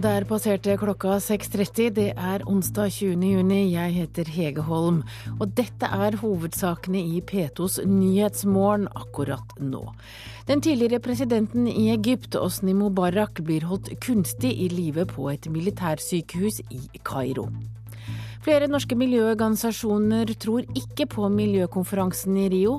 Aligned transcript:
Og 0.00 0.04
der 0.06 0.24
passerte 0.24 0.78
klokka 0.80 1.18
6.30. 1.20 1.90
Det 1.92 2.06
er 2.16 2.40
onsdag 2.48 2.88
20. 2.88 3.20
juni. 3.34 3.58
Jeg 3.74 3.92
heter 3.92 4.30
Hege 4.32 4.62
Holm. 4.64 5.02
Og 5.36 5.50
dette 5.58 5.90
er 5.92 6.14
hovedsakene 6.16 7.02
i 7.04 7.18
P2s 7.20 7.82
Nyhetsmorgen 7.84 8.86
akkurat 8.96 9.52
nå. 9.60 9.82
Den 10.48 10.64
tidligere 10.64 11.02
presidenten 11.04 11.68
i 11.68 11.90
Egypt, 11.92 12.32
Osni 12.40 12.72
Mubarak, 12.72 13.42
blir 13.44 13.66
holdt 13.68 13.92
kunstig 14.00 14.54
i 14.64 14.70
live 14.72 15.04
på 15.04 15.28
et 15.34 15.50
militærsykehus 15.52 16.62
i 16.72 16.80
Kairo. 17.04 17.50
Flere 18.40 18.72
norske 18.72 18.96
miljøorganisasjoner 18.96 20.32
tror 20.40 20.64
ikke 20.80 21.10
på 21.12 21.28
miljøkonferansen 21.28 22.40
i 22.40 22.48
Rio. 22.56 22.78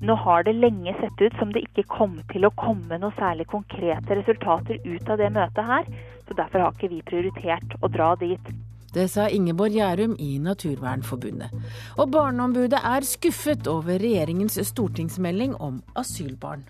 Nå 0.00 0.14
har 0.14 0.44
det 0.44 0.52
lenge 0.52 0.92
sett 1.00 1.20
ut 1.20 1.38
som 1.38 1.52
det 1.52 1.62
ikke 1.64 1.86
kom 1.88 2.18
til 2.32 2.44
å 2.44 2.52
komme 2.58 2.98
noe 3.00 3.16
særlig 3.16 3.46
konkrete 3.48 4.18
resultater 4.18 4.80
ut 4.84 5.08
av 5.08 5.20
det 5.22 5.30
møtet 5.32 5.64
her. 5.64 5.88
Så 6.28 6.36
derfor 6.36 6.64
har 6.66 6.76
ikke 6.76 6.90
vi 6.92 7.02
prioritert 7.06 7.76
å 7.80 7.88
dra 7.88 8.10
dit. 8.20 8.50
Det 8.92 9.06
sa 9.12 9.26
Ingeborg 9.28 9.74
Gjærum 9.76 10.14
i 10.20 10.36
Naturvernforbundet. 10.40 11.52
Og 12.00 12.12
Barneombudet 12.12 12.80
er 12.80 13.08
skuffet 13.08 13.68
over 13.68 13.98
regjeringens 14.00 14.60
stortingsmelding 14.68 15.56
om 15.60 15.82
asylbarn. 15.96 16.64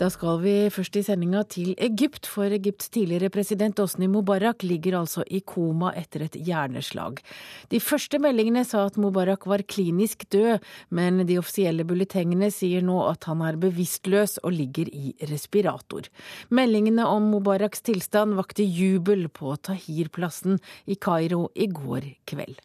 Da 0.00 0.08
skal 0.08 0.38
vi 0.40 0.52
først 0.72 0.96
i 0.96 1.02
sendinga 1.04 1.42
til 1.52 1.74
Egypt, 1.84 2.24
for 2.30 2.48
Egypts 2.54 2.88
tidligere 2.94 3.28
president 3.32 3.80
Osni 3.82 4.08
Mubarak 4.08 4.64
ligger 4.64 4.96
altså 5.02 5.24
i 5.28 5.42
koma 5.44 5.90
etter 5.98 6.24
et 6.24 6.38
hjerneslag. 6.48 7.20
De 7.68 7.80
første 7.80 8.18
meldingene 8.22 8.64
sa 8.64 8.86
at 8.88 8.96
Mubarak 8.96 9.44
var 9.46 9.64
klinisk 9.68 10.24
død, 10.32 10.64
men 10.96 11.26
de 11.28 11.36
offisielle 11.38 11.84
bulletengene 11.84 12.48
sier 12.54 12.84
nå 12.84 13.02
at 13.10 13.28
han 13.28 13.44
er 13.44 13.60
bevisstløs 13.60 14.38
og 14.42 14.56
ligger 14.56 14.88
i 14.88 15.12
respirator. 15.28 16.08
Meldingene 16.48 17.04
om 17.06 17.28
Mubaraks 17.34 17.84
tilstand 17.84 18.38
vakte 18.40 18.64
jubel 18.64 19.28
på 19.28 19.58
Tahir-plassen 19.60 20.56
i 20.88 20.96
Kairo 20.96 21.50
i 21.52 21.68
går 21.68 22.14
kveld. 22.32 22.56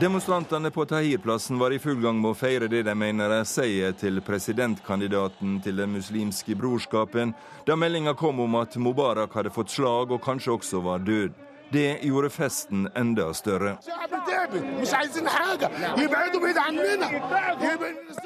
Demonstrantene 0.00 0.70
på 0.70 0.84
Tahir-plassen 0.84 1.58
var 1.58 1.70
i 1.70 1.78
full 1.78 1.98
gang 2.00 2.20
med 2.22 2.30
å 2.30 2.36
feire 2.38 2.68
det 2.70 2.84
de 2.86 2.92
mener 2.94 3.32
er 3.34 3.46
seier 3.48 3.96
til 3.98 4.20
presidentkandidaten 4.22 5.56
til 5.64 5.80
Den 5.80 5.90
muslimske 5.96 6.54
brorskapen, 6.54 7.32
da 7.66 7.74
meldinga 7.74 8.14
kom 8.14 8.38
om 8.44 8.54
at 8.60 8.76
Mubarak 8.78 9.34
hadde 9.34 9.50
fått 9.50 9.74
slag 9.74 10.14
og 10.14 10.22
kanskje 10.22 10.54
også 10.54 10.84
var 10.86 11.02
død. 11.02 11.34
Det 11.74 11.98
gjorde 12.06 12.30
festen 12.30 12.86
enda 12.94 13.32
større. 13.34 13.74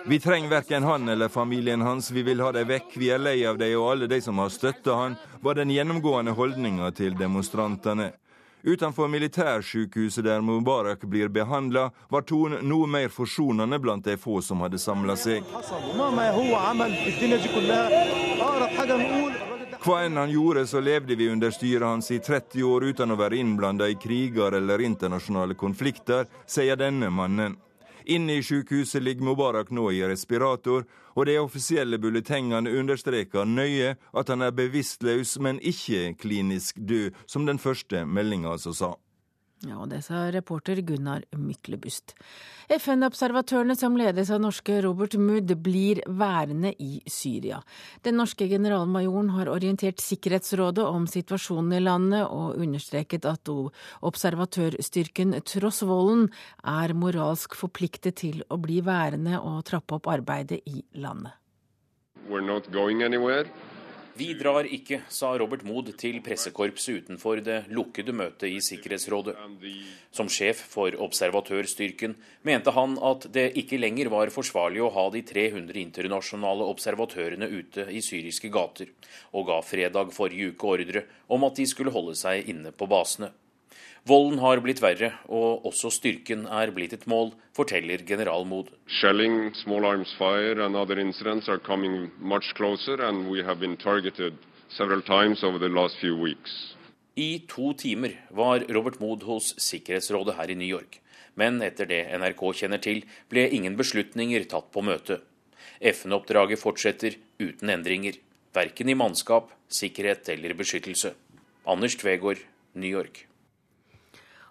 Vi 0.06 0.18
trenger 0.20 0.48
verken 0.50 0.82
han 0.82 1.08
eller 1.08 1.28
familien 1.28 1.80
hans, 1.80 2.10
vi 2.10 2.22
vil 2.22 2.44
ha 2.44 2.52
dem 2.52 2.68
vekk, 2.68 2.98
vi 3.00 3.08
er 3.10 3.18
lei 3.18 3.38
av 3.48 3.56
dem 3.58 3.78
og 3.80 3.94
alle 3.94 4.10
de 4.12 4.20
som 4.20 4.38
har 4.44 4.52
støtta 4.52 4.98
han, 4.98 5.16
var 5.40 5.56
den 5.56 5.72
gjennomgående 5.72 6.36
holdninga 6.36 6.92
til 6.92 7.16
demonstrantene. 7.16 8.12
Utenfor 8.64 9.08
militærsykehuset 9.08 10.24
der 10.24 10.41
Mubarak 10.41 11.00
blir 11.00 11.28
behandla, 11.28 11.91
var 12.08 12.22
tonen 12.22 12.62
noe 12.68 12.86
mer 12.86 13.08
forsonende 13.10 13.78
blant 13.82 14.05
de 14.06 14.14
få 14.16 14.38
som 14.42 14.62
hadde 14.62 14.78
samla 14.78 15.16
seg. 15.18 15.42
Hva 19.83 19.96
enn 20.05 20.20
han 20.20 20.30
gjorde, 20.30 20.62
så 20.70 20.78
levde 20.78 21.18
vi 21.18 21.27
under 21.33 21.50
styret 21.50 21.88
hans 21.88 22.12
i 22.14 22.20
30 22.22 22.62
år 22.62 22.86
uten 22.92 23.10
å 23.10 23.18
være 23.18 23.42
innblanda 23.42 23.90
i 23.90 23.98
kriger 23.98 24.55
eller 24.55 24.86
internasjonale 24.86 25.58
konflikter, 25.58 26.30
sier 26.46 26.79
denne 26.79 27.11
mannen. 27.11 27.58
Inne 28.07 28.39
i 28.39 28.42
sykehuset 28.42 29.02
ligger 29.02 29.24
Mubarak 29.24 29.70
nå 29.70 29.90
i 29.90 30.02
respirator, 30.07 30.86
og 31.14 31.27
de 31.27 31.39
offisielle 31.39 31.98
bulletengene 31.98 32.73
understreker 32.79 33.45
nøye 33.45 33.96
at 34.14 34.29
han 34.29 34.42
er 34.42 34.55
bevisstløs, 34.57 35.39
men 35.40 35.61
ikke 35.61 36.14
klinisk 36.18 36.79
død, 36.89 37.11
som 37.27 37.46
den 37.46 37.58
første 37.58 38.07
meldinga 38.07 38.52
altså 38.57 38.73
sa. 38.73 38.95
Ja, 39.62 39.77
og 39.78 39.92
det 39.92 40.00
sa 40.02 40.24
reporter 40.34 40.80
Gunnar 40.83 41.23
Myklebust. 41.39 42.17
FN-observatørene 42.73 43.77
som 43.78 43.95
ledes 43.98 44.33
av 44.34 44.40
norske 44.42 44.80
Robert 44.83 45.14
Mood, 45.20 45.52
blir 45.62 46.00
værende 46.08 46.73
i 46.83 46.98
Syria. 47.06 47.61
Den 48.02 48.18
norske 48.18 48.48
generalmajoren 48.50 49.30
har 49.36 49.50
orientert 49.52 50.02
Sikkerhetsrådet 50.02 50.83
om 50.83 51.06
situasjonen 51.06 51.77
i 51.78 51.83
landet, 51.84 52.24
og 52.27 52.58
understreket 52.58 53.28
at 53.30 53.52
observatørstyrken 54.02 55.36
tross 55.46 55.84
volden 55.86 56.27
er 56.67 56.96
moralsk 56.98 57.55
forpliktet 57.55 58.18
til 58.24 58.42
å 58.50 58.58
bli 58.58 58.80
værende 58.83 59.39
og 59.39 59.62
trappe 59.70 60.00
opp 60.00 60.11
arbeidet 60.11 60.58
i 60.67 60.83
landet. 60.98 61.39
We're 62.29 62.40
not 62.40 62.70
going 62.73 63.02
anywhere. 63.02 63.46
Vi 64.12 64.34
drar 64.36 64.67
ikke, 64.68 64.98
sa 65.08 65.30
Robert 65.40 65.62
Mood 65.64 65.86
til 65.96 66.18
pressekorpset 66.20 67.06
utenfor 67.06 67.40
det 67.40 67.70
lukkede 67.73 68.12
møtet 68.12 68.50
i 68.50 68.58
Sikkerhetsrådet. 68.61 69.39
Som 70.12 70.28
sjef 70.28 70.61
for 70.74 70.92
observatørstyrken 71.06 72.18
mente 72.45 72.74
han 72.77 72.98
at 73.00 73.24
det 73.33 73.46
ikke 73.62 73.80
lenger 73.80 74.12
var 74.12 74.33
forsvarlig 74.34 74.84
å 74.84 74.90
ha 74.92 75.06
de 75.14 75.24
300 75.24 75.80
internasjonale 75.80 76.68
observatørene 76.74 77.48
ute 77.48 77.89
i 77.89 78.05
syriske 78.05 78.52
gater, 78.52 78.92
og 79.33 79.48
ga 79.48 79.62
fredag 79.64 80.12
forrige 80.12 80.52
uke 80.52 80.74
ordre 80.77 81.06
om 81.33 81.48
at 81.48 81.56
de 81.56 81.67
skulle 81.73 81.94
holde 81.96 82.18
seg 82.20 82.52
inne 82.52 82.74
på 82.77 82.90
basene. 82.92 83.33
Volden 84.02 84.40
har 84.42 84.58
blitt 84.58 84.80
verre, 84.83 85.13
og 85.30 85.67
også 85.68 85.92
styrken 85.95 86.48
er 86.51 86.73
blitt 86.74 86.95
et 86.96 87.05
mål, 87.07 87.29
forteller 87.55 88.02
general 88.02 88.42
Mood. 88.51 88.73
Shelling, 88.98 89.55
small 89.55 89.86
arms 89.86 90.11
fire 90.18 90.58
and 90.64 90.74
other 90.74 90.98
incidents 90.98 91.48
are 91.48 91.61
coming 91.63 92.11
much 92.18 92.51
closer, 92.58 92.98
and 92.98 93.30
we 93.30 93.45
have 93.45 93.61
been 93.61 93.77
targeted 93.77 94.35
several 94.68 95.02
times 95.02 95.45
over 95.45 95.58
the 95.58 95.68
last 95.68 95.95
few 96.01 96.17
weeks. 96.17 96.74
I 97.17 97.45
to 97.46 97.74
timer 97.79 98.18
var 98.30 98.67
Robert 98.74 98.98
Mood 99.01 99.23
hos 99.23 99.55
Sikkerhetsrådet 99.58 100.35
her 100.35 100.51
i 100.51 100.58
New 100.58 100.67
York. 100.67 100.98
Men 101.36 101.62
etter 101.62 101.86
det 101.86 102.02
NRK 102.18 102.42
kjenner 102.58 102.83
til, 102.83 103.05
ble 103.30 103.46
ingen 103.55 103.79
beslutninger 103.79 104.48
tatt 104.51 104.73
på 104.74 104.83
møtet. 104.83 105.23
FN-oppdraget 105.79 106.58
fortsetter 106.58 107.20
uten 107.39 107.70
endringer. 107.70 108.18
Verken 108.52 108.91
i 108.91 108.98
mannskap, 108.98 109.52
sikkerhet 109.70 110.29
eller 110.35 110.58
beskyttelse. 110.58 111.14
Anders 111.70 111.95
Tvegård, 112.02 112.42
New 112.74 112.91
York. 112.91 113.29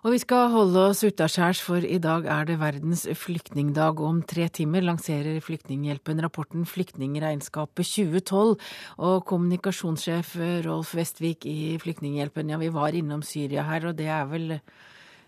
Og 0.02 0.16
vi 0.16 0.18
skal 0.18 0.48
holde 0.50 0.82
oss 0.82 1.04
utaskjærs, 1.06 1.60
for 1.62 1.84
i 1.86 2.00
dag 2.02 2.24
er 2.26 2.48
det 2.50 2.56
verdens 2.58 3.04
flyktningdag. 3.22 4.00
Om 4.02 4.24
tre 4.26 4.48
timer 4.50 4.82
lanserer 4.82 5.38
Flyktninghjelpen 5.46 6.24
rapporten 6.26 6.64
Flyktningregnskapet 6.66 7.86
2012. 7.86 8.56
Og 8.98 9.28
kommunikasjonssjef 9.30 10.34
Rolf 10.66 10.96
Vestvik 10.98 11.46
i 11.46 11.78
Flyktninghjelpen, 11.84 12.50
ja 12.50 12.58
vi 12.58 12.72
var 12.74 12.98
innom 12.98 13.22
Syria 13.22 13.68
her, 13.70 13.92
og 13.92 14.00
det 14.02 14.10
er 14.10 14.26
vel 14.32 14.56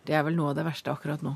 det 0.08 0.16
er 0.18 0.24
vel 0.28 0.36
noe 0.36 0.52
av 0.52 0.58
det 0.58 0.66
verste 0.68 0.92
akkurat 0.92 1.22
nå? 1.24 1.32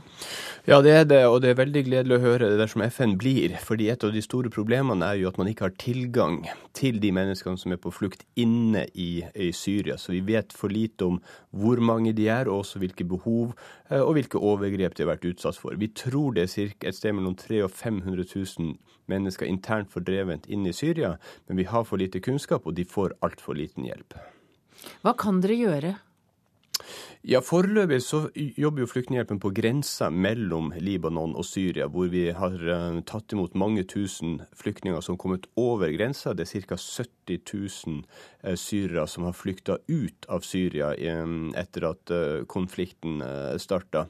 Ja, 0.67 0.81
det 0.83 0.91
er 0.91 1.05
det, 1.07 1.19
og 1.31 1.39
det 1.44 1.53
er 1.53 1.59
veldig 1.61 1.83
gledelig 1.88 2.17
å 2.17 2.23
høre 2.25 2.50
det 2.51 2.57
dersom 2.59 2.83
FN 2.83 3.16
blir. 3.19 3.55
fordi 3.63 3.88
et 3.89 4.03
av 4.03 4.11
de 4.11 4.22
store 4.22 4.51
problemene 4.51 5.07
er 5.07 5.22
jo 5.22 5.29
at 5.29 5.38
man 5.39 5.47
ikke 5.47 5.69
har 5.69 5.75
tilgang 5.79 6.41
til 6.75 7.00
de 7.00 7.11
menneskene 7.16 7.57
som 7.57 7.72
er 7.72 7.79
på 7.79 7.94
flukt 7.95 8.25
inne 8.35 8.83
i, 8.94 9.23
i 9.35 9.51
Syria. 9.55 9.95
Så 9.97 10.11
vi 10.11 10.19
vet 10.22 10.51
for 10.51 10.67
lite 10.67 11.05
om 11.07 11.22
hvor 11.51 11.79
mange 11.79 12.11
de 12.13 12.28
er, 12.28 12.51
og 12.51 12.66
også 12.66 12.79
hvilke 12.83 13.07
behov 13.07 13.53
eh, 13.89 14.01
og 14.01 14.17
hvilke 14.17 14.41
overgrep 14.41 14.97
de 14.97 15.05
har 15.05 15.13
vært 15.13 15.29
utsatt 15.31 15.55
for. 15.55 15.78
Vi 15.79 15.88
tror 15.95 16.35
det 16.35 16.44
er 16.44 16.51
cirka 16.51 16.89
et 16.89 16.99
sted 16.99 17.16
mellom 17.16 17.38
300 17.39 17.63
og 17.63 17.72
500 17.72 18.28
000 18.35 18.75
mennesker 19.07 19.47
internt 19.47 19.94
fordrevent 19.94 20.49
inne 20.51 20.73
i 20.73 20.75
Syria, 20.75 21.16
men 21.47 21.61
vi 21.61 21.70
har 21.72 21.87
for 21.87 22.02
lite 22.02 22.20
kunnskap, 22.20 22.67
og 22.67 22.75
de 22.75 22.84
får 22.84 23.16
altfor 23.23 23.55
liten 23.55 23.87
hjelp. 23.87 24.17
Hva 25.05 25.16
kan 25.17 25.40
dere 25.41 25.55
gjøre? 25.55 25.93
Ja, 27.25 27.40
Foreløpig 27.41 27.97
så 28.05 28.28
jobber 28.35 28.84
jo 28.84 28.87
Flyktninghjelpen 28.91 29.40
på 29.41 29.49
grensa 29.58 30.11
mellom 30.14 30.69
Libanon 30.78 31.34
og 31.35 31.47
Syria, 31.49 31.87
hvor 31.90 32.11
vi 32.14 32.28
har 32.29 32.53
uh, 32.61 32.99
tatt 33.09 33.34
imot 33.34 33.58
mange 33.58 33.84
tusen 33.90 34.37
flyktninger 34.55 35.02
som 35.02 35.16
har 35.16 35.22
kommet 35.23 35.47
over 35.58 35.90
grensa. 35.96 36.35
Det 36.37 36.46
er 36.46 36.67
ca. 36.69 36.78
70 36.78 37.41
000 37.49 38.03
uh, 38.46 38.53
syrere 38.53 39.08
som 39.09 39.25
har 39.25 39.34
flykta 39.35 39.79
ut 39.90 40.29
av 40.29 40.46
Syria 40.46 40.91
um, 41.17 41.49
etter 41.58 41.87
at 41.90 42.14
konflikten 42.47 43.22
starta. 43.59 44.05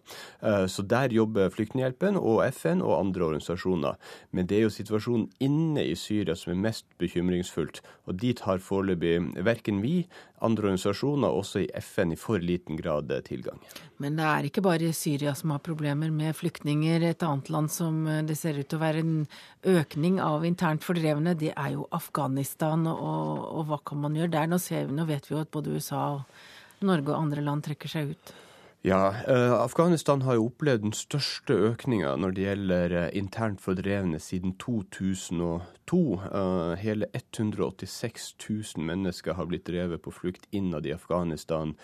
så 0.68 0.84
der 0.84 1.14
jobber 1.14 1.50
Flyktninghjelpen 1.50 2.18
og 2.18 2.44
FN 2.52 2.82
og 2.82 3.00
andre 3.00 3.26
organisasjoner. 3.26 3.96
Men 4.32 4.48
det 4.48 4.58
er 4.58 4.66
jo 4.66 4.74
situasjonen 4.74 5.28
inne 5.44 5.86
i 5.88 5.96
Syria 5.96 6.36
som 6.36 6.54
er 6.54 6.62
mest 6.68 6.86
bekymringsfullt. 7.02 7.82
Og 8.06 8.20
dit 8.22 8.40
har 8.46 8.62
foreløpig 8.64 9.44
verken 9.46 9.82
vi, 9.82 10.06
andre 10.42 10.70
organisasjoner, 10.70 11.34
også 11.34 11.64
i 11.66 11.70
FN, 11.82 12.14
i 12.14 12.20
for 12.20 12.44
liten 12.44 12.58
liten 12.58 12.78
grad 13.06 13.26
tilgang. 13.26 13.60
Men 13.98 14.18
det 14.18 14.26
er 14.26 14.48
ikke 14.48 14.62
bare 14.62 14.94
Syria 14.94 15.34
som 15.36 15.52
har 15.52 15.60
problemer 15.60 16.12
med 16.12 16.36
flyktninger. 16.36 17.04
Et 17.04 17.24
annet 17.24 17.50
land 17.50 17.72
som 17.72 18.06
det 18.28 18.38
ser 18.38 18.58
ut 18.58 18.68
til 18.68 18.78
å 18.78 18.84
være 18.84 19.04
en 19.04 19.28
økning 19.64 20.20
av 20.22 20.46
internt 20.46 20.84
fordrevne, 20.84 21.36
det 21.38 21.54
er 21.56 21.74
jo 21.76 21.88
Afghanistan. 21.92 22.88
Og, 22.88 23.46
og 23.60 23.68
hva 23.70 23.80
kan 23.86 24.02
man 24.02 24.16
gjøre 24.16 24.34
der? 24.34 24.48
Nå, 24.48 24.58
ser, 24.58 24.88
nå 24.88 25.06
vet 25.06 25.30
vi 25.30 25.36
jo 25.36 25.42
at 25.42 25.52
både 25.52 25.78
USA 25.78 26.04
og 26.18 26.86
Norge 26.86 27.14
og 27.14 27.22
andre 27.22 27.42
land 27.42 27.66
trekker 27.66 27.90
seg 27.90 28.14
ut. 28.14 28.36
Ja, 28.82 29.16
eh, 29.28 29.54
Afghanistan 29.54 30.22
har 30.22 30.36
jo 30.38 30.52
opplevd 30.52 30.84
den 30.86 30.94
største 30.94 31.56
økninga 31.72 32.12
når 32.22 32.36
det 32.38 32.44
gjelder 32.44 32.94
eh, 32.94 33.08
internt 33.18 33.64
fordrevne 33.64 34.20
siden 34.22 34.54
2002. 34.62 35.66
Uh, 35.88 36.76
hele 36.76 37.08
186 37.16 38.36
000 38.44 38.84
mennesker 38.84 39.34
har 39.34 39.46
blitt 39.48 39.68
drevet 39.70 40.02
på 40.04 40.12
flukt 40.12 40.44
innad 40.52 40.86
i 40.86 40.92
Afghanistan 40.92 41.78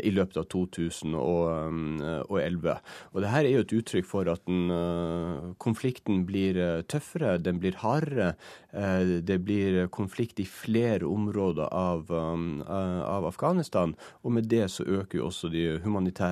i 0.00 0.10
løpet 0.12 0.36
av 0.40 0.44
2011. 0.52 2.78
Og 3.12 3.20
det 3.20 3.32
her 3.32 3.44
er 3.44 3.52
jo 3.52 3.64
et 3.64 3.74
uttrykk 3.76 4.06
for 4.08 4.28
at 4.32 4.40
den, 4.48 4.72
konflikten 5.60 6.24
blir 6.28 6.82
tøffere, 6.88 7.36
den 7.40 7.60
blir 7.60 7.76
hardere. 7.80 8.34
det 8.72 9.38
blir 9.44 9.88
konflikt 9.88 10.40
i 10.40 10.48
flere 10.48 11.04
områder 11.04 11.68
av, 11.68 12.12
av 12.12 13.28
Afghanistan, 13.28 13.94
og 14.22 14.32
med 14.36 14.48
det 14.48 14.70
så 14.72 14.84
øker 14.84 15.18
jo 15.18 15.26
også 15.28 15.48
de 15.52 15.80
humanitære 15.84 16.23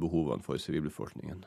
behovene 0.00 0.44
for 0.44 0.60
sivilbefolkningen. 0.60 1.44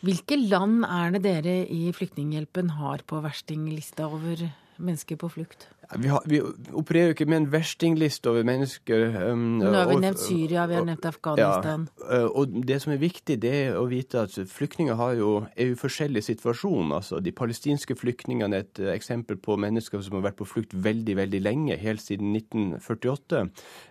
Hvilke 0.00 0.38
land 0.40 0.86
er 0.88 1.12
det 1.12 1.22
dere 1.26 1.56
i 1.68 1.90
Flyktninghjelpen 1.92 2.72
har 2.78 3.02
på 3.04 3.20
verstinglista 3.20 4.06
over 4.08 4.46
mennesker 4.80 5.18
på 5.20 5.28
flukt? 5.34 5.68
Vi, 5.98 6.08
har, 6.08 6.22
vi, 6.26 6.38
opererer 6.72 7.10
jo 7.10 7.14
ikke 7.16 7.26
med 7.26 7.36
en 7.40 7.46
verstingliste 7.50 8.30
over 8.30 8.44
mennesker. 8.46 9.08
Um, 9.32 9.58
Nå 9.58 9.72
har 9.74 9.88
vi 9.90 9.96
og, 9.96 10.02
nevnt 10.04 10.20
Syria, 10.22 10.66
vi 10.70 10.76
har 10.78 10.84
nevnt 10.86 11.06
Afghanistan. 11.08 11.88
Ja, 12.04 12.28
og 12.28 12.52
det 12.66 12.76
som 12.84 12.92
er 12.94 13.00
viktig, 13.02 13.40
det 13.42 13.50
er 13.64 13.78
å 13.78 13.88
vite 13.90 14.22
at 14.22 14.36
flyktninger 14.52 14.94
har 15.00 15.16
jo, 15.18 15.32
er 15.58 15.72
jo 15.72 15.78
forskjellig 15.80 16.22
situasjon. 16.28 16.92
Altså, 16.94 17.18
de 17.24 17.32
palestinske 17.34 17.96
flyktningene 17.98 18.60
er 18.60 18.68
et 18.68 18.82
eksempel 18.94 19.40
på 19.42 19.56
mennesker 19.58 20.04
som 20.06 20.18
har 20.18 20.28
vært 20.28 20.38
på 20.38 20.46
flukt 20.52 20.76
veldig, 20.78 21.16
veldig 21.18 21.42
lenge, 21.42 21.80
helt 21.82 22.04
siden 22.04 22.36
1948. 22.38 23.42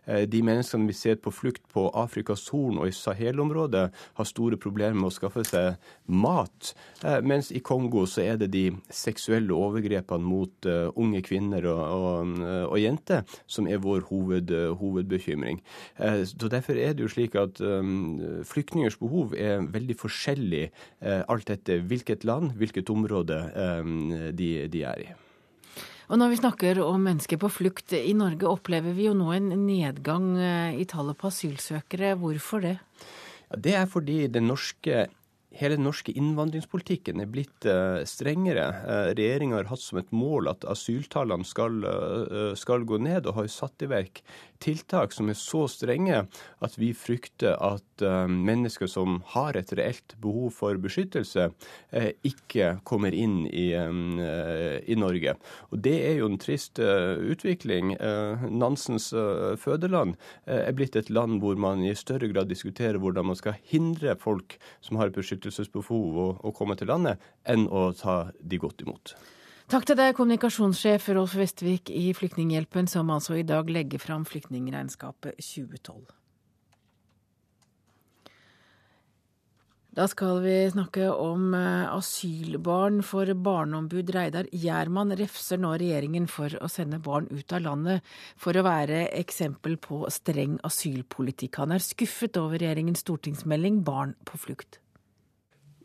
Eh, 0.08 0.24
de 0.32 0.44
menneskene 0.46 0.88
vi 0.88 0.96
ser 0.96 1.20
på 1.20 1.36
flukt 1.36 1.68
på 1.74 1.90
Afrikas 2.00 2.48
Horn 2.54 2.80
og 2.80 2.88
i 2.88 2.96
Sahel-området, 2.96 3.86
har 3.92 4.32
store 4.32 4.62
problemer 4.62 4.96
med 4.96 5.12
å 5.12 5.18
skaffe 5.18 5.44
seg 5.48 5.92
mat. 6.08 6.72
Eh, 7.04 7.20
mens 7.28 7.52
i 7.52 7.60
Kongo 7.60 8.08
så 8.08 8.24
er 8.24 8.40
det 8.40 8.54
de 8.56 8.66
seksuelle 8.88 9.52
overgrepene 9.52 10.24
mot 10.24 10.68
unge 10.70 11.22
kvinner 11.26 11.66
og 11.68 11.89
og, 11.90 12.36
og 12.70 12.78
jenter, 12.80 13.24
som 13.50 13.68
er 13.68 13.82
vår 13.84 14.08
hoved, 14.10 14.54
hovedbekymring. 14.80 15.62
Eh, 15.98 16.24
så 16.30 16.52
Derfor 16.52 16.80
er 16.80 16.94
det 16.94 17.06
jo 17.06 17.12
slik 17.12 17.36
at 17.40 17.62
um, 17.62 18.20
flyktningers 18.48 18.98
behov 19.00 19.36
er 19.38 19.66
veldig 19.70 19.98
forskjellig 20.00 20.66
eh, 20.68 21.24
alt 21.28 21.50
etter 21.54 21.84
hvilket 21.86 22.26
land, 22.28 22.54
hvilket 22.60 22.90
område 22.90 23.40
de, 24.36 24.52
de 24.72 24.84
er 24.86 25.04
i. 25.04 25.10
Og 26.10 26.18
når 26.18 26.32
vi 26.32 26.40
snakker 26.40 26.80
om 26.82 27.04
mennesker 27.06 27.38
på 27.38 27.52
flukt, 27.54 27.94
i 27.94 28.16
Norge 28.18 28.50
opplever 28.50 28.96
vi 28.98 29.06
jo 29.06 29.14
nå 29.18 29.30
en 29.36 29.52
nedgang 29.68 30.32
eh, 30.42 30.80
i 30.82 30.88
tallet 30.90 31.18
på 31.20 31.30
asylsøkere. 31.30 32.16
Hvorfor 32.18 32.64
det? 32.66 32.78
Ja, 33.52 33.60
det 33.68 33.76
er 33.78 33.86
fordi 33.90 34.24
den 34.34 34.50
norske 34.50 35.06
hele 35.58 35.78
den 35.78 35.88
norske 35.88 36.14
innvandringspolitikken 36.14 37.22
er 37.24 37.30
blitt 37.32 37.66
uh, 37.66 38.02
strengere. 38.08 38.68
Uh, 38.86 39.10
Regjeringa 39.18 39.58
har 39.58 39.70
hatt 39.72 39.82
som 39.82 40.02
et 40.02 40.12
mål 40.14 40.52
at 40.52 40.66
asyltallene 40.70 41.48
skal, 41.48 41.82
uh, 41.86 42.52
skal, 42.60 42.86
gå 42.90 43.00
ned, 43.02 43.26
og 43.26 43.40
har 43.40 43.50
satt 43.52 43.86
i 43.86 43.90
verk 43.90 44.22
tiltak 44.64 45.14
som 45.16 45.30
er 45.32 45.38
så 45.40 45.66
strenge 45.72 46.24
at 46.64 46.76
vi 46.80 46.92
frykter 46.98 47.56
at 47.64 48.04
mennesker 48.30 48.90
som 48.92 49.20
har 49.34 49.58
et 49.60 49.72
reelt 49.76 50.16
behov 50.24 50.54
for 50.56 50.80
beskyttelse, 50.80 51.50
ikke 52.28 52.72
kommer 52.88 53.16
inn 53.16 53.42
i, 53.48 53.70
i, 53.74 54.98
Norge. 55.00 55.36
Og 55.72 55.82
Det 55.84 55.96
er 56.10 56.20
jo 56.20 56.30
en 56.30 56.40
trist 56.42 56.80
utvikling. 56.80 57.96
Nansens 58.50 59.10
fødeland 59.60 60.16
er 60.46 60.76
blitt 60.76 60.96
et 61.00 61.12
land 61.12 61.40
hvor 61.44 61.60
man 61.60 61.84
i 61.84 61.96
større 61.98 62.32
grad 62.32 62.52
diskuterer 62.52 63.00
hvordan 63.00 63.32
man 63.32 63.40
skal 63.40 63.60
hindre 63.72 64.16
folk 64.20 64.60
som 64.86 65.00
har 65.00 65.10
et 65.10 65.20
beskyttelsesbehov 65.20 66.24
å, 66.24 66.30
å 66.40 66.56
komme 66.56 66.80
til 66.80 66.92
landet, 66.92 67.20
enn 67.48 67.68
å 67.68 67.90
ta 67.98 68.22
de 68.40 68.62
godt 68.62 68.86
imot. 68.86 69.16
Takk 69.70 69.84
til 69.86 70.00
deg, 70.00 70.16
kommunikasjonssjef 70.18 71.12
Rolf 71.14 71.36
Vestvik 71.38 71.92
i 71.94 72.08
Flyktninghjelpen, 72.18 72.88
som 72.90 73.12
altså 73.14 73.36
i 73.38 73.44
dag 73.46 73.68
legger 73.70 74.02
fram 74.02 74.24
flyktningregnskapet 74.26 75.38
2012. 75.38 76.08
Da 79.94 80.08
skal 80.10 80.42
vi 80.42 80.56
snakke 80.74 81.12
om 81.14 81.54
eh, 81.54 81.86
asylbarn, 81.86 83.04
for 83.06 83.30
barneombud 83.30 84.10
Reidar 84.18 84.50
Gjerman 84.50 85.14
refser 85.22 85.62
nå 85.62 85.76
regjeringen 85.78 86.26
for 86.26 86.58
å 86.58 86.72
sende 86.72 86.98
barn 87.06 87.30
ut 87.30 87.54
av 87.54 87.68
landet 87.68 88.14
for 88.42 88.58
å 88.58 88.66
være 88.66 89.12
eksempel 89.22 89.78
på 89.78 90.02
streng 90.10 90.58
asylpolitikk. 90.66 91.62
Han 91.62 91.78
er 91.78 91.86
skuffet 91.86 92.42
over 92.42 92.58
regjeringens 92.58 93.06
stortingsmelding 93.06 93.84
Barn 93.86 94.18
på 94.26 94.42
flukt. 94.50 94.82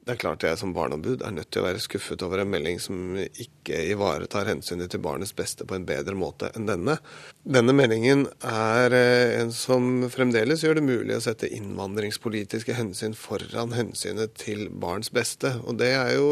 Det 0.04 0.12
er 0.12 0.18
klart 0.20 0.44
jeg 0.44 0.58
som 0.60 0.74
barneombud 0.76 1.22
er 1.24 1.32
nødt 1.32 1.48
til 1.54 1.62
å 1.62 1.64
være 1.64 1.80
skuffet 1.80 2.20
over 2.26 2.42
en 2.42 2.50
melding 2.52 2.76
som 2.82 3.16
ikke 3.16 3.78
ivaretar 3.88 4.50
hensynet 4.50 4.92
til 4.92 5.00
barnets 5.00 5.32
beste 5.32 5.64
på 5.64 5.78
en 5.78 5.86
bedre 5.88 6.12
måte 6.12 6.50
enn 6.52 6.68
denne. 6.68 6.98
Denne 7.40 7.72
meldingen 7.72 8.26
er 8.44 8.92
eh, 8.92 9.38
en 9.38 9.54
som 9.56 10.04
fremdeles 10.12 10.60
gjør 10.60 10.76
det 10.76 10.84
mulig 10.84 11.16
å 11.16 11.24
sette 11.24 11.48
innvandringspolitiske 11.56 12.76
hensyn 12.76 13.16
foran 13.16 13.72
hensynet 13.78 14.36
til 14.44 14.66
barns 14.68 15.08
beste. 15.08 15.54
Og 15.64 15.80
det 15.80 15.94
er 15.96 16.12
jo 16.18 16.28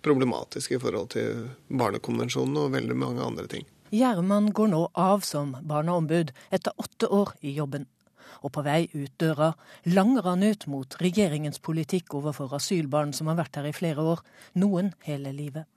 problematisk 0.00 0.72
i 0.72 0.80
forhold 0.80 1.12
til 1.12 1.50
barnekonvensjonen 1.68 2.64
og 2.64 2.72
veldig 2.78 2.96
mange 2.96 3.28
andre 3.28 3.44
ting. 3.58 3.68
Gjerman 3.92 4.54
går 4.56 4.72
nå 4.72 4.86
av 4.96 5.20
som 5.28 5.52
barneombud 5.68 6.32
etter 6.48 6.72
åtte 6.80 7.12
år 7.12 7.36
i 7.44 7.52
jobben 7.60 7.84
og 8.42 8.52
på 8.54 8.64
vei 8.66 8.86
ut 8.92 9.12
døra 9.22 9.52
langer 9.88 10.26
han 10.28 10.42
ut 10.42 10.66
mot 10.70 10.96
regjeringens 11.00 11.62
politikk 11.62 12.14
overfor 12.18 12.54
asylbarn 12.58 13.14
som 13.16 13.30
har 13.30 13.38
vært 13.40 13.60
her 13.60 13.70
i 13.70 13.76
flere 13.76 14.04
år, 14.14 14.24
noen 14.58 14.92
hele 15.06 15.32
livet. 15.34 15.68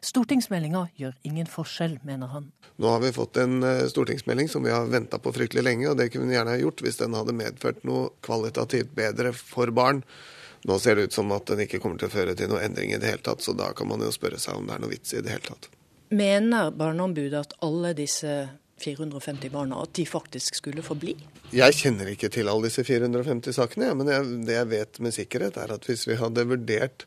Stortingsmeldinga 0.00 0.86
gjør 0.96 1.16
ingen 1.26 1.48
forskjell, 1.50 1.98
mener 2.06 2.30
han. 2.32 2.50
Nå 2.80 2.88
har 2.88 3.02
vi 3.02 3.10
fått 3.14 3.36
en 3.42 3.62
eh, 3.66 3.86
stortingsmelding 3.90 4.48
som 4.48 4.64
vi 4.64 4.72
har 4.72 4.86
venta 4.90 5.18
på 5.18 5.32
fryktelig 5.34 5.64
lenge, 5.66 5.88
og 5.90 5.98
det 5.98 6.08
kunne 6.12 6.30
vi 6.30 6.36
gjerne 6.36 6.54
ha 6.54 6.60
gjort 6.60 6.84
hvis 6.84 7.00
den 7.02 7.18
hadde 7.18 7.34
medført 7.36 7.82
noe 7.88 8.12
kvalitativt 8.24 8.94
bedre 8.96 9.34
for 9.36 9.74
barn. 9.74 10.02
Nå 10.68 10.78
ser 10.78 10.96
det 10.96 11.10
ut 11.10 11.18
som 11.18 11.30
at 11.34 11.50
den 11.50 11.64
ikke 11.64 11.82
kommer 11.82 11.98
til 11.98 12.08
å 12.08 12.14
føre 12.14 12.36
til 12.38 12.50
noe 12.52 12.62
endring 12.62 12.94
i 12.94 13.00
det 13.02 13.10
hele 13.10 13.24
tatt, 13.26 13.42
så 13.42 13.54
da 13.58 13.72
kan 13.76 13.90
man 13.90 14.02
jo 14.04 14.12
spørre 14.14 14.38
seg 14.40 14.58
om 14.58 14.68
det 14.68 14.76
er 14.76 14.84
noe 14.84 14.92
vits 14.94 15.14
i 15.14 15.22
det 15.22 15.34
hele 15.34 15.46
tatt. 15.50 15.70
Mener 16.12 16.70
Barneombudet 16.76 17.40
at 17.40 17.54
alle 17.64 17.94
disse 17.98 18.36
450 18.82 19.52
barna, 19.52 19.82
at 19.82 19.94
de 19.98 20.06
faktisk 20.08 20.58
skulle 20.58 20.84
få 20.84 20.96
bli? 20.98 21.16
Jeg 21.54 21.78
kjenner 21.78 22.12
ikke 22.12 22.30
til 22.32 22.50
alle 22.50 22.68
disse 22.68 22.84
450 22.86 23.58
sakene, 23.58 23.92
men 23.98 24.10
jeg, 24.12 24.30
det 24.48 24.56
jeg 24.58 24.70
vet 24.72 25.02
med 25.04 25.16
sikkerhet, 25.16 25.60
er 25.60 25.76
at 25.76 25.88
hvis 25.88 26.06
vi 26.10 26.18
hadde 26.20 26.48
vurdert 26.50 27.06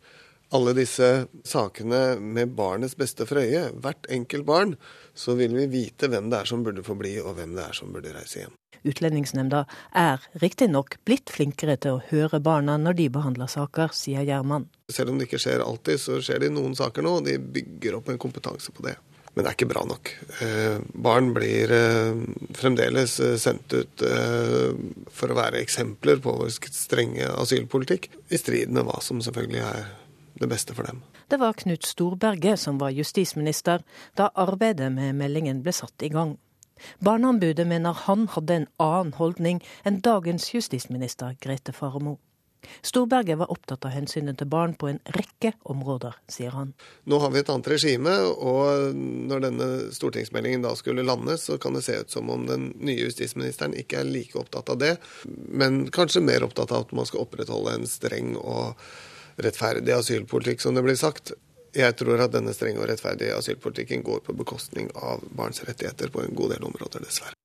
alle 0.54 0.76
disse 0.78 1.08
sakene 1.48 2.20
med 2.22 2.54
barnets 2.58 2.96
beste 2.98 3.26
for 3.28 3.42
øye, 3.42 3.70
hvert 3.82 4.06
enkelt 4.14 4.46
barn, 4.46 4.76
så 5.18 5.36
ville 5.40 5.58
vi 5.64 5.72
vite 5.82 6.10
hvem 6.12 6.30
det 6.32 6.44
er 6.44 6.52
som 6.52 6.64
burde 6.66 6.86
få 6.86 6.98
bli, 7.00 7.18
og 7.22 7.38
hvem 7.40 7.58
det 7.58 7.66
er 7.66 7.78
som 7.78 7.94
burde 7.96 8.14
reise 8.16 8.44
hjem. 8.44 8.54
Utlendingsnemnda 8.86 9.64
er 9.98 10.22
riktignok 10.44 11.00
blitt 11.10 11.32
flinkere 11.34 11.74
til 11.82 11.98
å 11.98 12.04
høre 12.12 12.40
barna 12.44 12.78
når 12.78 13.00
de 13.00 13.08
behandler 13.16 13.50
saker, 13.50 13.90
sier 13.98 14.26
Gjerman. 14.28 14.68
Selv 14.94 15.10
om 15.12 15.18
det 15.18 15.26
ikke 15.26 15.42
skjer 15.42 15.66
alltid, 15.66 16.02
så 16.02 16.20
skjer 16.22 16.44
det 16.44 16.52
i 16.52 16.56
noen 16.56 16.78
saker 16.78 17.06
nå, 17.06 17.18
og 17.20 17.26
de 17.26 17.40
bygger 17.40 17.98
opp 17.98 18.14
en 18.14 18.22
kompetanse 18.22 18.76
på 18.76 18.86
det. 18.86 19.00
Men 19.36 19.44
det 19.44 19.50
er 19.50 19.58
ikke 19.58 19.68
bra 19.68 19.82
nok. 19.84 20.12
Eh, 20.42 20.78
barn 21.06 21.34
blir 21.36 21.72
eh, 21.76 22.22
fremdeles 22.56 23.18
eh, 23.20 23.36
sendt 23.42 23.74
ut 23.76 24.04
for 25.12 25.32
å 25.32 25.38
være 25.38 25.60
eksempler 25.60 26.22
på 26.24 26.38
vår 26.40 26.54
strenge 26.56 27.28
asylpolitikk, 27.36 28.08
i 28.32 28.40
strid 28.40 28.72
med 28.72 28.88
hva 28.88 29.02
som 29.04 29.20
selvfølgelig 29.24 29.62
er 29.68 29.92
det 30.40 30.50
beste 30.52 30.76
for 30.76 30.88
dem. 30.88 31.04
Det 31.28 31.40
var 31.42 31.58
Knut 31.58 31.88
Storberget 31.88 32.62
som 32.62 32.80
var 32.80 32.96
justisminister 32.96 33.84
da 34.16 34.30
arbeidet 34.40 34.92
med 34.94 35.18
meldingen 35.20 35.64
ble 35.66 35.74
satt 35.76 36.06
i 36.06 36.12
gang. 36.14 36.38
Barneombudet 37.04 37.66
mener 37.68 37.96
han 38.06 38.28
hadde 38.32 38.60
en 38.60 38.70
annen 38.84 39.16
holdning 39.20 39.62
enn 39.88 40.02
dagens 40.04 40.52
justisminister 40.54 41.36
Grete 41.44 41.76
Faremo. 41.76 42.20
Storberget 42.86 43.40
var 43.42 43.52
opptatt 43.54 43.86
av 43.88 43.94
hensynet 43.96 44.40
til 44.40 44.50
barn 44.52 44.76
på 44.80 44.90
en 44.92 45.00
rekke 45.16 45.54
områder, 45.72 46.18
sier 46.32 46.56
han. 46.56 46.74
Nå 47.10 47.20
har 47.24 47.34
vi 47.34 47.42
et 47.42 47.52
annet 47.54 47.72
regime, 47.76 48.14
og 48.36 48.96
når 48.96 49.46
denne 49.48 49.70
stortingsmeldingen 49.96 50.66
da 50.66 50.76
skulle 50.80 51.06
landes, 51.06 51.48
så 51.50 51.60
kan 51.62 51.78
det 51.78 51.86
se 51.88 51.98
ut 52.02 52.14
som 52.14 52.30
om 52.34 52.46
den 52.50 52.72
nye 52.80 53.06
justisministeren 53.06 53.76
ikke 53.78 54.02
er 54.02 54.10
like 54.10 54.40
opptatt 54.40 54.72
av 54.74 54.82
det, 54.82 54.96
men 55.26 55.86
kanskje 55.94 56.24
mer 56.26 56.46
opptatt 56.48 56.74
av 56.76 56.88
at 56.88 56.96
man 56.96 57.10
skal 57.10 57.26
opprettholde 57.26 57.76
en 57.80 57.90
streng 57.90 58.36
og 58.42 58.76
rettferdig 59.42 59.94
asylpolitikk, 59.96 60.62
som 60.64 60.76
det 60.76 60.86
blir 60.86 61.00
sagt. 61.00 61.36
Jeg 61.76 61.98
tror 62.00 62.22
at 62.24 62.32
denne 62.32 62.54
strenge 62.56 62.80
og 62.80 62.88
rettferdige 62.88 63.36
asylpolitikken 63.36 64.06
går 64.06 64.24
på 64.24 64.38
bekostning 64.38 64.92
av 64.96 65.26
barns 65.36 65.64
rettigheter 65.68 66.14
på 66.14 66.24
en 66.24 66.38
god 66.38 66.56
del 66.56 66.70
områder, 66.70 67.04
dessverre. 67.04 67.36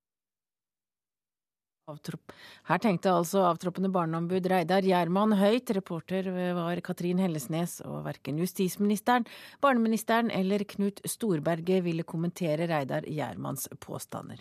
Her 1.89 2.79
tenkte 2.79 3.11
altså 3.11 3.43
avtroppende 3.49 3.91
barneombud 3.91 4.47
Reidar 4.53 4.85
Gjerman 4.87 5.35
høyt. 5.39 5.73
Reporter 5.75 6.29
var 6.55 6.81
Katrin 6.87 7.19
Hellesnes, 7.19 7.81
og 7.83 8.05
verken 8.07 8.39
justisministeren, 8.39 9.27
barneministeren 9.63 10.31
eller 10.31 10.63
Knut 10.69 11.03
Storberget 11.09 11.85
ville 11.87 12.07
kommentere 12.07 12.69
Reidar 12.71 13.09
Gjermans 13.09 13.69
påstander. 13.83 14.39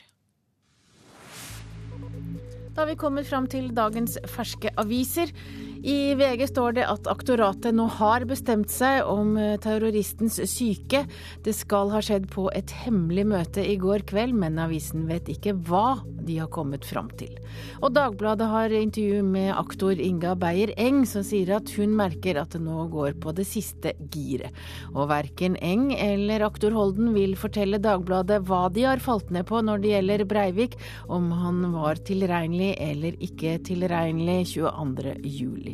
Da 2.76 2.84
har 2.86 2.92
vi 2.92 3.00
kommet 3.02 3.28
fram 3.28 3.48
til 3.50 3.72
dagens 3.76 4.20
ferske 4.30 4.70
aviser. 4.80 5.34
I 5.84 6.16
VG 6.16 6.48
står 6.50 6.74
det 6.76 6.86
at 6.92 7.08
aktoratet 7.08 7.72
nå 7.76 7.86
har 8.00 8.26
bestemt 8.28 8.72
seg 8.74 9.08
om 9.08 9.38
eh, 9.40 9.56
terroristens 9.64 10.36
syke. 10.52 11.06
Det 11.46 11.54
skal 11.56 11.94
ha 11.94 12.02
skjedd 12.04 12.28
på 12.34 12.50
et 12.52 12.74
hemmelig 12.84 13.24
møte 13.32 13.64
i 13.64 13.78
går 13.80 14.04
kveld, 14.10 14.36
men 14.36 14.60
avisen 14.60 15.08
vet 15.08 15.32
ikke 15.32 15.56
hva 15.70 16.02
de 16.30 16.36
har 16.42 16.50
kommet 16.52 16.84
fram 16.86 17.08
til. 17.20 17.32
Og 17.80 17.94
Dagbladet 17.96 18.50
har 18.52 18.76
intervju 18.76 19.24
med 19.24 19.54
aktor 19.56 19.96
Inga 19.96 20.36
Beyer 20.40 20.74
Eng, 20.76 21.06
som 21.08 21.24
sier 21.26 21.56
at 21.56 21.72
hun 21.78 21.96
merker 21.96 22.42
at 22.42 22.58
det 22.58 22.62
nå 22.66 22.90
går 22.92 23.16
på 23.24 23.34
det 23.38 23.48
siste 23.48 23.96
giret. 24.12 24.56
Og 24.92 25.08
verken 25.14 25.56
Eng 25.64 25.94
eller 25.96 26.44
aktor 26.50 26.76
Holden 26.76 27.14
vil 27.16 27.38
fortelle 27.40 27.80
Dagbladet 27.82 28.42
hva 28.50 28.66
de 28.74 28.86
har 28.90 29.04
falt 29.04 29.32
ned 29.32 29.48
på 29.50 29.64
når 29.64 29.84
det 29.84 29.96
gjelder 29.96 30.28
Breivik, 30.30 30.76
om 31.08 31.32
han 31.40 31.64
var 31.72 32.04
tilregnelig 32.04 32.76
eller 32.84 33.16
ikke 33.24 33.58
tilregnelig 33.64 34.42
22. 34.58 35.16
juli. 35.24 35.69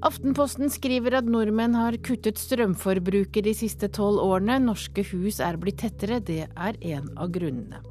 Aftenposten 0.00 0.72
skriver 0.72 1.18
at 1.18 1.28
nordmenn 1.28 1.76
har 1.76 1.98
kuttet 2.00 2.40
strømforbruket 2.40 3.44
de 3.44 3.52
siste 3.56 3.90
tolv 3.92 4.22
årene. 4.24 4.56
Norske 4.64 5.04
hus 5.12 5.42
er 5.44 5.60
blitt 5.60 5.82
tettere, 5.82 6.22
det 6.24 6.46
er 6.48 6.78
en 6.94 7.10
av 7.20 7.28
grunnene. 7.34 7.82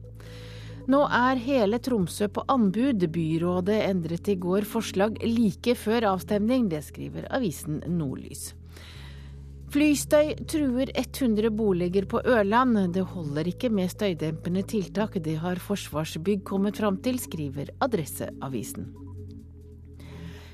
Nå 0.90 1.04
er 1.14 1.38
hele 1.44 1.78
Tromsø 1.86 2.26
på 2.34 2.42
anbud. 2.50 3.04
Byrådet 3.14 3.78
endret 3.92 4.32
i 4.34 4.40
går 4.42 4.66
forslag 4.66 5.20
like 5.22 5.76
før 5.78 6.16
avstemning. 6.16 6.66
Det 6.72 6.82
skriver 6.88 7.28
avisen 7.30 7.84
Nordlys. 7.86 8.56
Flystøy 9.70 10.32
truer 10.50 10.90
100 10.98 11.52
boliger 11.54 12.08
på 12.10 12.24
Ørland. 12.26 12.80
Det 12.96 13.04
holder 13.06 13.52
ikke 13.52 13.70
med 13.70 13.94
støydempende 13.94 14.64
tiltak, 14.66 15.20
det 15.22 15.38
har 15.44 15.62
Forsvarsbygg 15.62 16.42
kommet 16.42 16.82
fram 16.82 16.98
til, 17.06 17.22
skriver 17.22 17.70
Adresseavisen. 17.86 18.90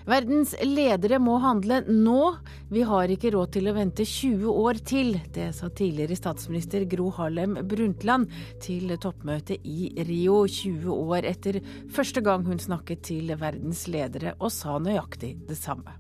Verdens 0.06 0.52
ledere 0.62 1.18
må 1.18 1.40
handle 1.42 1.80
nå. 1.90 2.36
Vi 2.70 2.84
har 2.86 3.10
ikke 3.10 3.32
råd 3.34 3.56
til 3.56 3.72
å 3.72 3.74
vente 3.74 4.06
20 4.06 4.46
år 4.54 4.80
til. 4.86 5.16
Det 5.34 5.48
sa 5.58 5.72
tidligere 5.74 6.18
statsminister 6.20 6.86
Gro 6.90 7.10
Harlem 7.18 7.58
Brundtland 7.66 8.30
til 8.62 8.94
toppmøtet 9.02 9.66
i 9.66 9.90
Rio 10.06 10.44
20 10.46 10.94
år 10.94 11.26
etter 11.32 11.58
første 11.90 12.22
gang 12.22 12.46
hun 12.46 12.62
snakket 12.62 13.02
til 13.10 13.34
verdens 13.42 13.88
ledere 13.90 14.36
og 14.38 14.54
sa 14.54 14.78
nøyaktig 14.78 15.40
det 15.50 15.58
samme. 15.58 15.98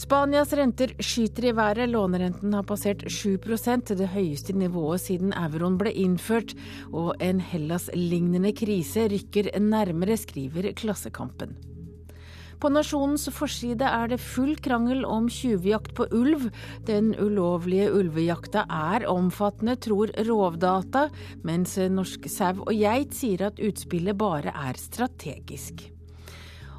Spanias 0.00 0.52
renter 0.56 0.92
skyter 1.00 1.48
i 1.48 1.56
været. 1.56 1.88
Lånerenten 1.88 2.52
har 2.56 2.68
passert 2.68 3.06
7% 3.08 3.96
det 3.96 4.12
høyeste 4.12 4.52
nivået 4.56 5.00
siden 5.00 5.32
euroen 5.32 5.80
ble 5.80 5.92
innført. 5.96 6.52
Og 6.92 7.16
en 7.24 7.40
Hellas-lignende 7.40 8.52
krise 8.56 9.08
rykker 9.12 9.52
nærmere, 9.60 10.20
skriver 10.20 10.72
Klassekampen. 10.76 11.56
På 12.60 12.68
Nasjonens 12.68 13.22
forside 13.32 13.88
er 13.88 14.10
det 14.12 14.18
full 14.20 14.52
krangel 14.60 15.06
om 15.08 15.30
tjuvjakt 15.32 15.94
på 15.96 16.04
ulv. 16.12 16.50
Den 16.84 17.14
ulovlige 17.16 17.86
ulvejakta 17.96 18.66
er 18.68 19.06
omfattende, 19.08 19.78
tror 19.80 20.12
Rovdata, 20.28 21.06
mens 21.46 21.78
Norsk 21.80 22.28
sau 22.28 22.66
og 22.66 22.74
geit 22.76 23.16
sier 23.16 23.46
at 23.48 23.64
utspillet 23.64 24.18
bare 24.20 24.52
er 24.52 24.76
strategisk. 24.76 25.86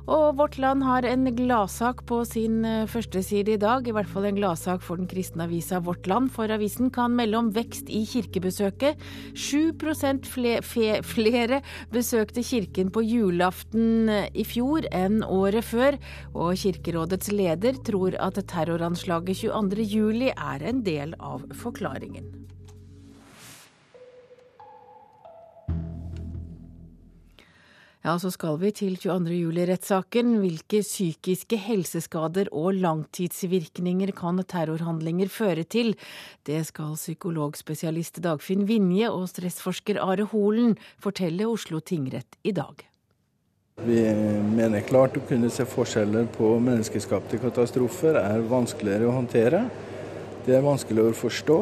Og 0.10 0.38
Vårt 0.39 0.58
Land 0.58 0.81
har 0.86 1.05
en 1.05 1.27
gladsak 1.36 2.01
på 2.10 2.22
sin 2.25 2.63
eh, 2.65 2.88
førsteside 2.89 3.53
i 3.53 3.62
dag, 3.62 3.86
i 3.86 3.93
hvert 3.93 4.10
fall 4.10 4.25
en 4.29 4.39
gladsak 4.39 4.81
for 4.81 4.98
den 4.98 5.10
kristne 5.12 5.46
avisa 5.46 5.81
Vårt 5.84 6.10
Land, 6.10 6.31
for 6.34 6.50
avisen 6.51 6.89
kan 6.93 7.13
melde 7.17 7.38
om 7.38 7.51
vekst 7.53 7.91
i 7.91 8.01
kirkebesøket. 8.10 9.01
7 9.38 9.77
flere, 10.25 10.62
flere 11.05 11.62
besøkte 11.93 12.43
kirken 12.43 12.89
på 12.91 13.05
julaften 13.05 14.10
eh, 14.10 14.29
i 14.34 14.46
fjor 14.48 14.89
enn 14.91 15.22
året 15.24 15.65
før, 15.65 16.00
og 16.34 16.58
Kirkerådets 16.58 17.31
leder 17.31 17.77
tror 17.86 18.17
at 18.20 18.41
terroranslaget 18.48 19.46
22.07 19.46 20.31
er 20.34 20.70
en 20.70 20.86
del 20.86 21.15
av 21.20 21.46
forklaringen. 21.62 22.40
Ja, 28.01 28.15
så 28.17 28.31
skal 28.34 28.55
vi 28.58 28.72
til 28.74 28.96
22. 28.98 29.36
juli-rettssaken. 29.43 30.39
Hvilke 30.41 30.79
psykiske 30.81 31.58
helseskader 31.62 32.48
og 32.50 32.74
langtidsvirkninger 32.81 34.10
kan 34.17 34.41
terrorhandlinger 34.41 35.29
føre 35.29 35.62
til? 35.70 35.93
Det 36.41 36.63
skal 36.65 36.96
psykologspesialist 36.98 38.17
Dagfinn 38.25 38.65
Vinje 38.65 39.12
og 39.13 39.27
stressforsker 39.29 40.01
Are 40.01 40.25
Holen 40.31 40.74
fortelle 40.98 41.46
Oslo 41.46 41.77
tingrett 41.77 42.39
i 42.41 42.55
dag. 42.58 42.81
Vi 43.86 44.01
mener 44.58 44.81
klart 44.89 45.22
å 45.22 45.25
kunne 45.29 45.53
se 45.53 45.67
forskjeller 45.70 46.25
på 46.34 46.55
menneskeskapte 46.58 47.38
katastrofer 47.46 48.17
er 48.17 48.41
vanskeligere 48.50 49.12
å 49.12 49.15
håndtere. 49.20 49.62
Det 50.41 50.58
er 50.58 50.65
vanskeligere 50.65 51.13
å 51.13 51.22
forstå. 51.22 51.62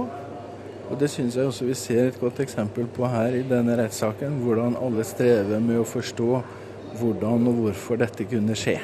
Og 0.90 0.98
Det 0.98 1.10
syns 1.14 1.36
jeg 1.38 1.46
også 1.46 1.68
vi 1.68 1.76
ser 1.78 2.08
et 2.10 2.20
godt 2.20 2.40
eksempel 2.42 2.88
på 2.90 3.06
her 3.06 3.36
i 3.38 3.44
denne 3.46 3.76
rettssaken. 3.78 4.40
Hvordan 4.42 4.78
alle 4.82 5.06
strever 5.06 5.62
med 5.62 5.78
å 5.84 5.86
forstå 5.86 6.30
hvordan 6.98 7.46
og 7.50 7.60
hvorfor 7.62 8.00
dette 8.02 8.26
kunne 8.30 8.56
skje. 8.58 8.80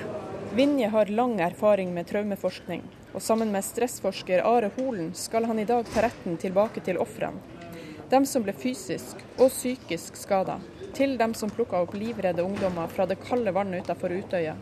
Vinje 0.56 0.88
har 0.94 1.10
lang 1.12 1.40
erfaring 1.44 1.90
med 1.92 2.08
traumeforskning, 2.08 2.84
og 3.12 3.24
sammen 3.26 3.50
med 3.52 3.66
stressforsker 3.66 4.44
Are 4.46 4.70
Holen 4.78 5.10
skal 5.18 5.50
han 5.50 5.60
i 5.60 5.66
dag 5.68 5.88
ta 5.92 6.06
retten 6.06 6.38
tilbake 6.40 6.84
til 6.86 7.02
ofrene. 7.02 7.42
Dem 8.12 8.28
som 8.30 8.46
ble 8.46 8.54
fysisk 8.54 9.20
og 9.42 9.50
psykisk 9.50 10.16
skada, 10.16 10.60
til 10.96 11.18
dem 11.20 11.34
som 11.36 11.50
plukka 11.52 11.82
opp 11.84 11.96
livredde 11.98 12.46
ungdommer 12.46 12.88
fra 12.94 13.08
det 13.10 13.18
kalde 13.26 13.52
vannet 13.52 13.84
utenfor 13.84 14.14
Utøya, 14.14 14.54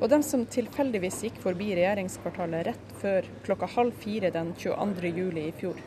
og 0.00 0.10
dem 0.10 0.24
som 0.26 0.42
tilfeldigvis 0.44 1.22
gikk 1.24 1.38
forbi 1.46 1.70
regjeringskvartalet 1.78 2.66
rett 2.72 2.90
før 2.98 3.30
klokka 3.46 3.70
halv 3.78 3.94
fire 4.02 4.34
den 4.34 4.50
22. 4.58 5.14
juli 5.14 5.46
i 5.46 5.54
fjor. 5.62 5.78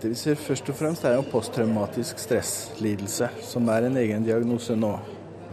Det 0.00 0.10
vi 0.12 0.16
ser 0.18 0.36
først 0.36 0.68
og 0.68 0.76
fremst 0.76 1.04
er 1.08 1.14
jo 1.16 1.22
posttraumatisk 1.30 2.18
stresslidelse, 2.20 3.30
som 3.48 3.68
er 3.72 3.86
en 3.86 3.96
egen 3.96 4.26
diagnose 4.26 4.76
nå. 4.76 4.90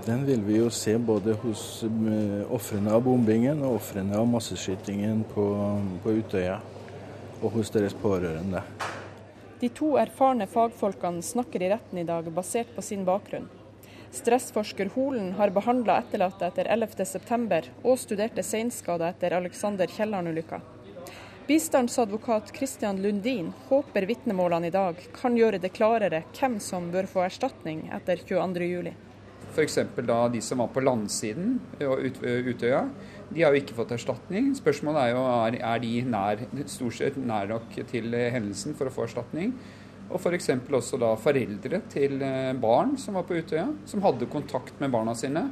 Den 0.04 0.26
vil 0.28 0.42
vi 0.44 0.58
jo 0.58 0.68
se 0.68 0.98
både 1.00 1.38
hos 1.46 1.62
eh, 1.88 2.42
ofrene 2.52 2.92
av 2.92 3.06
bombingen 3.06 3.62
og 3.64 3.78
ofrene 3.78 4.18
av 4.20 4.28
masseskytingen 4.28 5.22
på, 5.32 5.46
på 6.04 6.16
Utøya, 6.20 6.58
og 7.40 7.56
hos 7.56 7.72
deres 7.72 7.96
pårørende. 7.96 8.66
De 9.64 9.72
to 9.72 9.94
erfarne 9.96 10.50
fagfolkene 10.52 11.24
snakker 11.24 11.64
i 11.64 11.72
retten 11.72 12.04
i 12.04 12.08
dag 12.08 12.28
basert 12.36 12.76
på 12.76 12.84
sin 12.84 13.08
bakgrunn. 13.08 13.48
Stressforsker 14.14 14.92
Holen 14.98 15.32
har 15.40 15.56
behandla 15.56 16.02
etterlatte 16.04 16.52
etter 16.52 16.68
11.9 16.76 17.72
og 17.80 17.96
studerte 17.98 18.44
seinskader 18.44 19.16
etter 19.16 19.40
Alexander 19.40 19.88
Kielland-ulykka. 19.88 20.60
Bistandsadvokat 21.48 22.56
Christian 22.56 23.02
Lundin 23.02 23.54
håper 23.68 24.02
vitnemålene 24.02 24.68
i 24.68 24.72
dag 24.72 25.00
kan 25.12 25.36
gjøre 25.36 25.58
det 25.60 25.74
klarere 25.76 26.22
hvem 26.38 26.54
som 26.64 26.86
bør 26.92 27.10
få 27.12 27.26
erstatning 27.26 27.82
etter 27.92 28.22
22.07. 28.30 28.94
F.eks. 29.52 29.76
da 30.08 30.20
de 30.32 30.40
som 30.40 30.62
var 30.64 30.70
på 30.72 30.80
landsiden 30.80 31.58
og 31.84 32.00
Utøya. 32.00 32.86
De 33.28 33.44
har 33.44 33.52
jo 33.52 33.60
ikke 33.60 33.76
fått 33.76 33.92
erstatning. 33.92 34.54
Spørsmålet 34.56 35.02
er 35.02 35.12
jo 35.12 35.26
er, 35.34 35.58
er 35.74 35.84
de 35.84 35.92
nær, 36.14 36.46
stort 36.64 36.96
sett 37.02 37.20
nær 37.20 37.52
nok 37.52 37.76
til 37.92 38.16
hendelsen 38.16 38.80
for 38.80 38.88
å 38.88 38.96
få 38.96 39.04
erstatning. 39.10 39.52
Og 40.14 40.22
f.eks. 40.22 40.48
også 40.64 41.02
da 41.04 41.12
foreldre 41.20 41.82
til 41.92 42.24
eh, 42.24 42.54
barn 42.56 42.96
som 42.96 43.20
var 43.20 43.28
på 43.28 43.42
Utøya, 43.42 43.68
som 43.90 44.06
hadde 44.08 44.32
kontakt 44.32 44.80
med 44.80 44.96
barna 44.96 45.12
sine. 45.12 45.50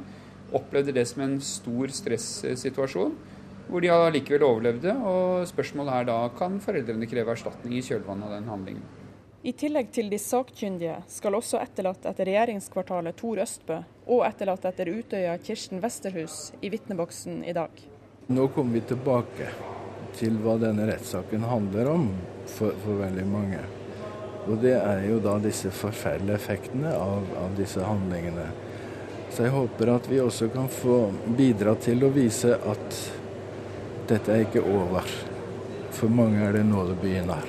Opplevde 0.56 0.96
det 0.96 1.04
som 1.12 1.26
en 1.26 1.36
stor 1.44 1.92
stressituasjon 1.92 3.12
hvor 3.68 3.84
de 3.84 3.92
allikevel 3.92 4.44
overlevde. 4.46 4.94
og 4.96 5.46
Spørsmålet 5.50 6.00
er 6.00 6.10
da 6.10 6.18
kan 6.38 6.58
foreldrene 6.62 7.08
kreve 7.10 7.36
erstatning 7.36 7.78
i 7.78 7.84
kjølvannet 7.84 8.28
av 8.28 8.36
den 8.36 8.50
handlingen. 8.52 8.90
I 9.42 9.52
tillegg 9.58 9.88
til 9.90 10.06
de 10.06 10.20
sakkyndige 10.22 11.00
skal 11.10 11.34
også 11.34 11.58
etterlatt 11.58 12.04
etter 12.06 12.28
regjeringskvartalet 12.30 13.16
Tor 13.18 13.40
Østbø 13.42 13.80
og 14.06 14.20
etterlatt 14.28 14.68
etter 14.70 14.90
Utøya 14.92 15.32
Kirsten 15.42 15.82
Westerhus 15.82 16.52
i 16.62 16.70
vitneboksen 16.70 17.40
i 17.42 17.54
dag. 17.56 17.70
Nå 18.30 18.46
kommer 18.54 18.78
vi 18.78 18.84
tilbake 18.92 19.48
til 20.14 20.36
hva 20.44 20.54
denne 20.62 20.86
rettssaken 20.86 21.42
handler 21.50 21.90
om 21.90 22.06
for, 22.46 22.70
for, 22.84 23.00
veldig 23.00 23.24
mange. 23.26 23.64
Og 24.46 24.60
det 24.62 24.76
er 24.78 25.08
jo 25.08 25.18
da 25.22 25.34
disse 25.42 25.72
forferdelige 25.74 26.38
effektene 26.38 26.94
av, 26.94 27.26
av 27.42 27.58
disse 27.58 27.82
handlingene. 27.82 28.46
Så 29.32 29.46
jeg 29.46 29.54
håper 29.56 29.90
at 29.94 30.06
vi 30.10 30.22
også 30.22 30.52
kan 30.54 30.70
få 30.70 31.08
bidra 31.34 31.74
til 31.82 32.06
å 32.06 32.12
vise 32.14 32.54
at 32.54 33.02
dette 34.10 34.32
er 34.32 34.46
ikke 34.46 34.62
over. 34.66 35.06
For 35.92 36.10
mange 36.10 36.40
er 36.42 36.56
det 36.56 36.64
nå 36.66 36.86
det 36.88 36.96
begynner. 37.02 37.44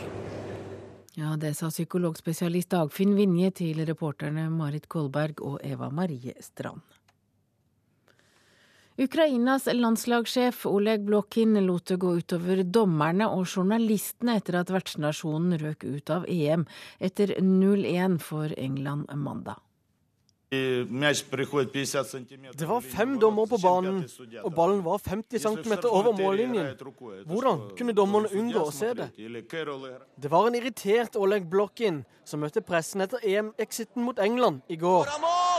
Ja, 1.13 1.35
det 1.37 1.53
sa 1.57 1.69
psykologspesialist 1.69 2.71
Dagfinn 2.73 3.13
Vinje 3.17 3.51
til 3.59 3.83
reporterne 3.85 4.47
Marit 4.49 4.87
Kolberg 4.89 5.43
og 5.45 5.59
Eva 5.61 5.91
Marie 5.93 6.33
Strand. 6.41 6.81
Ukrainas 8.97 9.65
landslagssjef 9.73 10.67
Oleg 10.69 11.05
Blokin 11.05 11.57
lot 11.65 11.87
det 11.89 11.97
gå 12.01 12.11
utover 12.21 12.61
dommerne 12.63 13.25
og 13.25 13.47
journalistene 13.49 14.37
etter 14.37 14.59
at 14.59 14.73
vertsnasjonen 14.73 15.57
røk 15.61 15.85
ut 15.85 16.13
av 16.13 16.27
EM 16.29 16.67
etter 17.01 17.33
0-1 17.41 18.19
for 18.21 18.53
England 18.57 19.09
mandag. 19.17 19.57
Det 22.59 22.67
var 22.69 22.81
fem 22.81 23.15
dommer 23.19 23.45
på 23.49 23.57
banen, 23.63 24.03
og 24.43 24.51
ballen 24.53 24.83
var 24.85 25.01
50 25.01 25.39
cm 25.39 25.73
over 25.89 26.11
mållinjen. 26.17 26.67
Hvordan 27.25 27.63
kunne 27.77 27.95
dommerne 27.97 28.29
unngå 28.33 28.65
å 28.67 28.73
se 28.73 28.91
det? 28.97 29.09
Det 29.17 30.31
var 30.31 30.47
en 30.47 30.57
irritert 30.59 31.17
Oleg 31.17 31.47
Blokkin 31.49 32.03
som 32.25 32.43
møtte 32.43 32.61
pressen 32.61 33.01
etter 33.05 33.23
EM-exiten 33.23 34.03
mot 34.05 34.19
England 34.19 34.61
i 34.69 34.77
går. 34.77 35.09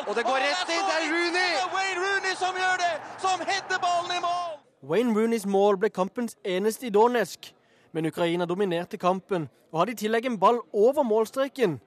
Og 0.06 0.14
det 0.16 0.24
går 0.26 0.40
rett 0.44 0.70
inn! 0.70 0.84
Det 0.84 0.96
er 1.00 1.08
Rooney! 1.10 1.32
Det 1.32 1.64
er 1.64 1.72
Wayne 1.74 2.00
Rooney 2.04 2.38
som 2.38 2.60
gjør 2.60 2.78
det! 2.84 2.92
Som 3.24 3.44
header 3.48 3.82
ballen 3.82 4.14
i 4.14 4.20
mål! 4.24 4.54
Wayne 4.84 5.14
Rooneys 5.16 5.46
mål 5.48 5.78
ble 5.80 5.88
kampens 5.88 6.36
eneste 6.44 6.86
i 6.86 6.92
Donetsk, 6.92 7.50
men 7.96 8.06
Ukraina 8.10 8.44
dominerte 8.46 9.00
kampen 9.00 9.48
og 9.72 9.80
hadde 9.80 9.94
i 9.94 10.00
tillegg 10.04 10.28
en 10.28 10.38
ball 10.38 10.60
over 10.72 11.06
målstreken. 11.08 11.78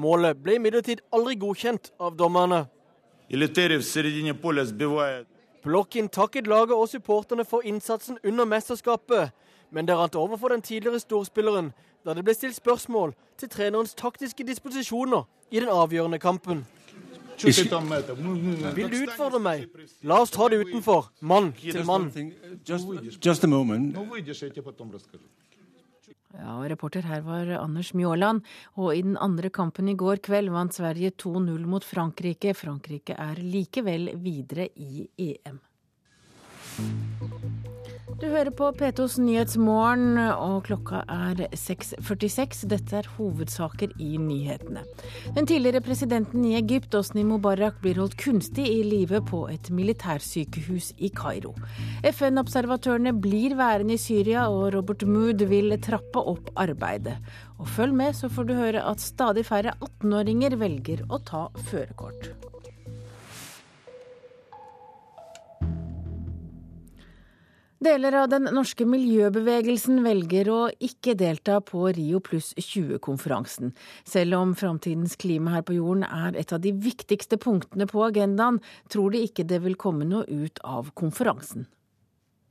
Målet 0.00 0.38
ble 0.40 0.54
imidlertid 0.56 1.02
aldri 1.12 1.34
godkjent 1.36 1.90
av 2.00 2.16
dommerne. 2.16 2.64
Plokkin 5.60 6.08
takket 6.08 6.46
laget 6.48 6.72
og 6.72 6.88
supporterne 6.88 7.44
for 7.44 7.66
innsatsen 7.68 8.16
under 8.24 8.48
mesterskapet, 8.48 9.34
men 9.70 9.86
det 9.86 9.96
rant 9.98 10.16
over 10.16 10.40
for 10.40 10.48
den 10.48 10.62
tidligere 10.64 11.02
storspilleren 11.02 11.72
da 12.04 12.14
det 12.16 12.24
ble 12.24 12.32
stilt 12.34 12.56
spørsmål 12.56 13.12
til 13.38 13.50
trenerens 13.52 13.92
taktiske 13.94 14.46
disposisjoner 14.48 15.26
i 15.50 15.60
den 15.60 15.68
avgjørende 15.68 16.18
kampen. 16.18 16.64
Vil 17.40 18.88
du 18.88 18.96
utfordre 19.04 19.40
meg? 19.40 19.68
La 20.02 20.22
oss 20.24 20.32
ta 20.32 20.48
det 20.48 20.62
utenfor, 20.64 21.10
mann 21.20 21.52
til 21.60 21.84
mann. 21.84 22.08
Just 22.64 23.44
a 23.44 23.48
moment. 23.48 23.96
Ja, 26.38 26.52
og 26.60 26.68
Reporter 26.70 27.06
her 27.10 27.24
var 27.26 27.48
Anders 27.58 27.90
Mjåland. 27.94 28.44
Og 28.78 28.94
i 28.94 29.02
den 29.02 29.16
andre 29.18 29.50
kampen 29.50 29.90
i 29.90 29.96
går 29.98 30.22
kveld 30.22 30.52
vant 30.54 30.76
Sverige 30.76 31.10
2-0 31.18 31.66
mot 31.66 31.84
Frankrike. 31.84 32.54
Frankrike 32.54 33.18
er 33.18 33.42
likevel 33.42 34.12
videre 34.22 34.70
i 34.76 35.08
EM. 35.30 35.60
Du 38.20 38.26
hører 38.28 38.50
på 38.52 38.66
P2s 38.76 39.14
Nyhetsmorgen, 39.24 40.18
og 40.20 40.66
klokka 40.66 40.98
er 41.08 41.38
6.46. 41.56 42.66
Dette 42.68 42.98
er 42.98 43.06
hovedsaker 43.16 43.94
i 43.96 44.10
nyhetene. 44.20 44.82
Den 45.38 45.48
tidligere 45.48 45.80
presidenten 45.80 46.44
i 46.44 46.52
Egypt, 46.58 46.92
Osni 46.98 47.24
Mubarak, 47.24 47.78
blir 47.80 47.96
holdt 48.02 48.18
kunstig 48.20 48.66
i 48.68 48.82
live 48.84 49.22
på 49.24 49.46
et 49.48 49.70
militærsykehus 49.72 50.90
i 51.00 51.08
Kairo. 51.16 51.54
FN-observatørene 52.12 53.14
blir 53.16 53.56
værende 53.56 53.96
i 53.96 54.04
Syria, 54.04 54.50
og 54.52 54.74
Robert 54.76 55.06
Mood 55.08 55.46
vil 55.48 55.72
trappe 55.80 56.20
opp 56.20 56.52
arbeidet. 56.60 57.16
Og 57.56 57.72
følg 57.72 57.96
med, 58.02 58.12
så 58.20 58.28
får 58.28 58.50
du 58.50 58.56
høre 58.60 58.84
at 58.84 59.00
stadig 59.00 59.48
færre 59.48 59.72
18-åringer 59.80 60.60
velger 60.60 61.06
å 61.08 61.24
ta 61.24 61.46
førerkort. 61.72 62.49
Deler 67.80 68.12
av 68.12 68.26
den 68.28 68.44
norske 68.52 68.84
miljøbevegelsen 68.84 70.02
velger 70.04 70.50
å 70.52 70.58
ikke 70.84 71.14
delta 71.16 71.62
på 71.64 71.86
Rio 71.96 72.18
pluss 72.20 72.50
20-konferansen. 72.58 73.72
Selv 74.04 74.36
om 74.36 74.52
framtidens 74.52 75.16
klima 75.16 75.54
her 75.54 75.64
på 75.64 75.78
jorden 75.78 76.04
er 76.04 76.36
et 76.36 76.52
av 76.52 76.60
de 76.60 76.74
viktigste 76.76 77.40
punktene 77.40 77.88
på 77.88 78.04
agendaen, 78.04 78.60
tror 78.92 79.16
de 79.16 79.24
ikke 79.24 79.48
det 79.48 79.62
vil 79.64 79.80
komme 79.80 80.04
noe 80.04 80.28
ut 80.28 80.60
av 80.60 80.92
konferansen. 80.92 81.70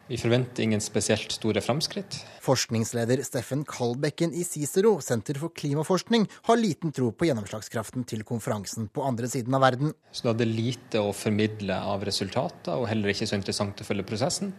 Vi 0.09 0.17
forventer 0.17 0.65
ingen 0.65 0.81
spesielt 0.81 1.29
store 1.37 1.61
framskritt. 1.61 2.23
Forskningsleder 2.41 3.21
Steffen 3.21 3.61
Kalbekken 3.69 4.33
i 4.33 4.41
Cicero, 4.41 4.95
Senter 5.05 5.37
for 5.37 5.53
klimaforskning, 5.53 6.25
har 6.49 6.57
liten 6.57 6.89
tro 6.89 7.11
på 7.13 7.29
gjennomslagskraften 7.29 8.09
til 8.09 8.25
konferansen 8.25 8.89
på 8.89 9.05
andre 9.05 9.29
siden 9.29 9.53
av 9.53 9.67
verden. 9.69 9.93
Så 10.09 10.25
det 10.25 10.33
hadde 10.33 10.49
lite 10.49 11.05
å 11.05 11.13
formidle 11.13 11.77
av 11.93 12.09
resultater, 12.09 12.73
og 12.73 12.89
heller 12.89 13.13
ikke 13.13 13.29
så 13.29 13.37
interessant 13.37 13.85
å 13.85 13.85
følge 13.85 14.09
prosessen. 14.09 14.55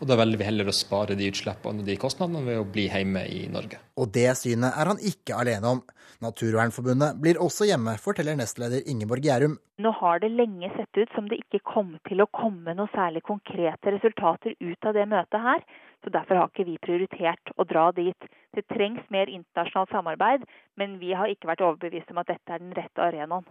Og 0.00 0.08
da 0.08 0.16
velger 0.16 0.40
vi 0.40 0.46
heller 0.48 0.68
å 0.70 0.72
spare 0.72 1.12
de 1.16 1.26
utslippene 1.28 1.82
og 1.82 1.88
de 1.88 1.96
kostnadene 2.00 2.40
ved 2.46 2.60
å 2.62 2.68
bli 2.68 2.86
hjemme 2.88 3.20
i 3.28 3.42
Norge. 3.52 3.82
Og 4.00 4.08
det 4.14 4.30
synet 4.40 4.72
er 4.72 4.88
han 4.88 5.02
ikke 5.10 5.36
alene 5.36 5.74
om. 5.76 5.82
Naturvernforbundet 6.24 7.18
blir 7.20 7.40
også 7.40 7.68
hjemme, 7.68 7.94
forteller 8.00 8.36
nestleder 8.36 8.84
Ingeborg 8.88 9.24
Gjærum. 9.24 9.58
Nå 9.80 9.92
har 10.00 10.20
det 10.24 10.32
lenge 10.32 10.68
sett 10.72 11.00
ut 11.00 11.12
som 11.16 11.28
det 11.28 11.38
ikke 11.42 11.60
kom 11.68 11.94
til 12.08 12.24
å 12.24 12.28
komme 12.32 12.74
noe 12.76 12.88
særlig 12.94 13.22
konkrete 13.28 13.92
resultater 13.94 14.56
ut 14.60 14.88
av 14.88 14.96
det 14.96 15.06
møtet 15.12 15.44
her. 15.44 15.64
Så 16.00 16.12
derfor 16.12 16.40
har 16.40 16.48
ikke 16.48 16.68
vi 16.68 16.78
prioritert 16.80 17.52
å 17.60 17.68
dra 17.68 17.90
dit. 17.96 18.28
Det 18.56 18.64
trengs 18.72 19.04
mer 19.12 19.28
internasjonalt 19.28 19.92
samarbeid, 19.92 20.48
men 20.80 20.96
vi 21.00 21.12
har 21.16 21.28
ikke 21.28 21.52
vært 21.52 21.64
overbevist 21.64 22.12
om 22.12 22.20
at 22.24 22.32
dette 22.32 22.56
er 22.56 22.64
den 22.64 22.72
rette 22.76 23.04
arenaen. 23.04 23.44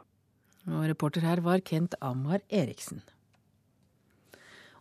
Og 0.69 0.89
reporter 0.89 1.25
her 1.25 1.45
var 1.45 1.61
Kent 1.65 1.93
Amar 2.01 2.41
Eriksen. 2.49 3.05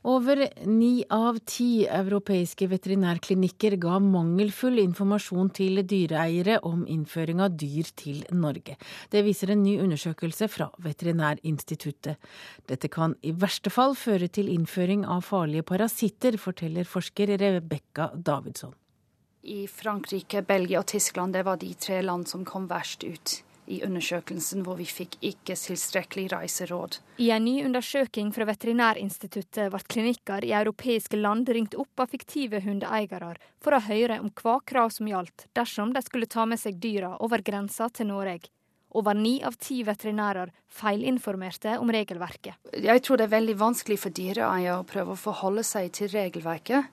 Over 0.07 0.45
ni 0.67 1.03
av 1.11 1.41
ti 1.49 1.83
europeiske 1.91 2.69
veterinærklinikker 2.71 3.75
ga 3.83 3.99
mangelfull 4.03 4.79
informasjon 4.83 5.51
til 5.57 5.83
dyreeiere 5.83 6.61
om 6.69 6.85
innføring 6.87 7.43
av 7.43 7.57
dyr 7.59 7.91
til 7.99 8.23
Norge. 8.31 8.77
Det 9.11 9.25
viser 9.27 9.55
en 9.55 9.65
ny 9.65 9.79
undersøkelse 9.83 10.49
fra 10.53 10.69
Veterinærinstituttet. 10.85 12.23
Dette 12.71 12.91
kan 12.93 13.17
i 13.27 13.35
verste 13.35 13.73
fall 13.75 13.97
føre 13.99 14.31
til 14.31 14.53
innføring 14.55 15.03
av 15.07 15.27
farlige 15.27 15.67
parasitter, 15.67 16.39
forteller 16.39 16.87
forsker 16.87 17.35
Rebekka 17.41 18.13
Davidsson. 18.15 18.77
I 19.49 19.67
Frankrike, 19.67 20.43
Belgia 20.47 20.83
og 20.83 20.89
Tyskland 20.91 21.35
det 21.35 21.45
var 21.47 21.59
de 21.59 21.73
tre 21.75 22.03
land 22.03 22.29
som 22.29 22.45
kom 22.47 22.67
verst 22.71 23.03
ut 23.07 23.39
i 23.69 23.81
undersøkelsen 23.87 24.65
hvor 24.67 24.79
vi 24.81 24.87
fikk 24.89 25.19
ikke 25.21 25.57
tilstrekkelig 25.59 26.29
reiseråd. 26.33 26.99
I 27.23 27.31
en 27.35 27.45
ny 27.45 27.61
undersøking 27.67 28.33
fra 28.35 28.49
Veterinærinstituttet 28.49 29.73
ble 29.73 29.83
klinikker 29.93 30.47
i 30.47 30.55
europeiske 30.57 31.21
land 31.21 31.49
ringt 31.53 31.77
opp 31.79 32.05
av 32.05 32.13
fiktive 32.13 32.63
hundeeiere 32.65 33.35
for 33.63 33.77
å 33.77 33.83
høre 33.89 34.21
om 34.23 34.31
hva 34.43 34.59
krav 34.65 34.93
som 34.95 35.09
gjaldt 35.11 35.49
dersom 35.59 35.93
de 35.95 36.03
skulle 36.05 36.31
ta 36.31 36.47
med 36.49 36.61
seg 36.61 36.81
dyra 36.83 37.17
over 37.25 37.45
grensa 37.45 37.91
til 37.93 38.11
Norge. 38.13 38.51
Over 38.97 39.15
ni 39.15 39.35
av 39.45 39.59
ti 39.61 39.83
veterinærer 39.85 40.49
feilinformerte 40.73 41.75
om 41.79 41.91
regelverket. 41.93 42.57
Jeg 42.73 43.03
tror 43.05 43.21
det 43.21 43.27
er 43.29 43.35
veldig 43.37 43.57
vanskelig 43.61 43.99
for 44.01 44.15
dyreeiere 44.17 44.79
å 44.81 44.87
prøve 44.89 45.13
å 45.13 45.21
forholde 45.21 45.65
seg 45.67 45.93
til 45.99 46.09
regelverket 46.15 46.89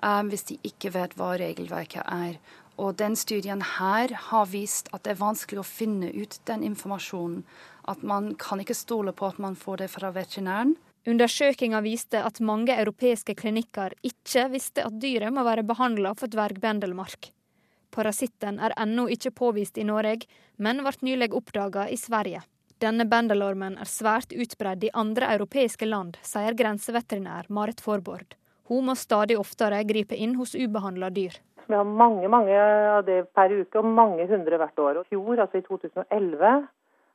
um, 0.00 0.30
hvis 0.32 0.48
de 0.48 0.58
ikke 0.64 0.92
vet 0.94 1.16
hva 1.18 1.34
regelverket 1.40 2.04
er. 2.06 2.38
Og 2.76 2.96
den 2.98 3.14
studien 3.16 3.62
her 3.62 4.10
har 4.30 4.48
vist 4.50 4.88
at 4.92 5.04
det 5.04 5.14
er 5.14 5.20
vanskelig 5.20 5.62
å 5.62 5.66
finne 5.68 6.10
ut 6.10 6.40
den 6.48 6.64
informasjonen. 6.66 7.44
At 7.86 8.02
man 8.02 8.32
kan 8.40 8.62
ikke 8.62 8.74
stole 8.74 9.12
på 9.12 9.28
at 9.28 9.38
man 9.38 9.54
får 9.54 9.84
det 9.84 9.90
fra 9.92 10.10
veterinæren. 10.14 10.74
Undersøkinga 11.06 11.82
viste 11.84 12.22
at 12.24 12.40
mange 12.40 12.72
europeiske 12.80 13.34
klinikker 13.36 13.92
ikke 14.02 14.48
visste 14.54 14.86
at 14.88 14.96
dyret 15.02 15.34
må 15.36 15.44
være 15.44 15.66
behandla 15.68 16.14
for 16.16 16.32
dvergbendelmark. 16.32 17.28
Parasitten 17.94 18.56
er 18.58 18.74
ennå 18.80 19.04
ikke 19.12 19.34
påvist 19.36 19.78
i 19.78 19.84
Norge, 19.86 20.26
men 20.56 20.80
ble 20.82 20.94
nylig 21.06 21.30
oppdaga 21.36 21.86
i 21.92 21.98
Sverige. 22.00 22.40
Denne 22.82 23.04
bendelormen 23.06 23.76
er 23.78 23.88
svært 23.88 24.32
utbredt 24.32 24.88
i 24.88 24.94
andre 24.96 25.28
europeiske 25.36 25.86
land, 25.86 26.16
sier 26.26 26.56
grenseveterinær 26.58 27.46
Marit 27.48 27.84
Forborg. 27.84 28.34
Hun 28.68 28.86
må 28.88 28.94
stadig 28.96 29.36
oftere 29.38 29.82
gripe 29.84 30.16
inn 30.16 30.34
hos 30.38 30.54
ubehandla 30.54 31.10
dyr. 31.10 31.36
Vi 31.66 31.74
har 31.74 31.84
mange 31.84 32.28
mange 32.28 32.56
av 32.56 33.04
det 33.04 33.24
per 33.32 33.52
uke, 33.52 33.78
og 33.80 33.84
mange 33.84 34.26
hundre 34.28 34.58
hvert 34.60 34.78
år. 34.78 35.00
Og 35.00 35.06
fjor, 35.08 35.40
altså 35.40 35.60
i 35.60 35.64
2011, 35.64 36.66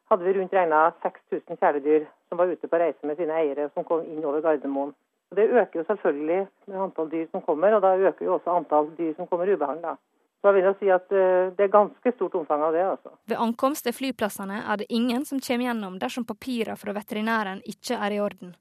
hadde 0.10 0.26
vi 0.26 0.34
rundt 0.38 0.54
regna 0.58 0.92
6000 1.04 1.60
kjæledyr 1.62 2.08
som 2.30 2.38
var 2.38 2.50
ute 2.50 2.68
på 2.68 2.80
reise 2.82 3.06
med 3.06 3.18
sine 3.18 3.36
eiere, 3.38 3.70
som 3.74 3.86
kom 3.86 4.06
inn 4.06 4.26
over 4.26 4.42
Gardermoen. 4.42 4.94
Og 5.30 5.38
Det 5.38 5.50
øker 5.50 5.80
jo 5.80 5.86
selvfølgelig 5.88 6.48
med 6.68 6.78
antall 6.86 7.10
dyr 7.12 7.28
som 7.32 7.42
kommer, 7.42 7.74
og 7.74 7.82
da 7.82 7.98
øker 7.98 8.26
jo 8.26 8.38
også 8.38 8.56
antall 8.58 8.90
dyr 8.98 9.14
som 9.18 9.28
kommer 9.28 9.54
ubehandla. 9.54 9.98
Så 10.42 10.48
jeg 10.48 10.56
vil 10.56 10.64
jo 10.70 10.74
si 10.80 10.90
at 10.90 11.12
eh, 11.12 11.52
Det 11.58 11.66
er 11.66 11.74
ganske 11.74 12.12
stort 12.16 12.36
omfang 12.36 12.62
av 12.64 12.74
det. 12.74 12.82
altså. 12.82 13.10
Ved 13.28 13.38
ankomst 13.38 13.84
til 13.86 13.94
flyplassene 13.94 14.64
er 14.72 14.76
det 14.78 14.88
ingen 14.90 15.26
som 15.26 15.40
kommer 15.40 15.66
gjennom 15.66 16.00
dersom 16.00 16.26
papirene 16.26 16.78
fra 16.78 16.96
veterinæren 16.96 17.62
ikke 17.66 18.00
er 18.00 18.16
i 18.16 18.20
orden. 18.20 18.56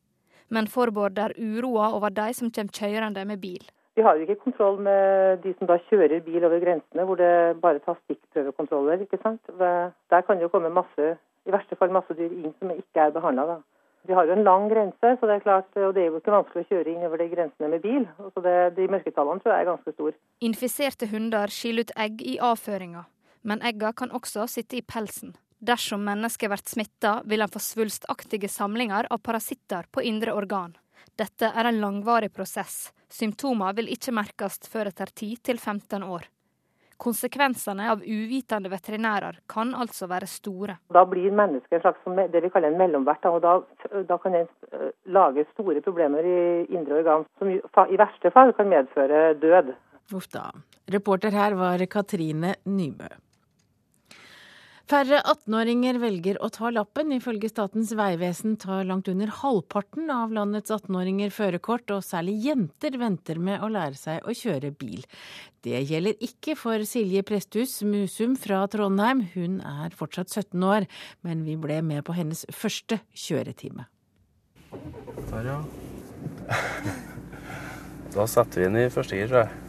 Men 0.50 0.66
forbereder 0.66 1.34
er 1.34 1.58
uroa 1.58 1.90
over 1.96 2.10
de 2.14 2.32
som 2.34 2.50
kommer 2.50 2.72
kjørende 2.72 3.24
med 3.28 3.40
bil. 3.40 3.64
Vi 3.98 4.02
har 4.06 4.14
jo 4.14 4.22
ikke 4.22 4.44
kontroll 4.44 4.76
med 4.80 5.40
de 5.42 5.54
som 5.58 5.66
da 5.66 5.76
kjører 5.88 6.20
bil 6.22 6.44
over 6.46 6.60
grensene, 6.62 7.04
hvor 7.04 7.18
det 7.18 7.58
bare 7.60 7.80
tas 7.82 7.98
stikkprøvekontroller. 8.04 9.00
ikke 9.02 9.18
sant? 9.22 9.42
Der 9.58 10.20
kan 10.22 10.36
det 10.36 10.46
jo 10.46 10.52
komme 10.52 10.70
masse, 10.70 11.16
i 11.46 11.50
verste 11.50 11.76
fall 11.76 11.90
masse 11.90 12.14
dyr 12.14 12.30
inn 12.30 12.54
som 12.60 12.70
ikke 12.70 13.08
er 13.08 13.10
behandla. 13.16 13.58
Vi 14.06 14.14
har 14.14 14.24
jo 14.24 14.32
en 14.32 14.44
lang 14.44 14.68
grense, 14.70 15.16
så 15.18 15.26
det 15.26 15.34
er 15.34 15.42
klart, 15.42 15.68
og 15.76 15.94
det 15.94 16.02
er 16.02 16.06
jo 16.12 16.20
ikke 16.20 16.32
vanskelig 16.32 16.62
å 16.64 16.68
kjøre 16.70 16.92
inn 16.94 17.02
over 17.08 17.18
de 17.18 17.26
grensene 17.32 17.68
med 17.68 17.82
bil. 17.82 18.06
Så 18.34 18.40
det, 18.46 18.54
De 18.76 18.86
mørketallene 18.88 19.42
tror 19.42 19.52
jeg 19.52 19.66
er 19.66 19.70
ganske 19.72 19.92
store. 19.92 20.14
Infiserte 20.40 21.10
hunder 21.10 21.50
skiller 21.52 21.88
ut 21.88 21.92
egg 22.06 22.22
i 22.22 22.38
avføringa, 22.38 23.04
men 23.42 23.66
egga 23.66 23.92
kan 23.92 24.14
også 24.14 24.46
sitte 24.46 24.78
i 24.78 24.86
pelsen. 24.94 25.34
Dersom 25.58 26.04
mennesket 26.04 26.50
blir 26.50 26.62
smitta, 26.64 27.22
vil 27.24 27.42
en 27.42 27.50
få 27.50 27.58
svulstaktige 27.58 28.48
samlinger 28.48 29.08
av 29.10 29.18
parasitter 29.18 29.86
på 29.90 30.02
indre 30.02 30.32
organ. 30.32 30.76
Dette 31.18 31.50
er 31.50 31.66
en 31.66 31.80
langvarig 31.80 32.30
prosess. 32.32 32.92
Symptomer 33.10 33.74
vil 33.74 33.90
ikke 33.90 34.14
merkes 34.14 34.60
før 34.70 34.92
etter 34.92 35.10
10-15 35.10 36.04
år. 36.06 36.28
Konsekvensene 36.98 37.90
av 37.90 38.00
uvitende 38.02 38.70
veterinærer 38.70 39.40
kan 39.50 39.74
altså 39.74 40.08
være 40.10 40.26
store. 40.30 40.78
Da 40.94 41.04
blir 41.06 41.30
mennesket 41.30 41.78
en 41.78 41.84
slags 41.84 42.32
det 42.32 42.42
vi 42.42 42.50
kaller 42.54 42.72
en 42.72 42.78
mellomvert, 42.78 43.26
og 43.30 43.42
da, 43.42 43.58
da 44.06 44.18
kan 44.18 44.34
den 44.34 44.48
eh, 44.72 44.90
lage 45.06 45.46
store 45.52 45.82
problemer 45.82 46.26
i 46.26 46.40
indre 46.74 46.98
organ, 47.02 47.26
som 47.38 47.50
i 47.54 48.00
verste 48.02 48.34
fall 48.34 48.54
kan 48.58 48.70
medføre 48.70 49.38
død. 49.38 49.70
Uff 50.14 50.26
da. 50.34 50.50
Reporter 50.90 51.34
her 51.34 51.54
var 51.58 51.86
Katrine 51.86 52.56
Nybø. 52.66 53.10
Færre 54.88 55.18
18-åringer 55.20 55.98
velger 56.00 56.38
å 56.40 56.48
ta 56.48 56.70
lappen. 56.72 57.10
Ifølge 57.12 57.50
Statens 57.50 57.90
vegvesen 57.92 58.54
tar 58.56 58.86
langt 58.88 59.10
under 59.12 59.28
halvparten 59.42 60.08
av 60.08 60.32
landets 60.32 60.72
18-åringer 60.72 61.28
førerkort, 61.34 61.92
og 61.92 62.06
særlig 62.06 62.38
jenter 62.46 62.96
venter 62.96 63.36
med 63.36 63.60
å 63.60 63.68
lære 63.68 64.00
seg 64.00 64.24
å 64.24 64.32
kjøre 64.32 64.70
bil. 64.80 65.04
Det 65.60 65.82
gjelder 65.90 66.16
ikke 66.24 66.56
for 66.56 66.86
Silje 66.88 67.20
Presthus 67.28 67.82
Musum 67.84 68.38
fra 68.40 68.62
Trondheim. 68.72 69.26
Hun 69.34 69.60
er 69.60 69.92
fortsatt 69.98 70.32
17 70.32 70.64
år, 70.64 70.88
men 71.20 71.44
vi 71.44 71.60
ble 71.60 71.82
med 71.84 72.06
på 72.08 72.16
hennes 72.16 72.46
første 72.48 73.02
kjøretime. 73.12 73.90
Der, 75.28 75.52
ja. 75.52 75.60
Da 78.16 78.24
setter 78.24 78.64
vi 78.64 78.70
inn 78.70 78.84
i 78.86 78.90
første 78.92 79.20
gir, 79.20 79.28
tror 79.28 79.44
jeg. 79.44 79.66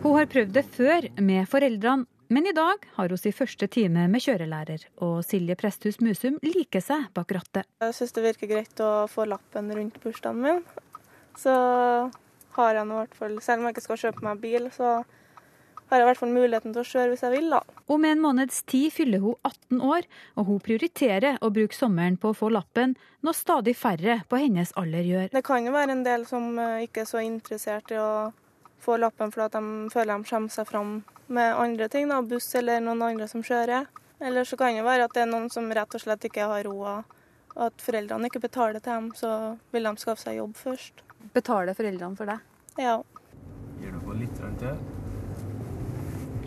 Hun 0.00 0.16
har 0.16 0.28
prøvd 0.32 0.52
det 0.56 0.68
før 0.72 1.06
med 1.20 1.48
foreldrene, 1.48 2.06
men 2.30 2.46
i 2.46 2.54
dag 2.54 2.84
har 2.94 3.10
hun 3.10 3.18
sin 3.18 3.34
første 3.34 3.66
time 3.66 4.06
med 4.10 4.22
kjørelærer, 4.22 4.84
og 5.02 5.20
Silje 5.26 5.56
Presthus 5.58 5.98
Musum 5.98 6.36
liker 6.46 6.82
seg 6.84 7.08
bak 7.16 7.32
rattet. 7.34 7.66
Jeg 7.82 7.96
syns 7.96 8.14
det 8.14 8.26
virker 8.28 8.50
greit 8.52 8.82
å 8.86 8.90
få 9.10 9.26
lappen 9.26 9.72
rundt 9.74 9.98
bursdagen 10.04 10.38
min. 10.44 10.60
Så 11.38 11.54
har 12.54 12.78
jeg 12.78 12.86
nå 12.86 13.00
i 13.00 13.02
hvert 13.02 13.16
fall, 13.18 13.34
selv 13.42 13.60
om 13.60 13.66
jeg 13.68 13.76
ikke 13.76 13.86
skal 13.88 14.02
kjøpe 14.04 14.26
meg 14.28 14.44
bil, 14.44 14.70
så 14.74 15.00
har 15.90 15.98
jeg 15.98 16.04
i 16.04 16.06
hvert 16.06 16.20
fall 16.20 16.30
muligheten 16.30 16.74
til 16.74 16.84
å 16.84 16.86
kjøre 16.86 17.10
hvis 17.12 17.24
jeg 17.26 17.34
vil, 17.34 17.48
da. 17.50 17.60
Om 17.90 18.04
en 18.06 18.22
måneds 18.22 18.60
tid 18.70 18.92
fyller 18.94 19.22
hun 19.24 19.34
18 19.42 19.80
år, 19.82 20.06
og 20.38 20.46
hun 20.46 20.60
prioriterer 20.62 21.40
å 21.42 21.50
bruke 21.54 21.74
sommeren 21.74 22.18
på 22.20 22.30
å 22.30 22.36
få 22.36 22.52
lappen, 22.54 22.94
når 23.26 23.38
stadig 23.38 23.74
færre 23.78 24.20
på 24.30 24.38
hennes 24.38 24.70
alder 24.78 25.08
gjør. 25.08 25.32
Det 25.34 25.42
kan 25.46 25.66
jo 25.66 25.74
være 25.74 25.98
en 25.98 26.06
del 26.06 26.28
som 26.30 26.46
eh, 26.62 26.86
ikke 26.86 27.02
er 27.02 27.10
så 27.10 27.24
interessert 27.24 27.90
i 27.90 27.98
å 27.98 28.30
få 28.82 28.96
lappen 29.00 29.32
fordi 29.32 29.56
de 29.56 29.90
føler 29.92 30.18
de 30.18 30.30
kommer 30.30 30.54
seg 30.54 30.68
fram 30.68 30.92
med 31.30 31.54
andre 31.54 31.88
ting, 31.88 32.08
da, 32.10 32.20
buss 32.22 32.48
eller 32.58 32.82
noen 32.82 33.02
andre 33.06 33.28
som 33.30 33.44
kjører. 33.46 33.88
Eller 34.20 34.44
så 34.44 34.58
kan 34.60 34.74
det 34.76 34.84
være 34.84 35.06
at 35.06 35.16
det 35.16 35.24
er 35.24 35.30
noen 35.30 35.48
som 35.52 35.70
rett 35.72 35.94
og 35.96 36.02
slett 36.02 36.26
ikke 36.28 36.48
har 36.50 36.66
råd, 36.66 37.04
og 37.56 37.66
at 37.66 37.84
foreldrene 37.84 38.28
ikke 38.28 38.42
betaler 38.42 38.82
til 38.82 38.92
dem, 38.92 39.10
så 39.16 39.34
vil 39.72 39.88
de 39.88 39.94
skaffe 40.02 40.26
seg 40.26 40.40
jobb 40.40 40.56
først. 40.58 41.04
Betaler 41.34 41.76
foreldrene 41.78 42.18
for 42.18 42.28
deg? 42.28 42.48
Ja. 42.80 42.98
Gir 43.80 43.94
du 43.94 44.02
på 44.04 44.16
litt 44.18 44.42
til? 44.60 44.80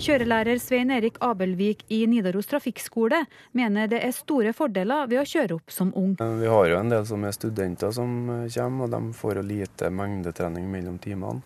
Kjørelærer 0.04 0.58
Svein 0.58 0.90
Erik 0.92 1.20
Abelvik 1.22 1.84
i 1.94 2.02
Nidaros 2.10 2.50
trafikkskole 2.50 3.20
mener 3.54 3.88
det 3.92 4.00
er 4.04 4.14
store 4.16 4.52
fordeler 4.58 5.06
ved 5.08 5.22
å 5.22 5.26
kjøre 5.30 5.58
opp 5.60 5.72
som 5.72 5.94
ung. 5.96 6.16
Vi 6.18 6.50
har 6.50 6.70
jo 6.72 6.80
en 6.80 6.90
del 6.92 7.06
som 7.08 7.24
er 7.24 7.36
studenter 7.36 7.94
som 7.94 8.16
kommer, 8.28 8.88
og 8.88 8.92
de 8.92 9.14
får 9.16 9.42
lite 9.46 9.92
mengdetrening 9.94 10.66
mellom 10.72 10.98
timene. 11.02 11.46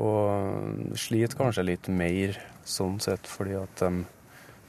Og 0.00 0.98
sliter 0.98 1.38
kanskje 1.38 1.66
litt 1.68 1.88
mer 1.92 2.36
sånn 2.66 2.98
sett, 3.02 3.28
fordi 3.30 3.56
at 3.60 3.82
de 3.82 4.04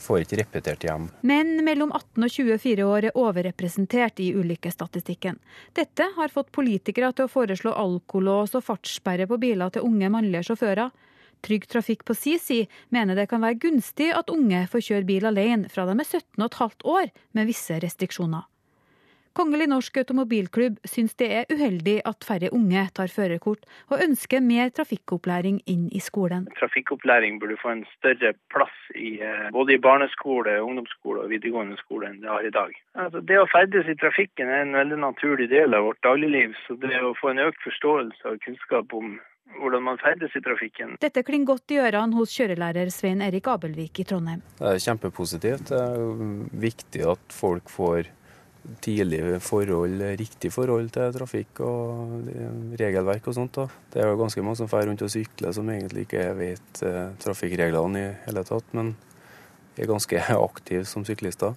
får 0.05 0.25
ikke 0.25 0.39
repetert 0.41 0.85
hjem. 0.85 1.07
Menn 1.25 1.63
mellom 1.65 1.93
18 1.95 2.27
og 2.27 2.31
24 2.33 2.85
år 2.85 3.09
er 3.09 3.17
overrepresentert 3.17 4.19
i 4.23 4.31
ulykkesstatistikken. 4.35 5.39
Dette 5.77 6.09
har 6.17 6.33
fått 6.33 6.51
politikere 6.55 7.13
til 7.15 7.27
å 7.27 7.31
foreslå 7.31 7.73
alkolås 7.73 8.55
og 8.57 8.65
fartssperre 8.67 9.27
på 9.29 9.39
biler 9.41 9.73
til 9.73 9.87
unge 9.87 10.11
mannlige 10.13 10.49
sjåfører. 10.49 10.91
Trygg 11.45 11.67
Trafikk 11.69 12.05
på 12.07 12.15
si 12.17 12.37
side 12.41 12.69
mener 12.93 13.17
det 13.17 13.27
kan 13.29 13.43
være 13.43 13.59
gunstig 13.61 14.09
at 14.15 14.31
unge 14.33 14.65
får 14.71 14.85
kjøre 14.87 15.07
bil 15.09 15.29
alene 15.29 15.69
fra 15.69 15.85
de 15.85 15.97
er 15.99 16.09
17,5 16.09 16.85
år, 16.89 17.11
med 17.37 17.49
visse 17.51 17.77
restriksjoner. 17.83 18.47
Kongelig 19.35 19.65
norsk 19.67 19.97
automobilklubb 19.99 20.77
syns 20.87 21.17
det 21.19 21.27
er 21.35 21.49
uheldig 21.51 21.97
at 22.07 22.23
færre 22.23 22.47
unge 22.55 22.85
tar 22.95 23.11
førerkort, 23.11 23.65
og 23.91 23.99
ønsker 24.05 24.39
mer 24.39 24.71
trafikkopplæring 24.71 25.57
inn 25.67 25.89
i 25.91 25.99
skolen. 25.99 26.45
Trafikkopplæring 26.55 27.41
burde 27.41 27.57
få 27.59 27.73
en 27.73 27.83
større 27.97 28.31
plass 28.53 28.77
i, 28.95 29.19
eh, 29.19 29.51
både 29.51 29.75
i 29.75 29.81
barneskole, 29.87 30.55
ungdomsskole 30.63 31.25
og 31.25 31.29
videregående 31.35 31.75
skole 31.83 32.07
enn 32.07 32.21
det 32.23 32.31
har 32.31 32.47
i 32.47 32.53
dag. 32.61 32.71
Altså, 32.95 33.19
det 33.19 33.41
å 33.41 33.51
ferdes 33.51 33.91
i 33.91 33.99
trafikken 33.99 34.47
er 34.47 34.63
en 34.63 34.73
veldig 34.79 35.03
naturlig 35.03 35.49
del 35.51 35.75
av 35.75 35.83
vårt 35.83 36.01
dagligliv, 36.07 36.55
så 36.63 36.79
det 36.79 36.95
å 37.03 37.13
få 37.19 37.35
en 37.35 37.43
økt 37.49 37.59
forståelse 37.67 38.31
og 38.31 38.39
kunnskap 38.39 38.93
om 38.93 39.19
hvordan 39.59 39.83
man 39.83 39.97
ferdes 39.97 40.31
i 40.35 40.41
trafikken. 40.41 40.95
Dette 41.01 41.23
klinger 41.27 41.53
godt 41.53 41.71
i 41.75 41.83
ørene 41.83 42.15
hos 42.15 42.31
kjørelærer 42.39 42.87
Svein 42.87 43.21
Erik 43.21 43.47
Abelvik 43.51 43.99
i 43.99 44.07
Trondheim. 44.07 44.41
Det 44.59 44.77
er 44.77 44.79
kjempepositivt. 44.79 45.71
Det 45.75 45.79
er 45.79 45.97
viktig 46.69 47.03
at 47.11 47.35
folk 47.35 47.67
får 47.69 48.15
tidlige 48.81 49.39
forhold, 49.43 50.01
riktig 50.19 50.51
forhold 50.53 50.89
til 50.95 51.13
trafikk 51.15 51.61
og 51.65 52.29
regelverk 52.79 53.27
og 53.29 53.37
sånt. 53.37 53.57
Da. 53.57 53.67
Det 53.93 54.01
er 54.01 54.09
jo 54.09 54.19
ganske 54.19 54.43
mange 54.45 54.59
som 54.61 54.69
drar 54.71 54.87
rundt 54.89 55.03
og 55.05 55.11
sykler 55.13 55.55
som 55.55 55.69
egentlig 55.69 56.05
ikke 56.07 56.25
vet 56.39 56.81
eh, 56.85 57.13
trafikkreglene 57.21 58.01
i 58.01 58.09
hele 58.25 58.45
tatt, 58.47 58.73
men 58.77 58.95
er 59.77 59.91
ganske 59.91 60.21
aktive 60.49 60.85
som 60.89 61.05
syklister. 61.07 61.55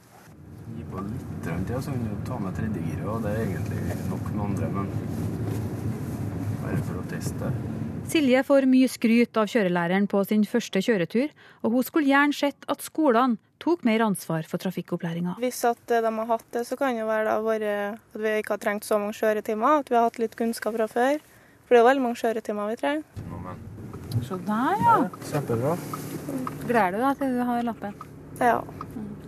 Gi 0.68 0.85
på 0.90 1.01
litt 1.07 1.27
til, 1.47 1.81
så 1.81 1.94
kan 1.94 2.05
du 2.05 2.14
ta 2.29 2.38
med 2.42 2.57
tredjegiret, 2.59 3.09
og 3.09 3.25
det 3.25 3.35
er 3.35 3.44
egentlig 3.47 3.99
nok 4.11 4.33
med 4.35 4.44
andre, 4.51 4.71
men 4.77 4.90
bare 6.62 6.81
for 6.85 7.01
å 7.01 7.09
teste. 7.09 7.53
Silje 8.09 8.40
får 8.40 8.64
mye 8.64 8.88
skryt 8.88 9.37
av 9.37 9.51
kjørelæreren 9.53 10.07
på 10.09 10.23
sin 10.25 10.47
første 10.49 10.81
kjøretur, 10.81 11.29
og 11.61 11.75
hun 11.77 11.85
skulle 11.85 12.09
gjerne 12.09 12.33
sett 12.33 12.64
at 12.73 12.81
skolene 12.81 13.37
tok 13.61 13.83
mer 13.85 14.01
ansvar 14.07 14.47
for 14.49 14.62
trafikkopplæringa. 14.62 15.35
Hvis 15.42 15.61
at 15.68 15.83
de 15.90 16.01
har 16.01 16.31
hatt 16.31 16.47
det, 16.57 16.62
så 16.64 16.79
kan 16.81 16.97
det 16.97 17.05
være 17.05 17.37
at 17.37 18.16
vi 18.16 18.33
ikke 18.38 18.55
har 18.55 18.62
trengt 18.62 18.88
så 18.88 18.97
mange 19.03 19.18
kjøretimer, 19.18 19.83
at 19.83 19.92
vi 19.92 19.99
har 19.99 20.09
hatt 20.09 20.21
litt 20.23 20.38
kunnskap 20.40 20.79
fra 20.79 20.88
før. 20.88 21.21
For 21.68 21.77
det 21.77 21.83
er 21.83 21.88
veldig 21.90 22.05
mange 22.07 22.21
kjøretimer 22.23 22.73
vi 22.73 22.81
trenger. 22.81 23.05
Se 24.25 24.40
der, 24.49 24.85
ja. 24.87 24.99
Kjempebra. 25.29 25.77
Gleder 26.64 26.97
du 26.97 27.03
deg 27.05 27.21
til 27.21 27.37
du 27.37 27.42
har 27.51 27.66
lappen? 27.68 27.99
Ja. 28.40 28.61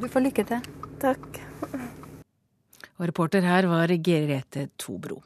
Du 0.00 0.08
får 0.08 0.24
lykke 0.24 0.46
til. 0.48 0.70
Takk. 1.04 1.42
Og 2.96 3.08
reporter 3.12 3.44
her 3.44 3.68
var 3.68 3.92
Gerete 3.92 4.70
Tobro. 4.80 5.20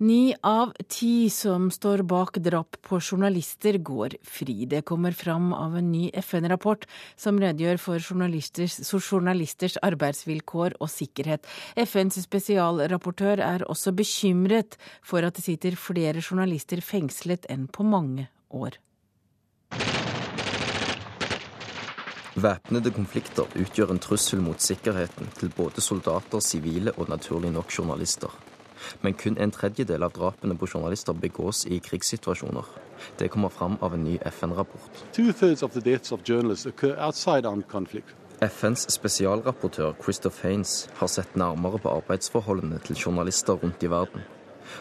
Ni 0.00 0.34
av 0.40 0.70
ti 0.88 1.28
som 1.28 1.66
står 1.68 2.00
bak 2.08 2.38
drap 2.40 2.76
på 2.88 2.96
journalister, 3.04 3.76
går 3.84 4.14
fri. 4.24 4.64
Det 4.64 4.80
kommer 4.88 5.12
fram 5.12 5.52
av 5.52 5.76
en 5.76 5.90
ny 5.92 6.06
FN-rapport 6.22 6.86
som 7.20 7.36
redegjør 7.36 7.76
for 7.76 8.00
journalisters, 8.00 8.78
journalisters, 8.96 9.76
arbeidsvilkår 9.84 10.78
og 10.80 10.88
sikkerhet. 10.88 11.44
FNs 11.76 12.16
spesialrapportør 12.24 13.44
er 13.44 13.66
også 13.68 13.92
bekymret 13.92 14.78
for 15.04 15.20
at 15.20 15.36
det 15.36 15.44
sitter 15.44 15.76
flere 15.76 16.24
journalister 16.24 16.80
fengslet 16.80 17.44
enn 17.52 17.68
på 17.68 17.84
mange 17.84 18.30
år. 18.56 18.80
Væpnede 22.40 22.94
konflikter 22.96 23.52
utgjør 23.52 23.92
en 23.92 24.00
trussel 24.00 24.40
mot 24.40 24.64
sikkerheten 24.64 25.28
til 25.36 25.52
både 25.52 25.84
soldater, 25.84 26.40
sivile 26.40 26.96
og 26.96 27.12
naturlig 27.12 27.52
nok 27.52 27.76
journalister. 27.76 28.32
Men 29.02 29.14
kun 29.14 29.38
en 29.38 29.50
tredjedel 29.54 30.02
av 30.02 30.14
drapene 30.16 30.56
på 30.56 30.66
journalister 30.66 31.12
begås 31.12 31.66
i 31.66 31.78
krigssituasjoner. 31.78 32.64
Det 33.18 33.28
kommer 33.28 33.48
fram 33.48 33.78
av 33.80 33.94
en 33.94 34.04
ny 34.04 34.18
FN-rapport. 34.18 34.90
FNs 38.40 38.86
spesialrapportør 38.88 39.96
Christoph 40.02 40.42
Haines 40.42 40.88
har 40.96 41.08
sett 41.12 41.34
nærmere 41.36 41.78
på 41.78 41.90
arbeidsforholdene 41.92 42.78
til 42.86 42.96
journalister 42.96 43.58
rundt 43.60 43.82
i 43.84 43.90
verden. 43.92 44.22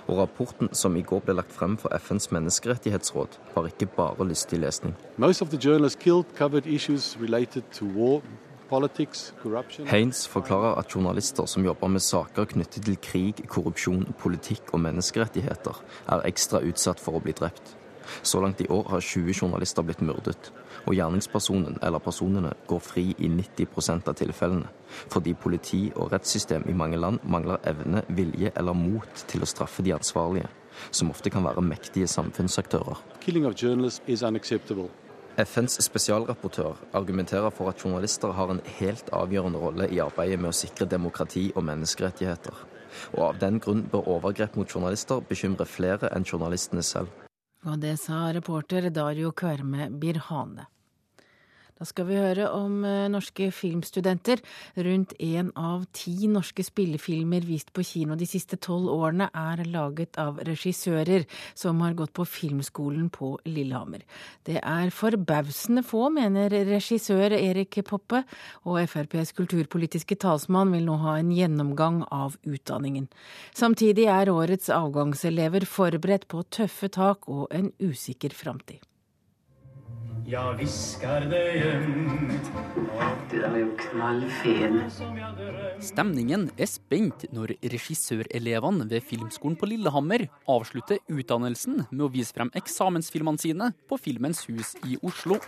Og 0.07 0.17
rapporten 0.17 0.69
som 0.73 0.95
i 0.95 1.01
går 1.01 1.25
ble 1.25 1.35
lagt 1.35 1.51
frem 1.51 1.75
for 1.77 1.91
FNs 1.97 2.29
menneskerettighetsråd, 2.31 3.35
var 3.55 3.67
ikke 3.67 3.89
bare 3.97 4.27
lystig 4.29 4.61
lesning. 4.61 4.95
Most 5.17 5.41
of 5.41 5.49
the 5.49 5.59
journalists 5.59 5.99
killed 5.99 6.25
covered 6.37 6.67
issues 6.67 7.17
related 7.19 7.63
to 7.73 7.85
war, 7.85 8.21
Haines 8.69 10.27
forklarer 10.29 10.77
at 10.77 10.93
journalister 10.93 11.47
som 11.49 11.65
jobber 11.65 11.89
med 11.89 12.03
saker 12.05 12.45
knyttet 12.51 12.85
til 12.85 12.99
krig, 13.01 13.41
korrupsjon, 13.49 14.05
politikk 14.21 14.73
og 14.73 14.83
menneskerettigheter, 14.83 15.79
er 16.13 16.25
ekstra 16.29 16.61
utsatt 16.61 17.01
for 17.01 17.17
å 17.17 17.23
bli 17.23 17.33
drept. 17.33 17.75
Så 18.21 18.41
langt 18.41 18.61
i 18.61 18.67
år 18.69 18.85
har 18.89 19.01
20 19.01 19.33
journalister 19.33 19.85
blitt 19.85 20.01
myrdet, 20.05 20.51
og 20.85 20.93
gjerningspersonen 20.97 21.79
eller 21.81 22.01
personene 22.03 22.53
går 22.69 22.81
fri 22.85 23.07
i 23.17 23.29
90% 23.33 24.09
av 24.09 24.17
tilfellene, 24.21 24.69
fordi 25.09 25.33
politi 25.33 25.83
og 25.95 26.13
rettssystem 26.13 26.69
i 26.69 26.77
mange 26.77 27.01
land 27.01 27.25
mangler 27.25 27.61
evne, 27.69 28.05
vilje 28.07 28.53
eller 28.55 28.77
mot 28.77 29.25
til 29.29 29.45
å 29.45 29.49
straffe 29.49 29.85
de 29.85 29.97
ansvarlige, 29.97 30.49
som 30.91 31.09
ofte 31.09 31.33
kan 31.33 31.45
være 31.45 31.65
mektige 31.65 32.09
samfunnsaktører. 32.09 33.01
FNs 35.39 35.77
spesialrapportør 35.85 36.75
argumenterer 36.93 37.51
for 37.55 37.71
at 37.71 37.79
journalister 37.85 38.33
har 38.35 38.51
en 38.51 38.59
helt 38.79 39.11
avgjørende 39.15 39.59
rolle 39.61 39.87
i 39.87 40.01
arbeidet 40.03 40.39
med 40.41 40.51
å 40.51 40.57
sikre 40.57 40.87
demokrati 40.89 41.45
og 41.55 41.63
menneskerettigheter. 41.69 42.57
Og 43.15 43.21
av 43.29 43.39
den 43.39 43.61
grunn 43.63 43.85
bør 43.91 44.09
overgrep 44.17 44.57
mot 44.59 44.67
journalister 44.67 45.21
bekymre 45.29 45.67
flere 45.69 46.09
enn 46.15 46.27
journalistene 46.27 46.83
selv. 46.83 47.07
Og 47.67 47.79
det 47.79 47.95
sa 48.01 48.25
reporter 48.35 48.89
Dario 48.91 49.31
Kverme 49.31 49.87
Birhane. 50.01 50.67
Da 51.79 51.85
skal 51.87 52.09
vi 52.09 52.17
høre 52.19 52.49
om 52.51 52.81
eh, 52.83 53.05
norske 53.07 53.45
filmstudenter. 53.55 54.41
Rundt 54.75 55.13
én 55.23 55.53
av 55.55 55.85
ti 55.95 56.27
norske 56.27 56.65
spillefilmer 56.67 57.45
vist 57.47 57.71
på 57.71 57.85
kino 57.87 58.17
de 58.19 58.27
siste 58.27 58.59
tolv 58.59 58.91
årene 58.91 59.29
er 59.31 59.63
laget 59.63 60.19
av 60.19 60.41
regissører 60.43 61.23
som 61.55 61.79
har 61.79 61.95
gått 61.95 62.11
på 62.19 62.25
filmskolen 62.27 63.07
på 63.15 63.31
Lillehammer. 63.47 64.03
Det 64.43 64.57
er 64.59 64.91
forbausende 64.91 65.85
få, 65.87 66.09
mener 66.11 66.51
regissør 66.67 67.37
Erik 67.37 67.79
Poppe, 67.87 68.25
og 68.67 68.81
FrPs 68.83 69.31
kulturpolitiske 69.39 70.19
talsmann 70.19 70.75
vil 70.75 70.83
nå 70.89 70.99
ha 71.05 71.15
en 71.21 71.31
gjennomgang 71.31 72.03
av 72.11 72.35
utdanningen. 72.43 73.07
Samtidig 73.55 74.09
er 74.11 74.35
årets 74.35 74.67
avgangselever 74.73 75.63
forberedt 75.63 76.27
på 76.27 76.43
tøffe 76.51 76.91
tak 76.91 77.31
og 77.31 77.47
en 77.55 77.71
usikker 77.79 78.35
framtid. 78.35 78.83
Jeg 80.29 80.57
hvisker 80.59 81.23
det 81.25 81.39
gjemt. 81.55 82.49
Du, 83.31 83.37
den 83.39 83.45
er 83.47 83.55
jo 83.63 83.69
knallfin. 83.79 84.75
Stemningen 85.81 86.43
er 86.53 86.69
spent 86.69 87.25
når 87.33 87.55
regissørelevene 87.63 88.85
ved 88.91 89.01
Filmskolen 89.09 89.57
på 89.57 89.71
Lillehammer 89.71 90.27
avslutter 90.45 91.01
utdannelsen 91.09 91.81
med 91.89 92.05
å 92.05 92.11
vise 92.13 92.35
frem 92.35 92.53
eksamensfilmene 92.61 93.41
sine 93.41 93.71
på 93.89 93.97
Filmens 93.97 94.43
hus 94.51 94.75
i 94.85 94.99
Oslo. 95.01 95.39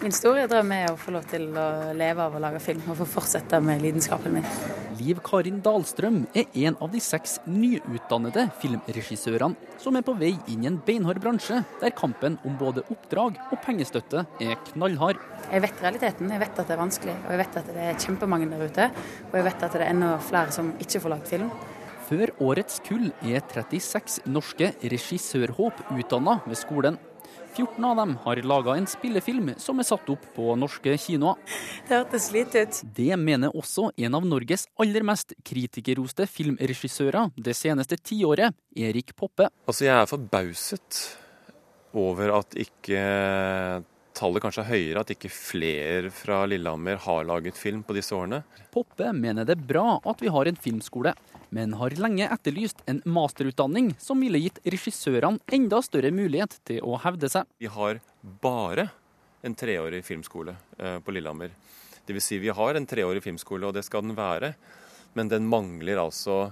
Min 0.00 0.14
store 0.16 0.46
drøm 0.48 0.70
er 0.72 0.86
å 0.88 0.96
få 0.96 1.12
lov 1.12 1.26
til 1.28 1.42
å 1.60 1.64
leve 1.92 2.24
av 2.24 2.32
å 2.32 2.40
lage 2.40 2.56
film 2.64 2.86
og 2.88 2.96
få 3.02 3.06
fortsette 3.18 3.58
med 3.60 3.82
lidenskapen 3.84 4.32
min. 4.32 4.46
Liv 4.96 5.18
Karin 5.26 5.58
Dahlstrøm 5.60 6.22
er 6.32 6.46
en 6.62 6.78
av 6.80 6.88
de 6.94 7.02
seks 7.04 7.34
nyutdannede 7.44 8.46
filmregissørene 8.62 9.76
som 9.82 9.98
er 10.00 10.06
på 10.06 10.14
vei 10.16 10.30
inn 10.48 10.64
i 10.64 10.70
en 10.70 10.78
beinhard 10.86 11.20
bransje 11.20 11.58
der 11.82 11.92
kampen 11.98 12.38
om 12.48 12.56
både 12.56 12.86
oppdrag 12.88 13.36
og 13.50 13.60
pengestøtte 13.66 14.24
er 14.40 14.56
knallhard. 14.70 15.20
Jeg 15.50 15.66
vet 15.66 15.84
realiteten, 15.84 16.32
jeg 16.32 16.44
vet 16.46 16.64
at 16.64 16.72
det 16.72 16.76
er 16.78 16.80
vanskelig, 16.80 17.18
og 17.20 17.34
jeg 17.34 17.42
vet 17.42 17.60
at 17.60 17.70
det 17.76 17.86
er 17.90 18.00
kjempemange 18.06 18.48
der 18.54 18.64
ute. 18.64 18.88
Og 19.28 19.36
jeg 19.36 19.48
vet 19.50 19.68
at 19.68 19.76
det 19.76 19.84
er 19.84 19.92
enda 19.92 20.14
flere 20.30 20.56
som 20.56 20.72
ikke 20.80 21.04
får 21.04 21.16
lagt 21.18 21.34
film. 21.36 21.52
Før 22.08 22.32
årets 22.48 22.80
kull 22.88 23.12
er 23.20 23.44
36 23.52 24.24
norske 24.32 24.72
regissørhåp 24.80 25.84
utdanna 25.92 26.40
ved 26.48 26.56
skolen. 26.58 26.96
14 27.56 27.84
av 27.84 27.96
dem 27.98 28.16
har 28.24 28.40
laga 28.46 28.76
en 28.78 28.88
spillefilm 28.88 29.52
som 29.60 29.80
er 29.80 29.88
satt 29.88 30.08
opp 30.12 30.26
på 30.36 30.54
norske 30.58 30.94
kinoer. 31.00 31.38
Det 31.88 31.98
hørtes 31.98 32.30
lite 32.34 32.64
ut. 32.64 32.82
Det 32.96 33.16
mener 33.20 33.56
også 33.56 33.90
en 33.96 34.18
av 34.18 34.26
Norges 34.26 34.66
aller 34.80 35.04
mest 35.06 35.34
kritikerroste 35.46 36.28
filmregissører 36.30 37.32
det 37.36 37.56
seneste 37.58 37.98
tiåret, 37.98 38.54
Erik 38.76 39.14
Poppe. 39.18 39.50
Altså, 39.66 39.86
jeg 39.88 39.96
er 39.96 40.10
forbauset 40.10 41.00
over 41.96 42.36
at 42.38 42.54
ikke 42.58 43.00
tallet 44.16 44.42
kanskje 44.42 44.62
er 44.64 44.70
høyere, 44.70 45.02
at 45.02 45.12
ikke 45.14 45.30
flere 45.32 46.10
fra 46.14 46.42
Lillehammer 46.48 47.00
har 47.04 47.26
laget 47.28 47.58
film 47.58 47.82
på 47.86 47.94
disse 47.96 48.14
årene. 48.16 48.42
Poppe 48.74 49.10
mener 49.16 49.46
det 49.48 49.56
er 49.56 49.68
bra 49.72 49.98
at 50.08 50.22
vi 50.22 50.32
har 50.32 50.48
en 50.50 50.58
filmskole, 50.58 51.14
men 51.54 51.74
har 51.80 51.96
lenge 51.98 52.28
etterlyst 52.30 52.82
en 52.90 53.02
masterutdanning 53.08 53.92
som 54.02 54.22
ville 54.22 54.42
gitt 54.42 54.60
regissørene 54.66 55.42
enda 55.52 55.82
større 55.82 56.12
mulighet 56.14 56.58
til 56.68 56.82
å 56.86 56.98
hevde 57.02 57.30
seg. 57.32 57.48
Vi 57.58 57.70
har 57.70 58.02
bare 58.42 58.90
en 59.46 59.56
treårig 59.56 60.02
filmskole 60.04 60.56
eh, 60.78 60.98
på 61.00 61.14
Lillehammer. 61.14 61.54
Dvs. 62.06 62.26
Si 62.26 62.38
vi 62.42 62.52
har 62.54 62.76
en 62.76 62.88
treårig 62.88 63.22
filmskole, 63.24 63.68
og 63.68 63.76
det 63.76 63.86
skal 63.86 64.04
den 64.04 64.18
være. 64.18 64.54
Men 65.16 65.30
den 65.30 65.48
mangler 65.50 66.02
altså 66.02 66.50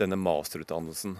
denne 0.00 0.18
masterutdannelsen 0.18 1.16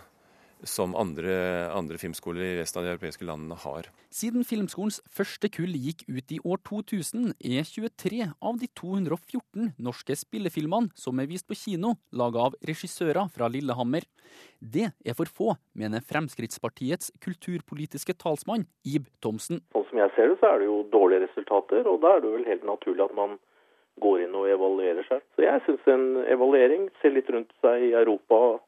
som 0.68 0.94
andre, 0.98 1.35
andre, 1.74 1.98
filmskoler 2.00 2.44
i 2.44 2.57
resten 2.59 2.81
av 2.81 2.87
de 2.87 2.92
europeiske 2.94 3.27
landene 3.27 3.57
har. 3.62 3.88
Siden 4.14 4.46
filmskolens 4.46 5.00
første 5.11 5.50
kull 5.53 5.74
gikk 5.77 6.05
ut 6.09 6.35
i 6.35 6.40
år 6.44 6.61
2000, 6.68 7.35
er 7.44 7.68
23 7.68 8.29
av 8.33 8.59
de 8.61 8.68
214 8.81 9.72
norske 9.79 10.16
spillefilmene 10.18 10.92
som 10.98 11.20
er 11.20 11.31
vist 11.31 11.48
på 11.48 11.59
kino, 11.59 11.96
laga 12.12 12.48
av 12.48 12.59
regissører 12.66 13.31
fra 13.35 13.50
Lillehammer. 13.53 14.07
Det 14.59 14.90
er 15.05 15.16
for 15.18 15.31
få, 15.31 15.55
mener 15.79 16.05
Fremskrittspartiets 16.05 17.12
kulturpolitiske 17.24 18.16
talsmann 18.20 18.66
Ib 18.88 19.11
Thomsen. 19.24 19.62
Sånn 19.74 19.88
som 19.90 20.00
jeg 20.00 20.14
ser 20.16 20.31
det, 20.33 20.38
så 20.40 20.53
er 20.53 20.62
det 20.62 20.70
jo 20.70 20.83
dårlige 20.92 21.27
resultater, 21.29 21.85
og 21.88 22.00
da 22.05 22.16
er 22.16 22.24
det 22.24 22.37
vel 22.38 22.48
helt 22.48 22.68
naturlig 22.68 23.05
at 23.07 23.18
man 23.18 23.37
går 24.03 24.24
inn 24.24 24.35
og 24.35 24.48
evaluerer 24.50 25.07
seg. 25.07 25.22
Så 25.37 25.44
jeg 25.44 25.62
syns 25.66 25.90
en 25.90 26.07
evaluering, 26.27 26.88
ser 27.00 27.14
litt 27.14 27.29
rundt 27.31 27.53
seg 27.62 27.90
i 27.90 27.92
Europa 27.94 28.59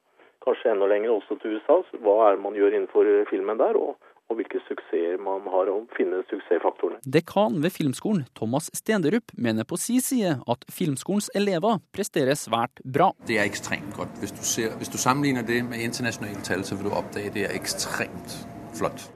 kanskje 0.46 0.72
enda 0.72 0.88
lenger 0.90 1.14
også 1.16 1.38
til 1.40 1.56
USA. 1.56 1.80
Hva 2.02 2.18
er 2.26 2.36
det 2.36 2.44
man 2.44 2.58
gjør 2.58 2.76
innenfor 2.76 3.08
filmen 3.30 3.58
der, 3.60 3.78
og, 3.78 3.96
og 4.30 4.38
hvilke 4.38 4.60
suksesser 4.66 5.18
man 5.22 5.46
har, 5.52 5.70
og 5.72 5.90
finne 5.96 6.22
suksessfaktorene. 6.30 7.00
Dekan 7.16 7.58
ved 7.64 7.74
Filmskolen, 7.74 8.24
Thomas 8.38 8.70
Stenderup, 8.74 9.34
mener 9.34 9.68
på 9.68 9.78
si 9.80 9.98
side 10.04 10.36
at 10.46 10.66
Filmskolens 10.78 11.30
elever 11.34 11.80
presterer 11.94 12.38
svært 12.38 12.82
bra. 12.84 13.12
Det 13.26 13.40
er 13.40 13.50
ekstremt 13.50 13.94
godt. 13.98 14.14
Hvis 14.22 14.34
du, 14.36 14.42
ser, 14.46 14.78
hvis 14.78 14.92
du 14.92 14.98
sammenligner 14.98 15.46
det 15.46 15.62
med 15.66 15.82
internasjonale 15.82 16.42
tall, 16.46 16.64
så 16.64 16.78
vil 16.78 16.90
du 16.90 16.96
oppdage 16.96 17.34
det 17.34 17.48
er 17.50 17.58
ekstremt 17.58 18.40
flott. 18.76 19.10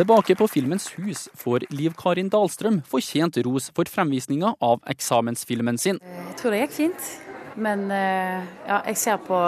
Tilbake 0.00 0.32
på 0.38 0.46
Filmens 0.48 0.86
hus 0.96 1.26
får 1.36 1.66
Liv 1.76 1.92
Karin 1.98 2.30
Dahlstrøm 2.32 2.78
fortjent 2.88 3.36
ros 3.44 3.66
for 3.76 3.90
fremvisninga 3.90 4.54
av 4.64 4.80
eksamensfilmen 4.88 5.76
sin. 5.82 5.98
Jeg 6.00 6.38
tror 6.40 6.56
det 6.56 6.62
gikk 6.62 6.78
fint. 6.78 7.10
Men 7.56 7.90
eh, 7.90 8.44
ja, 8.66 8.82
jeg 8.86 8.98
ser 9.00 9.22
på 9.24 9.38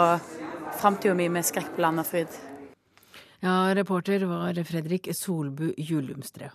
framtida 0.79 1.15
mi 1.15 1.29
med 1.31 1.45
skrekk 1.47 1.75
på 1.75 1.85
land 1.85 2.03
og 2.03 2.09
fryd. 2.09 2.41
Ja, 3.43 3.73
reporter 3.75 4.23
var 4.29 4.59
Fredrik 4.67 5.09
Solbu 5.15 5.73
Julumstrø. 5.77 6.49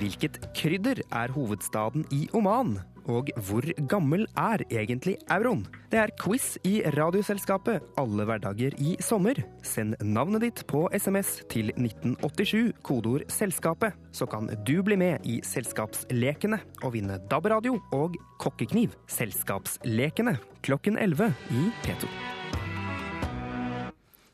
Hvilket 0.00 0.38
krydder 0.56 1.02
er 1.12 1.32
hovedstaden 1.34 2.06
i 2.16 2.22
Oman? 2.32 2.78
Og 3.10 3.28
hvor 3.48 3.64
gammel 3.88 4.24
er 4.38 4.62
egentlig 4.70 5.16
euroen? 5.32 5.66
Det 5.92 5.98
er 6.00 6.12
quiz 6.20 6.54
i 6.64 6.80
Radioselskapet 6.94 7.84
alle 8.00 8.24
hverdager 8.28 8.76
i 8.80 8.94
sommer. 9.04 9.42
Send 9.66 9.98
navnet 10.00 10.46
ditt 10.46 10.64
på 10.70 10.86
SMS 10.96 11.42
til 11.52 11.72
1987, 11.76 12.72
kodeord 12.82 13.28
'Selskapet', 13.28 13.96
så 14.12 14.26
kan 14.26 14.48
du 14.64 14.82
bli 14.82 14.96
med 14.96 15.20
i 15.24 15.40
Selskapslekene 15.44 16.60
og 16.82 16.92
vinne 16.96 17.20
DAB-radio 17.30 17.80
og 17.92 18.16
kokkekniv. 18.38 18.96
Selskapslekene 19.06 20.38
klokken 20.62 20.96
11 20.96 21.34
i 21.50 21.70
P2. 21.84 22.39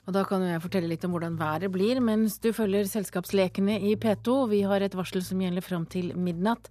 Og 0.06 0.14
da 0.14 0.22
kan 0.22 0.44
jeg 0.46 0.62
fortelle 0.62 0.86
litt 0.86 1.02
om 1.06 1.16
hvordan 1.16 1.34
været 1.34 1.66
blir 1.74 1.98
mens 2.04 2.36
du 2.38 2.52
følger 2.54 2.86
selskapslekene 2.86 3.74
i 3.90 3.96
P2. 3.98 4.34
Vi 4.52 4.60
har 4.62 4.84
et 4.84 4.94
varsel 4.94 5.24
som 5.26 5.40
gjelder 5.42 5.64
fram 5.66 5.82
til 5.90 6.12
midnatt. 6.14 6.68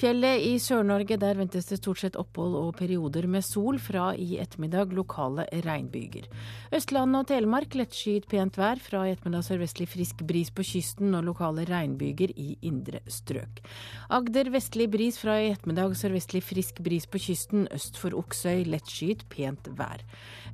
Fjellet 0.00 0.40
i 0.46 0.54
Sør-Norge, 0.62 1.18
der 1.20 1.36
ventes 1.36 1.68
det 1.68 1.82
stort 1.82 2.00
sett 2.00 2.16
opphold 2.16 2.56
og 2.56 2.70
perioder 2.78 3.28
med 3.28 3.44
sol. 3.44 3.76
Fra 3.78 4.14
i 4.16 4.38
ettermiddag 4.40 4.94
lokale 4.96 5.44
regnbyger. 5.66 6.30
Østlandet 6.78 7.26
og 7.26 7.28
Telemark 7.28 7.76
lettskyet 7.76 8.28
pent 8.30 8.56
vær. 8.56 8.80
Fra 8.80 9.04
i 9.04 9.12
ettermiddag 9.12 9.44
sørvestlig 9.50 9.90
frisk 9.92 10.24
bris 10.24 10.48
på 10.48 10.64
kysten 10.70 11.12
og 11.12 11.28
lokale 11.28 11.68
regnbyger 11.68 12.32
i 12.40 12.54
indre 12.70 13.02
strøk. 13.04 13.60
Agder 14.16 14.48
vestlig 14.54 14.88
bris 14.94 15.20
fra 15.20 15.36
i 15.42 15.52
ettermiddag 15.52 15.92
sørvestlig 15.92 16.40
frisk 16.46 16.80
bris 16.88 17.04
på 17.04 17.20
kysten. 17.20 17.68
Øst 17.76 18.00
for 18.00 18.16
Oksøy 18.16 18.64
lettskyet 18.64 19.28
pent 19.28 19.68
vær. 19.76 20.00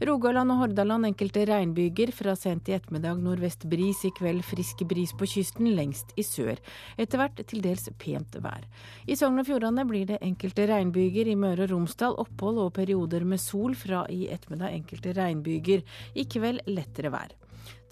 Rogaland 0.03 0.51
og 0.51 0.65
Hordaland 0.65 1.13
enkelte 1.13 1.47
regnbyger. 1.47 2.11
Fra 2.11 2.24
sent 2.33 2.71
i 2.71 2.75
ettermiddag 2.79 3.21
nordvest 3.21 3.67
bris, 3.69 4.01
i 4.09 4.13
kveld 4.17 4.41
frisk 4.49 4.81
bris 4.89 5.13
på 5.13 5.29
kysten, 5.29 5.69
lengst 5.77 6.17
i 6.17 6.25
sør. 6.25 6.57
Etter 6.97 7.21
hvert 7.21 7.45
til 7.45 7.61
dels 7.61 7.85
pent 8.01 8.41
vær. 8.41 8.65
I 9.05 9.19
Sogn 9.21 9.43
og 9.43 9.45
Fjordane 9.51 9.85
blir 9.85 10.09
det 10.09 10.23
enkelte 10.25 10.65
regnbyger. 10.73 11.29
I 11.29 11.37
Møre 11.37 11.69
og 11.69 11.75
Romsdal 11.77 12.17
opphold 12.25 12.65
og 12.65 12.73
perioder 12.81 13.29
med 13.29 13.43
sol. 13.45 13.77
Fra 13.77 14.07
i 14.09 14.25
ettermiddag 14.33 14.73
enkelte 14.81 15.13
regnbyger. 15.21 15.85
I 16.17 16.25
kveld 16.25 16.65
lettere 16.73 17.13
vær. 17.13 17.37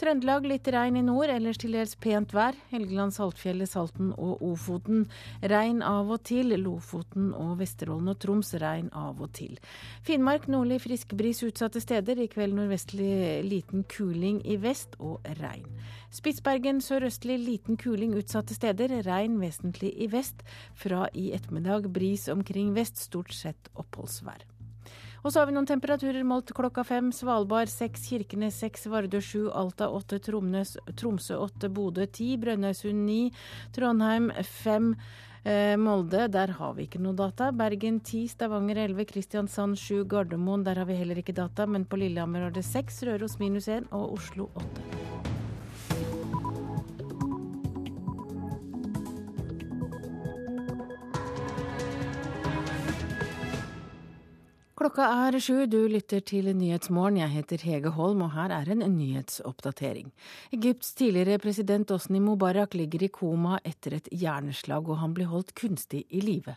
Trøndelag 0.03 0.49
litt 0.51 0.67
regn 0.75 0.97
i 0.99 1.01
nord, 1.07 1.31
ellers 1.31 1.61
til 1.63 1.77
dels 1.77 1.93
pent 2.03 2.33
vær. 2.35 2.57
Helgeland, 2.73 3.15
Saltfjellet, 3.15 3.71
Salten 3.71 4.09
og 4.19 4.41
Ofoten 4.43 5.05
regn 5.47 5.79
av 5.87 6.11
og 6.11 6.25
til. 6.27 6.57
Lofoten 6.59 7.29
og 7.39 7.61
Vesterålen 7.61 8.11
og 8.11 8.19
Troms 8.19 8.51
regn 8.59 8.89
av 8.99 9.23
og 9.23 9.31
til. 9.39 9.55
Finnmark 10.03 10.49
nordlig 10.51 10.81
frisk 10.83 11.15
bris 11.15 11.45
utsatte 11.47 11.79
steder. 11.85 12.19
I 12.19 12.27
kveld 12.33 12.59
nordvestlig 12.59 13.47
liten 13.47 13.87
kuling 13.87 14.43
i 14.43 14.59
vest 14.59 14.99
og 14.99 15.23
regn. 15.39 15.71
Spitsbergen 16.11 16.83
sørøstlig 16.83 17.39
liten 17.45 17.79
kuling 17.79 18.17
utsatte 18.19 18.59
steder. 18.59 18.99
Regn 19.07 19.39
vesentlig 19.39 19.95
i 20.03 20.11
vest. 20.11 20.43
Fra 20.75 21.07
i 21.15 21.31
ettermiddag 21.31 21.93
bris 21.95 22.27
omkring 22.33 22.75
vest, 22.75 22.99
stort 23.07 23.31
sett 23.39 23.71
oppholdsvær. 23.79 24.51
Og 25.23 25.31
så 25.31 25.39
har 25.39 25.47
vi 25.47 25.55
noen 25.55 25.69
temperaturer 25.71 26.25
målt 26.27 26.51
klokka 26.57 26.83
fem. 26.87 27.13
Svalbard 27.15 27.71
seks, 27.71 28.09
Kirkenes 28.11 28.59
seks, 28.59 28.89
Vardø 28.91 29.21
sju, 29.23 29.47
Alta 29.55 29.87
åtte, 29.95 30.19
Tromsø 30.19 31.39
åtte, 31.39 31.71
Bodø 31.71 32.09
ti, 32.11 32.33
Brønnøysund 32.43 33.07
ni, 33.07 33.21
Trondheim 33.75 34.33
fem. 34.43 34.97
Eh, 35.45 35.77
Molde, 35.79 36.29
der 36.31 36.55
har 36.59 36.75
vi 36.75 36.87
ikke 36.87 37.03
noe 37.03 37.19
data. 37.19 37.51
Bergen 37.55 38.01
10, 38.01 38.29
Stavanger 38.35 38.83
11, 38.85 39.07
Kristiansand 39.11 39.79
7, 39.79 40.05
Gardermoen, 40.11 40.67
der 40.67 40.79
har 40.79 40.91
vi 40.91 40.99
heller 40.99 41.19
ikke 41.19 41.35
data. 41.39 41.67
Men 41.67 41.87
på 41.87 41.99
Lillehammer 42.03 42.49
har 42.49 42.55
det 42.55 42.67
6, 42.67 43.03
Røros 43.11 43.39
minus 43.43 43.71
1 43.71 43.91
og 43.91 44.19
Oslo 44.19 44.51
8. 44.59 45.42
Klokka 54.83 55.05
er 55.29 55.37
sju, 55.39 55.61
du 55.71 55.85
lytter 55.87 56.19
til 56.27 56.49
Nyhetsmorgen. 56.59 57.21
Jeg 57.21 57.31
heter 57.31 57.63
Hege 57.63 57.91
Holm, 57.95 58.25
og 58.27 58.33
her 58.35 58.51
er 58.51 58.67
en 58.73 58.81
nyhetsoppdatering. 58.83 60.09
Egypts 60.57 60.89
tidligere 60.99 61.39
president 61.39 61.93
Osni 61.95 62.19
Mubarak 62.19 62.75
ligger 62.75 63.05
i 63.07 63.11
koma 63.15 63.61
etter 63.63 63.95
et 64.01 64.09
hjerneslag, 64.11 64.91
og 64.91 64.99
han 64.99 65.15
blir 65.15 65.31
holdt 65.31 65.55
kunstig 65.55 66.03
i 66.11 66.25
live. 66.27 66.57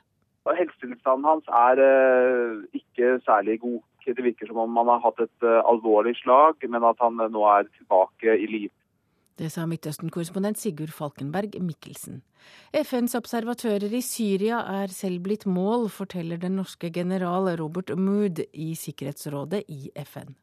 Helsetilstanden 0.49 1.27
hans 1.29 1.53
er 1.53 1.83
uh, 1.85 2.65
ikke 2.73 3.19
særlig 3.27 3.59
god. 3.61 3.77
Det 4.07 4.25
virker 4.25 4.49
som 4.49 4.63
om 4.63 4.81
han 4.81 4.89
har 4.95 5.05
hatt 5.05 5.21
et 5.27 5.45
uh, 5.45 5.61
alvorlig 5.69 6.15
slag, 6.23 6.65
men 6.65 6.81
at 6.81 7.05
han 7.05 7.21
uh, 7.21 7.29
nå 7.29 7.45
er 7.51 7.69
tilbake 7.77 8.39
i 8.41 8.49
live. 8.49 8.73
Det 9.35 9.49
sa 9.51 9.65
Midtøsten-korrespondent 9.67 10.55
Sigurd 10.55 10.93
Falkenberg 10.95 11.57
Mikkelsen. 11.59 12.21
FNs 12.71 13.17
observatører 13.19 13.91
i 13.91 13.99
Syria 13.99 14.61
er 14.77 14.93
selv 14.95 15.25
blitt 15.25 15.43
mål, 15.43 15.89
forteller 15.91 16.39
den 16.39 16.55
norske 16.55 16.87
general 16.87 17.49
Robert 17.59 17.91
Mood 17.99 18.39
i 18.53 18.69
Sikkerhetsrådet 18.79 19.65
i 19.67 19.91
FN. 20.07 20.37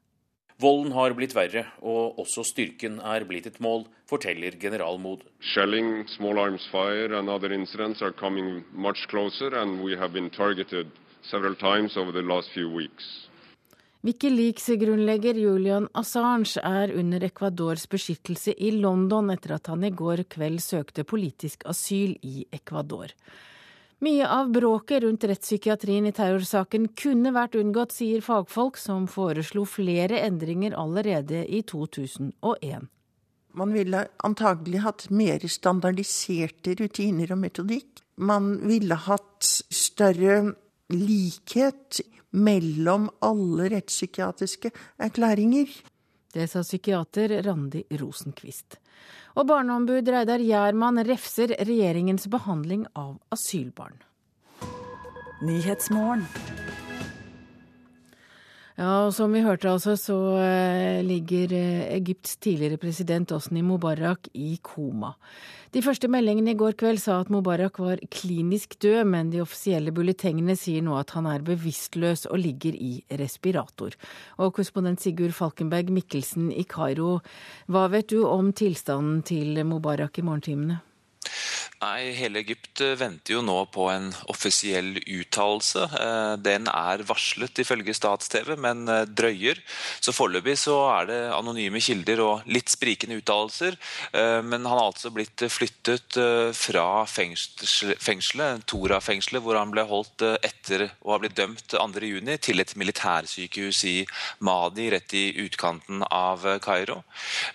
Volden 0.61 0.93
har 0.93 1.17
blitt 1.17 1.33
verre, 1.33 1.65
og 1.81 2.21
også 2.21 2.45
styrken 2.45 3.01
er 3.01 3.25
blitt 3.25 3.49
et 3.49 3.59
mål, 3.65 3.87
forteller 4.13 4.61
general 4.61 5.01
Mood. 5.01 5.25
Shelling, 5.41 6.05
small 6.13 6.39
arms 6.39 6.69
fire 6.69 7.17
and 7.17 7.33
other 7.33 7.51
incidents 7.51 8.03
are 8.03 8.13
coming 8.13 8.63
much 8.73 9.09
closer, 9.09 9.57
and 9.57 9.81
we 9.81 9.97
have 9.97 10.13
been 10.13 10.29
targeted 10.29 10.93
several 11.23 11.57
times 11.57 11.97
over 11.97 12.13
the 12.13 12.21
last 12.21 12.53
few 12.53 12.69
weeks. 12.69 13.32
Wikileaks-grunnlegger 14.03 15.37
Julian 15.39 15.85
Assange 15.95 16.59
er 16.67 16.91
under 16.99 17.23
Ecuadors 17.23 17.85
beskyttelse 17.87 18.51
i 18.59 18.73
London 18.75 19.31
etter 19.31 19.55
at 19.55 19.69
han 19.71 19.85
i 19.87 19.93
går 19.95 20.25
kveld 20.33 20.59
søkte 20.65 21.05
politisk 21.07 21.63
asyl 21.71 22.17
i 22.27 22.43
Ecuador. 22.51 23.13
Mye 24.03 24.27
av 24.27 24.51
bråket 24.51 25.05
rundt 25.05 25.23
rettspsykiatrien 25.31 26.09
i 26.11 26.15
terrorsaken 26.17 26.89
kunne 26.99 27.31
vært 27.31 27.55
unngått, 27.61 27.95
sier 27.95 28.25
fagfolk 28.27 28.81
som 28.83 29.07
foreslo 29.07 29.63
flere 29.71 30.19
endringer 30.27 30.75
allerede 30.75 31.45
i 31.47 31.63
2001. 31.63 32.89
Man 33.55 33.77
ville 33.77 34.01
antagelig 34.27 34.83
hatt 34.83 35.07
mer 35.15 35.47
standardiserte 35.47 36.75
rutiner 36.81 37.37
og 37.37 37.39
metodikk. 37.45 38.03
Man 38.19 38.57
ville 38.67 38.99
hatt 39.07 39.47
større 39.47 40.57
likhet 40.91 42.03
mellom 42.33 43.09
alle 43.25 43.69
rettspsykiatriske 43.73 44.73
erklæringer. 44.99 45.69
Det 46.33 46.49
sa 46.49 46.63
psykiater 46.65 47.43
Randi 47.45 47.85
Rosenquist. 48.01 48.79
Og 49.37 49.49
barneombud 49.49 50.09
Reidar 50.09 50.41
Gjerman 50.45 51.01
refser 51.09 51.55
regjeringens 51.61 52.29
behandling 52.33 52.87
av 52.97 53.17
asylbarn. 53.33 53.97
Ja, 58.79 59.07
og 59.07 59.13
Som 59.13 59.35
vi 59.37 59.43
hørte, 59.45 59.69
altså, 59.69 59.97
så 60.01 60.17
eh, 60.41 61.05
ligger 61.05 61.53
eh, 61.53 61.89
Egypts 61.99 62.39
tidligere 62.41 62.79
president 62.81 63.33
Osni 63.33 63.61
Mubarak 63.61 64.31
i 64.33 64.59
koma. 64.65 65.13
De 65.73 65.83
første 65.85 66.09
meldingene 66.09 66.53
i 66.53 66.57
går 66.57 66.73
kveld 66.81 67.01
sa 67.01 67.19
at 67.21 67.31
Mubarak 67.33 67.79
var 67.81 68.01
klinisk 68.13 68.79
død, 68.81 69.05
men 69.09 69.31
de 69.33 69.43
offisielle 69.45 69.93
bulletengene 69.93 70.57
sier 70.57 70.85
nå 70.85 70.97
at 70.97 71.13
han 71.17 71.29
er 71.29 71.45
bevisstløs 71.45 72.27
og 72.29 72.41
ligger 72.41 72.77
i 72.77 72.95
respirator. 73.21 73.97
Og 74.39 74.55
korrespondent 74.57 75.01
Sigurd 75.05 75.37
Falkenberg 75.37 75.93
Mikkelsen 75.93 76.49
i 76.53 76.65
Kairo, 76.69 77.19
hva 77.69 77.89
vet 77.93 78.09
du 78.13 78.25
om 78.29 78.55
tilstanden 78.57 79.21
til 79.25 79.65
Mubarak 79.69 80.21
i 80.21 80.25
morgentimene? 80.29 80.81
Nei, 81.83 82.13
Hele 82.15 82.39
Egypt 82.45 82.81
eh, 82.85 82.95
venter 82.95 83.35
jo 83.35 83.41
nå 83.43 83.57
på 83.75 83.89
en 83.91 84.13
offisiell 84.31 85.01
uttalelse. 85.01 85.83
Eh, 85.99 86.35
den 86.39 86.69
er 86.71 87.03
varslet 87.09 87.59
ifølge 87.59 87.95
stats-TV, 87.97 88.55
men 88.55 88.85
eh, 88.87 89.03
drøyer. 89.11 89.59
Så 89.99 90.15
Foreløpig 90.15 90.55
så 90.63 90.77
er 90.93 91.09
det 91.11 91.19
anonyme 91.35 91.83
kilder 91.83 92.23
og 92.23 92.47
litt 92.47 92.71
sprikende 92.71 93.19
uttalelser. 93.19 93.75
Men 94.13 94.65
han 94.67 94.71
har 94.71 94.85
altså 94.85 95.11
blitt 95.15 95.43
flyttet 95.51 96.17
fra 96.57 96.85
fengselet, 97.09 98.65
Tora-fengselet, 98.69 99.43
hvor 99.43 99.57
han 99.59 99.73
ble 99.73 99.85
holdt 99.89 100.25
etter 100.45 100.85
å 101.03 101.15
ha 101.15 101.19
blitt 101.23 101.37
dømt 101.39 101.75
2.6, 101.75 102.31
til 102.47 102.63
et 102.63 102.75
militærsykehus 102.79 103.83
i 103.89 103.95
Madi, 104.45 104.89
rett 104.93 105.15
i 105.19 105.25
utkanten 105.45 106.05
av 106.09 106.45
Kairo. 106.65 107.01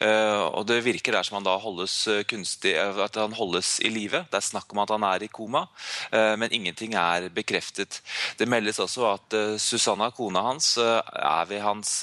Og 0.02 0.68
Det 0.70 0.80
virker 0.86 1.18
der 1.18 1.28
som 1.28 1.40
han 1.40 1.48
da 1.48 1.58
holdes 1.62 2.00
kunstig, 2.30 2.76
at 2.78 3.20
han 3.20 3.36
holdes 3.38 3.57
i 3.84 3.92
live. 3.92 4.24
Det 4.32 4.40
er 4.40 4.46
snakk 4.46 4.74
om 4.74 4.82
at 4.84 4.92
han 4.94 5.06
er 5.08 5.26
i 5.26 5.30
koma, 5.32 5.66
eh, 6.12 6.36
men 6.40 6.54
ingenting 6.54 6.96
er 6.98 7.30
bekreftet. 7.34 8.02
Det 8.40 8.48
meldes 8.50 8.80
også 8.84 9.06
at 9.10 9.38
eh, 9.38 9.56
Susanna, 9.62 10.10
kona 10.16 10.44
hans, 10.50 10.74
eh, 10.82 11.02
er 11.18 11.46
ved 11.50 11.62
hans 11.64 11.94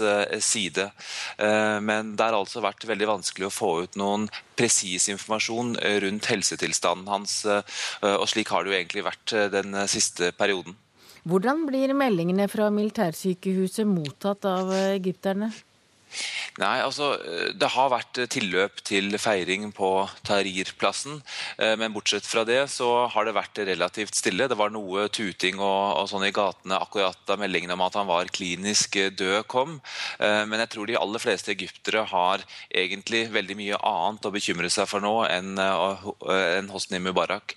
side. 0.44 0.86
Men 1.38 2.14
det 2.16 2.24
har 2.24 2.36
altså 2.36 2.62
vært 2.64 2.84
veldig 2.88 3.06
vanskelig 3.08 3.46
å 3.48 3.52
få 3.52 3.70
ut 3.84 3.96
noen 4.00 4.26
presis 4.56 5.08
informasjon 5.12 5.74
rundt 6.04 6.28
helsetilstanden 6.30 7.10
hans, 7.10 7.34
og 7.46 8.24
slik 8.30 8.50
har 8.52 8.64
det 8.64 8.72
jo 8.72 8.78
egentlig 8.78 9.04
vært 9.06 9.34
den 9.52 9.76
siste 9.90 10.30
perioden. 10.36 10.76
Hvordan 11.24 11.64
blir 11.68 11.94
meldingene 11.96 12.48
fra 12.52 12.70
militærsykehuset 12.74 13.88
mottatt 13.88 14.46
av 14.48 14.72
egypterne? 14.74 15.52
Nei, 16.60 16.76
altså 16.84 17.14
Det 17.54 17.70
har 17.74 17.92
vært 17.92 18.20
tilløp 18.30 18.82
til 18.86 19.14
feiring 19.18 19.70
på 19.74 19.90
Tahrir-plassen. 20.26 21.20
Eh, 21.58 21.74
men 21.80 21.92
bortsett 21.94 22.26
fra 22.28 22.44
det 22.46 22.60
så 22.72 23.06
har 23.12 23.26
det 23.26 23.36
vært 23.36 23.60
relativt 23.66 24.16
stille. 24.18 24.48
Det 24.50 24.58
var 24.58 24.72
noe 24.74 25.06
tuting 25.12 25.60
og, 25.60 26.00
og 26.00 26.08
sånn 26.10 26.26
i 26.28 26.32
gatene 26.34 26.78
akkurat 26.80 27.18
da 27.28 27.38
meldingen 27.40 27.74
om 27.74 27.84
at 27.86 27.98
han 27.98 28.08
var 28.08 28.30
klinisk 28.34 28.98
død 29.18 29.46
kom. 29.50 29.78
Eh, 30.18 30.42
men 30.48 30.62
jeg 30.64 30.72
tror 30.74 30.90
de 30.90 30.98
aller 31.00 31.22
fleste 31.22 31.52
egyptere 31.54 32.04
har 32.10 32.44
egentlig 32.70 33.26
veldig 33.34 33.58
mye 33.58 33.80
annet 33.80 34.28
å 34.28 34.34
bekymre 34.34 34.70
seg 34.72 34.88
for 34.90 35.04
nå 35.04 35.14
enn, 35.28 35.54
eh, 35.60 36.08
enn 36.58 36.70
Hosni 36.72 37.00
Mubarak. 37.02 37.56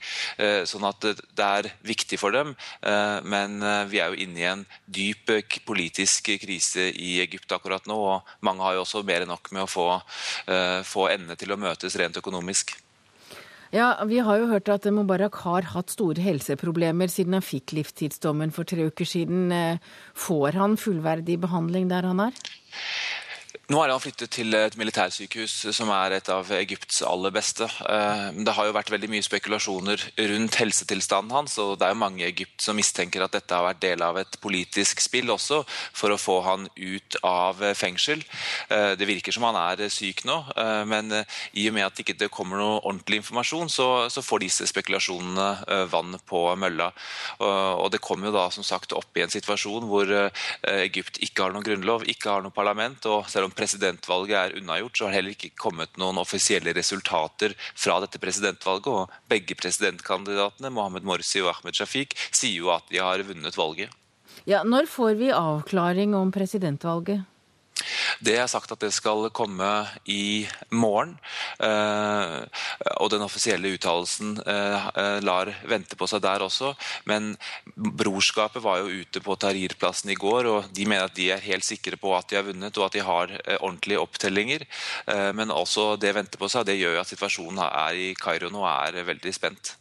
Sånn 0.67 0.85
at 0.87 1.03
det 1.03 1.45
er 1.45 1.67
viktig 1.85 2.17
for 2.19 2.33
dem. 2.35 2.53
Men 3.27 3.59
vi 3.89 3.99
er 4.01 4.11
jo 4.11 4.19
inne 4.23 4.39
i 4.39 4.47
en 4.49 4.63
dyp 4.85 5.31
politisk 5.67 6.29
krise 6.41 6.87
i 6.91 7.17
Egypt 7.23 7.51
akkurat 7.55 7.87
nå. 7.89 7.97
og 7.97 8.45
mange 8.47 8.65
har 8.65 8.77
jo 8.77 8.83
også 8.87 9.03
mer 9.07 9.25
enn 9.25 9.33
nok 9.35 9.51
med 9.51 9.65
å 9.65 9.69
få, 9.69 9.87
uh, 10.47 10.81
få 10.87 11.09
endene 11.11 11.37
til 11.39 11.53
å 11.53 11.59
møtes 11.59 11.99
rent 11.99 12.19
økonomisk. 12.19 12.77
Ja, 13.75 14.05
Vi 14.05 14.19
har 14.23 14.39
jo 14.39 14.47
hørt 14.47 14.69
at 14.71 14.85
Mubarak 14.87 15.35
har 15.43 15.67
hatt 15.73 15.91
store 15.91 16.23
helseproblemer 16.23 17.11
siden 17.11 17.35
han 17.35 17.43
fikk 17.43 17.73
livstidsdommen 17.75 18.53
for 18.55 18.63
tre 18.63 18.87
uker 18.87 19.05
siden. 19.05 19.51
Eh, 19.51 19.79
får 20.15 20.55
han 20.55 20.77
fullverdig 20.79 21.39
behandling 21.43 21.89
der 21.91 22.07
han 22.07 22.21
er? 22.29 22.31
Nå 23.67 23.81
er 23.83 23.91
han 23.91 23.99
flyttet 23.99 24.31
til 24.31 24.55
et 24.55 24.75
militærsykehus 24.79 25.53
som 25.75 25.89
er 25.91 26.13
et 26.15 26.29
av 26.31 26.47
Egypts 26.55 27.01
aller 27.03 27.33
beste. 27.35 27.65
Eh, 27.67 28.27
det 28.47 28.53
har 28.55 28.67
jo 28.69 28.75
vært 28.77 28.93
veldig 28.93 29.09
mye 29.11 29.25
spekulasjoner 29.25 30.05
rundt 30.29 30.55
helsetilstanden 30.61 31.33
hans, 31.35 31.57
og 31.59 31.73
det 31.75 31.89
er 31.89 31.91
jo 31.91 31.99
mange 31.99 32.21
i 32.21 32.29
Egypt 32.29 32.63
som 32.63 32.79
mistenker 32.79 33.25
at 33.25 33.35
dette 33.35 33.51
har 33.51 33.65
vært 33.65 33.81
del 33.83 34.05
av 34.07 34.19
et 34.21 34.37
politisk 34.39 35.03
spill 35.03 35.33
også, 35.35 35.65
for 35.67 36.15
å 36.15 36.19
få 36.21 36.37
han 36.45 36.69
ut 36.77 37.17
av 37.27 37.59
fengsel. 37.75 38.23
Eh, 38.71 38.93
det 38.95 39.09
virker 39.09 39.35
som 39.35 39.49
han 39.49 39.59
er 39.59 39.83
syk 39.91 40.23
nå, 40.29 40.37
eh, 40.55 40.85
men 40.87 41.11
i 41.51 41.67
og 41.67 41.75
med 41.75 41.89
at 41.89 41.99
det 41.99 42.07
ikke 42.07 42.31
kommer 42.31 42.63
noe 42.63 42.79
ordentlig 42.79 43.19
informasjon, 43.19 43.67
så, 43.73 43.89
så 44.07 44.23
får 44.23 44.45
disse 44.45 44.69
spekulasjonene 44.71 45.87
vann 45.91 46.15
på 46.27 46.45
mølla. 46.59 46.87
Og 47.43 47.89
det 47.91 47.99
kommer 48.03 48.29
jo 48.29 48.35
da 48.37 48.47
som 48.53 48.63
sagt 48.63 48.95
opp 48.95 49.17
i 49.17 49.23
en 49.25 49.31
situasjon 49.31 49.87
hvor 49.89 50.11
Egypt 50.71 51.19
ikke 51.25 51.43
har 51.43 51.55
noen 51.55 51.65
grunnlov, 51.65 52.05
ikke 52.07 52.31
har 52.31 52.45
noe 52.45 52.55
parlament, 52.55 53.05
og 53.09 53.27
selv 53.31 53.46
om 53.46 53.46
presidentvalget 53.55 54.37
er 54.37 54.57
unnagjort, 54.59 54.97
så 54.97 55.05
har 55.05 55.13
det 55.13 55.19
heller 55.19 55.35
ikke 55.35 55.53
kommet 55.59 55.99
noen 56.01 56.19
offisielle 56.21 56.73
resultater 56.75 57.55
fra 57.75 57.99
dette 58.03 58.19
presidentvalget. 58.19 58.87
og 58.87 59.13
Begge 59.29 59.55
presidentkandidatene, 59.55 60.71
Mohammed 60.73 61.07
Morsi 61.07 61.41
og 61.43 61.53
Ahmed 61.55 61.77
Shafiq, 61.77 62.17
sier 62.31 62.63
jo 62.63 62.73
at 62.75 62.87
de 62.91 62.99
har 63.03 63.23
vunnet 63.27 63.57
valget. 63.57 63.93
Ja, 64.47 64.63
Når 64.63 64.87
får 64.87 65.17
vi 65.19 65.31
avklaring 65.31 66.15
om 66.15 66.31
presidentvalget? 66.31 67.25
Det 68.23 68.35
er 68.39 68.49
sagt 68.51 68.71
at 68.73 68.81
det 68.83 68.91
skal 68.95 69.29
komme 69.35 69.69
i 70.09 70.47
morgen. 70.71 71.15
Og 71.61 73.09
den 73.13 73.25
offisielle 73.25 73.71
uttalelsen 73.75 74.37
lar 75.25 75.53
vente 75.69 75.97
på 75.99 76.09
seg 76.09 76.23
der 76.25 76.45
også. 76.45 76.73
Men 77.09 77.33
brorskapet 77.75 78.63
var 78.63 78.81
jo 78.81 79.03
ute 79.03 79.23
på 79.23 79.37
Tahrir-plassen 79.39 80.13
i 80.13 80.19
går, 80.19 80.51
og 80.51 80.69
de 80.73 80.87
mener 80.89 81.07
at 81.07 81.17
de 81.17 81.31
er 81.33 81.47
helt 81.47 81.67
sikre 81.67 81.99
på 81.99 82.13
at 82.17 82.29
de 82.29 82.39
har 82.39 82.47
vunnet 82.47 82.77
og 82.77 82.87
at 82.87 82.97
de 82.97 83.05
har 83.05 83.33
ordentlige 83.59 84.01
opptellinger. 84.01 84.67
Men 85.37 85.53
også 85.53 85.95
det 86.01 86.15
venter 86.17 86.41
på 86.41 86.49
seg. 86.51 86.67
Det 86.67 86.77
gjør 86.79 86.97
jo 86.97 87.03
at 87.03 87.11
situasjonen 87.11 87.65
er 87.67 88.05
i 88.07 88.13
Kairo 88.17 88.51
nå 88.53 88.63
er 88.67 89.03
veldig 89.07 89.33
spent. 89.35 89.75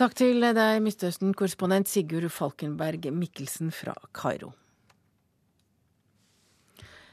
Takk 0.00 0.16
til 0.16 0.40
deg, 0.40 0.80
Midtøsten-korrespondent 0.82 1.90
Sigurd 1.90 2.30
Falkenberg 2.32 3.10
Mikkelsen 3.12 3.70
fra 3.74 3.92
Kairo. 4.16 4.54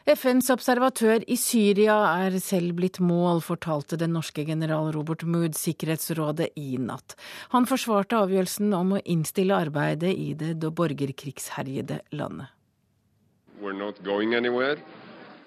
FNs 0.10 0.48
observatør 0.50 1.22
i 1.30 1.36
Syria 1.38 1.96
er 2.24 2.34
selv 2.42 2.74
blitt 2.80 2.98
mål, 3.04 3.44
fortalte 3.46 3.98
den 4.00 4.16
norske 4.18 4.42
general 4.48 4.90
Robert 4.96 5.22
Mood 5.22 5.54
Sikkerhetsrådet 5.54 6.48
i 6.58 6.80
natt. 6.82 7.14
Han 7.54 7.68
forsvarte 7.70 8.18
avgjørelsen 8.18 8.74
om 8.74 8.96
å 8.98 9.02
innstille 9.06 9.54
arbeidet 9.54 10.10
i 10.10 10.32
det 10.34 10.56
borgerkrigsherjede 10.58 12.00
landet. 12.18 12.50
We're 13.62 13.78
not 13.78 14.02
going 14.04 14.34
anywhere. 14.34 14.82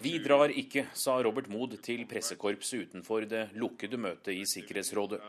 Vi 0.03 0.17
drar 0.19 0.51
ikke, 0.51 0.89
sa 0.99 1.15
Robert 1.23 1.47
Mood 1.53 1.77
til 1.85 2.01
pressekorpset 2.11 2.89
utenfor 2.89 3.23
det 3.31 3.43
lukkede 3.55 4.01
møtet 4.01 4.33
i 4.35 4.43
Sikkerhetsrådet. 4.51 5.21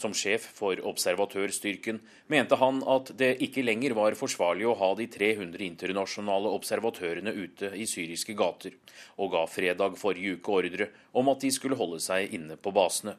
Som 0.00 0.14
sjef 0.16 0.48
for 0.56 0.80
observatørstyrken 0.90 2.00
mente 2.32 2.58
han 2.58 2.80
at 2.82 3.12
det 3.20 3.36
ikke 3.46 3.62
lenger 3.62 3.94
var 3.94 4.16
forsvarlig 4.18 4.66
å 4.66 4.74
ha 4.80 4.90
de 4.98 5.06
300 5.06 5.62
internasjonale 5.68 6.50
observatørene 6.50 7.30
ute 7.36 7.70
i 7.78 7.86
syriske 7.86 8.34
gater, 8.34 8.74
og 9.22 9.36
ga 9.36 9.44
fredag 9.46 9.94
forrige 10.00 10.40
uke 10.40 10.56
ordre 10.58 10.90
om 11.14 11.30
at 11.30 11.44
de 11.46 11.52
skulle 11.54 11.78
holde 11.78 12.02
seg 12.02 12.34
inne 12.34 12.58
på 12.58 12.74
basene. 12.74 13.14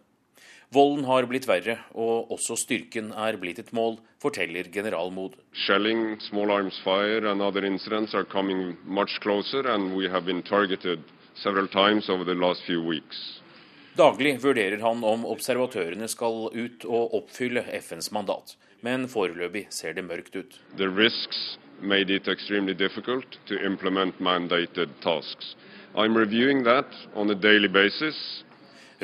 Volden 0.73 1.05
har 1.05 1.27
blitt 1.29 1.45
verre, 1.45 1.75
og 1.93 2.31
også 2.33 2.55
styrken 2.57 3.11
er 3.13 3.35
blitt 3.37 3.59
et 3.61 3.69
mål, 3.77 3.99
forteller 4.23 4.65
general 4.73 5.11
Mood. 5.13 5.35
Shelling, 5.65 6.15
small 6.29 6.49
arms 6.49 6.79
fire 6.81 7.29
and 7.29 7.43
other 7.45 7.65
incidents 7.65 8.15
are 8.15 8.25
coming 8.25 8.75
much 8.83 9.19
closer, 9.21 9.67
and 9.69 9.93
we 9.95 10.09
have 10.09 10.25
been 10.25 10.41
targeted 10.41 11.03
several 11.35 11.67
times 11.67 12.09
over 12.09 12.23
the 12.23 12.33
last 12.33 12.63
few 12.65 12.81
weeks. 12.81 13.41
Daglig 13.97 14.39
vurderer 14.41 14.81
han 14.81 15.03
om 15.05 15.27
observatørene 15.29 16.07
skal 16.09 16.47
ut 16.49 16.87
og 16.89 17.13
oppfylle 17.19 17.61
FNs 17.77 18.09
mandat, 18.15 18.55
men 18.81 19.05
foreløpig 19.11 19.67
ser 19.69 19.93
det 19.93 20.07
mørkt 20.07 20.33
ut. 20.33 20.57
The 20.77 20.89
risks 20.89 21.59
made 21.81 22.09
it 22.09 22.27
extremely 22.27 22.73
difficult 22.73 23.37
to 23.45 23.61
implement 23.61 24.19
mandated 24.19 24.89
tasks. 25.01 25.53
I'm 25.93 26.17
reviewing 26.17 26.63
that 26.63 26.89
on 27.13 27.29
a 27.29 27.35
daily 27.35 27.67
basis 27.67 28.43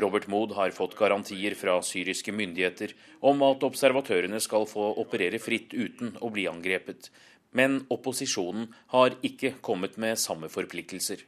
Robert 0.02 0.28
Mood 0.28 0.54
har 0.58 0.72
fått 0.76 0.96
garantier 1.00 1.56
fra 1.58 1.78
syriske 1.86 2.34
myndigheter 2.36 2.94
om 3.26 3.42
at 3.48 3.64
observatørene 3.68 4.40
skal 4.44 4.68
få 4.70 4.92
operere 5.02 5.40
fritt 5.42 5.74
uten 5.74 6.16
å 6.22 6.32
bli 6.34 6.48
angrepet. 6.52 7.10
Men 7.52 7.80
opposisjonen 7.90 8.68
har 8.94 9.16
ikke 9.26 9.56
kommet 9.66 9.98
med 9.98 10.20
samme 10.22 10.50
forpliktelser. 10.54 11.24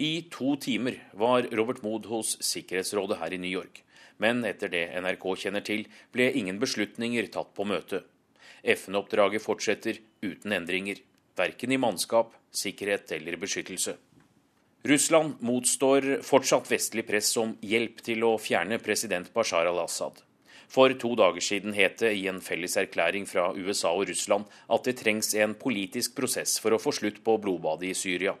I 0.00 0.14
to 0.32 0.56
timer 0.56 0.96
var 1.12 1.46
Robert 1.52 1.82
Mood 1.84 2.08
hos 2.10 2.36
Sikkerhetsrådet 2.40 3.20
her 3.20 3.36
i 3.36 3.38
New 3.38 3.52
York. 3.52 3.84
Men 4.20 4.42
etter 4.44 4.72
det 4.72 4.86
NRK 5.00 5.26
kjenner 5.44 5.64
til, 5.64 5.86
ble 6.12 6.30
ingen 6.36 6.58
beslutninger 6.60 7.28
tatt 7.32 7.54
på 7.56 7.66
møtet. 7.68 8.04
FN-oppdraget 8.64 9.44
fortsetter 9.44 10.00
uten 10.24 10.52
endringer. 10.56 10.98
Verken 11.36 11.72
i 11.72 11.78
mannskap, 11.80 12.34
sikkerhet 12.52 13.12
eller 13.16 13.38
beskyttelse. 13.40 13.96
Russland 14.82 15.34
motstår 15.44 16.22
fortsatt 16.24 16.70
vestlig 16.72 17.02
press 17.06 17.34
om 17.36 17.50
hjelp 17.60 17.98
til 18.00 18.24
å 18.24 18.38
fjerne 18.40 18.78
president 18.80 19.28
Bashar 19.34 19.68
al-Assad. 19.68 20.22
For 20.72 20.94
to 21.02 21.10
dager 21.20 21.44
siden 21.44 21.74
het 21.76 21.98
det 22.00 22.14
i 22.16 22.22
en 22.30 22.38
felles 22.40 22.78
erklæring 22.80 23.26
fra 23.28 23.50
USA 23.58 23.90
og 23.92 24.08
Russland 24.08 24.48
at 24.72 24.88
det 24.88 24.96
trengs 25.02 25.34
en 25.36 25.52
politisk 25.58 26.14
prosess 26.16 26.56
for 26.62 26.72
å 26.72 26.80
få 26.80 26.94
slutt 26.96 27.20
på 27.26 27.36
blodbadet 27.42 27.90
i 27.90 27.98
Syria. 27.98 28.32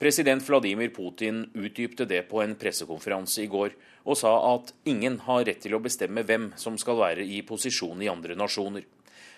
President 0.00 0.42
Vladimir 0.42 0.90
Putin 0.96 1.44
utdypte 1.54 2.08
det 2.08 2.24
på 2.26 2.42
en 2.42 2.56
pressekonferanse 2.58 3.44
i 3.44 3.50
går, 3.52 3.76
og 4.08 4.16
sa 4.18 4.32
at 4.56 4.72
ingen 4.90 5.20
har 5.28 5.44
rett 5.46 5.60
til 5.62 5.76
å 5.76 5.82
bestemme 5.84 6.24
hvem 6.26 6.50
som 6.58 6.80
skal 6.80 6.98
være 6.98 7.22
i 7.22 7.44
posisjon 7.46 8.02
i 8.02 8.10
andre 8.10 8.34
nasjoner. 8.34 8.88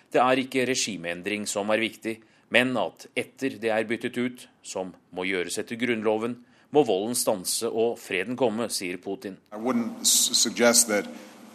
Det 0.09 0.23
er 0.23 0.47
ikke 0.47 0.65
regimeendring 0.71 1.45
som 1.51 1.69
er 1.75 1.83
viktig, 1.83 2.21
men 2.53 2.77
at 2.77 3.07
etter 3.17 3.57
det 3.61 3.71
er 3.73 3.87
byttet 3.89 4.19
ut, 4.21 4.47
som 4.63 4.93
må 5.17 5.25
gjøres 5.25 5.57
etter 5.63 5.79
Grunnloven, 5.81 6.37
må 6.73 6.85
volden 6.89 7.17
stanse 7.17 7.69
og 7.69 7.99
freden 8.01 8.37
komme, 8.37 8.69
sier 8.73 8.97
Putin. 9.01 9.37
That, 9.53 11.09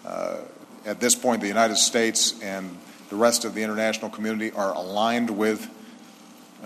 uh, 0.05 1.21
point, 1.21 1.43
uh, 1.43 1.49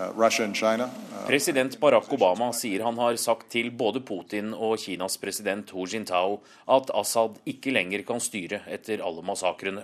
uh, 0.02 0.90
President 1.28 1.80
Barack 1.80 2.14
Obama 2.16 2.52
sier 2.56 2.84
han 2.88 3.00
har 3.00 3.16
sagt 3.20 3.50
til 3.52 3.72
både 3.72 4.02
Putin 4.04 4.54
og 4.56 4.78
Kinas 4.80 5.18
president 5.20 5.72
Hu 5.76 5.88
Jintao 5.88 6.42
at 6.72 6.92
Assad 6.96 7.40
ikke 7.48 7.72
lenger 7.76 8.04
kan 8.08 8.24
styre 8.24 8.64
etter 8.72 9.04
alle 9.04 9.24
massakrene. 9.28 9.84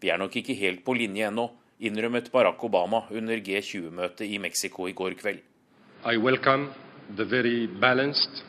Vi 0.00 0.12
er 0.12 0.20
nok 0.20 0.36
ikke 0.36 0.56
helt 0.56 0.84
på 0.84 0.96
linje 0.96 1.28
ennå, 1.28 1.48
innrømmet 1.78 2.32
Barack 2.32 2.64
Obama 2.64 3.04
under 3.10 3.36
G20-møtet 3.36 4.26
i 4.26 4.38
Mexico 4.38 4.88
i 4.88 4.94
går 4.96 5.16
kveld. 5.20 5.40
I 6.06 6.16
welcome 6.16 6.70
the 7.16 7.24
very 7.24 7.66
balanced 7.66 8.42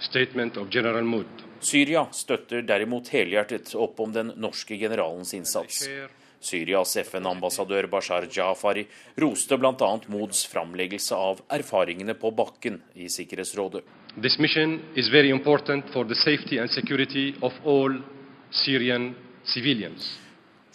statement 0.00 0.56
of 0.56 0.70
General 0.70 1.04
Mood. 1.04 1.26
Syria 1.60 2.06
støtter 2.12 2.62
derimot 2.64 3.10
helhjertet 3.12 3.74
opp 3.76 4.00
om 4.00 4.12
den 4.12 4.32
norske 4.40 4.78
generalens 4.80 5.34
innsats. 5.36 5.84
Syrias 6.40 6.96
FN-ambassadør 6.96 7.86
Bashar 7.92 8.24
Jafari 8.32 8.86
roste 9.20 9.58
bl.a. 9.60 9.90
Moods 10.08 10.46
framleggelse 10.48 11.14
av 11.16 11.42
erfaringene 11.52 12.14
på 12.16 12.30
bakken 12.32 12.80
i 12.96 13.10
Sikkerhetsrådet. 13.12 13.84
This 14.16 14.38
mission 14.38 14.80
is 14.96 15.12
very 15.12 15.28
important 15.30 15.92
for 15.92 16.08
the 16.08 16.16
safety 16.16 16.58
and 16.58 16.70
security 16.70 17.34
of 17.42 17.52
all 17.64 18.00
Syrian 18.50 19.14
civilians. 19.44 20.16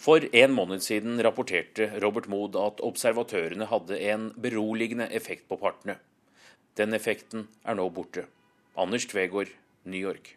For 0.05 0.21
en 0.37 0.51
måned 0.53 0.83
siden 0.85 1.17
rapporterte 1.25 1.87
Robert 2.03 2.27
Mood 2.29 2.53
at 2.61 2.81
observatørene 2.85 3.65
hadde 3.71 3.97
en 4.05 4.27
beroligende 4.37 5.07
effekt 5.09 5.47
på 5.49 5.57
partene. 5.57 5.95
Den 6.77 6.93
effekten 6.93 7.47
er 7.65 7.79
nå 7.79 7.87
borte. 7.89 8.27
Anders 8.77 9.07
Tvegård, 9.09 9.49
New 9.89 9.97
York. 9.97 10.35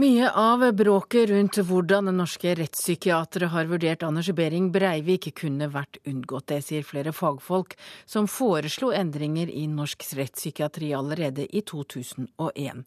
Mye 0.00 0.30
av 0.32 0.62
bråket 0.72 1.28
rundt 1.28 1.58
hvordan 1.68 2.06
norske 2.16 2.54
rettspsykiatere 2.56 3.50
har 3.52 3.66
vurdert 3.68 4.04
Anders 4.06 4.30
Behring 4.32 4.70
Breivik 4.72 5.26
kunne 5.36 5.66
vært 5.68 5.98
unngått. 6.08 6.46
Det 6.48 6.60
sier 6.64 6.86
flere 6.88 7.12
fagfolk, 7.12 7.74
som 8.08 8.28
foreslo 8.30 8.94
endringer 8.96 9.50
i 9.52 9.66
norsk 9.68 10.06
rettspsykiatri 10.16 10.94
allerede 10.96 11.44
i 11.44 11.60
2001. 11.72 12.80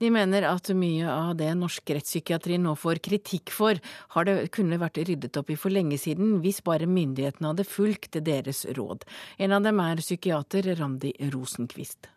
De 0.00 0.12
mener 0.14 0.48
at 0.54 0.72
mye 0.78 1.04
av 1.04 1.34
det 1.42 1.50
norsk 1.58 1.96
rettspsykiatri 1.98 2.56
nå 2.62 2.72
får 2.80 3.02
kritikk 3.10 3.52
for, 3.52 3.84
har 4.16 4.30
det 4.30 4.38
kunne 4.54 4.80
vært 4.80 5.02
ryddet 5.04 5.36
opp 5.36 5.52
i 5.52 5.60
for 5.60 5.74
lenge 5.74 6.00
siden, 6.00 6.38
hvis 6.40 6.64
bare 6.64 6.88
myndighetene 6.88 7.52
hadde 7.52 7.68
fulgt 7.68 8.22
deres 8.24 8.64
råd. 8.72 9.04
En 9.36 9.52
av 9.52 9.68
dem 9.68 9.84
er 9.84 10.00
psykiater 10.00 10.72
Randi 10.80 11.12
Rosenkvist. 11.28 12.13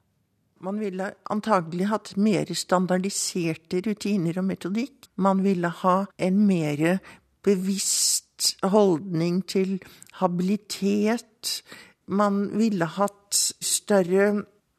Man 0.64 0.80
ville 0.82 1.12
antagelig 1.30 1.88
hatt 1.92 2.14
mer 2.18 2.50
standardiserte 2.58 3.82
rutiner 3.86 4.40
og 4.42 4.48
metodikk. 4.50 5.10
Man 5.22 5.44
ville 5.46 5.70
ha 5.84 5.98
en 6.18 6.40
mer 6.48 6.98
bevisst 7.46 8.56
holdning 8.66 9.44
til 9.50 9.78
habilitet. 10.22 11.62
Man 12.08 12.48
ville 12.58 12.90
hatt 12.98 13.38
større 13.62 14.32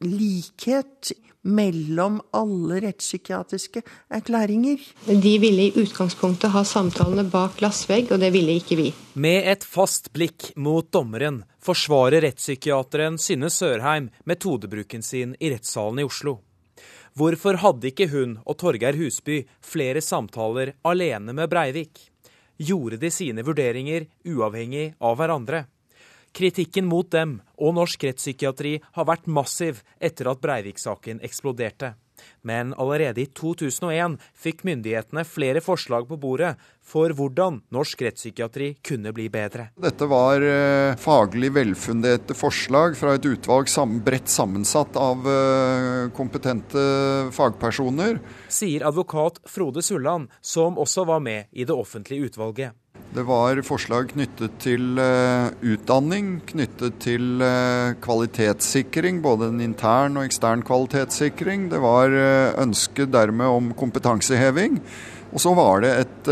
likhet 0.04 1.12
mellom 1.48 2.20
alle 2.36 2.80
rettspsykiatriske 2.84 3.82
erklæringer. 4.14 4.82
De 5.08 5.34
ville 5.40 5.68
i 5.68 5.72
utgangspunktet 5.80 6.52
ha 6.54 6.64
samtalene 6.64 7.24
bak 7.32 7.56
glassvegg, 7.60 8.12
og 8.12 8.20
det 8.22 8.32
ville 8.34 8.58
ikke 8.60 8.78
vi. 8.78 8.88
Med 9.18 9.48
et 9.52 9.64
fast 9.64 10.12
blikk 10.14 10.52
mot 10.56 10.90
dommeren 10.92 11.42
forsvarer 11.64 12.22
rettspsykiateren 12.26 13.18
Synne 13.20 13.50
Sørheim 13.52 14.10
metodebruken 14.28 15.02
sin 15.02 15.34
i 15.40 15.50
rettssalen 15.54 16.02
i 16.02 16.06
Oslo. 16.06 16.38
Hvorfor 17.18 17.58
hadde 17.58 17.90
ikke 17.90 18.06
hun 18.12 18.36
og 18.44 18.60
Torgeir 18.60 18.94
Husby 18.94 19.40
flere 19.64 20.02
samtaler 20.04 20.76
alene 20.86 21.34
med 21.34 21.50
Breivik? 21.50 22.04
Gjorde 22.58 22.98
de 23.02 23.10
sine 23.10 23.42
vurderinger 23.46 24.06
uavhengig 24.26 24.92
av 25.00 25.18
hverandre? 25.18 25.64
Kritikken 26.38 26.86
mot 26.86 27.08
dem 27.10 27.40
og 27.58 27.72
norsk 27.74 28.04
rettspsykiatri 28.06 28.76
har 28.94 29.06
vært 29.08 29.24
massiv 29.26 29.80
etter 29.98 30.28
at 30.30 30.38
Breivik-saken 30.38 31.18
eksploderte. 31.26 31.96
Men 32.46 32.70
allerede 32.78 33.22
i 33.22 33.26
2001 33.26 34.16
fikk 34.38 34.62
myndighetene 34.66 35.24
flere 35.26 35.62
forslag 35.62 36.06
på 36.08 36.18
bordet 36.18 36.52
for 36.86 37.10
hvordan 37.14 37.60
norsk 37.74 38.06
rettspsykiatri 38.06 38.70
kunne 38.86 39.12
bli 39.14 39.26
bedre. 39.34 39.68
Dette 39.82 40.06
var 40.10 40.42
eh, 40.46 40.94
faglig 40.98 41.50
velfunderte 41.54 42.38
forslag 42.38 42.96
fra 42.98 43.16
et 43.18 43.28
utvalg 43.28 43.70
bredt 44.06 44.30
sammensatt 44.30 44.98
av 44.98 45.26
eh, 45.26 46.08
kompetente 46.14 46.82
fagpersoner. 47.34 48.18
Sier 48.46 48.86
advokat 48.86 49.42
Frode 49.46 49.82
Sulland, 49.82 50.30
som 50.40 50.78
også 50.78 51.06
var 51.10 51.22
med 51.22 51.50
i 51.50 51.66
det 51.66 51.74
offentlige 51.74 52.30
utvalget. 52.30 52.78
Det 53.08 53.22
var 53.24 53.58
forslag 53.64 54.10
knyttet 54.12 54.58
til 54.60 54.98
uh, 55.00 55.48
utdanning, 55.64 56.42
knyttet 56.46 56.98
til 57.00 57.40
uh, 57.40 57.96
kvalitetssikring, 58.04 59.22
både 59.24 59.48
en 59.48 59.62
intern 59.64 60.20
og 60.20 60.28
ekstern 60.28 60.60
kvalitetssikring. 60.66 61.70
Det 61.72 61.80
var 61.80 62.12
uh, 62.12 62.52
ønske 62.60 63.08
dermed 63.08 63.48
om 63.48 63.72
kompetanseheving. 63.80 64.76
Og 65.28 65.42
så 65.42 65.52
var 65.52 65.82
det 65.84 65.90
et 65.92 66.28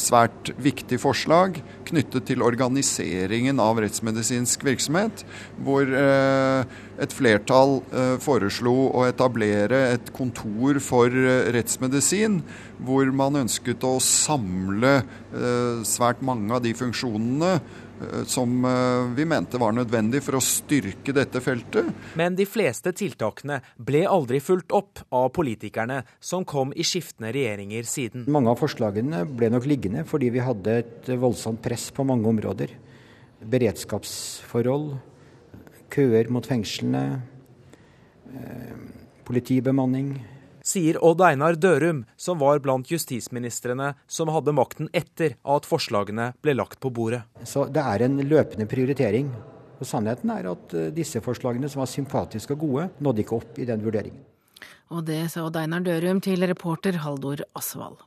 svært 0.00 0.52
viktig 0.62 0.96
forslag 1.02 1.58
knyttet 1.88 2.24
til 2.30 2.44
organiseringen 2.44 3.60
av 3.60 3.82
rettsmedisinsk 3.84 4.64
virksomhet, 4.64 5.24
hvor 5.60 5.84
et 5.92 7.12
flertall 7.12 7.80
uh, 7.92 8.16
foreslo 8.22 8.72
å 8.94 9.04
etablere 9.04 9.82
et 9.98 10.08
kontor 10.16 10.80
for 10.80 11.12
rettsmedisin, 11.52 12.40
hvor 12.80 13.12
man 13.12 13.42
ønsket 13.42 13.84
å 13.84 13.98
samle 14.02 15.02
svært 15.88 16.24
mange 16.24 16.56
av 16.56 16.64
de 16.64 16.72
funksjonene 16.76 17.56
som 18.26 18.64
vi 19.16 19.24
mente 19.28 19.58
var 19.60 19.74
nødvendig 19.76 20.22
for 20.24 20.38
å 20.38 20.42
styrke 20.42 21.14
dette 21.14 21.40
feltet. 21.44 21.90
Men 22.18 22.34
de 22.38 22.46
fleste 22.48 22.90
tiltakene 22.96 23.60
ble 23.78 24.02
aldri 24.10 24.40
fulgt 24.42 24.74
opp 24.74 25.04
av 25.14 25.28
politikerne 25.36 26.00
som 26.22 26.46
kom 26.48 26.72
i 26.74 26.86
skiftende 26.86 27.32
regjeringer 27.34 27.86
siden. 27.88 28.26
Mange 28.32 28.50
av 28.52 28.58
forslagene 28.62 29.22
ble 29.28 29.52
nok 29.52 29.68
liggende 29.70 30.06
fordi 30.08 30.32
vi 30.34 30.42
hadde 30.42 30.78
et 30.82 31.12
voldsomt 31.20 31.62
press 31.62 31.90
på 31.94 32.06
mange 32.08 32.28
områder. 32.30 32.74
Beredskapsforhold, 33.52 34.92
køer 35.92 36.30
mot 36.32 36.46
fengslene, 36.46 37.22
eh, 38.32 38.76
politibemanning. 39.24 40.14
Sier 40.62 40.98
Odd 41.04 41.22
Einar 41.26 41.56
Dørum, 41.58 42.04
som 42.16 42.38
var 42.38 42.60
blant 42.62 42.90
justisministrene 42.90 43.92
som 44.06 44.30
hadde 44.32 44.54
makten 44.54 44.90
etter 44.94 45.36
at 45.42 45.66
forslagene 45.66 46.32
ble 46.42 46.54
lagt 46.56 46.80
på 46.80 46.92
bordet. 46.94 47.24
Så 47.44 47.66
Det 47.72 47.82
er 47.82 48.06
en 48.06 48.20
løpende 48.22 48.68
prioritering. 48.70 49.32
Og 49.82 49.88
Sannheten 49.88 50.30
er 50.30 50.46
at 50.46 50.74
eh, 50.78 50.92
disse 50.94 51.18
forslagene, 51.24 51.68
som 51.68 51.82
var 51.82 51.90
sympatiske 51.90 52.54
og 52.54 52.62
gode, 52.62 52.88
nådde 53.02 53.24
ikke 53.24 53.38
opp 53.40 53.58
i 53.58 53.66
den 53.66 53.82
vurderingen. 53.82 54.22
Og 54.94 55.02
det 55.08 55.24
sa 55.32 55.42
Odd 55.48 55.58
Einar 55.58 55.82
Dørum 55.82 56.20
til 56.22 56.44
reporter 56.46 57.00
Haldor 57.02 57.42
Asvald. 57.58 57.98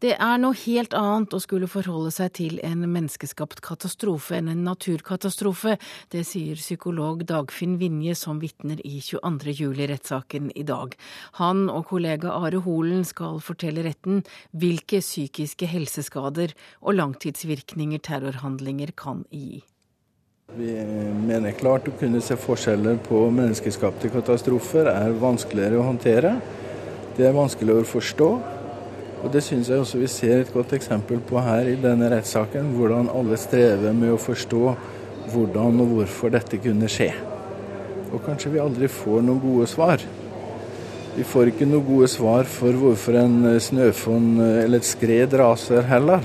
Det 0.00 0.14
er 0.16 0.38
noe 0.40 0.56
helt 0.56 0.94
annet 0.96 1.34
å 1.36 1.38
skulle 1.44 1.66
forholde 1.68 2.08
seg 2.14 2.30
til 2.38 2.54
en 2.64 2.86
menneskeskapt 2.88 3.58
katastrofe 3.60 4.38
enn 4.38 4.46
en 4.48 4.62
naturkatastrofe. 4.64 5.74
Det 6.08 6.22
sier 6.24 6.56
psykolog 6.56 7.26
Dagfinn 7.28 7.74
Vinje, 7.76 8.14
som 8.16 8.38
vitner 8.40 8.78
i 8.80 9.02
22. 9.04 9.52
juli-rettssaken 9.58 10.46
i 10.56 10.64
dag. 10.64 10.94
Han 11.36 11.66
og 11.68 11.90
kollega 11.90 12.32
Are 12.32 12.62
Holen 12.64 13.04
skal 13.04 13.42
fortelle 13.44 13.84
retten 13.84 14.22
hvilke 14.56 15.02
psykiske 15.04 15.68
helseskader 15.68 16.54
og 16.80 16.96
langtidsvirkninger 16.96 18.00
terrorhandlinger 18.00 18.94
kan 18.96 19.26
gi. 19.28 19.60
Vi 20.56 20.78
mener 21.26 21.52
klart 21.60 21.90
å 21.92 21.98
kunne 22.00 22.22
se 22.24 22.38
forskjeller 22.40 22.96
på 23.04 23.20
menneskeskapte 23.36 24.08
katastrofer 24.16 24.88
er 24.94 25.12
vanskeligere 25.20 25.76
å 25.82 25.84
håndtere. 25.90 26.32
Det 27.20 27.28
er 27.28 27.36
vanskeligere 27.36 27.84
å 27.84 27.90
forstå. 27.92 28.30
Og 29.20 29.32
Det 29.32 29.42
syns 29.44 29.68
jeg 29.68 29.82
også 29.82 30.00
vi 30.00 30.08
ser 30.08 30.40
et 30.40 30.52
godt 30.52 30.72
eksempel 30.72 31.20
på 31.20 31.40
her 31.44 31.68
i 31.68 31.76
denne 31.76 32.08
rettssaken. 32.12 32.72
Hvordan 32.76 33.10
alle 33.12 33.36
strever 33.36 33.92
med 33.92 34.14
å 34.14 34.20
forstå 34.20 34.64
hvordan 35.30 35.82
og 35.84 35.92
hvorfor 35.94 36.32
dette 36.32 36.58
kunne 36.62 36.88
skje. 36.90 37.12
Og 38.10 38.24
kanskje 38.24 38.54
vi 38.54 38.62
aldri 38.62 38.88
får 38.90 39.22
noen 39.22 39.42
gode 39.42 39.68
svar. 39.70 40.02
Vi 41.14 41.26
får 41.26 41.52
ikke 41.52 41.68
noen 41.68 41.86
gode 41.86 42.08
svar 42.10 42.48
for 42.48 42.74
hvorfor 42.80 43.18
en 43.20 43.42
snøfonn 43.60 44.40
eller 44.40 44.80
et 44.80 44.88
skred 44.88 45.34
raser 45.38 45.86
heller. 45.90 46.24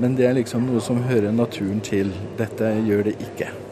Men 0.00 0.16
det 0.18 0.26
er 0.26 0.40
liksom 0.40 0.66
noe 0.66 0.82
som 0.82 1.04
hører 1.06 1.32
naturen 1.32 1.84
til. 1.84 2.10
Dette 2.40 2.74
gjør 2.82 3.06
det 3.10 3.20
ikke. 3.22 3.63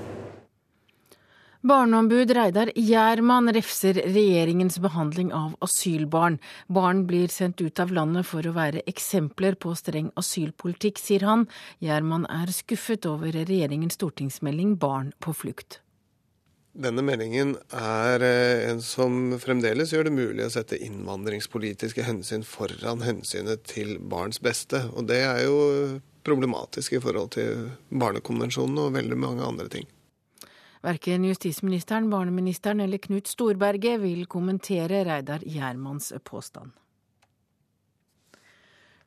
Barneombud 1.62 2.30
Reidar 2.34 2.72
Gjerman 2.74 3.52
refser 3.54 3.94
regjeringens 3.94 4.80
behandling 4.82 5.28
av 5.32 5.52
asylbarn. 5.62 6.40
Barn 6.66 7.04
blir 7.06 7.30
sendt 7.30 7.62
ut 7.62 7.78
av 7.78 7.92
landet 7.94 8.26
for 8.26 8.42
å 8.42 8.54
være 8.56 8.82
eksempler 8.90 9.54
på 9.54 9.70
streng 9.78 10.08
asylpolitikk, 10.18 10.98
sier 10.98 11.22
han. 11.28 11.46
Gjerman 11.78 12.26
er 12.26 12.50
skuffet 12.50 13.06
over 13.06 13.30
regjeringens 13.30 13.94
stortingsmelding 13.94 14.74
Barn 14.82 15.14
på 15.22 15.36
flukt. 15.38 15.78
Denne 16.74 17.06
meldingen 17.06 17.54
er 17.78 18.26
eh, 18.26 18.66
en 18.72 18.82
som 18.82 19.36
fremdeles 19.38 19.94
gjør 19.94 20.10
det 20.10 20.16
mulig 20.18 20.48
å 20.48 20.52
sette 20.56 20.82
innvandringspolitiske 20.82 22.08
hensyn 22.10 22.42
foran 22.42 23.06
hensynet 23.06 23.62
til 23.70 24.00
barns 24.02 24.42
beste. 24.42 24.88
Og 24.96 25.06
det 25.06 25.22
er 25.30 25.44
jo 25.46 25.58
problematisk 26.26 26.98
i 26.98 27.04
forhold 27.06 27.36
til 27.38 27.68
Barnekonvensjonen 27.94 28.88
og 28.88 28.96
veldig 28.98 29.24
mange 29.30 29.46
andre 29.46 29.70
ting. 29.70 29.91
Verken 30.82 31.24
justisministeren, 31.24 32.10
barneministeren 32.10 32.80
eller 32.80 32.98
Knut 32.98 33.26
Storberget 33.30 34.00
vil 34.02 34.26
kommentere 34.26 35.04
Reidar 35.06 35.44
Gjermans 35.46 36.12
påstand. 36.26 36.72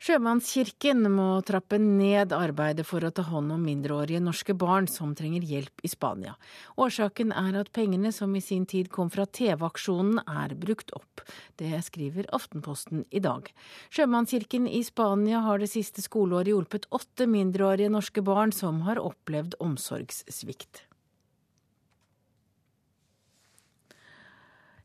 Sjømannskirken 0.05 1.07
må 1.09 1.41
trappe 1.47 1.79
ned 1.81 2.31
arbeidet 2.35 2.85
for 2.85 3.03
å 3.03 3.09
ta 3.15 3.23
hånd 3.25 3.55
om 3.55 3.63
mindreårige 3.65 4.21
norske 4.21 4.53
barn 4.53 4.87
som 4.91 5.15
trenger 5.17 5.43
hjelp 5.49 5.83
i 5.83 5.89
Spania. 5.89 6.35
Årsaken 6.77 7.33
er 7.33 7.59
at 7.63 7.71
pengene 7.73 8.13
som 8.13 8.35
i 8.37 8.43
sin 8.43 8.67
tid 8.69 8.91
kom 8.93 9.09
fra 9.09 9.25
TV-aksjonen 9.25 10.21
er 10.23 10.55
brukt 10.61 10.93
opp. 10.95 11.25
Det 11.57 11.73
skriver 11.87 12.29
Aftenposten 12.37 13.03
i 13.09 13.23
dag. 13.23 13.49
Sjømannskirken 13.89 14.67
i 14.69 14.83
Spania 14.85 15.41
har 15.47 15.63
det 15.63 15.73
siste 15.73 16.05
skoleåret 16.05 16.53
hjulpet 16.53 16.87
åtte 16.93 17.27
mindreårige 17.27 17.91
norske 17.91 18.23
barn 18.23 18.53
som 18.53 18.83
har 18.85 19.01
opplevd 19.01 19.57
omsorgssvikt. 19.63 20.85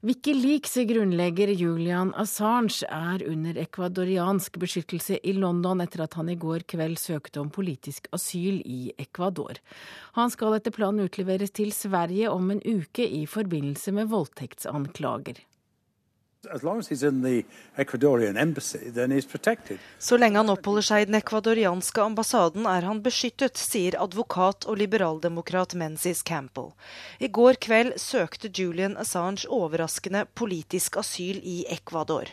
Wikileaks 0.01 0.79
grunnlegger 0.89 1.51
Julian 1.53 2.15
Assange 2.17 2.87
er 2.89 3.21
under 3.29 3.59
ekvadoriansk 3.61 4.55
beskyttelse 4.63 5.19
i 5.21 5.35
London 5.37 5.83
etter 5.85 6.07
at 6.07 6.17
han 6.17 6.31
i 6.33 6.39
går 6.41 6.65
kveld 6.73 6.97
søkte 6.97 7.43
om 7.43 7.51
politisk 7.53 8.09
asyl 8.17 8.63
i 8.65 8.95
Ecuador. 8.97 9.61
Han 10.17 10.33
skal 10.33 10.57
etter 10.57 10.73
planen 10.73 11.05
utleveres 11.05 11.53
til 11.53 11.69
Sverige 11.77 12.33
om 12.33 12.49
en 12.49 12.65
uke 12.65 13.05
i 13.05 13.27
forbindelse 13.29 13.93
med 13.93 14.09
voldtektsanklager. 14.09 15.45
Så 19.99 20.16
lenge 20.16 20.38
han 20.41 20.49
oppholder 20.49 20.86
seg 20.86 21.03
i 21.03 21.09
den 21.11 21.18
ekvadorianske 21.18 22.01
ambassaden, 22.01 22.64
er 22.64 22.86
han 22.88 23.03
beskyttet, 23.05 23.61
sier 23.61 23.99
advokat 24.01 24.64
og 24.64 24.78
liberaldemokrat 24.80 25.76
Menzies 25.76 26.24
Campbell. 26.24 26.72
I 27.20 27.28
går 27.28 27.61
kveld 27.61 27.99
søkte 28.01 28.49
Julian 28.49 28.97
Assange 28.97 29.45
overraskende 29.53 30.24
politisk 30.32 30.97
asyl 31.05 31.45
i 31.45 31.66
Ecuador. 31.68 32.32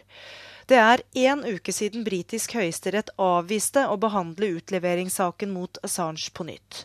Det 0.68 0.76
er 0.76 0.99
én 1.15 1.45
uke 1.47 1.72
siden 1.72 2.01
britisk 2.03 2.57
høyesterett 2.57 3.13
avviste 3.24 3.86
å 3.88 3.93
behandle 4.03 4.49
utleveringssaken 4.57 5.53
mot 5.53 5.78
Assange 5.88 6.34
på 6.36 6.43
nytt. 6.49 6.82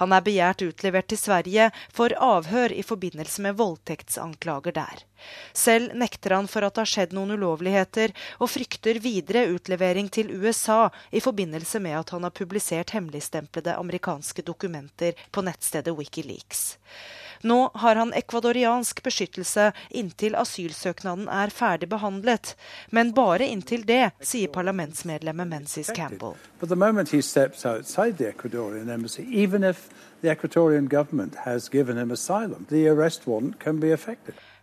Han 0.00 0.14
er 0.16 0.24
begjært 0.24 0.64
utlevert 0.64 1.10
til 1.12 1.20
Sverige 1.20 1.66
for 1.92 2.14
avhør 2.16 2.72
i 2.72 2.80
forbindelse 2.80 3.44
med 3.44 3.58
voldtektsanklager 3.58 4.78
der. 4.78 5.04
Selv 5.52 5.92
nekter 6.00 6.32
han 6.38 6.48
for 6.48 6.64
at 6.64 6.78
det 6.78 6.86
har 6.86 6.92
skjedd 6.94 7.12
noen 7.12 7.36
ulovligheter, 7.36 8.16
og 8.40 8.54
frykter 8.54 9.02
videre 9.04 9.44
utlevering 9.52 10.08
til 10.08 10.32
USA 10.32 10.86
i 11.12 11.20
forbindelse 11.20 11.84
med 11.84 12.00
at 12.00 12.16
han 12.16 12.24
har 12.24 12.32
publisert 12.32 12.96
hemmeligstemplede 12.96 13.76
amerikanske 13.76 14.48
dokumenter 14.48 15.12
på 15.28 15.44
nettstedet 15.44 15.92
Wikileaks. 15.92 16.70
Nå 17.46 17.70
har 17.74 17.96
han 17.96 18.12
ekvadoriansk 18.16 19.02
beskyttelse 19.06 19.68
inntil 19.94 20.34
asylsøknaden 20.34 21.28
er 21.30 21.52
ferdig 21.54 21.88
behandlet. 21.92 22.54
Men 22.90 23.12
bare 23.14 23.46
inntil 23.46 23.84
det, 23.86 24.10
sier 24.18 24.50
parlamentsmedlemmet 24.50 25.46
Menzies 25.52 25.92
Campbell. 25.94 26.34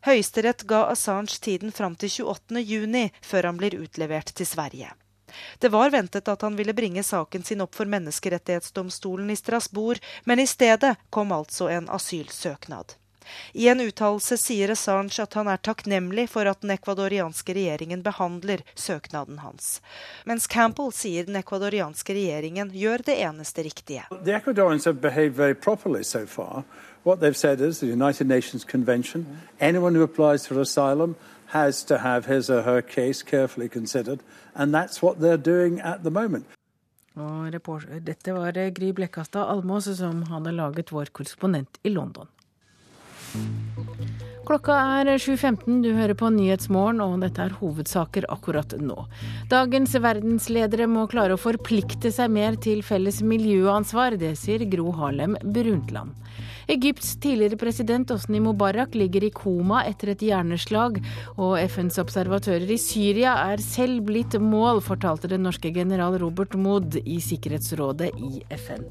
Høyesterett 0.03 0.65
ga 0.67 0.81
Assange 0.91 1.39
tiden 1.39 1.71
fram 1.71 1.95
til 1.95 2.11
28.6 2.35 3.23
før 3.23 3.49
han 3.51 3.63
blir 3.63 3.79
utlevert 3.79 4.35
til 4.35 4.49
Sverige. 4.49 4.91
Det 5.59 5.71
var 5.73 5.93
ventet 5.93 6.27
at 6.27 6.41
han 6.41 6.55
ville 6.55 6.73
bringe 6.73 7.03
saken 7.03 7.43
sin 7.43 7.61
opp 7.61 7.75
for 7.75 7.89
menneskerettighetsdomstolen 7.89 9.29
i 9.29 9.39
Strasbourg, 9.39 10.01
men 10.23 10.39
i 10.39 10.47
stedet 10.47 10.95
kom 11.09 11.31
altså 11.31 11.69
en 11.69 11.89
asylsøknad. 11.89 12.97
I 13.53 13.67
en 13.67 13.81
uttalelse 13.81 14.37
sier 14.37 14.73
Assange 14.73 15.21
at 15.23 15.35
han 15.37 15.49
er 15.51 15.61
takknemlig 15.63 16.27
for 16.31 16.49
at 16.49 16.61
den 16.63 16.73
ekvadorianske 16.75 17.55
regjeringen 17.55 18.03
behandler 18.05 18.63
søknaden 18.75 19.39
hans. 19.43 19.77
Mens 20.29 20.47
Campbell 20.47 20.91
sier 20.95 21.27
den 21.27 21.39
ekvadorianske 21.39 22.15
regjeringen 22.17 22.73
gjør 22.75 23.05
det 23.07 23.19
eneste 23.23 23.63
riktige. 23.63 24.03
What 27.05 27.19
they've 27.19 27.35
said 27.35 27.59
is 27.59 27.79
the 27.79 27.87
United 27.87 28.27
Nations 28.27 28.63
Convention, 28.63 29.25
anyone 29.59 29.93
who 29.93 30.03
applies 30.03 30.47
for 30.47 30.57
asylum 30.61 31.17
has 31.53 31.83
to 31.85 31.97
have 31.97 32.25
his 32.25 32.49
or 32.49 32.61
her 32.61 32.81
case 32.81 33.21
carefully 33.21 33.69
considered, 33.69 34.19
and 34.55 34.73
that's 34.73 35.01
what 35.01 35.19
they're 35.21 35.37
doing 35.37 35.79
at 35.79 36.03
the 36.03 36.09
moment. 36.09 36.45
Og 37.15 37.51
dette 38.01 38.33
var 38.33 38.57
Gry 38.73 38.89
Blekkastad 38.91 39.45
Almås 39.45 39.85
som 39.97 40.23
hadde 40.31 40.51
laget 40.51 40.91
vår 40.91 41.13
korrespondent 41.13 41.77
i 41.83 41.89
London. 41.89 42.27
Klokka 44.53 44.75
er 45.01 45.07
7.15, 45.17 45.79
du 45.81 45.87
hører 45.97 46.13
på 46.13 46.27
Nyhetsmorgen, 46.29 46.99
og 47.01 47.23
dette 47.23 47.41
er 47.41 47.55
hovedsaker 47.57 48.27
akkurat 48.29 48.75
nå. 48.77 49.07
Dagens 49.49 49.95
verdensledere 49.97 50.85
må 50.85 51.07
klare 51.09 51.33
å 51.33 51.41
forplikte 51.41 52.11
seg 52.13 52.29
mer 52.35 52.59
til 52.61 52.83
felles 52.85 53.23
miljøansvar, 53.25 54.13
det 54.21 54.35
sier 54.37 54.61
Gro 54.69 54.91
Harlem 54.93 55.33
Brundtland. 55.41 56.13
Egypts 56.69 57.15
tidligere 57.23 57.57
president 57.63 58.13
Osni 58.13 58.43
Mubarak 58.45 58.93
ligger 58.93 59.25
i 59.25 59.31
koma 59.33 59.81
etter 59.89 60.11
et 60.13 60.21
hjerneslag, 60.21 60.99
og 61.33 61.55
FNs 61.63 61.97
observatører 62.03 62.69
i 62.69 62.77
Syria 62.77 63.33
er 63.47 63.63
selv 63.63 64.05
blitt 64.05 64.37
mål, 64.37 64.83
fortalte 64.85 65.33
den 65.33 65.47
norske 65.49 65.73
general 65.73 66.19
Robert 66.21 66.53
Mood 66.53 67.01
i 67.01 67.17
Sikkerhetsrådet 67.25 68.13
i 68.21 68.45
FN. 68.53 68.85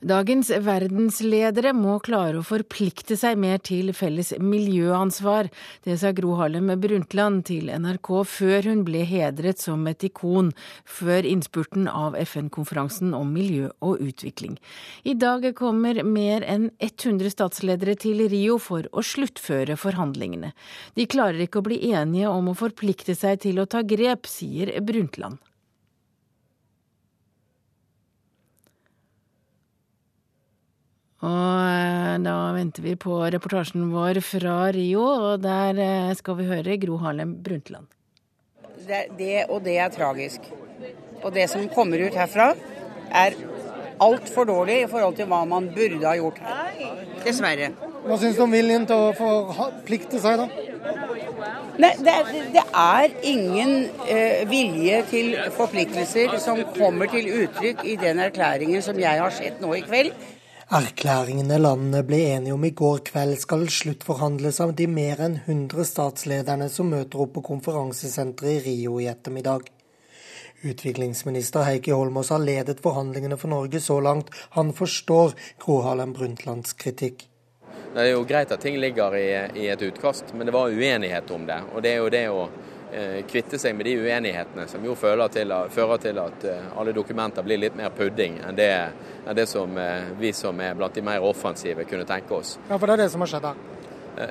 Dagens 0.00 0.48
verdensledere 0.64 1.74
må 1.76 1.98
klare 2.00 2.38
å 2.40 2.44
forplikte 2.46 3.18
seg 3.20 3.36
mer 3.36 3.58
til 3.60 3.90
felles 3.92 4.30
miljøansvar. 4.40 5.50
Det 5.84 5.98
sa 6.00 6.14
Gro 6.16 6.38
Harlem 6.38 6.70
Brundtland 6.80 7.42
til 7.50 7.68
NRK 7.68 8.08
før 8.24 8.70
hun 8.70 8.80
ble 8.86 9.02
hedret 9.04 9.60
som 9.60 9.84
et 9.90 10.00
ikon 10.08 10.54
før 10.88 11.28
innspurten 11.28 11.84
av 11.84 12.16
FN-konferansen 12.16 13.12
om 13.18 13.28
miljø 13.36 13.68
og 13.84 14.00
utvikling. 14.00 14.56
I 15.04 15.18
dag 15.20 15.44
kommer 15.60 16.00
mer 16.00 16.48
enn 16.48 16.70
100 16.80 17.34
statsledere 17.36 17.98
til 18.00 18.24
Rio 18.32 18.56
for 18.56 18.88
å 18.96 19.04
sluttføre 19.04 19.76
forhandlingene. 19.76 20.54
De 20.96 21.04
klarer 21.04 21.44
ikke 21.44 21.60
å 21.60 21.68
bli 21.68 21.82
enige 21.92 22.32
om 22.32 22.48
å 22.48 22.56
forplikte 22.56 23.12
seg 23.12 23.44
til 23.44 23.60
å 23.60 23.68
ta 23.68 23.84
grep, 23.84 24.24
sier 24.24 24.72
Brundtland. 24.80 25.36
Og 31.20 31.56
eh, 31.68 32.16
da 32.24 32.34
venter 32.56 32.84
vi 32.84 32.94
på 32.96 33.18
reportasjen 33.34 33.90
vår 33.92 34.22
fra 34.24 34.54
Rio, 34.72 35.02
og 35.04 35.42
der 35.44 35.80
eh, 35.84 36.14
skal 36.16 36.38
vi 36.38 36.48
høre 36.48 36.78
Gro 36.80 36.96
Harlem 37.02 37.34
Brundtland. 37.44 37.90
Det, 38.86 39.02
det 39.18 39.44
og 39.50 39.60
det 39.66 39.76
er 39.84 39.92
tragisk. 39.92 40.48
Og 41.20 41.34
det 41.34 41.50
som 41.52 41.68
kommer 41.74 42.00
ut 42.06 42.16
herfra, 42.16 42.54
er 43.12 43.36
altfor 44.00 44.48
dårlig 44.48 44.78
i 44.86 44.88
forhold 44.88 45.18
til 45.18 45.28
hva 45.28 45.42
man 45.44 45.68
burde 45.74 46.00
ha 46.06 46.16
gjort 46.16 46.40
her. 46.40 46.80
Dessverre. 47.26 47.70
Hva 48.06 48.16
syns 48.16 48.40
du 48.40 48.44
om 48.46 48.56
viljen 48.56 48.88
til 48.88 49.10
å 49.10 49.12
forplikte 49.52 50.22
seg, 50.24 50.40
da? 50.40 50.48
Nei, 51.80 51.92
det, 52.00 52.12
er, 52.12 52.30
det 52.56 52.64
er 52.76 53.12
ingen 53.28 53.74
eh, 54.08 54.42
vilje 54.48 55.04
til 55.12 55.30
forpliktelser 55.56 56.38
som 56.40 56.60
kommer 56.72 57.12
til 57.12 57.28
uttrykk 57.44 57.84
i 57.88 58.00
den 58.00 58.20
erklæringen 58.24 58.84
som 58.84 58.98
jeg 59.00 59.20
har 59.20 59.36
sett 59.36 59.60
nå 59.60 59.76
i 59.76 59.84
kveld. 59.84 60.16
Erklæringene 60.70 61.56
landene 61.58 62.04
ble 62.06 62.18
enige 62.30 62.54
om 62.54 62.62
i 62.62 62.68
går 62.78 63.00
kveld 63.08 63.40
skal 63.42 63.64
sluttforhandles 63.74 64.60
av 64.62 64.70
de 64.78 64.84
mer 64.86 65.18
enn 65.24 65.32
100 65.40 65.82
statslederne 65.88 66.68
som 66.70 66.92
møter 66.94 67.24
opp 67.24 67.32
på 67.34 67.42
konferansesenteret 67.48 68.52
i 68.52 68.60
Rio 68.68 69.00
i 69.02 69.08
ettermiddag. 69.10 69.66
Utviklingsminister 70.62 71.66
Heikki 71.66 71.90
Holmås 71.90 72.30
har 72.30 72.44
ledet 72.44 72.84
forhandlingene 72.84 73.40
for 73.40 73.50
Norge 73.50 73.82
så 73.82 73.98
langt 73.98 74.30
han 74.54 74.70
forstår 74.70 75.34
Gro 75.58 75.80
Harlem 75.88 76.14
Brundtlands 76.14 76.78
kritikk. 76.78 77.26
Det 77.90 78.04
er 78.04 78.12
jo 78.12 78.22
greit 78.22 78.54
at 78.54 78.62
ting 78.62 78.78
ligger 78.78 79.18
i, 79.18 79.26
i 79.64 79.66
et 79.74 79.82
utkast, 79.82 80.30
men 80.38 80.46
det 80.46 80.54
var 80.54 80.70
uenighet 80.70 81.34
om 81.34 81.50
det. 81.50 81.64
Og 81.74 81.82
det 81.82 81.96
er 81.96 82.04
jo 82.04 82.14
det 82.14 82.26
å 82.30 82.46
kvitte 83.30 83.58
seg 83.58 83.76
med 83.78 83.86
de 83.86 83.96
uenighetene 84.02 84.66
som 84.68 84.84
jo 84.84 84.94
til, 84.94 85.54
fører 85.70 85.98
til 86.02 86.18
at 86.18 86.44
eh, 86.44 86.70
alle 86.76 86.92
dokumenter 86.92 87.44
blir 87.46 87.60
litt 87.62 87.76
mer 87.78 87.90
pudding 87.94 88.40
enn 88.42 88.56
det, 88.56 88.70
enn 89.26 89.36
det 89.36 89.46
som 89.48 89.76
eh, 89.78 90.10
vi 90.18 90.32
som 90.32 90.58
er 90.60 90.74
blant 90.74 90.94
de 90.94 91.02
mer 91.02 91.22
offensive 91.22 91.84
kunne 91.84 92.06
tenke 92.08 92.34
oss. 92.34 92.58
Ja, 92.68 92.78
For 92.78 92.86
det 92.86 92.96
er 92.96 93.04
det 93.04 93.10
som 93.12 93.24
har 93.24 93.30
skjedd 93.30 93.50
her? 93.50 93.66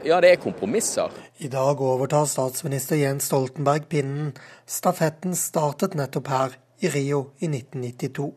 Ja, 0.05 0.20
det 0.22 0.30
er 0.30 0.41
kompromisser. 0.43 1.10
I 1.39 1.47
dag 1.49 1.80
overtar 1.82 2.28
statsminister 2.30 2.99
Jens 2.99 3.26
Stoltenberg 3.30 3.88
pinnen. 3.89 4.34
Stafetten 4.70 5.34
startet 5.39 5.95
nettopp 5.97 6.28
her, 6.30 6.57
i 6.80 6.89
Rio 6.93 7.34
i 7.39 7.47
1992, 7.47 8.28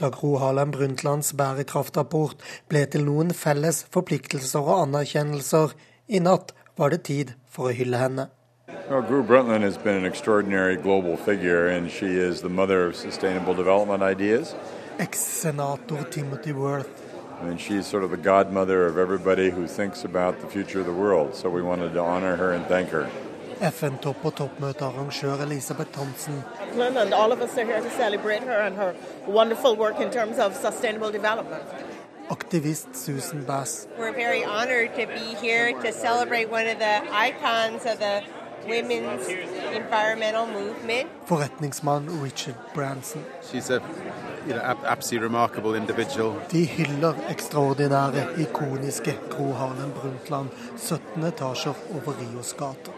da 0.00 0.08
Gro 0.14 0.36
Harlem 0.40 0.72
Brundtlands 0.72 1.34
bærekraftrapport 1.36 2.40
ble 2.72 2.86
til 2.88 3.04
noen 3.08 3.34
felles 3.36 3.82
forpliktelser 3.92 4.64
og 4.64 4.86
anerkjennelser. 4.86 5.74
I 6.08 6.22
natt 6.24 6.54
var 6.80 6.94
det 6.94 7.04
tid 7.10 7.34
for 7.50 7.68
å 7.68 7.76
hylle 7.76 8.00
henne. 8.00 8.30
Well, 8.90 9.02
Gru 9.02 9.22
Brundtland 9.22 9.62
has 9.62 9.78
been 9.78 9.94
an 9.94 10.04
extraordinary 10.04 10.76
global 10.76 11.16
figure, 11.16 11.68
and 11.68 11.90
she 11.90 12.06
is 12.06 12.40
the 12.40 12.48
mother 12.48 12.86
of 12.86 12.96
sustainable 12.96 13.54
development 13.54 14.02
ideas. 14.02 14.54
Ex-senator 14.98 16.04
Timothy 16.10 16.52
Worth. 16.52 16.88
And 17.42 17.60
she's 17.60 17.86
sort 17.86 18.04
of 18.04 18.10
the 18.10 18.16
godmother 18.16 18.86
of 18.86 18.98
everybody 18.98 19.50
who 19.50 19.66
thinks 19.66 20.04
about 20.04 20.40
the 20.40 20.46
future 20.46 20.80
of 20.80 20.86
the 20.86 20.92
world. 20.92 21.34
So 21.34 21.48
we 21.48 21.62
wanted 21.62 21.94
to 21.94 22.00
honor 22.00 22.36
her 22.36 22.52
and 22.52 22.66
thank 22.66 22.90
her. 22.90 23.08
FN-topp- 23.60 24.24
og 24.24 24.34
toppmøtearrangør 24.34 25.42
Elisabeth 25.42 25.92
Thompson. 25.92 26.42
And 26.78 27.14
all 27.14 27.30
of 27.32 27.40
us 27.42 27.58
are 27.58 27.64
here 27.64 27.80
to 27.80 27.90
celebrate 27.90 28.42
her 28.42 28.60
and 28.66 28.76
her 28.76 28.94
wonderful 29.26 29.76
work 29.76 30.00
in 30.00 30.10
terms 30.10 30.38
of 30.38 30.54
sustainable 30.54 31.10
development. 31.10 31.62
Aktivist 32.30 32.94
Susan 32.94 33.44
Bass. 33.44 33.86
We're 33.98 34.12
very 34.12 34.44
honored 34.44 34.94
to 34.94 35.06
be 35.06 35.34
here 35.46 35.72
to 35.82 35.92
celebrate 35.92 36.48
one 36.50 36.66
of 36.66 36.78
the 36.78 36.96
icons 37.12 37.84
of 37.84 37.98
the 37.98 38.22
women's 38.66 39.28
environmental 39.72 40.46
movement. 40.46 41.08
Forretningsmann 41.26 42.22
Richard 42.22 42.56
Branson. 42.74 43.24
She's 43.50 43.70
a 43.70 43.80
you 44.46 44.54
know, 44.54 44.76
absolutely 44.86 45.26
remarkable 45.26 45.74
individual. 45.74 46.34
De 46.50 46.64
hyller 46.64 47.14
ekstraordinære, 47.30 48.40
ikoniske 48.40 49.18
Gro 49.30 49.52
Harlem 49.52 49.92
Brundtland 49.92 50.48
17 50.76 51.24
etasjer 51.24 51.74
over 51.94 52.14
Rios 52.20 52.52
gater. 52.52 52.92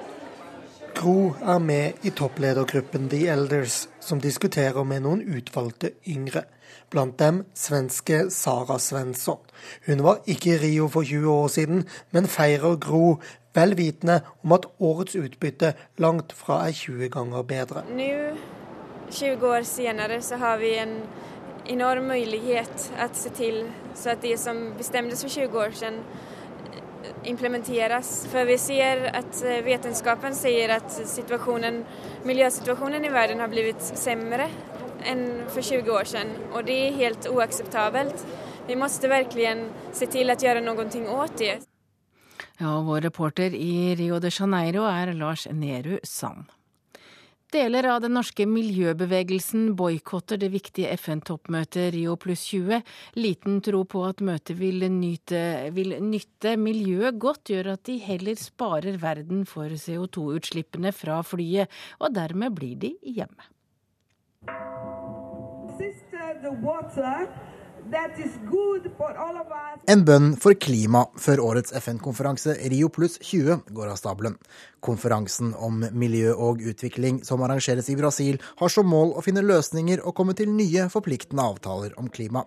Gro 0.94 1.34
er 1.42 1.58
med 1.58 1.92
i 2.02 2.10
toppledergruppen 2.10 3.08
The 3.08 3.28
Elders, 3.32 3.88
som 4.00 4.20
diskuterer 4.20 4.84
med 4.84 5.00
noen 5.00 5.22
utvalgte 5.36 5.90
yngre. 6.06 6.44
Blant 6.92 7.18
dem 7.18 7.44
svenske 7.56 8.26
Sara 8.30 8.78
Svensson. 8.78 9.40
Hun 9.86 10.02
var 10.04 10.18
ikke 10.28 10.54
i 10.54 10.58
Rio 10.60 10.88
for 10.92 11.02
20 11.08 11.30
år 11.32 11.48
siden, 11.48 11.86
men 12.12 12.28
feirer 12.28 12.76
Gro 12.76 13.16
vel 13.54 13.76
vitende 13.76 14.20
om 14.44 14.52
at 14.52 14.66
årets 14.80 15.16
utbytte 15.16 15.72
langt 15.98 16.32
fra 16.36 16.66
er 16.66 16.76
20 16.76 17.08
ganger 17.08 17.42
bedre. 17.42 17.84
Nå, 17.88 18.36
20 19.10 19.48
år 19.48 19.64
senere, 19.68 20.20
så 20.22 20.36
har 20.36 20.60
vi 20.60 20.74
en 20.82 20.98
enorm 21.68 22.10
mulighet 22.10 22.90
å 22.98 23.08
se 23.14 23.32
til 23.36 23.64
så 23.94 24.12
at 24.16 24.22
det 24.22 24.38
som 24.40 24.72
bestemtes 24.78 25.22
for 25.24 25.32
20 25.32 25.58
år 25.64 25.76
siden 25.78 26.00
implementeres. 27.28 28.26
For 28.32 28.44
vi 28.48 28.58
ser 28.58 29.06
at 29.12 29.40
vetenskapen 29.64 29.64
vitenskapen 29.66 30.34
sier 30.36 30.76
at 30.76 30.98
miljøsituasjonen 32.26 33.04
i 33.04 33.12
verden 33.12 33.40
har 33.40 33.50
blitt 33.52 33.82
sämre 33.82 34.48
enn 35.08 35.26
for 35.48 35.62
20 35.62 35.92
år 35.92 36.08
siden. 36.14 36.32
Og 36.52 36.66
det 36.66 36.78
er 36.86 36.96
helt 37.00 37.28
uakseptabelt. 37.30 38.24
Vi 38.68 38.78
må 38.78 38.86
virkelig 38.86 39.52
se 39.92 40.06
til 40.06 40.30
å 40.30 40.38
gjøre 40.38 40.62
noe 40.62 40.86
åt 41.18 41.38
det. 41.38 41.60
Ja, 42.60 42.80
vår 42.80 43.00
reporter 43.08 43.54
i 43.54 43.94
Rio 43.98 44.18
de 44.20 44.30
Janeiro 44.30 44.84
er 44.86 45.14
Lars 45.14 45.46
Nehru 45.50 45.98
Sand. 46.04 46.50
Deler 47.52 47.84
av 47.92 47.98
den 48.00 48.14
norske 48.16 48.46
miljøbevegelsen 48.48 49.74
boikotter 49.76 50.38
det 50.40 50.48
viktige 50.54 50.94
FN-toppmøtet 50.96 51.90
Rio 51.92 52.14
pluss 52.16 52.46
20. 52.48 52.80
Liten 53.20 53.58
tro 53.66 53.82
på 53.84 54.06
at 54.08 54.22
møtet 54.24 54.56
vil, 54.56 54.86
nyte, 54.88 55.68
vil 55.76 55.98
nytte 56.00 56.54
miljøet 56.56 57.18
godt, 57.20 57.52
gjør 57.52 57.74
at 57.74 57.84
de 57.90 57.98
heller 58.06 58.40
sparer 58.40 58.96
verden 59.02 59.44
for 59.44 59.68
CO2-utslippene 59.68 60.94
fra 60.96 61.20
flyet, 61.28 61.68
og 62.00 62.16
dermed 62.16 62.56
blir 62.56 62.78
de 62.86 62.94
hjemme. 63.04 63.51
En 69.92 70.04
bønn 70.06 70.28
for 70.40 70.56
klima 70.56 71.02
før 71.20 71.42
årets 71.44 71.74
FN-konferanse 71.76 72.54
Rio 72.72 72.88
pluss 72.94 73.18
20 73.20 73.58
går 73.74 73.90
av 73.92 73.98
stabelen. 74.00 74.38
Konferansen 74.84 75.52
om 75.58 75.82
miljø 75.90 76.32
og 76.32 76.62
utvikling 76.72 77.20
som 77.26 77.42
arrangeres 77.44 77.90
i 77.92 77.98
Brasil, 77.98 78.40
har 78.60 78.72
som 78.72 78.88
mål 78.88 79.16
å 79.18 79.24
finne 79.26 79.44
løsninger 79.44 80.04
og 80.06 80.16
komme 80.18 80.36
til 80.38 80.52
nye 80.54 80.88
forpliktende 80.92 81.44
avtaler 81.52 81.96
om 82.00 82.10
klima. 82.12 82.46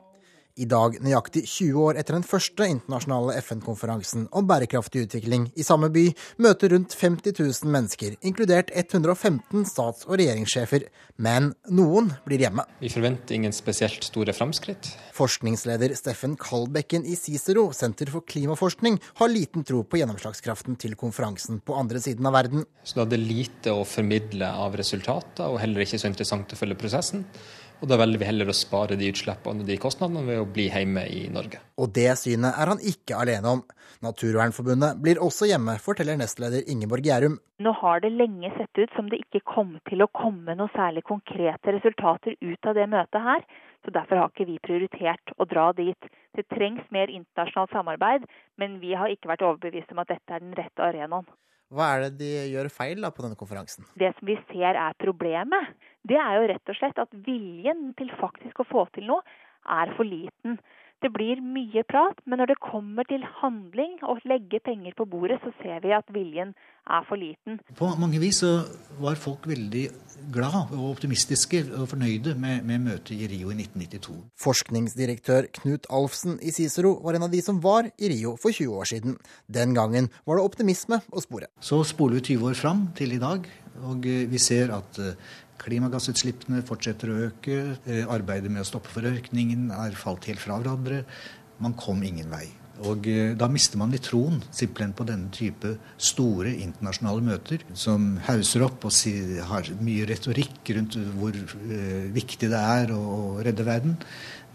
I 0.55 0.63
dag, 0.71 0.93
nøyaktig 1.03 1.41
20 1.51 1.79
år 1.83 1.97
etter 1.99 2.15
den 2.15 2.23
første 2.23 2.63
internasjonale 2.71 3.33
FN-konferansen 3.41 4.29
om 4.31 4.45
bærekraftig 4.47 5.01
utvikling 5.03 5.49
i 5.59 5.65
samme 5.67 5.89
by, 5.91 6.05
møter 6.39 6.71
rundt 6.71 6.93
50 6.95 7.33
000 7.41 7.73
mennesker, 7.73 8.13
inkludert 8.23 8.71
115 8.71 9.65
stats- 9.67 10.05
og 10.07 10.15
regjeringssjefer. 10.21 10.85
Men 11.19 11.49
noen 11.67 12.07
blir 12.23 12.45
hjemme. 12.45 12.63
Vi 12.79 12.91
forventer 12.93 13.35
ingen 13.35 13.55
spesielt 13.55 14.07
store 14.07 14.31
framskritt. 14.35 14.93
Forskningsleder 15.17 15.91
Steffen 15.99 16.37
Kalbekken 16.39 17.03
i 17.03 17.17
Cicero, 17.19 17.67
Senter 17.75 18.13
for 18.15 18.23
klimaforskning, 18.23 19.01
har 19.19 19.31
liten 19.31 19.67
tro 19.67 19.83
på 19.83 19.99
gjennomslagskraften 19.99 20.79
til 20.79 20.95
konferansen 20.95 21.59
på 21.59 21.75
andre 21.75 21.99
siden 21.99 22.31
av 22.31 22.39
verden. 22.39 22.63
Så 22.87 23.01
da 23.01 23.03
er 23.03 23.11
det 23.17 23.23
lite 23.25 23.75
å 23.75 23.83
formidle 23.83 24.55
av 24.55 24.79
resultater, 24.79 25.51
og 25.51 25.59
heller 25.59 25.83
ikke 25.83 25.99
så 25.99 26.07
interessant 26.13 26.55
å 26.55 26.63
følge 26.63 26.79
prosessen. 26.79 27.27
Og 27.83 27.89
Da 27.91 27.97
velger 27.99 28.21
vi 28.21 28.27
heller 28.29 28.49
å 28.49 28.55
spare 28.55 28.95
de 28.99 29.09
utslippene 29.11 29.63
og 29.63 29.67
de 29.67 29.75
kostnadene 29.81 30.23
ved 30.27 30.39
å 30.41 30.47
bli 30.47 30.69
hjemme 30.71 31.03
i 31.11 31.25
Norge. 31.33 31.59
Og 31.81 31.91
det 31.95 32.13
synet 32.21 32.55
er 32.55 32.71
han 32.71 32.81
ikke 32.91 33.19
alene 33.19 33.51
om. 33.57 33.63
Naturvernforbundet 34.05 35.01
blir 35.03 35.19
også 35.23 35.49
hjemme, 35.49 35.75
forteller 35.83 36.17
nestleder 36.19 36.65
Ingeborg 36.71 37.05
Gjærum. 37.07 37.37
Nå 37.63 37.71
har 37.81 38.01
det 38.03 38.11
lenge 38.15 38.51
sett 38.55 38.79
ut 38.79 38.95
som 38.95 39.09
det 39.11 39.21
ikke 39.25 39.43
kom 39.53 39.77
til 39.89 40.03
å 40.05 40.11
komme 40.15 40.55
noe 40.57 40.71
særlig 40.75 41.05
konkrete 41.07 41.75
resultater 41.77 42.35
ut 42.41 42.69
av 42.69 42.75
det 42.79 42.89
møtet 42.91 43.27
her. 43.27 43.47
Så 43.85 43.93
Derfor 43.93 44.17
har 44.17 44.31
ikke 44.31 44.49
vi 44.49 44.59
prioritert 44.65 45.35
å 45.37 45.45
dra 45.45 45.69
dit. 45.77 46.11
Det 46.35 46.47
trengs 46.51 46.85
mer 46.95 47.11
internasjonalt 47.13 47.75
samarbeid, 47.75 48.25
men 48.57 48.79
vi 48.81 48.95
har 48.97 49.13
ikke 49.13 49.29
vært 49.29 49.45
overbevist 49.45 49.93
om 49.93 50.01
at 50.01 50.09
dette 50.09 50.33
er 50.33 50.41
den 50.41 50.55
rette 50.57 50.81
arenaen. 50.81 51.27
Hva 51.73 51.87
er 51.95 52.03
det 52.05 52.19
de 52.19 52.31
gjør 52.53 52.69
feil 52.69 53.01
da, 53.01 53.09
på 53.13 53.23
denne 53.25 53.37
konferansen? 53.37 53.87
Det 53.97 54.11
som 54.17 54.29
vi 54.29 54.35
ser 54.51 54.77
er 54.77 54.97
problemet, 55.01 55.73
det 56.09 56.17
er 56.21 56.39
jo 56.39 56.47
rett 56.53 56.71
og 56.71 56.79
slett 56.79 57.01
at 57.01 57.19
viljen 57.25 57.91
til 57.99 58.11
faktisk 58.19 58.61
å 58.61 58.69
få 58.69 58.87
til 58.95 59.09
noe 59.09 59.25
er 59.65 59.93
for 59.97 60.07
liten. 60.07 60.59
Det 61.03 61.11
blir 61.13 61.41
mye 61.43 61.83
prat, 61.85 62.21
men 62.25 62.39
når 62.39 62.53
det 62.53 62.61
kommer 62.63 63.05
til 63.05 63.25
handling 63.41 63.97
og 64.07 64.23
legge 64.25 64.61
penger 64.63 64.95
på 64.97 65.05
bordet, 65.11 65.41
så 65.43 65.51
ser 65.59 65.83
vi 65.83 65.91
at 65.93 66.07
viljen 66.15 66.53
er 66.87 67.03
for 67.05 67.19
liten. 67.19 67.59
På 67.77 67.91
mange 67.99 68.21
vis 68.21 68.39
så 68.41 68.51
var 69.01 69.19
folk 69.19 69.45
veldig 69.49 69.83
glad 70.33 70.71
og 70.71 70.85
optimistiske 70.93 71.65
og 71.75 71.89
fornøyde 71.91 72.33
med, 72.39 72.63
med 72.65 72.85
møtet 72.87 73.13
i 73.17 73.27
Rio 73.29 73.51
i 73.51 73.57
1992. 73.59 74.15
Forskningsdirektør 74.45 75.49
Knut 75.59 75.89
Alfsen 75.93 76.39
i 76.39 76.55
Cicero 76.55 76.95
var 77.03 77.19
en 77.19 77.27
av 77.27 77.33
de 77.35 77.43
som 77.43 77.59
var 77.61 77.91
i 77.99 78.11
Rio 78.13 78.33
for 78.41 78.55
20 78.55 78.79
år 78.79 78.89
siden. 78.95 79.19
Den 79.45 79.75
gangen 79.77 80.09
var 80.25 80.39
det 80.39 80.47
optimisme 80.47 81.03
å 81.11 81.21
spore. 81.21 81.51
Så 81.59 81.83
spoler 81.85 82.21
vi 82.21 82.31
20 82.33 82.49
år 82.53 82.59
fram 82.61 82.87
til 82.97 83.17
i 83.17 83.21
dag, 83.21 83.45
og 83.83 84.07
eh, 84.07 84.23
vi 84.31 84.39
ser 84.39 84.71
at 84.73 85.01
eh, 85.03 85.17
Klimagassutslippene 85.61 86.61
fortsetter 86.65 87.11
å 87.11 87.21
øke. 87.29 87.55
Eh, 87.87 88.03
arbeidet 88.11 88.51
med 88.51 88.63
å 88.63 88.67
stoppe 88.67 88.91
forørkningen 88.93 89.71
er 89.75 89.97
falt 89.97 90.27
helt 90.29 90.41
fra 90.43 90.59
hverandre. 90.59 91.03
Man 91.63 91.75
kom 91.79 92.03
ingen 92.03 92.29
vei. 92.31 92.47
Og 92.85 93.07
eh, 93.07 93.31
da 93.39 93.47
mister 93.51 93.79
man 93.79 93.93
litt 93.95 94.07
troen 94.09 94.41
simpelthen 94.49 94.95
på 94.97 95.07
denne 95.07 95.31
type 95.33 95.77
store 95.95 96.51
internasjonale 96.59 97.23
møter, 97.23 97.63
som 97.73 98.15
hauser 98.27 98.65
opp 98.67 98.87
og 98.89 98.99
har 99.51 99.71
mye 99.79 100.09
retorikk 100.11 100.75
rundt 100.75 100.99
hvor 101.15 101.39
eh, 101.39 102.11
viktig 102.15 102.51
det 102.51 102.61
er 102.61 102.93
å 102.95 103.39
redde 103.45 103.67
verden. 103.67 103.99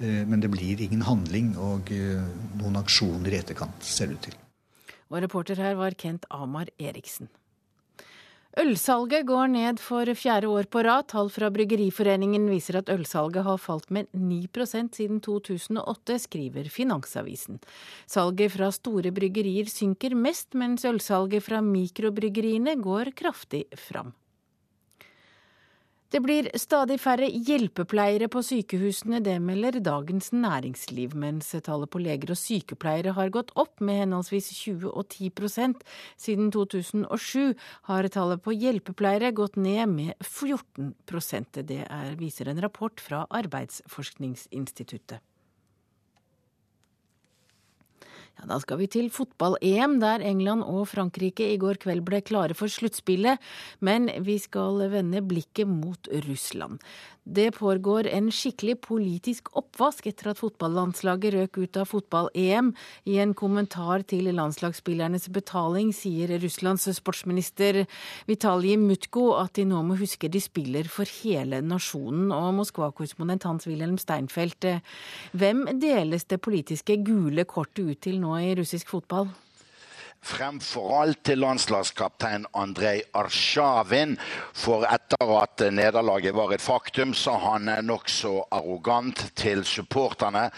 Men 0.00 0.40
det 0.40 0.48
blir 0.48 0.80
ingen 0.80 1.02
handling 1.04 1.50
og 1.60 1.90
noen 1.92 2.78
aksjoner 2.80 3.34
i 3.34 3.36
etterkant, 3.42 3.84
ser 3.84 4.08
det 4.08 4.16
ut 4.16 4.22
til. 4.30 4.38
Og 5.12 5.20
reporter 5.20 5.60
her 5.60 5.76
var 5.76 5.92
Kent 6.00 6.24
Amar 6.32 6.72
Eriksen. 6.80 7.28
Ølsalget 8.58 9.28
går 9.28 9.46
ned 9.52 9.78
for 9.78 10.10
fjerde 10.18 10.48
år 10.50 10.66
på 10.66 10.82
rad. 10.82 11.04
Tall 11.12 11.28
fra 11.30 11.52
Bryggeriforeningen 11.54 12.48
viser 12.50 12.80
at 12.80 12.88
ølsalget 12.90 13.46
har 13.46 13.60
falt 13.62 13.92
med 13.94 14.08
9% 14.10 14.90
siden 14.98 15.20
2008, 15.22 16.16
skriver 16.26 16.66
Finansavisen. 16.66 17.60
Salget 18.10 18.50
fra 18.56 18.72
store 18.74 19.12
bryggerier 19.14 19.70
synker 19.70 20.18
mest, 20.18 20.50
mens 20.58 20.82
ølsalget 20.84 21.46
fra 21.46 21.62
mikrobryggeriene 21.62 22.74
går 22.82 23.12
kraftig 23.14 23.68
fram. 23.78 24.10
Det 26.10 26.18
blir 26.18 26.48
stadig 26.58 26.96
færre 26.98 27.28
hjelpepleiere 27.30 28.26
på 28.32 28.40
sykehusene, 28.42 29.20
det 29.22 29.36
melder 29.38 29.76
Dagens 29.78 30.32
Næringsliv, 30.34 31.14
mens 31.14 31.52
tallet 31.62 31.86
på 31.92 32.00
leger 32.02 32.32
og 32.34 32.40
sykepleiere 32.40 33.14
har 33.14 33.30
gått 33.30 33.52
opp 33.54 33.78
med 33.78 34.00
henholdsvis 34.02 34.48
20 34.56 34.90
og 34.90 35.06
10% 35.06 35.84
Siden 36.18 36.50
2007 36.50 37.54
har 37.92 38.10
tallet 38.10 38.42
på 38.42 38.56
hjelpepleiere 38.58 39.30
gått 39.38 39.54
ned 39.54 39.86
med 39.94 40.26
14% 40.26 41.62
Det 41.62 41.84
er, 41.86 42.18
viser 42.18 42.50
en 42.50 42.62
rapport 42.66 42.98
fra 42.98 43.22
Arbeidsforskningsinstituttet. 43.30 45.22
Ja, 48.40 48.46
da 48.48 48.56
skal 48.62 48.78
vi 48.80 48.86
til 48.88 49.10
fotball-EM, 49.12 49.98
der 50.00 50.22
England 50.24 50.64
og 50.64 50.86
Frankrike 50.88 51.44
i 51.52 51.58
går 51.60 51.76
kveld 51.82 52.00
ble 52.06 52.22
klare 52.24 52.56
for 52.56 52.72
sluttspillet. 52.72 53.36
Men 53.84 54.08
vi 54.24 54.38
skal 54.40 54.80
vende 54.94 55.20
blikket 55.20 55.68
mot 55.68 56.08
Russland. 56.24 56.80
Det 57.30 57.52
pågår 57.54 58.08
en 58.10 58.26
skikkelig 58.34 58.80
politisk 58.82 59.52
oppvask 59.54 60.08
etter 60.10 60.32
at 60.32 60.40
fotballandslaget 60.40 61.34
røk 61.36 61.58
ut 61.62 61.76
av 61.78 61.86
fotball-EM. 61.86 62.72
I 63.06 63.20
en 63.22 63.34
kommentar 63.38 64.02
til 64.10 64.32
landslagsspillernes 64.34 65.28
betaling 65.30 65.92
sier 65.94 66.32
Russlands 66.42 66.88
sportsminister 66.96 67.84
Vitalij 68.26 68.74
Mutko 68.82 69.28
at 69.38 69.54
de 69.60 69.66
nå 69.70 69.78
må 69.86 69.98
huske 70.00 70.26
de 70.26 70.42
spiller 70.42 70.90
for 70.90 71.06
hele 71.20 71.60
nasjonen. 71.62 72.32
Og 72.34 72.50
Moskva-korrespondent 72.58 73.46
Hans-Wilhelm 73.46 74.00
Steinfeld, 74.02 74.66
hvem 75.30 75.62
deles 75.78 76.26
det 76.26 76.40
politiske 76.42 76.98
gule 77.06 77.46
kortet 77.46 77.86
ut 77.92 78.02
til 78.08 78.18
nå 78.24 78.34
i 78.42 78.56
russisk 78.58 78.90
fotball? 78.90 79.30
Fremfor 80.22 80.92
alt 81.02 81.22
til 81.24 81.40
landslagskaptein 81.42 82.46
Andrej 82.54 83.02
Arsjavin. 83.14 84.16
For 84.54 84.84
etter 84.88 85.34
at 85.40 85.64
nederlaget 85.72 86.36
var 86.36 86.54
et 86.54 86.64
faktum, 86.64 87.14
sa 87.14 87.36
han 87.44 87.70
nokså 87.86 88.36
arrogant 88.52 89.30
til 89.38 89.64
supporterne 89.64 90.50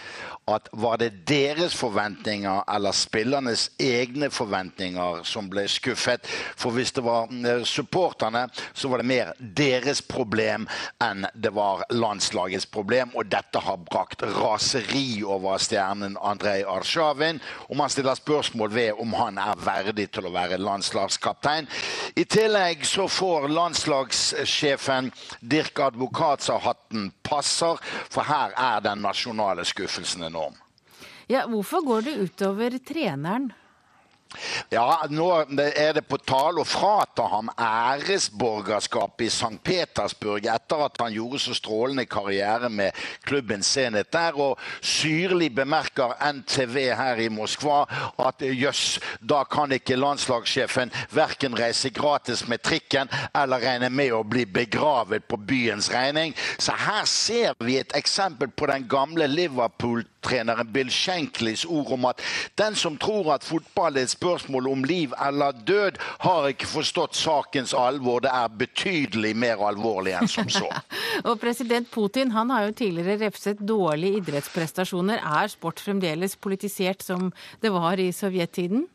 at 0.50 0.68
var 0.72 0.98
det 0.98 1.10
deres 1.28 1.74
forventninger 1.78 2.64
eller 2.74 2.94
spillernes 2.96 3.68
egne 3.80 4.26
forventninger 4.30 5.22
som 5.28 5.46
ble 5.50 5.68
skuffet? 5.70 6.26
For 6.58 6.74
hvis 6.74 6.92
det 6.96 7.04
var 7.06 7.30
eh, 7.30 7.62
supporterne, 7.68 8.48
så 8.74 8.90
var 8.90 9.02
det 9.02 9.10
mer 9.10 9.32
deres 9.38 10.02
problem 10.02 10.66
enn 11.02 11.26
det 11.34 11.52
var 11.54 11.84
landslagets 11.94 12.66
problem. 12.66 13.14
Og 13.14 13.30
dette 13.30 13.62
har 13.62 13.78
brakt 13.86 14.24
raseri 14.40 15.22
over 15.22 15.62
stjernen 15.62 16.18
Andrej 16.18 16.66
Arsjavin. 16.66 17.38
Og 17.68 17.78
man 17.78 17.92
stiller 17.92 18.18
spørsmål 18.18 18.74
ved 18.74 19.02
om 19.02 19.14
han 19.18 19.38
er 19.38 19.62
verdig 19.62 20.08
til 20.10 20.26
å 20.26 20.34
være 20.34 20.58
landslagskaptein. 20.58 21.70
I 22.18 22.26
tillegg 22.26 22.82
så 22.88 23.06
får 23.06 23.48
landslagssjefen 23.52 25.12
Dirk 25.40 25.78
Advokatsa-hatten 25.86 27.12
passer, 27.22 27.78
for 28.10 28.26
her 28.26 28.52
er 28.58 28.82
den 28.84 29.02
nasjonale 29.06 29.64
skuffelsen 29.68 30.31
enorm. 30.32 30.56
Ja, 31.30 31.44
hvorfor 31.48 31.84
går 31.86 32.08
det 32.08 32.16
utover 32.24 32.78
treneren? 32.82 33.52
Ja, 34.72 35.04
nå 35.10 35.28
er 35.58 35.92
det 35.96 36.04
på 36.08 36.18
tale 36.24 36.62
å 36.62 36.68
frata 36.68 37.26
ham 37.32 37.50
æresborgerskapet 37.52 39.26
i 39.26 39.30
St. 39.30 39.58
Petersburg 39.64 40.46
etter 40.48 40.84
at 40.86 41.00
han 41.02 41.12
gjorde 41.12 41.40
så 41.42 41.56
strålende 41.56 42.06
karriere 42.10 42.70
med 42.72 42.96
klubben 43.28 43.62
Zenit 43.66 44.12
der. 44.14 44.38
Og 44.40 44.60
syrlig 44.80 45.50
bemerker 45.54 46.16
NTV 46.32 46.78
her 46.98 47.20
i 47.22 47.28
Moskva 47.32 47.82
at 48.22 48.44
jøss, 48.46 48.98
da 49.20 49.42
kan 49.48 49.72
ikke 49.76 49.98
landslagssjefen 50.00 50.92
verken 51.12 51.56
reise 51.58 51.92
gratis 51.92 52.46
med 52.48 52.64
trikken 52.64 53.10
eller 53.36 53.62
regne 53.62 53.90
med 53.92 54.14
å 54.16 54.22
bli 54.24 54.46
begravet 54.48 55.28
på 55.28 55.36
byens 55.36 55.90
regning. 55.92 56.34
Så 56.58 56.76
her 56.86 57.04
ser 57.08 57.58
vi 57.60 57.78
et 57.80 57.96
eksempel 57.98 58.50
på 58.56 58.68
den 58.70 58.88
gamle 58.90 59.28
Liverpool-treneren 59.28 60.72
Bill 60.72 60.90
Shankleys 60.92 61.66
ord 61.68 61.92
om 61.92 62.08
at 62.08 62.22
den 62.58 62.76
som 62.78 62.96
tror 63.00 63.34
at 63.34 63.46
fotball 63.46 64.00
et 64.00 64.10
spørsmål 64.22 64.70
om 64.70 64.86
liv 64.86 65.14
eller 65.26 65.56
død, 65.66 65.98
har 66.22 66.48
ikke 66.52 66.70
forstått 66.70 67.18
sakens 67.18 67.74
alvor. 67.74 68.22
Det 68.24 68.32
er 68.32 68.56
betydelig 68.62 69.34
mer 69.36 69.62
alvorlig 69.66 70.16
enn 70.18 70.30
som 70.30 70.48
så. 70.52 70.70
og 71.28 71.36
president 71.42 71.90
Putin 71.92 72.32
han 72.36 72.50
har 72.54 72.68
jo 72.68 72.76
tidligere 72.82 73.20
refset 73.26 73.60
dårlige 73.60 74.22
idrettsprestasjoner. 74.22 75.22
Er 75.42 75.52
sport 75.52 75.82
fremdeles 75.82 76.36
politisert 76.36 77.04
som 77.04 77.30
det 77.62 77.72
var 77.74 78.00
i 78.00 78.12
sovjettiden? 78.14 78.86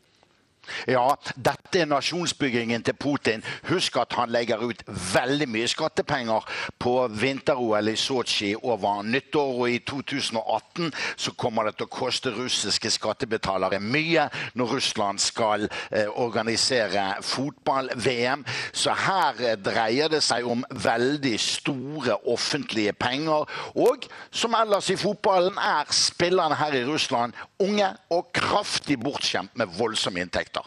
Ja, 0.88 1.06
dette 1.36 1.82
er 1.82 1.88
nasjonsbyggingen 1.90 2.84
til 2.86 2.96
Putin. 2.98 3.44
Husk 3.68 3.96
at 4.00 4.14
han 4.18 4.32
legger 4.32 4.62
ut 4.62 4.82
veldig 4.88 5.48
mye 5.50 5.68
skattepenger 5.70 6.46
på 6.80 6.94
vinter-OL 7.20 7.92
i 7.92 7.96
Sotsji 7.98 8.54
over 8.56 9.02
nyttår. 9.02 9.54
Og 9.58 9.70
i 9.70 9.78
2018 9.78 10.92
så 11.16 11.34
kommer 11.38 11.68
det 11.68 11.78
til 11.78 11.88
å 11.88 11.92
koste 11.92 12.32
russiske 12.36 12.90
skattebetalere 12.94 13.80
mye 13.82 14.28
når 14.58 14.74
Russland 14.78 15.22
skal 15.22 15.68
eh, 15.68 16.08
organisere 16.08 17.06
fotball-VM. 17.24 18.44
Så 18.72 18.94
her 18.94 19.42
eh, 19.44 19.58
dreier 19.58 20.12
det 20.12 20.22
seg 20.26 20.46
om 20.48 20.64
veldig 20.70 21.36
store 21.42 22.18
offentlige 22.28 22.94
penger. 22.98 23.48
Og 23.78 24.08
som 24.30 24.56
ellers 24.58 24.90
i 24.92 24.98
fotballen 25.00 25.58
er 25.62 25.88
spillerne 25.94 26.58
her 26.58 26.76
i 26.78 26.84
Russland 26.88 27.36
unge 27.62 27.90
og 28.14 28.32
kraftig 28.34 28.98
bortskjemt 29.02 29.56
med 29.58 29.72
voldsomme 29.78 30.22
inntekter. 30.22 30.57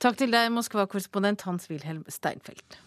Takk 0.00 0.16
til 0.16 0.30
deg, 0.32 0.46
Moskva-korrespondent 0.48 1.42
Hans-Wilhelm 1.44 2.06
Steinfeld. 2.08 2.78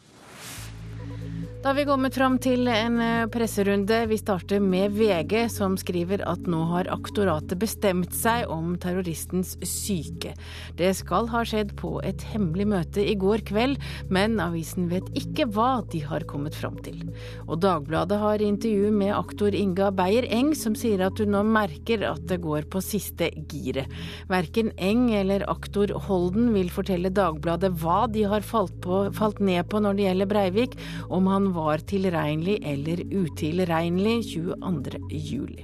Da 1.63 1.69
har 1.69 1.77
vi 1.77 1.85
kommet 1.87 2.17
fram 2.17 2.33
til 2.43 2.67
en 2.67 2.97
eh, 2.99 3.25
presserunde. 3.31 4.01
Vi 4.11 4.17
starter 4.19 4.59
med 4.59 4.97
VG, 4.97 5.45
som 5.47 5.77
skriver 5.79 6.19
at 6.27 6.43
nå 6.43 6.57
har 6.67 6.89
aktoratet 6.91 7.55
bestemt 7.61 8.11
seg 8.11 8.49
om 8.51 8.73
terroristens 8.83 9.53
syke. 9.63 10.33
Det 10.75 10.89
skal 10.99 11.29
ha 11.31 11.45
skjedd 11.47 11.71
på 11.79 12.01
et 12.03 12.25
hemmelig 12.33 12.65
møte 12.67 13.05
i 13.07 13.13
går 13.15 13.45
kveld, 13.47 13.79
men 14.11 14.35
avisen 14.43 14.89
vet 14.91 15.07
ikke 15.15 15.45
hva 15.55 15.85
de 15.93 16.01
har 16.03 16.25
kommet 16.27 16.57
fram 16.59 16.81
til. 16.83 16.99
Og 17.47 17.61
Dagbladet 17.63 18.19
har 18.19 18.43
intervju 18.43 18.91
med 18.91 19.13
aktor 19.15 19.55
Inga 19.55 19.93
Beyer-Eng, 19.95 20.51
som 20.59 20.75
sier 20.75 21.05
at 21.07 21.23
hun 21.23 21.31
nå 21.31 21.45
merker 21.47 22.03
at 22.09 22.27
det 22.27 22.41
går 22.43 22.67
på 22.75 22.83
siste 22.83 23.31
giret. 23.47 23.87
Verken 24.27 24.73
Eng 24.75 25.13
eller 25.15 25.47
aktor 25.47 25.95
Holden 26.09 26.51
vil 26.57 26.75
fortelle 26.75 27.13
Dagbladet 27.15 27.71
hva 27.79 28.03
de 28.11 28.27
har 28.27 28.43
falt, 28.43 28.75
på, 28.83 29.05
falt 29.15 29.39
ned 29.39 29.63
på 29.71 29.79
når 29.79 29.95
det 29.95 30.09
gjelder 30.09 30.33
Breivik, 30.35 30.79
om 31.07 31.31
han 31.31 31.52
var 31.55 31.83
tilregnelig 31.89 32.59
eller 32.65 33.03
utilregnelig 33.13 34.17
22.07. 34.33 35.63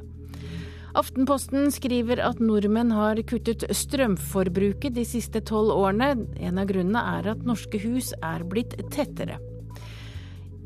Aftenposten 0.97 1.69
skriver 1.71 2.21
at 2.25 2.39
nordmenn 2.41 2.91
har 2.95 3.19
kuttet 3.29 3.67
strømforbruket 3.75 4.95
de 4.95 5.05
siste 5.05 5.41
tolv 5.45 5.75
årene. 5.75 6.15
En 6.41 6.57
av 6.57 6.69
grunnene 6.71 7.03
er 7.19 7.29
at 7.35 7.45
norske 7.45 7.81
hus 7.83 8.11
er 8.25 8.45
blitt 8.49 8.73
tettere. 8.93 9.37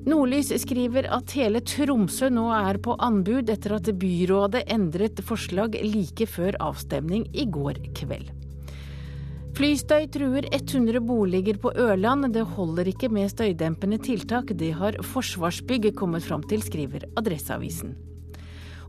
Nordlys 0.03 0.49
skriver 0.59 1.07
at 1.15 1.31
hele 1.37 1.61
Tromsø 1.63 2.27
nå 2.33 2.49
er 2.51 2.79
på 2.83 2.95
anbud 2.99 3.51
etter 3.53 3.77
at 3.77 3.87
byrådet 3.99 4.65
endret 4.71 5.21
forslag 5.23 5.77
like 5.79 6.27
før 6.27 6.57
avstemning 6.71 7.23
i 7.31 7.45
går 7.47 7.79
kveld. 7.95 8.42
Flystøy 9.53 10.07
truer 10.09 10.47
100 10.49 10.97
boliger 11.05 11.59
på 11.61 11.69
Ørland. 11.77 12.25
Det 12.33 12.41
holder 12.55 12.87
ikke 12.89 13.11
med 13.13 13.29
støydempende 13.29 13.99
tiltak. 14.01 14.49
Det 14.57 14.71
har 14.73 14.97
Forsvarsbygg 15.05 15.91
kommet 15.93 16.25
fram 16.25 16.41
til, 16.49 16.63
skriver 16.65 17.05
Adresseavisen. 17.13 17.93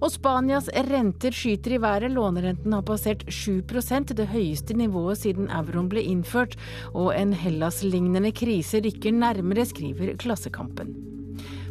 Og 0.01 0.09
Spanias 0.15 0.71
renter 0.89 1.37
skyter 1.37 1.77
i 1.77 1.83
været. 1.85 2.09
Lånerenten 2.17 2.73
har 2.73 2.81
passert 2.81 3.27
7% 3.29 4.17
det 4.17 4.31
høyeste 4.33 4.73
nivået 4.73 5.21
siden 5.21 5.53
euroen 5.53 5.93
ble 5.93 6.01
innført. 6.01 6.57
Og 6.95 7.13
en 7.13 7.37
Hellas-lignende 7.37 8.33
krise 8.33 8.81
rykker 8.81 9.13
nærmere, 9.13 9.69
skriver 9.69 10.17
Klassekampen. 10.17 11.14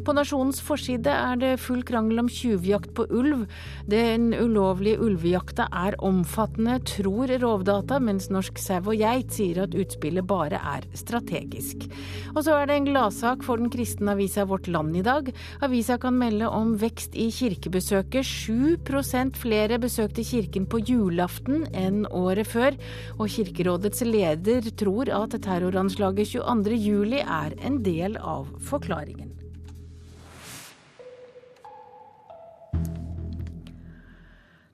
På 0.04 0.12
Nasjonens 0.12 0.60
forside 0.60 1.08
er 1.08 1.38
det 1.39 1.51
full 1.64 1.80
krangel 1.88 2.20
om 2.20 2.28
tjuvjakt 2.28 2.91
på 2.97 3.06
ulv. 3.08 3.45
Den 3.88 4.34
ulovlige 4.36 4.99
ulvejakta 4.99 5.70
er 5.72 5.95
omfattende, 6.04 6.76
tror 6.84 7.32
Rovdata, 7.39 8.01
mens 8.04 8.28
Norsk 8.34 8.60
sau 8.60 8.82
og 8.84 8.99
geit 8.99 9.32
sier 9.32 9.62
at 9.64 9.78
utspillet 9.80 10.28
bare 10.28 10.60
er 10.60 10.88
strategisk. 10.99 11.86
Og 12.34 12.41
så 12.43 12.58
er 12.58 12.68
det 12.68 12.80
en 12.82 12.89
gladsak 12.89 13.45
for 13.47 13.62
den 13.62 13.72
kristne 13.72 14.12
avisa 14.18 14.43
Vårt 14.49 14.68
Land 14.68 14.97
i 14.99 15.06
dag. 15.06 15.30
Avisa 15.64 15.95
kan 16.01 16.18
melde 16.20 16.51
om 16.51 16.76
vekst 16.82 17.16
i 17.16 17.30
kirkebesøket. 17.32 18.28
7% 18.28 19.39
flere 19.39 19.80
besøkte 19.80 20.26
kirken 20.28 20.68
på 20.68 20.82
julaften 20.84 21.64
enn 21.72 22.04
året 22.12 22.49
før. 22.51 22.76
Og 23.20 23.32
Kirkerådets 23.32 24.04
leder 24.04 24.68
tror 24.80 25.14
at 25.16 25.39
terroranslaget 25.47 26.36
22.07 26.36 27.24
er 27.24 27.56
en 27.64 27.80
del 27.86 28.20
av 28.20 28.51
forklaringen. 28.68 29.43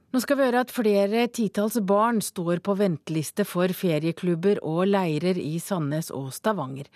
Nå 0.10 0.18
skal 0.24 0.40
vi 0.40 0.46
høre 0.48 0.64
at 0.66 0.72
flere 0.74 1.28
titalls 1.30 1.76
barn 1.86 2.18
står 2.26 2.64
på 2.66 2.74
venteliste 2.80 3.44
for 3.46 3.70
ferieklubber 3.78 4.58
og 4.66 4.88
leirer 4.90 5.38
i 5.38 5.60
Sandnes 5.62 6.10
og 6.10 6.32
Stavanger. 6.34 6.88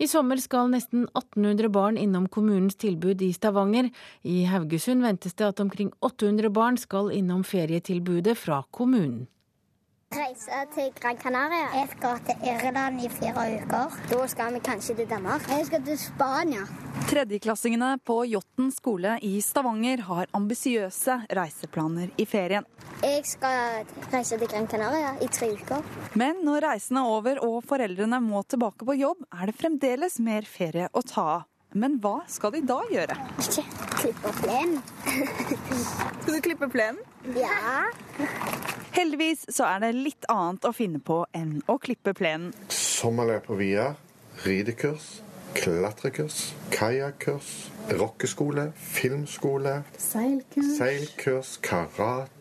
I 0.00 0.08
sommer 0.08 0.40
skal 0.40 0.72
nesten 0.72 1.02
1800 1.10 1.68
barn 1.74 1.98
innom 2.00 2.30
kommunens 2.32 2.80
tilbud 2.80 3.20
i 3.20 3.28
Stavanger. 3.36 3.90
I 4.24 4.46
Haugesund 4.48 5.04
ventes 5.04 5.36
det 5.36 5.50
at 5.50 5.60
omkring 5.60 5.92
800 6.00 6.48
barn 6.48 6.80
skal 6.80 7.12
innom 7.12 7.44
ferietilbudet 7.44 8.38
fra 8.40 8.62
kommunen. 8.72 9.26
Reise 10.12 10.58
til 10.74 10.90
Gran 11.00 11.16
Canaria. 11.16 11.68
Jeg 11.72 11.88
skal 11.94 12.18
til 12.26 12.42
Irland 12.44 13.00
i 13.00 13.08
fire 13.08 13.44
uker. 13.62 13.94
Da 14.10 14.26
skal 14.28 14.50
vi 14.52 14.60
kanskje 14.60 14.96
til 14.98 15.06
Danmark. 15.08 15.46
Jeg 15.48 15.66
skal 15.66 15.84
til 15.86 15.96
Spania. 15.98 16.66
Tredjeklassingene 17.08 17.94
på 18.04 18.18
Jåtten 18.28 18.68
skole 18.74 19.14
i 19.24 19.38
Stavanger 19.40 20.02
har 20.08 20.28
ambisiøse 20.36 21.16
reiseplaner 21.38 22.12
i 22.20 22.26
ferien. 22.28 22.66
Jeg 23.02 23.24
skal 23.26 23.88
reise 24.12 24.36
til 24.36 24.50
Gran 24.52 24.68
Canaria 24.68 25.14
i 25.24 25.30
tre 25.32 25.48
uker. 25.56 25.80
Men 26.12 26.44
når 26.44 26.66
reisen 26.66 27.00
er 27.00 27.08
over 27.08 27.40
og 27.46 27.62
foreldrene 27.64 28.20
må 28.20 28.44
tilbake 28.44 28.84
på 28.84 28.98
jobb, 29.00 29.24
er 29.32 29.48
det 29.48 29.56
fremdeles 29.56 30.20
mer 30.20 30.44
ferie 30.44 30.92
å 30.92 31.04
ta 31.08 31.26
av. 31.38 31.48
Men 31.72 31.96
hva 32.04 32.18
skal 32.28 32.52
de 32.52 32.60
da 32.68 32.82
gjøre? 32.92 33.16
Ikke 33.40 33.64
klippe 33.96 34.34
plenen. 34.42 34.84
skal 36.20 36.36
du 36.36 36.40
klippe 36.44 36.68
plenen? 36.68 37.00
Ja. 37.36 37.84
Heldigvis 38.92 39.46
så 39.54 39.66
er 39.70 39.82
det 39.84 39.92
litt 39.96 40.26
annet 40.30 40.66
å 40.68 40.72
finne 40.76 41.00
på 41.02 41.22
enn 41.36 41.60
å 41.70 41.78
klippe 41.82 42.14
plenen. 42.18 42.52
Sommerleir 42.68 43.44
på 43.46 43.56
Via, 43.58 43.92
ridekurs, 44.44 45.22
klatrekurs, 45.54 46.54
kajakkurs, 46.70 47.70
rockeskole, 47.88 48.72
filmskole, 48.76 49.82
Seilkurs. 49.98 50.76
seilkurs, 50.78 51.56
karate 51.62 52.32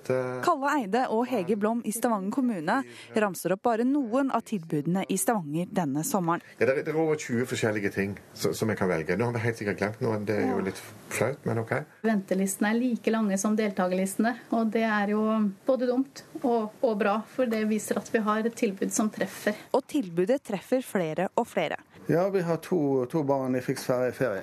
Kalle 0.44 0.72
Eide 0.76 1.04
og 1.14 1.26
Hege 1.30 1.56
Blom 1.60 1.82
i 1.86 1.92
Stavanger 1.94 2.34
kommune 2.34 2.78
ramser 3.16 3.54
opp 3.56 3.64
bare 3.68 3.86
noen 3.88 4.32
av 4.34 4.44
tilbudene 4.48 5.04
i 5.10 5.18
Stavanger 5.20 5.70
denne 5.72 6.04
sommeren. 6.08 6.44
Ja, 6.58 6.66
det, 6.66 6.82
er, 6.82 6.90
er 6.92 6.98
over 7.00 7.20
20 7.20 7.48
forskjellige 7.52 7.92
ting 7.96 8.16
som, 8.34 8.56
som 8.58 8.72
jeg 8.72 8.80
kan 8.80 8.90
velge. 8.92 9.18
Nå 9.18 9.30
har 9.30 9.38
vi 9.38 9.44
helt 9.46 9.62
sikkert 9.62 9.80
glemt 9.82 10.02
noen, 10.04 10.26
det 10.28 10.40
er 10.42 10.50
jo 10.50 10.64
litt 10.66 10.82
flaut, 11.12 11.46
men 11.48 11.62
OK. 11.64 11.76
Ventelistene 12.08 12.74
er 12.74 12.80
like 12.80 13.14
lange 13.14 13.38
som 13.42 13.56
deltakerlistene, 13.60 14.36
og 14.58 14.74
det 14.74 14.86
er 14.88 15.14
jo 15.14 15.24
både 15.68 15.90
dumt 15.90 16.26
og, 16.42 16.74
og 16.82 16.98
bra, 17.00 17.20
for 17.36 17.50
det 17.52 17.64
viser 17.70 18.02
at 18.02 18.12
vi 18.14 18.24
har 18.26 18.46
et 18.46 18.58
tilbud 18.58 18.92
som 18.94 19.12
treffer. 19.14 19.58
Og 19.78 19.86
tilbudet 19.90 20.42
treffer 20.48 20.84
flere 20.86 21.30
og 21.38 21.48
flere. 21.50 21.80
Ja, 22.12 22.30
vi 22.30 22.42
har 22.42 22.58
to, 22.58 23.06
to 23.06 23.24
barn 23.24 23.56
i 23.56 23.62
fiksferie. 23.62 24.42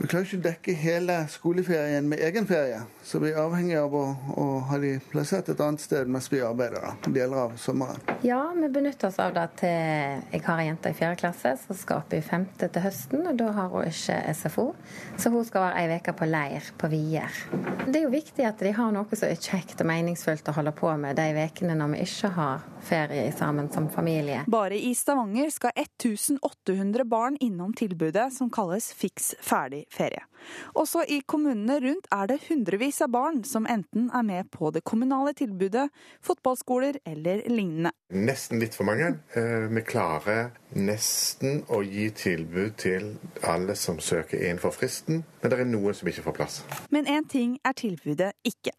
Vi 0.00 0.08
klarer 0.10 0.24
ikke 0.24 0.38
å 0.40 0.44
dekke 0.48 0.72
hele 0.74 1.18
skoleferien 1.30 2.08
med 2.10 2.18
egen 2.26 2.48
ferie, 2.48 2.80
så 3.08 3.18
vi 3.18 3.30
er 3.32 3.38
avhengig 3.40 3.76
av 3.80 3.94
å, 3.96 4.02
å 4.36 4.46
ha 4.68 4.78
de 4.82 4.90
plassert 5.08 5.48
et 5.48 5.60
annet 5.64 5.80
sted 5.80 6.10
mens 6.12 6.26
vi 6.28 6.42
arbeider 6.44 6.82
da, 6.84 6.90
deler 7.08 7.44
av 7.46 7.54
sommeren. 7.56 8.02
Ja, 8.26 8.42
vi 8.52 8.68
benytter 8.68 9.08
oss 9.08 9.16
av 9.22 9.32
det 9.32 9.46
til 9.62 9.72
Jeg 9.72 10.42
har 10.44 10.60
ei 10.60 10.66
jente 10.68 10.92
i 10.92 10.96
fjerde 10.98 11.20
klasse 11.22 11.54
som 11.62 11.78
skal 11.78 12.02
opp 12.02 12.12
i 12.12 12.20
femte 12.24 12.68
til 12.68 12.84
høsten, 12.84 13.24
og 13.30 13.38
da 13.40 13.48
har 13.56 13.72
hun 13.72 13.88
ikke 13.88 14.18
SFO, 14.36 14.66
så 15.16 15.32
hun 15.32 15.46
skal 15.48 15.64
være 15.70 15.86
ei 15.86 15.96
uke 15.96 16.14
på 16.18 16.28
leir 16.28 16.68
på 16.76 16.92
Vier. 16.92 17.40
Det 17.86 17.96
er 17.96 18.04
jo 18.04 18.12
viktig 18.12 18.44
at 18.44 18.60
de 18.60 18.74
har 18.76 18.92
noe 18.92 19.08
som 19.16 19.30
er 19.30 19.40
kjekt 19.40 19.80
og 19.80 19.88
meningsfullt 19.88 20.52
å 20.52 20.56
holde 20.58 20.74
på 20.76 20.92
med 21.00 21.16
de 21.16 21.30
ukene 21.48 21.78
når 21.78 21.94
vi 21.94 22.04
ikke 22.04 22.32
har 22.36 22.68
ferie 22.84 23.32
sammen 23.32 23.72
som 23.72 23.88
familie. 23.88 24.44
Bare 24.52 24.76
i 24.76 24.92
Stavanger 24.96 25.48
skal 25.54 25.72
1800 25.74 27.08
barn 27.08 27.40
innom 27.40 27.72
tilbudet 27.72 28.28
som 28.36 28.52
kalles 28.52 28.92
Fiks 28.92 29.32
ferdig 29.40 29.86
ferie. 29.92 30.26
Også 30.78 31.02
i 31.08 31.20
kommunene 31.26 31.78
rundt 31.82 32.06
er 32.14 32.26
det 32.30 32.40
hundrevis 32.48 33.00
av 33.04 33.10
barn 33.14 33.42
som 33.44 33.66
enten 33.66 34.10
er 34.14 34.22
med 34.26 34.50
på 34.54 34.70
det 34.74 34.84
kommunale 34.84 35.34
tilbudet, 35.38 35.88
fotballskoler 36.24 36.98
eller 37.06 37.42
lignende. 37.48 37.92
Nesten 38.14 38.60
litt 38.62 38.74
for 38.78 38.88
mange. 38.88 39.14
Eh, 39.36 39.66
Vi 39.68 39.82
klarer 39.84 40.50
nesten 40.74 41.62
å 41.68 41.80
gi 41.84 42.08
tilbud 42.10 42.76
til 42.80 43.10
alle 43.46 43.74
som 43.78 43.98
søker 44.02 44.40
innenfor 44.40 44.72
fristen, 44.74 45.22
men 45.42 45.50
det 45.52 45.58
er 45.60 45.68
noen 45.68 45.94
som 45.94 46.08
ikke 46.10 46.24
får 46.26 46.36
plass. 46.38 46.62
Men 46.90 47.06
én 47.06 47.28
ting 47.28 47.58
er 47.64 47.76
tilbudet 47.78 48.32
ikke. 48.48 48.72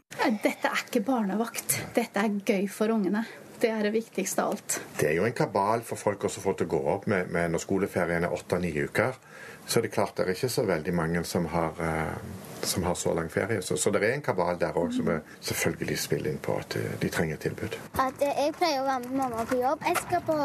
Dette 0.44 0.70
er 0.70 0.84
ikke 0.88 1.04
barnevakt. 1.06 1.80
Dette 1.96 2.20
er 2.24 2.40
gøy 2.46 2.68
for 2.72 2.92
ungene. 2.94 3.26
Det 3.60 3.68
er 3.74 3.84
det 3.84 3.92
viktigste 3.92 4.40
av 4.44 4.54
alt. 4.54 4.78
Det 5.00 5.10
er 5.10 5.18
jo 5.18 5.26
en 5.28 5.36
kabal 5.36 5.82
for 5.84 6.00
folk 6.00 6.24
også 6.24 6.40
å 6.40 6.44
få 6.46 6.54
til 6.56 6.70
å 6.70 6.72
gå 6.78 6.80
opp 6.94 7.08
med, 7.12 7.28
med 7.34 7.52
når 7.52 7.60
skoleferien 7.66 8.24
er 8.24 8.32
åtte-ni 8.32 8.72
uker. 8.86 9.18
Så 9.70 9.82
det 9.82 9.92
er 9.92 9.94
klart 9.94 10.16
det 10.18 10.24
er 10.26 10.34
ikke 10.34 10.48
så 10.50 10.64
veldig 10.66 10.94
mange 10.98 11.22
som 11.30 11.46
har, 11.46 11.76
uh, 11.78 12.64
som 12.66 12.84
har 12.90 12.96
så 12.98 13.12
lang 13.14 13.28
ferie. 13.30 13.62
Så, 13.62 13.78
så 13.78 13.92
det 13.94 14.02
er 14.02 14.16
en 14.16 14.24
kabal 14.26 14.58
der 14.58 14.78
òg 14.82 14.96
som 14.96 15.12
er 15.14 15.20
selvfølgelig 15.46 15.98
spiller 16.02 16.32
inn 16.32 16.40
på 16.42 16.56
at 16.58 16.74
uh, 16.80 16.88
de 17.02 17.10
trenger 17.14 17.38
tilbud. 17.44 17.78
At 17.94 18.18
uh, 18.18 18.32
jeg 18.32 18.56
pleier 18.58 18.82
å 18.82 18.88
være 18.88 19.04
med 19.04 19.20
mamma 19.20 19.46
på 19.46 19.60
jobb. 19.62 19.86
Jeg 19.86 20.02
skal 20.02 20.24
på 20.26 20.38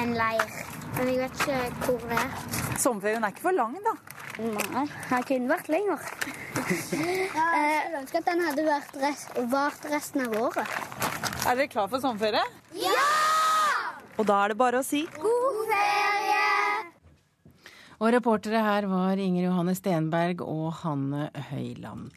en 0.00 0.16
leir, 0.18 0.58
men 0.96 1.12
jeg 1.12 1.20
vet 1.22 1.44
ikke 1.44 1.60
hvor 1.84 2.02
det 2.10 2.18
er. 2.24 2.34
Sommerferien 2.74 3.28
er 3.28 3.36
ikke 3.36 3.46
for 3.46 3.58
lang, 3.60 3.78
da? 3.86 3.94
Nei, 4.42 4.86
den 5.12 5.28
kunne 5.30 5.54
vært 5.54 5.70
lenger. 5.70 6.10
ja, 7.38 7.46
jeg 7.54 7.78
skulle 7.84 8.00
ønske 8.00 8.24
at 8.24 8.32
den 8.32 8.44
hadde 8.48 8.66
vært 8.66 8.98
rest, 9.04 9.38
vart 9.54 9.86
resten 9.94 10.26
av 10.26 10.34
året. 10.48 10.74
Er 11.46 11.54
dere 11.54 11.70
klar 11.70 11.86
for 11.92 12.02
sommerferie? 12.02 12.42
Ja! 12.82 12.98
Og 14.18 14.26
da 14.26 14.42
er 14.42 14.54
det 14.54 14.58
bare 14.58 14.82
å 14.82 14.86
si 14.86 15.06
God! 15.20 15.33
Og 18.04 18.10
reportere 18.12 18.60
her 18.60 18.84
var 18.84 19.16
Inger 19.16 19.46
Johanne 19.46 19.72
Stenberg 19.72 20.42
og 20.44 20.74
Hanne 20.82 21.30
Høyland. 21.48 22.10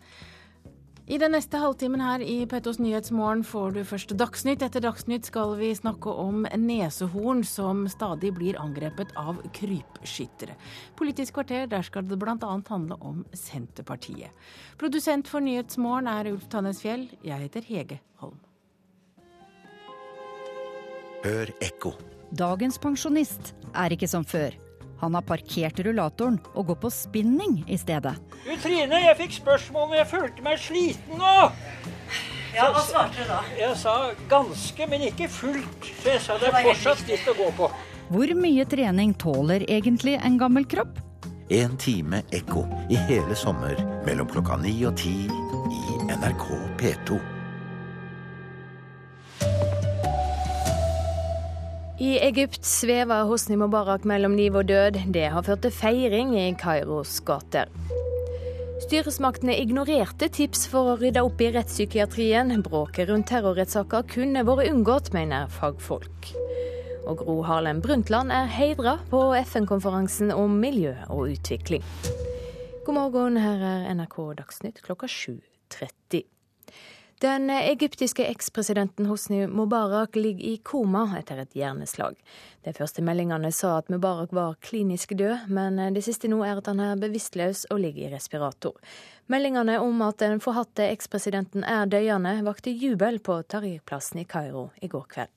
I 1.08 1.16
den 1.16 1.32
neste 1.32 1.62
halvtimen 1.64 2.02
her 2.04 2.20
i 2.20 2.42
Pettos 2.52 2.82
Nyhetsmorgen 2.84 3.46
får 3.48 3.78
du 3.78 3.80
først 3.88 4.12
Dagsnytt. 4.20 4.66
Etter 4.66 4.84
Dagsnytt 4.84 5.30
skal 5.30 5.54
vi 5.56 5.70
snakke 5.72 6.12
om 6.12 6.44
nesehorn 6.60 7.46
som 7.48 7.86
stadig 7.88 8.34
blir 8.36 8.60
angrepet 8.60 9.16
av 9.16 9.40
krypskyttere. 9.56 10.58
Politisk 11.00 11.40
kvarter, 11.40 11.72
der 11.72 11.88
skal 11.88 12.04
det 12.04 12.20
bl.a. 12.20 12.36
handle 12.68 13.00
om 13.00 13.24
Senterpartiet. 13.32 14.36
Produsent 14.76 15.32
for 15.32 15.40
Nyhetsmorgen 15.40 16.12
er 16.12 16.34
Ulf 16.34 16.52
Tannes 16.52 16.84
Fjell. 16.84 17.08
Jeg 17.24 17.48
heter 17.48 17.72
Hege 17.72 18.02
Holm. 18.20 18.44
Hør 21.24 21.56
ekko. 21.64 21.96
Dagens 22.36 22.76
pensjonist 22.76 23.56
er 23.72 23.96
ikke 23.96 24.12
som 24.12 24.28
før. 24.28 24.67
Han 25.02 25.18
har 25.18 25.26
parkert 25.28 25.80
rullatoren 25.86 26.40
og 26.54 26.72
går 26.72 26.80
på 26.86 26.92
spinning 26.94 27.60
i 27.68 27.78
stedet. 27.78 28.16
Du 28.46 28.54
Trine, 28.64 29.02
jeg 29.04 29.18
fikk 29.20 29.38
spørsmål 29.42 29.90
om 29.90 29.96
jeg 29.98 30.10
følte 30.10 30.46
meg 30.46 30.62
sliten 30.62 31.22
nå. 31.22 31.36
Ja, 32.56 32.72
Hva 32.74 32.82
svarte 32.82 33.22
du 33.22 33.30
da? 33.30 33.42
Jeg 33.60 33.76
sa 33.78 33.94
ganske, 34.32 34.88
men 34.90 35.04
ikke 35.12 35.28
fullt. 35.30 35.92
Så 36.02 36.16
jeg 36.16 36.24
sa 36.26 36.40
det 36.42 36.50
er 36.50 36.64
fortsatt 36.72 37.04
litt 37.10 37.28
å 37.30 37.36
gå 37.38 37.52
på. 37.60 37.70
Hvor 38.08 38.34
mye 38.40 38.66
trening 38.66 39.14
tåler 39.20 39.68
egentlig 39.68 40.16
en 40.18 40.40
gammel 40.42 40.66
kropp? 40.66 40.98
En 41.54 41.78
time 41.80 42.24
ekko 42.36 42.66
i 42.92 42.98
hele 43.08 43.36
sommer 43.38 43.78
mellom 44.08 44.28
klokka 44.32 44.58
ni 44.64 44.74
og 44.88 44.98
ti 45.00 45.28
i 45.28 45.98
NRK 46.08 46.48
P2. 46.80 47.37
I 51.98 52.20
Egypt 52.22 52.62
svever 52.62 53.24
Hosni 53.26 53.56
Mubarak 53.58 54.04
mellom 54.06 54.36
liv 54.38 54.54
og 54.54 54.68
død. 54.70 55.00
Det 55.14 55.24
har 55.34 55.42
ført 55.42 55.64
til 55.66 55.74
feiring 55.74 56.36
i 56.38 56.52
Kairos 56.54 57.16
gater. 57.26 57.72
Styresmaktene 58.84 59.56
ignorerte 59.58 60.30
tips 60.30 60.68
for 60.70 60.92
å 60.92 61.00
rydde 61.02 61.24
opp 61.26 61.42
i 61.42 61.50
rettspsykiatrien. 61.56 62.54
Bråket 62.62 63.10
rundt 63.10 63.32
terrorrettssaker 63.32 64.06
kunne 64.14 64.46
vært 64.46 64.70
unngått, 64.70 65.10
mener 65.18 65.50
fagfolk. 65.50 66.30
Og 67.10 67.18
Gro 67.24 67.40
Harlem 67.50 67.82
Brundtland 67.82 68.30
er 68.30 68.46
heidra 68.46 69.00
på 69.10 69.24
FN-konferansen 69.42 70.30
om 70.36 70.54
miljø 70.62 70.94
og 71.10 71.34
utvikling. 71.34 71.82
God 72.86 72.94
morgen, 73.02 73.42
her 73.42 73.70
er 73.74 73.90
NRK 73.98 74.22
Dagsnytt 74.38 74.86
klokka 74.86 75.10
7.30. 75.10 76.28
Den 77.22 77.50
egyptiske 77.50 78.26
ekspresidenten 78.26 79.06
Hosni 79.06 79.48
Mubarak 79.48 80.16
ligger 80.16 80.46
i 80.46 80.58
koma 80.58 81.08
etter 81.18 81.40
et 81.42 81.56
hjerneslag. 81.58 82.14
De 82.62 82.74
første 82.78 83.02
meldingene 83.02 83.50
sa 83.50 83.80
at 83.80 83.90
Mubarak 83.90 84.36
var 84.38 84.60
klinisk 84.62 85.16
død, 85.18 85.48
men 85.50 85.82
det 85.96 86.04
siste 86.06 86.30
nå 86.30 86.44
er 86.46 86.62
at 86.62 86.70
han 86.70 86.84
er 86.84 87.02
bevisstløs 87.02 87.66
og 87.74 87.82
ligger 87.82 88.06
i 88.06 88.12
respirator. 88.14 88.78
Meldingene 89.34 89.80
om 89.82 90.06
at 90.06 90.22
den 90.22 90.38
forhatte 90.46 90.86
ekspresidenten 90.92 91.66
er 91.66 91.90
døende, 91.90 92.38
vakte 92.46 92.70
jubel 92.70 93.18
på 93.18 93.42
Tariq-plassen 93.50 94.22
i 94.22 94.30
Kairo 94.30 94.70
i 94.78 94.94
går 94.94 95.10
kveld. 95.18 95.34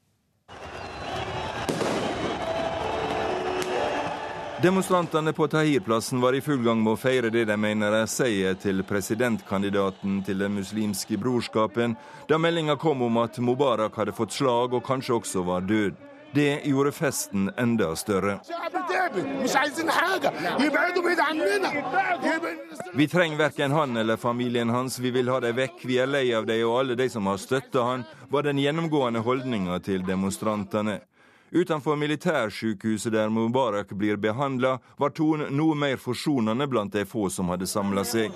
Demonstrantene 4.62 5.32
på 5.32 5.48
Tahir-plassen 5.48 6.20
var 6.20 6.32
i 6.32 6.40
full 6.40 6.60
gang 6.62 6.82
med 6.84 6.92
å 6.92 6.98
feire 7.00 7.30
det 7.32 7.46
de 7.48 7.54
mener 7.56 7.94
er 7.96 8.08
seier 8.12 8.58
til 8.60 8.82
presidentkandidaten 8.84 10.18
til 10.26 10.42
Den 10.42 10.52
muslimske 10.58 11.16
brorskapen, 11.16 11.94
da 12.28 12.36
meldinga 12.36 12.76
kom 12.76 13.00
om 13.06 13.16
at 13.22 13.38
Mubarak 13.40 13.96
hadde 13.96 14.12
fått 14.12 14.36
slag 14.36 14.76
og 14.76 14.84
kanskje 14.84 15.16
også 15.16 15.46
var 15.48 15.64
død. 15.64 15.96
Det 16.36 16.60
gjorde 16.68 16.92
festen 16.92 17.48
enda 17.56 17.94
større. 17.96 18.36
Vi 22.94 23.08
trenger 23.08 23.38
verken 23.38 23.72
han 23.72 23.96
eller 23.96 24.16
familien 24.16 24.70
hans, 24.70 24.98
vi 24.98 25.10
vil 25.10 25.32
ha 25.32 25.40
dem 25.40 25.56
vekk, 25.56 25.86
vi 25.88 25.96
er 25.98 26.06
lei 26.06 26.26
av 26.36 26.44
dem 26.46 26.66
og 26.68 26.82
alle 26.82 27.00
de 27.00 27.08
som 27.08 27.32
har 27.32 27.40
støtta 27.40 27.86
han, 27.94 28.04
var 28.28 28.44
den 28.44 28.60
gjennomgående 28.60 29.24
holdninga 29.24 29.80
til 29.80 30.04
demonstrantene. 30.04 31.00
Utenfor 31.52 31.96
militærsykehuset 31.96 33.12
der 33.12 33.28
Mubarak 33.28 33.88
blir 33.88 34.16
behandla, 34.16 34.78
var 34.96 35.10
tonen 35.10 35.50
noe 35.56 35.74
mer 35.74 35.96
forsonende 35.98 36.66
blant 36.70 36.92
de 36.94 37.02
få 37.04 37.26
som 37.30 37.50
hadde 37.50 37.66
samla 37.66 38.04
seg. 38.06 38.30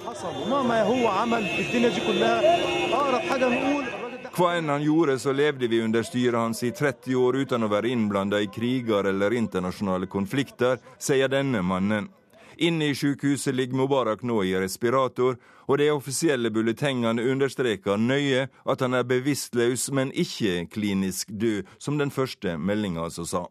Hva 4.35 4.51
enn 4.59 4.73
han 4.73 4.83
gjorde, 4.83 5.19
så 5.23 5.33
levde 5.33 5.71
vi 5.71 5.79
under 5.85 6.03
styret 6.03 6.41
hans 6.41 6.65
i 6.67 6.73
30 6.75 7.15
år 7.15 7.39
uten 7.45 7.63
å 7.63 7.71
være 7.71 7.95
innblanda 7.95 8.43
i 8.43 8.51
kriger 8.51 9.07
eller 9.07 9.39
internasjonale 9.39 10.11
konflikter, 10.11 10.83
sier 10.99 11.31
denne 11.31 11.63
mannen. 11.63 12.11
Inne 12.59 12.91
i 12.91 12.95
sykehuset 12.95 13.55
ligger 13.55 13.77
Mubarak 13.77 14.23
nå 14.23 14.43
i 14.45 14.55
respirator, 14.61 15.37
og 15.67 15.79
de 15.79 15.91
offisielle 15.91 16.51
bulletengene 16.51 17.25
understreker 17.31 17.97
nøye 17.97 18.49
at 18.49 18.85
han 18.85 18.95
er 18.95 19.09
bevisstløs, 19.09 19.91
men 19.93 20.13
ikke 20.13 20.67
klinisk 20.73 21.33
død, 21.33 21.65
som 21.79 21.99
den 21.99 22.11
første 22.11 22.59
meldinga 22.59 23.05
altså 23.09 23.25
sa. 23.29 23.45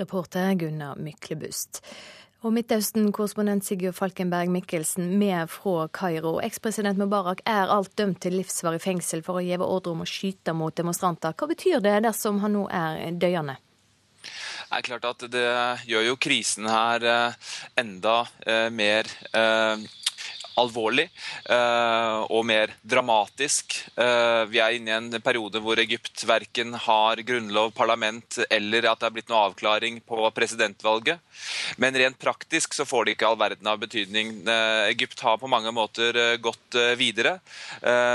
Reporter 0.00 0.54
Gunnar 0.58 0.98
Myklebust. 0.98 1.82
Og 2.44 2.52
Midtøsten-korrespondent 2.52 3.64
Sigurd 3.64 3.94
Falkenberg 3.96 4.50
Mikkelsen 4.52 5.14
med 5.18 5.48
fra 5.48 5.86
Kairo. 5.88 6.34
Ekspresident 6.44 6.98
Mubarak 7.00 7.40
er 7.48 7.70
alt 7.72 7.94
dømt 7.96 8.20
til 8.20 8.36
livsvarig 8.36 8.82
fengsel 8.84 9.22
for 9.24 9.40
å 9.40 9.44
gi 9.44 9.56
ordre 9.56 9.94
om 9.94 10.02
å 10.04 10.08
skyte 10.08 10.52
mot 10.52 10.76
demonstranter. 10.76 11.32
Hva 11.32 11.48
betyr 11.48 11.80
det 11.80 12.02
dersom 12.04 12.42
han 12.44 12.52
nå 12.58 12.66
er 12.68 13.16
døende? 13.16 13.56
Er 14.74 14.82
klart 14.82 15.04
at 15.06 15.20
det 15.30 15.46
gjør 15.86 16.08
jo 16.08 16.14
krisen 16.18 16.66
her 16.66 17.04
eh, 17.06 17.50
enda 17.78 18.24
eh, 18.42 18.70
mer 18.74 19.06
eh, 19.30 19.84
alvorlig 20.60 21.06
uh, 21.50 22.24
og 22.30 22.44
mer 22.46 22.72
dramatisk. 22.82 23.76
Uh, 23.98 24.44
vi 24.50 24.60
er 24.62 24.76
inne 24.76 24.92
i 24.92 24.96
en 24.96 25.22
periode 25.24 25.60
hvor 25.62 25.80
Egypt 25.82 26.24
verken 26.28 26.74
har 26.86 27.22
grunnlov, 27.26 27.72
parlament 27.76 28.38
eller 28.48 28.88
at 28.90 29.02
det 29.02 29.08
er 29.08 29.16
blitt 29.16 29.32
noe 29.32 29.44
avklaring 29.50 30.00
på 30.06 30.22
presidentvalget. 30.36 31.22
Men 31.82 31.96
rent 31.98 32.18
praktisk 32.20 32.76
så 32.76 32.86
får 32.88 33.06
det 33.06 33.16
ikke 33.16 33.30
all 33.30 33.40
verden 33.40 33.70
av 33.70 33.80
betydning. 33.82 34.36
Uh, 34.46 34.86
Egypt 34.90 35.24
har 35.26 35.40
på 35.40 35.50
mange 35.50 35.72
måter 35.74 36.16
gått 36.42 36.76
videre, 36.98 37.36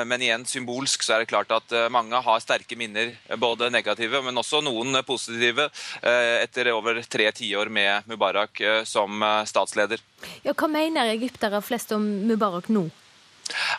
men 0.07 0.21
igjen 0.23 0.43
symbolsk 0.47 1.03
så 1.03 1.15
er 1.15 1.23
det 1.23 1.29
klart 1.31 1.51
at 1.53 1.73
mange 1.91 2.17
har 2.23 2.41
sterke 2.43 2.75
minner, 2.79 3.11
både 3.39 3.69
negative, 3.71 4.21
men 4.25 4.37
også 4.39 4.61
noen 4.63 4.99
positive, 5.07 5.69
etter 6.03 6.71
over 6.73 7.01
tre 7.07 7.29
tiår 7.35 7.71
med 7.73 8.09
Mubarak 8.09 8.61
som 8.89 9.23
statsleder. 9.47 10.03
Ja, 10.43 10.53
hva 10.53 10.67
mener 10.71 11.11
egyptere 11.13 11.61
flest 11.63 11.91
om 11.95 12.05
Mubarak 12.29 12.69
nå? 12.73 12.87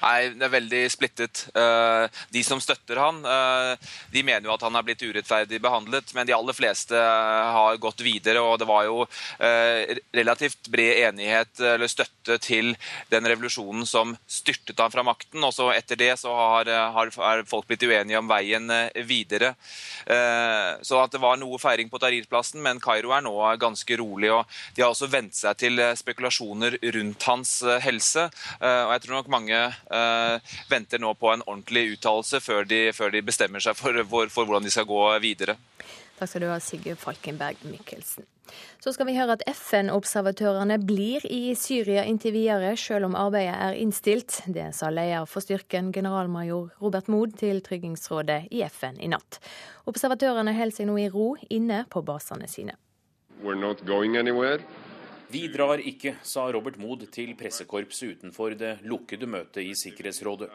Nei, 0.03 0.31
Det 0.35 0.47
er 0.47 0.53
veldig 0.55 0.83
splittet. 0.93 1.43
Eh, 1.55 2.21
de 2.35 2.43
som 2.47 2.61
støtter 2.63 2.99
han, 3.01 3.21
eh, 3.25 3.91
de 4.13 4.23
mener 4.27 4.49
jo 4.49 4.55
at 4.55 4.65
han 4.67 4.77
er 4.77 4.87
blitt 4.87 5.03
urettferdig 5.03 5.61
behandlet, 5.63 6.15
men 6.15 6.27
de 6.27 6.35
aller 6.37 6.57
fleste 6.57 6.97
eh, 6.97 7.51
har 7.57 7.81
gått 7.83 8.03
videre. 8.05 8.41
og 8.41 8.59
Det 8.59 8.69
var 8.69 8.85
jo 8.85 9.07
relativt 9.41 10.69
bred 10.71 10.99
enighet 11.09 11.61
eller 11.61 11.89
støtte 11.89 12.37
til 12.43 12.75
den 13.11 13.27
revolusjonen 13.27 13.87
som 13.89 14.13
styrtet 14.29 14.79
han 14.81 14.93
fra 14.93 15.05
makten. 15.07 15.43
og 15.45 15.53
så 15.55 15.71
Etter 15.75 15.97
det 15.97 16.13
så 16.21 16.33
har, 16.35 17.43
folk 17.49 17.67
blitt 17.69 17.83
uenige 17.83 18.19
om 18.19 18.29
veien 18.29 18.69
videre. 19.07 19.55
Så 20.07 21.01
at 21.01 21.13
det 21.13 21.23
var 21.23 21.39
noe 21.41 21.59
feiring 21.59 21.91
på 21.91 22.01
Tahrir-plassen, 22.03 22.61
men 22.63 22.81
Kairo 22.81 23.15
er 23.17 23.25
nå 23.25 23.35
ganske 23.61 23.97
rolig. 24.01 24.31
og 24.33 24.47
De 24.77 24.83
har 24.83 24.91
også 24.91 25.11
vent 25.11 25.35
seg 25.37 25.57
til 25.57 25.81
spekulasjoner 25.97 26.79
rundt 26.97 27.29
hans 27.31 27.63
helse. 27.85 28.29
og 28.61 28.93
jeg 28.93 29.03
tror 29.07 29.21
nok 29.21 29.33
mange 29.33 29.60
venter 30.71 31.03
nå 31.03 31.15
på 31.19 31.33
en 31.33 31.45
ordentlig 31.47 31.97
uttalelse 31.97 32.41
før, 32.43 32.67
før, 32.97 33.15
de 33.15 33.23
bestemmer 33.25 33.63
seg 33.65 33.79
for, 33.79 33.97
for, 34.09 34.33
for, 34.33 34.49
hvordan 34.49 34.67
de 34.67 34.73
skal 34.75 34.89
gå 34.89 35.01
videre. 35.23 35.57
Takk 36.21 36.29
skal 36.29 36.45
du 36.45 36.51
ha, 36.51 36.59
Sigurd 36.61 37.01
Falkenberg 37.01 37.63
Mikkelsen. 37.65 38.27
Så 38.83 38.93
skal 38.93 39.07
vi 39.07 39.15
høre 39.17 39.37
at 39.37 39.45
FN-observatørene 39.47 40.77
blir 40.83 41.25
i 41.31 41.55
Syria 41.57 42.03
inntil 42.09 42.35
videre, 42.35 42.75
selv 42.81 43.09
om 43.11 43.17
arbeidet 43.19 43.55
er 43.55 43.79
innstilt. 43.79 44.41
Det 44.51 44.71
sa 44.77 44.91
leder 44.91 45.29
for 45.31 45.45
styrken, 45.45 45.93
generalmajor 45.95 46.75
Robert 46.83 47.09
Mood, 47.13 47.37
til 47.41 47.63
Tryggingsrådet 47.65 48.43
i 48.51 48.65
FN 48.69 49.01
i 49.01 49.11
natt. 49.13 49.41
Observatørene 49.91 50.55
holder 50.57 50.77
seg 50.77 50.91
nå 50.91 50.99
i 51.01 51.09
ro 51.13 51.35
inne 51.49 51.85
på 51.93 52.03
basene 52.05 52.49
sine. 52.51 52.77
We're 53.41 53.55
not 53.55 53.87
going 53.87 54.17
anywhere. 54.17 54.61
Vi 55.31 55.45
drar 55.47 55.79
ikke, 55.79 56.17
sa 56.27 56.49
Robert 56.51 56.75
Mood 56.83 57.05
til 57.15 57.37
pressekorpset 57.39 58.17
utenfor 58.17 58.57
det 58.59 58.81
lukkede 58.83 59.29
møtet 59.31 59.63
i 59.63 59.77
Sikkerhetsrådet. 59.79 60.49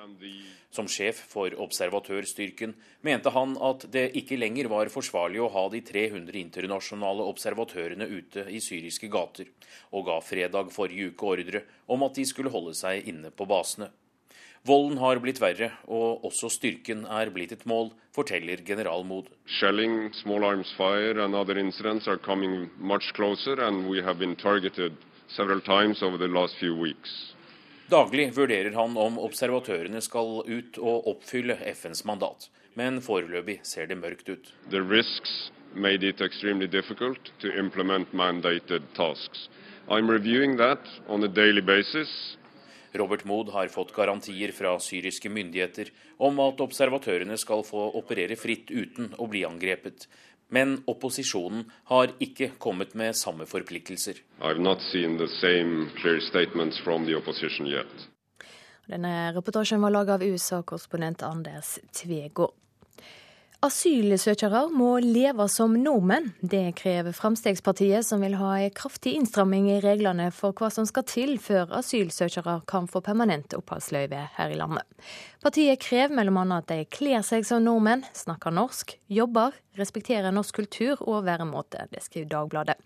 Som 0.76 0.90
sjef 0.92 1.22
for 1.32 1.56
observatørstyrken 1.64 2.74
mente 3.08 3.32
han 3.32 3.56
at 3.64 3.86
det 3.94 4.10
ikke 4.20 4.36
lenger 4.36 4.68
var 4.68 4.92
forsvarlig 4.92 5.40
å 5.40 5.48
ha 5.54 5.64
de 5.72 5.80
300 5.80 6.36
internasjonale 6.42 7.24
observatørene 7.32 8.10
ute 8.18 8.50
i 8.52 8.60
syriske 8.60 9.08
gater, 9.08 9.48
og 9.96 10.10
ga 10.10 10.20
fredag 10.20 10.74
forrige 10.76 11.14
uke 11.14 11.32
ordre 11.38 11.64
om 11.88 12.04
at 12.10 12.20
de 12.20 12.28
skulle 12.28 12.52
holde 12.52 12.76
seg 12.76 13.08
inne 13.08 13.32
på 13.32 13.48
basene. 13.48 13.94
Volden 14.66 14.98
har 14.98 15.20
blitt 15.22 15.38
verre, 15.38 15.68
og 15.86 16.24
også 16.26 16.50
styrken 16.50 17.04
er 17.06 17.30
blitt 17.30 17.52
et 17.54 17.66
mål, 17.70 17.92
forteller 18.18 18.64
general 18.66 19.04
Mood. 19.06 19.28
Shelling, 19.60 20.10
small 20.24 20.44
arms 20.44 20.72
fire 20.74 21.22
and 21.22 21.36
other 21.38 21.60
incidents 21.62 22.08
are 22.08 22.18
coming 22.18 22.72
much 22.80 23.14
closer 23.14 23.62
and 23.62 23.88
we 23.88 24.02
have 24.02 24.18
been 24.18 24.36
targeted 24.36 24.94
several 25.28 25.62
times 25.62 26.02
over 26.02 26.18
the 26.18 26.28
last 26.28 26.56
few 26.58 26.74
weeks. 26.74 27.36
Daglig 27.92 28.32
vurderer 28.34 28.74
han 28.74 28.98
om 28.98 29.20
observatørene 29.22 30.02
skal 30.02 30.42
ut 30.42 30.80
og 30.82 31.12
oppfylle 31.12 31.60
FNs 31.76 32.02
mandat, 32.10 32.48
men 32.74 32.98
foreløpig 33.06 33.60
ser 33.62 33.86
det 33.86 34.00
mørkt 34.00 34.32
ut. 34.32 34.50
The 34.72 34.82
risks 34.82 35.52
made 35.76 36.02
it 36.02 36.22
extremely 36.22 36.66
difficult 36.66 37.30
to 37.42 37.54
implement 37.54 38.14
mandated 38.14 38.82
tasks. 38.96 39.46
I'm 39.88 40.10
reviewing 40.10 40.58
that 40.58 40.82
on 41.08 41.24
a 41.24 41.28
daily 41.28 41.62
basis 41.62 42.10
Robert 42.98 43.26
Mood 43.26 43.50
har 43.54 43.68
fått 43.74 43.94
garantier 43.96 44.54
fra 44.56 44.76
syriske 44.80 45.30
myndigheter 45.30 45.92
om 46.24 46.40
at 46.44 46.62
observatørene 46.64 47.38
skal 47.38 47.64
få 47.68 47.90
operere 48.00 48.38
fritt 48.40 48.72
uten 48.72 49.12
å 49.20 49.28
bli 49.32 49.44
angrepet. 49.48 50.08
Men 50.54 50.78
opposisjonen 50.88 51.66
har 51.90 52.14
ikke 52.22 52.52
kommet 52.62 52.94
med 52.94 53.18
samme 53.18 53.48
forpliktelser. 53.50 54.22
Denne 58.86 59.14
reportasjen 59.34 59.82
var 59.82 59.96
laget 59.96 60.20
av 60.20 60.28
USA-korrespondent 60.30 61.26
Anders 61.26 61.80
Tvegård. 61.98 62.54
Asylsøkere 63.66 64.68
må 64.70 64.92
leve 65.02 65.48
som 65.50 65.74
nordmenn. 65.82 66.28
Det 66.46 66.76
krever 66.78 67.16
Fremskrittspartiet, 67.18 68.06
som 68.06 68.22
vil 68.22 68.36
ha 68.38 68.52
en 68.62 68.74
kraftig 68.78 69.16
innstramming 69.18 69.72
i 69.74 69.80
reglene 69.82 70.28
for 70.36 70.54
hva 70.54 70.70
som 70.70 70.86
skal 70.86 71.06
til 71.10 71.34
før 71.42 71.74
asylsøkere 71.80 72.60
kan 72.70 72.86
få 72.92 73.02
permanent 73.08 73.56
oppholdsløyve 73.58 74.20
her 74.36 74.54
i 74.54 74.60
landet. 74.60 74.86
Partiet 75.42 75.82
krever 75.82 76.14
bl.a. 76.30 76.46
at 76.60 76.70
de 76.70 76.86
kler 76.94 77.26
seg 77.26 77.48
som 77.50 77.66
nordmenn, 77.66 78.06
snakker 78.14 78.54
norsk, 78.54 79.00
jobber, 79.10 79.58
respekterer 79.80 80.36
norsk 80.36 80.62
kultur 80.62 81.02
og 81.02 81.26
væremåte. 81.26 81.88
Det 81.90 82.06
skriver 82.06 82.30
Dagbladet. 82.36 82.78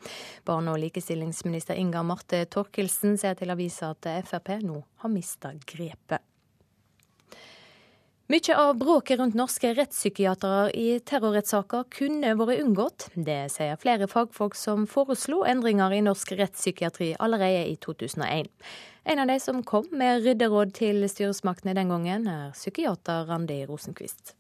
Barne- 0.47 0.77
og 0.77 0.79
likestillingsminister 0.85 1.75
Inga 1.75 2.07
Marte 2.07 2.45
Torkelsen 2.47 3.19
sier 3.19 3.35
til 3.35 3.51
avisa 3.51 3.91
at 3.97 4.13
Frp 4.31 4.55
nå 4.63 4.79
har 5.03 5.11
mista 5.11 5.51
grepet. 5.59 6.23
Mye 8.29 8.53
av 8.61 8.75
bråket 8.77 9.17
rundt 9.17 9.33
norske 9.33 9.71
rettspsykiatere 9.73 10.67
i 10.77 10.99
terrorrettssaker 11.01 11.87
kunne 11.89 12.35
vært 12.37 12.59
unngått. 12.61 13.07
Det 13.17 13.47
sier 13.49 13.79
flere 13.81 14.05
fagfolk 14.05 14.53
som 14.53 14.83
foreslo 14.85 15.39
endringer 15.49 15.95
i 15.97 16.03
norsk 16.05 16.35
rettspsykiatri 16.37 17.07
allerede 17.17 17.63
i 17.71 17.73
2001. 17.81 18.51
En 19.09 19.21
av 19.23 19.31
de 19.31 19.37
som 19.41 19.63
kom 19.65 19.87
med 19.97 20.21
rydderåd 20.27 20.75
til 20.77 21.07
styresmaktene 21.09 21.73
den 21.73 21.89
gangen, 21.89 22.27
er 22.29 22.51
psykiater 22.53 23.25
Randi 23.31 23.63
Rosenquist. 23.65 24.35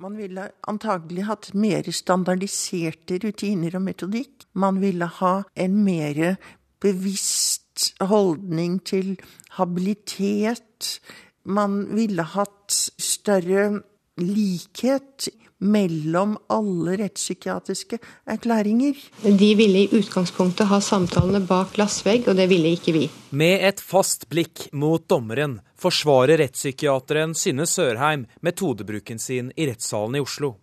Man 0.00 0.16
ville 0.16 0.46
antagelig 0.64 1.26
hatt 1.28 1.50
mer 1.52 1.92
standardiserte 1.92 3.20
rutiner 3.26 3.76
og 3.76 3.84
metodikk. 3.90 4.48
Man 4.56 4.80
ville 4.80 5.10
ha 5.20 5.34
en 5.52 5.76
mer 5.84 6.38
bevisst 6.80 7.92
holdning 8.00 8.80
til 8.88 9.18
habilitet 9.60 10.96
man 11.44 11.94
ville 11.96 12.22
hatt 12.22 12.72
større 12.98 13.80
likhet 14.20 15.28
mellom 15.64 16.36
alle 16.52 16.96
rettspsykiatriske 17.00 17.98
erklæringer. 18.28 18.96
De 19.22 19.50
ville 19.56 19.84
i 19.84 19.88
utgangspunktet 19.96 20.68
ha 20.68 20.80
samtalene 20.84 21.40
bak 21.48 21.72
glassvegg, 21.76 22.28
og 22.28 22.36
det 22.36 22.48
ville 22.50 22.74
ikke 22.76 22.94
vi. 22.96 23.04
Med 23.30 23.64
et 23.68 23.80
fast 23.80 24.28
blikk 24.28 24.68
mot 24.72 25.06
dommeren 25.08 25.60
forsvarer 25.80 26.40
rettspsykiateren 26.42 27.34
Synne 27.38 27.66
Sørheim 27.70 28.26
metodebruken 28.44 29.18
sin 29.18 29.52
i 29.56 29.68
rettssalen 29.70 30.18
i 30.18 30.24
Oslo. 30.24 30.54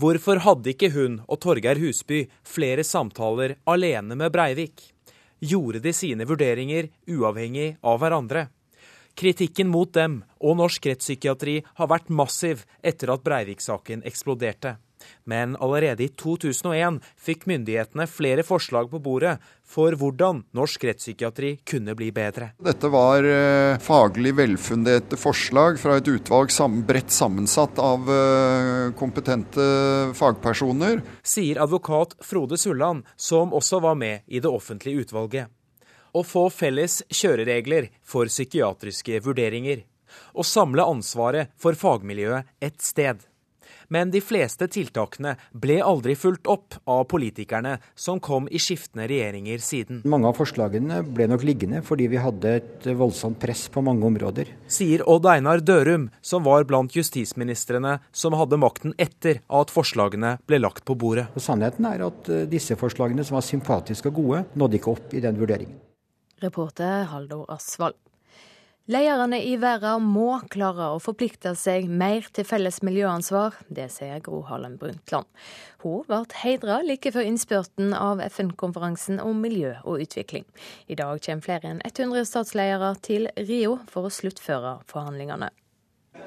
Hvorfor 0.00 0.40
hadde 0.46 0.72
ikke 0.72 0.92
hun 0.94 1.18
og 1.26 1.42
Torgeir 1.42 1.80
Husby 1.82 2.22
flere 2.46 2.86
samtaler 2.86 3.58
alene 3.68 4.16
med 4.16 4.32
Breivik? 4.32 4.86
Gjorde 5.40 5.82
de 5.84 5.92
sine 5.96 6.24
vurderinger 6.28 6.88
uavhengig 7.08 7.74
av 7.82 8.00
hverandre? 8.00 8.46
Kritikken 9.18 9.70
mot 9.72 9.92
dem 9.94 10.20
og 10.40 10.60
norsk 10.60 10.90
rettspsykiatri 10.90 11.60
har 11.80 11.90
vært 11.90 12.12
massiv 12.12 12.64
etter 12.82 13.12
at 13.14 13.24
Breivik-saken 13.26 14.06
eksploderte. 14.08 14.76
Men 15.24 15.56
allerede 15.56 16.04
i 16.04 16.08
2001 16.08 17.00
fikk 17.20 17.46
myndighetene 17.50 18.06
flere 18.10 18.44
forslag 18.46 18.90
på 18.92 19.00
bordet 19.02 19.36
for 19.70 19.94
hvordan 19.96 20.42
norsk 20.56 20.84
rettspsykiatri 20.88 21.52
kunne 21.68 21.94
bli 21.98 22.10
bedre. 22.14 22.50
Dette 22.60 22.90
var 22.92 23.26
eh, 23.26 23.78
faglig 23.82 24.34
velfunderte 24.38 25.18
forslag 25.20 25.78
fra 25.80 25.98
et 26.00 26.10
utvalg 26.10 26.52
bredt 26.88 27.14
sammensatt 27.14 27.78
av 27.80 28.10
eh, 28.10 28.90
kompetente 28.98 29.62
fagpersoner. 30.18 31.00
Sier 31.22 31.62
advokat 31.62 32.16
Frode 32.24 32.58
Sulland, 32.58 33.06
som 33.16 33.54
også 33.56 33.80
var 33.80 33.96
med 33.96 34.26
i 34.26 34.40
det 34.40 34.50
offentlige 34.50 35.06
utvalget 35.06 35.48
å 36.12 36.24
få 36.26 36.48
felles 36.54 37.00
kjøreregler 37.08 37.90
for 38.02 38.30
psykiatriske 38.30 39.22
vurderinger, 39.24 39.84
og 40.34 40.46
samle 40.46 40.86
ansvaret 40.86 41.52
for 41.60 41.78
fagmiljøet 41.78 42.48
ett 42.60 42.80
sted. 42.82 43.26
Men 43.90 44.12
de 44.14 44.20
fleste 44.22 44.68
tiltakene 44.70 45.32
ble 45.50 45.80
aldri 45.82 46.14
fulgt 46.18 46.46
opp 46.50 46.76
av 46.90 47.02
politikerne 47.10 47.72
som 47.98 48.20
kom 48.22 48.46
i 48.46 48.60
skiftende 48.62 49.08
regjeringer 49.10 49.62
siden. 49.64 50.04
Mange 50.06 50.30
av 50.30 50.38
forslagene 50.38 51.00
ble 51.08 51.26
nok 51.32 51.42
liggende 51.46 51.82
fordi 51.86 52.06
vi 52.12 52.22
hadde 52.22 52.54
et 52.60 52.86
voldsomt 52.86 53.40
press 53.42 53.66
på 53.72 53.82
mange 53.82 54.06
områder. 54.06 54.54
Sier 54.70 55.02
Odd 55.10 55.26
Einar 55.32 55.64
Dørum, 55.66 56.06
som 56.22 56.46
var 56.46 56.68
blant 56.70 56.94
justisministrene 56.94 57.98
som 58.14 58.38
hadde 58.38 58.62
makten 58.62 58.94
etter 58.94 59.42
at 59.50 59.74
forslagene 59.74 60.36
ble 60.46 60.62
lagt 60.62 60.86
på 60.86 60.94
bordet. 60.94 61.26
Og 61.34 61.42
sannheten 61.42 61.90
er 61.90 62.06
at 62.06 62.30
eh, 62.30 62.46
disse 62.50 62.78
forslagene, 62.78 63.26
som 63.26 63.40
var 63.40 63.46
sympatiske 63.46 64.14
og 64.14 64.22
gode, 64.22 64.44
nådde 64.54 64.78
ikke 64.78 64.94
opp 64.94 65.18
i 65.18 65.24
den 65.26 65.38
vurderingen. 65.40 65.89
Reporter 66.40 67.04
Haldor 67.10 67.44
Asvald. 67.52 67.98
Lederne 68.90 69.38
i 69.46 69.52
verden 69.60 70.02
må 70.10 70.40
klare 70.50 70.88
å 70.90 70.96
forplikte 70.98 71.52
seg 71.54 71.84
mer 71.86 72.24
til 72.34 72.46
felles 72.48 72.80
miljøansvar. 72.82 73.60
Det 73.70 73.86
sier 73.94 74.18
Gro 74.24 74.40
Harlem 74.48 74.74
Brundtland. 74.80 75.28
Hun 75.84 76.02
ble 76.08 76.24
heidra 76.40 76.80
like 76.82 77.12
før 77.14 77.28
innspurten 77.28 77.94
av 77.94 78.18
FN-konferansen 78.24 79.20
om 79.22 79.38
miljø 79.44 79.76
og 79.84 80.02
utvikling. 80.02 80.48
I 80.90 80.98
dag 80.98 81.22
kommer 81.22 81.46
flere 81.46 81.70
enn 81.70 81.84
100 81.86 82.26
statsledere 82.32 82.90
til 83.06 83.30
Rio 83.36 83.76
for 83.92 84.08
å 84.08 84.14
sluttføre 84.16 84.80
forhandlingene. 84.90 85.52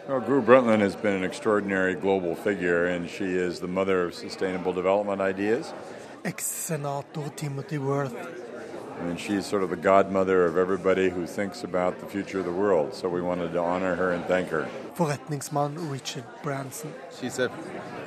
Well, 0.07 0.22
Gro 0.22 0.39
Brundtland 0.41 0.82
has 0.84 0.95
been 0.95 1.16
an 1.16 1.24
extraordinary 1.24 1.95
global 1.95 2.36
figure, 2.36 2.88
and 2.88 3.09
she 3.09 3.36
is 3.36 3.59
the 3.59 3.68
mother 3.68 4.05
of 4.05 4.14
sustainable 4.14 4.72
development 4.72 5.20
ideas. 5.22 5.74
Ex-senator 6.24 7.28
Timothy 7.36 7.78
Worth 7.78 8.43
I 9.00 9.06
mean, 9.06 9.18
she's 9.18 9.46
sort 9.46 9.64
of 9.64 9.70
the 9.70 9.76
godmother 9.76 10.46
of 10.46 10.58
everybody 10.58 11.10
who 11.10 11.26
thinks 11.26 11.64
about 11.64 12.00
the 12.00 12.06
future 12.06 12.39
of 12.39 12.46
the 12.46 12.52
world. 12.52 12.94
So 12.94 13.10
we 13.10 13.22
wanted 13.22 13.52
to 13.54 13.60
honor 13.60 13.96
her 13.96 14.12
and 14.12 14.26
thank 14.26 14.50
her. 14.50 14.68
Forretningsmann 14.96 15.91
Richard 15.91 16.24
Branson. 16.44 16.94
She's 17.20 17.39
a 17.39 17.50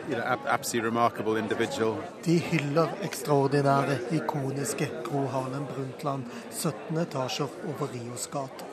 you 0.09 0.17
know, 0.17 0.23
absolutely 0.47 0.89
remarkable 0.89 1.37
individual. 1.37 1.99
De 2.23 2.39
hyller 2.39 2.89
ekstraordinære, 3.03 3.99
ikoniske 4.13 4.91
Gro 5.05 5.27
Harlem 5.27 5.67
Brundtland, 5.67 6.25
17 6.51 6.97
etasjer 6.97 7.49
over 7.69 7.89
Rios 7.95 8.27
gate. 8.27 8.65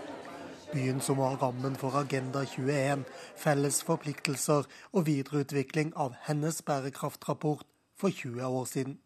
Byen 0.74 1.02
som 1.02 1.18
var 1.18 1.36
rammen 1.42 1.76
for 1.76 1.98
Agenda 1.98 2.46
21, 2.46 3.04
felles 3.38 3.84
forpliktelser 3.84 4.66
og 4.94 5.06
videreutvikling 5.06 5.94
av 5.96 6.16
hennes 6.28 6.62
bærekraftrapport 6.62 7.66
for 8.00 8.10
20 8.10 8.46
år 8.46 8.66
siden 8.66 8.98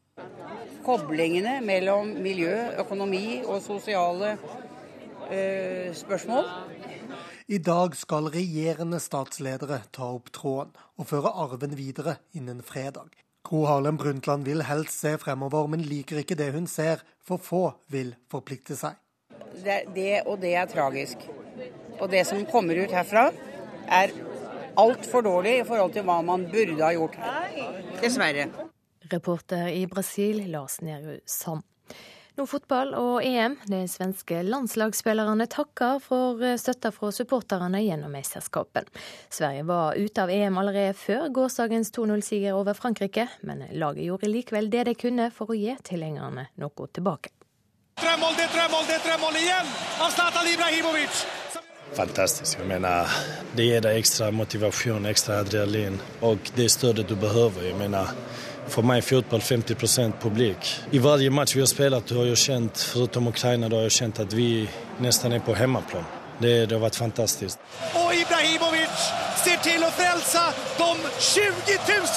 koblingene 0.87 1.59
mellom 1.65 2.13
miljø, 2.23 2.55
økonomi 2.79 3.41
og 3.43 3.59
sosiale 3.65 4.35
eh, 5.29 5.91
spørsmål. 5.95 6.47
I 7.47 7.59
dag 7.63 7.95
skal 7.95 8.29
regjerende 8.31 8.99
statsledere 9.03 9.81
ta 9.95 10.09
opp 10.15 10.31
tråden 10.35 10.75
og 10.99 11.09
føre 11.09 11.31
arven 11.43 11.75
videre 11.79 12.17
innen 12.35 12.63
fredag. 12.63 13.11
Gro 13.47 13.63
Harlem 13.67 13.99
Brundtland 13.99 14.43
vil 14.47 14.65
helst 14.67 14.97
se 14.99 15.13
fremover, 15.21 15.69
men 15.71 15.85
liker 15.87 16.19
ikke 16.19 16.35
det 16.35 16.49
hun 16.55 16.67
ser, 16.67 17.03
for 17.23 17.39
få 17.39 17.61
vil 17.91 18.13
forplikte 18.31 18.75
seg. 18.75 18.97
Det, 19.63 19.85
det 19.95 20.23
og 20.25 20.41
det 20.43 20.53
er 20.59 20.67
tragisk. 20.71 21.23
Og 22.01 22.09
det 22.11 22.25
som 22.27 22.43
kommer 22.51 22.79
ut 22.83 22.91
herfra, 22.91 23.29
er 23.87 24.11
altfor 24.77 25.23
dårlig 25.23 25.61
i 25.61 25.67
forhold 25.67 25.95
til 25.95 26.03
hva 26.07 26.19
man 26.27 26.43
burde 26.51 26.83
ha 26.83 26.91
gjort 26.95 27.15
her. 27.23 27.61
Dessverre. 28.03 28.49
Reporter 29.11 29.67
i 29.73 29.87
Brasil, 29.87 30.43
Lars 30.51 30.81
Nehru 30.81 31.19
Sand. 31.25 31.63
Nå 32.37 32.45
fotball 32.45 32.91
og 32.93 33.23
EM. 33.25 33.55
De 33.65 33.79
svenske 33.89 34.43
landslagsspillerne 34.45 35.47
takker 35.49 35.97
for 36.03 36.43
støtta 36.61 36.91
fra 36.93 37.09
supporterne 37.15 37.81
gjennom 37.81 38.13
mesterskapen. 38.13 38.85
Sverige 39.33 39.63
var 39.65 39.97
ute 39.97 40.21
av 40.21 40.29
EM 40.29 40.59
allerede 40.61 40.93
før 40.93 41.31
gårsdagens 41.33 41.89
2-0-siger 41.97 42.53
over 42.53 42.77
Frankrike, 42.77 43.25
men 43.41 43.65
laget 43.73 44.05
gjorde 44.05 44.29
likevel 44.29 44.69
det 44.69 44.85
de 44.91 44.93
kunne 45.01 45.31
for 45.33 45.49
å 45.49 45.57
gi 45.57 45.73
tilhengerne 45.89 46.45
noe 46.61 46.87
tilbake. 46.93 47.33
Drømmål, 47.97 48.37
det 48.37 48.45
er 48.45 48.53
drømmål, 48.53 48.85
det 48.85 48.99
er 48.99 49.05
drømmål 49.07 49.41
igjen 49.41 49.75
av 50.05 50.13
Zlatan 50.13 50.53
Ibrahimovic! 50.53 51.25
Fantastisk. 51.97 52.59
Jeg 52.59 52.67
mener, 52.69 53.09
det 53.57 53.65
gir 53.65 53.81
deg 53.81 53.97
ekstra 53.97 54.27
motivasjon, 54.35 55.07
ekstra 55.09 55.39
adrenalin 55.41 55.95
Og 56.27 56.51
det 56.57 56.67
støttet 56.69 57.09
du 57.09 57.15
behøver. 57.17 57.63
Jeg 57.69 57.77
menar, 57.79 58.11
för 58.67 58.81
mig 58.81 58.97
är 58.97 59.01
fotboll 59.01 59.39
50% 59.39 60.11
publik. 60.21 60.79
I 60.91 60.99
varje 60.99 61.29
match 61.29 61.55
vi 61.55 61.59
har 61.59 61.67
spelat 61.67 62.09
har 62.09 62.25
jag 62.25 62.37
känt, 62.37 62.77
förutom 62.77 63.27
Ukraina, 63.27 63.69
har 63.69 63.81
jag 63.81 63.91
känt 63.91 64.19
att 64.19 64.33
vi 64.33 64.69
nästan 64.97 65.31
är 65.31 65.39
på 65.39 65.53
hemmaplan. 65.53 66.03
Det, 66.39 66.65
det 66.65 66.75
har 66.75 66.79
varit 66.79 66.95
fantastiskt. 66.95 67.59
Och 67.93 68.13
Ibrahimovic 68.13 68.97
ser 69.45 69.57
till 69.57 69.83
att 69.83 69.93
frälsa 69.93 70.53
de 70.77 70.97
20 71.19 71.41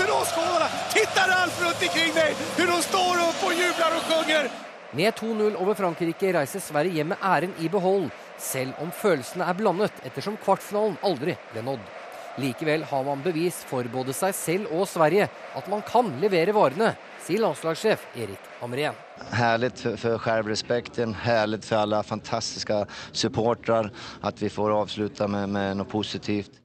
000 0.07 0.23
åskådarna! 0.23 0.69
Titta 0.95 1.21
Ralf 1.29 1.63
runt 1.63 1.83
omkring 1.83 2.15
dig, 2.15 2.35
hur 2.57 2.67
de 2.67 2.83
står 2.83 3.15
upp 3.29 3.45
och 3.47 3.53
jublar 3.53 3.93
och 3.97 4.03
sjunger! 4.03 4.51
Med 4.93 5.15
2-0 5.15 5.63
over 5.63 5.75
Frankrike 5.75 6.33
reiser 6.33 6.61
Sverige 6.61 6.93
hjem 6.93 7.09
med 7.09 7.19
æren 7.23 7.53
i 7.61 7.69
behold, 7.69 8.11
selv 8.39 8.73
om 8.83 8.91
følelsene 8.91 9.47
er 9.47 9.55
blandet 9.55 9.93
ettersom 10.03 10.39
kvartfinalen 10.45 10.97
aldri 11.07 11.37
ble 11.53 11.63
nådd. 11.63 12.00
Likevel 12.39 12.85
har 12.86 13.05
man 13.05 13.23
bevis 13.24 13.59
for 13.66 13.86
både 13.90 14.15
seg 14.15 14.35
selv 14.36 14.70
og 14.77 14.86
Sverige 14.89 15.27
at 15.59 15.70
man 15.73 15.82
kan 15.86 16.12
levere 16.23 16.55
varene, 16.55 16.93
sier 17.24 17.43
landslagssjef 17.43 18.07
Erik 18.15 18.47
Hamrén. 18.61 18.97
Herlig 19.35 19.73
for 19.81 20.23
selvrespekten, 20.24 21.15
herlig 21.27 21.62
for 21.66 21.82
alle 21.82 22.01
fantastiske 22.07 22.85
supportere 23.11 23.90
at 24.23 24.40
vi 24.40 24.52
får 24.52 24.77
avslutte 24.78 25.28
med, 25.28 25.51
med 25.51 25.81
noe 25.81 25.90
positivt. 25.90 26.61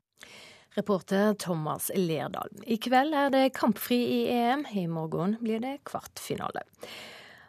Reporter 0.76 1.34
Thomas 1.40 1.90
Lerdal. 1.96 2.52
I 2.68 2.76
kveld 2.84 3.16
er 3.16 3.30
det 3.32 3.46
kampfri 3.56 4.02
i 4.12 4.22
EM. 4.36 4.66
I 4.76 4.88
morgen 4.92 5.38
blir 5.40 5.62
det 5.64 5.78
kvartfinale. 5.88 6.66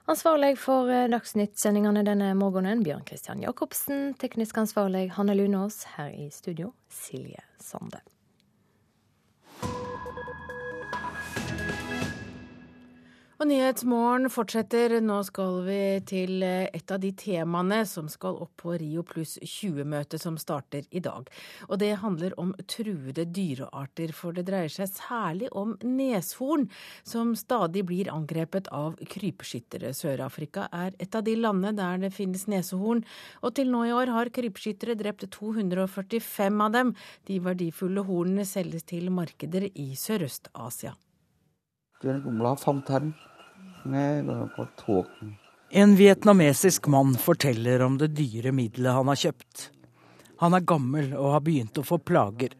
Ansvarlig 0.06 0.54
for 0.62 0.86
Dagsnytt-sendingene 1.10 2.04
denne 2.06 2.28
morgenen, 2.38 2.84
Bjørn 2.86 3.02
Christian 3.08 3.40
Jacobsen. 3.42 4.12
Teknisk 4.14 4.60
ansvarlig, 4.62 5.08
Hanne 5.16 5.34
Lunås. 5.34 5.80
Her 5.96 6.12
i 6.14 6.28
studio, 6.30 6.70
Silje 6.86 7.42
Sande. 7.58 7.98
Og 13.36 13.50
Nyhetsmorgen 13.50 14.30
fortsetter. 14.32 14.94
Nå 15.04 15.18
skal 15.28 15.58
vi 15.66 15.80
til 16.08 16.40
et 16.46 16.92
av 16.94 17.02
de 17.02 17.10
temaene 17.20 17.82
som 17.84 18.06
skal 18.08 18.38
opp 18.40 18.54
på 18.62 18.78
Rio 18.80 19.04
pluss 19.04 19.34
20-møtet 19.42 20.22
som 20.22 20.38
starter 20.40 20.86
i 20.88 21.02
dag. 21.04 21.28
Og 21.68 21.76
det 21.82 21.90
handler 22.00 22.32
om 22.40 22.54
truede 22.64 23.26
dyrearter, 23.28 24.16
for 24.16 24.32
det 24.32 24.46
dreier 24.48 24.72
seg 24.72 24.88
særlig 24.88 25.52
om 25.52 25.76
neshorn, 25.84 26.64
som 27.04 27.36
stadig 27.36 27.84
blir 27.84 28.08
angrepet 28.08 28.72
av 28.72 28.96
krypskyttere. 29.04 29.92
Sør-Afrika 29.92 30.70
er 30.72 30.96
et 30.96 31.12
av 31.12 31.28
de 31.28 31.36
landene 31.36 31.76
der 31.76 32.06
det 32.06 32.14
finnes 32.16 32.48
nesehorn, 32.48 33.04
og 33.44 33.52
til 33.60 33.68
nå 33.68 33.84
i 33.84 33.96
år 34.00 34.16
har 34.16 34.32
krypskyttere 34.32 34.96
drept 34.96 35.28
245 35.36 36.64
av 36.64 36.72
dem. 36.72 36.96
De 37.28 37.42
verdifulle 37.44 38.08
hornene 38.08 38.48
selges 38.48 38.88
til 38.88 39.12
markeder 39.12 39.68
i 39.74 39.92
Sørøst-Asia. 39.92 40.96
En 45.70 45.96
vietnamesisk 45.96 46.86
mann 46.86 47.14
forteller 47.14 47.82
om 47.82 47.98
det 47.98 48.10
dyre 48.18 48.52
middelet 48.52 48.92
han 48.92 49.08
har 49.08 49.20
kjøpt. 49.22 49.70
Han 50.42 50.54
er 50.54 50.66
gammel 50.68 51.14
og 51.16 51.32
har 51.32 51.44
begynt 51.46 51.80
å 51.80 51.84
få 51.86 51.98
plager. 51.98 52.52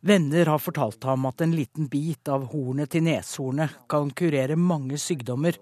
Venner 0.00 0.46
har 0.46 0.62
fortalt 0.62 1.04
ham 1.04 1.26
at 1.28 1.40
en 1.44 1.52
liten 1.56 1.88
bit 1.92 2.28
av 2.32 2.48
hornet 2.52 2.94
til 2.94 3.04
neshornet 3.04 3.76
kan 3.90 4.10
kurere 4.16 4.56
mange 4.56 4.96
sykdommer, 5.00 5.56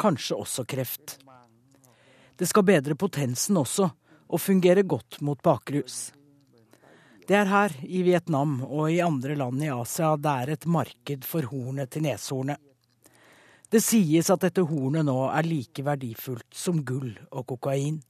kanskje 0.00 0.38
også 0.42 0.64
kreft. 0.66 1.18
Det 2.36 2.48
skal 2.48 2.66
bedre 2.66 2.96
potensen 2.96 3.60
også, 3.60 3.90
og 4.30 4.40
fungere 4.40 4.82
godt 4.82 5.20
mot 5.26 5.38
bakrus. 5.42 6.08
Det 7.30 7.36
er 7.38 7.46
her, 7.46 7.74
i 7.86 8.00
Vietnam 8.02 8.56
og 8.66 8.88
i 8.90 8.96
andre 8.98 9.36
land 9.38 9.62
i 9.62 9.68
Asia, 9.70 10.16
det 10.18 10.30
er 10.42 10.50
et 10.50 10.64
marked 10.66 11.22
for 11.22 11.46
hornet 11.46 11.92
til 11.94 12.02
neshornet. 12.02 12.58
Det 13.70 13.78
sies 13.86 14.32
at 14.34 14.42
dette 14.42 14.64
hornet 14.66 15.06
nå 15.06 15.14
er 15.28 15.46
like 15.46 15.84
verdifullt 15.86 16.48
som 16.50 16.80
gull 16.82 17.12
og 17.30 17.44
kokain. 17.52 18.00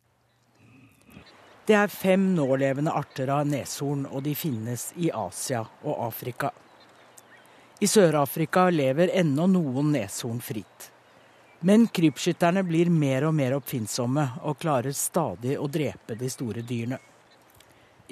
Det 1.68 1.76
er 1.76 1.92
fem 1.92 2.30
nålevende 2.38 2.94
arter 2.96 3.34
av 3.34 3.44
neshorn, 3.44 4.06
og 4.08 4.24
de 4.24 4.32
finnes 4.32 4.86
i 4.96 5.12
Asia 5.12 5.66
og 5.84 6.00
Afrika. 6.06 6.48
I 7.76 7.92
Sør-Afrika 7.92 8.70
lever 8.72 9.12
ennå 9.20 9.50
noen 9.52 9.92
neshorn 9.98 10.40
fritt. 10.40 10.88
Men 11.60 11.90
krypskytterne 11.92 12.64
blir 12.64 12.88
mer 12.88 13.28
og 13.28 13.36
mer 13.36 13.60
oppfinnsomme 13.60 14.26
og 14.48 14.56
klarer 14.64 14.96
stadig 14.96 15.60
å 15.60 15.68
drepe 15.68 16.16
de 16.16 16.32
store 16.32 16.64
dyrene. 16.64 17.02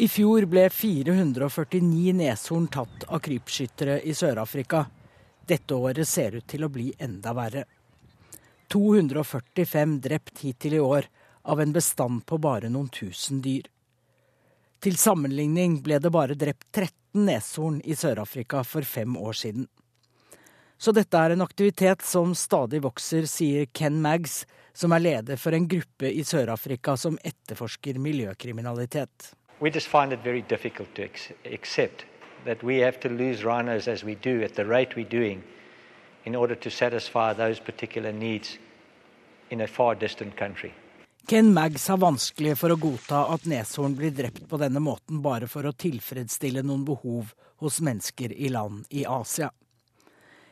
I 0.00 0.06
fjor 0.08 0.44
ble 0.46 0.68
449 0.70 2.12
neshorn 2.14 2.68
tatt 2.70 3.04
av 3.10 3.18
krypskyttere 3.18 3.96
i 4.06 4.12
Sør-Afrika. 4.14 4.84
Dette 5.42 5.74
året 5.74 6.06
ser 6.06 6.36
ut 6.38 6.44
til 6.46 6.62
å 6.62 6.68
bli 6.70 6.92
enda 7.02 7.32
verre. 7.34 7.64
245 8.70 9.96
drept 10.04 10.44
hittil 10.44 10.76
i 10.76 10.78
år, 10.78 11.08
av 11.42 11.60
en 11.60 11.72
bestand 11.74 12.22
på 12.30 12.38
bare 12.38 12.70
noen 12.70 12.86
tusen 12.94 13.40
dyr. 13.42 13.66
Til 14.78 14.94
sammenligning 15.02 15.80
ble 15.82 15.98
det 15.98 16.12
bare 16.14 16.38
drept 16.38 16.68
13 16.70 17.26
neshorn 17.26 17.80
i 17.82 17.96
Sør-Afrika 17.98 18.62
for 18.62 18.86
fem 18.86 19.16
år 19.18 19.34
siden. 19.40 19.66
Så 20.78 20.94
dette 20.94 21.18
er 21.18 21.34
en 21.34 21.42
aktivitet 21.42 22.06
som 22.06 22.36
stadig 22.38 22.84
vokser, 22.86 23.26
sier 23.26 23.66
Ken 23.74 23.98
Maggs, 24.06 24.44
som 24.70 24.94
er 24.94 25.02
leder 25.02 25.42
for 25.42 25.58
en 25.58 25.66
gruppe 25.66 26.06
i 26.06 26.22
Sør-Afrika 26.22 26.94
som 26.94 27.18
etterforsker 27.18 27.98
miljøkriminalitet. 27.98 29.32
We 29.60 29.70
just 29.70 29.88
find 29.88 30.12
it 30.12 30.20
very 30.24 30.42
difficult 30.42 30.94
to 30.94 31.08
accept 31.44 32.04
that 32.44 32.62
we 32.62 32.78
have 32.78 33.00
to 33.00 33.08
lose 33.08 33.44
rhinos 33.44 33.88
as 33.88 34.04
we 34.04 34.14
do 34.14 34.42
at 34.42 34.54
the 34.54 34.64
rate 34.64 34.94
we're 34.96 35.04
doing 35.04 35.42
in 36.24 36.36
order 36.36 36.54
to 36.54 36.70
satisfy 36.70 37.32
those 37.32 37.58
particular 37.60 38.12
needs 38.12 38.58
in 39.50 39.60
a 39.60 39.66
far 39.66 39.94
distant 39.94 40.36
country. 40.36 40.72
Ken 41.26 41.54
Maggs 41.54 41.88
har 41.88 41.98
vanskelig 41.98 42.54
for 42.56 42.72
å 42.72 42.78
godta 42.80 43.26
at 43.34 43.44
neshorn 43.44 43.96
blir 43.98 44.14
drept 44.16 44.46
på 44.48 44.56
denne 44.56 44.80
måten 44.80 45.20
bare 45.20 45.48
for 45.50 45.66
å 45.68 45.74
tilfredsstille 45.76 46.62
noen 46.64 46.86
behov 46.88 47.34
hos 47.60 47.80
mennesker 47.84 48.32
i 48.32 48.48
land 48.48 48.86
i 48.88 49.04
Asia. 49.04 49.50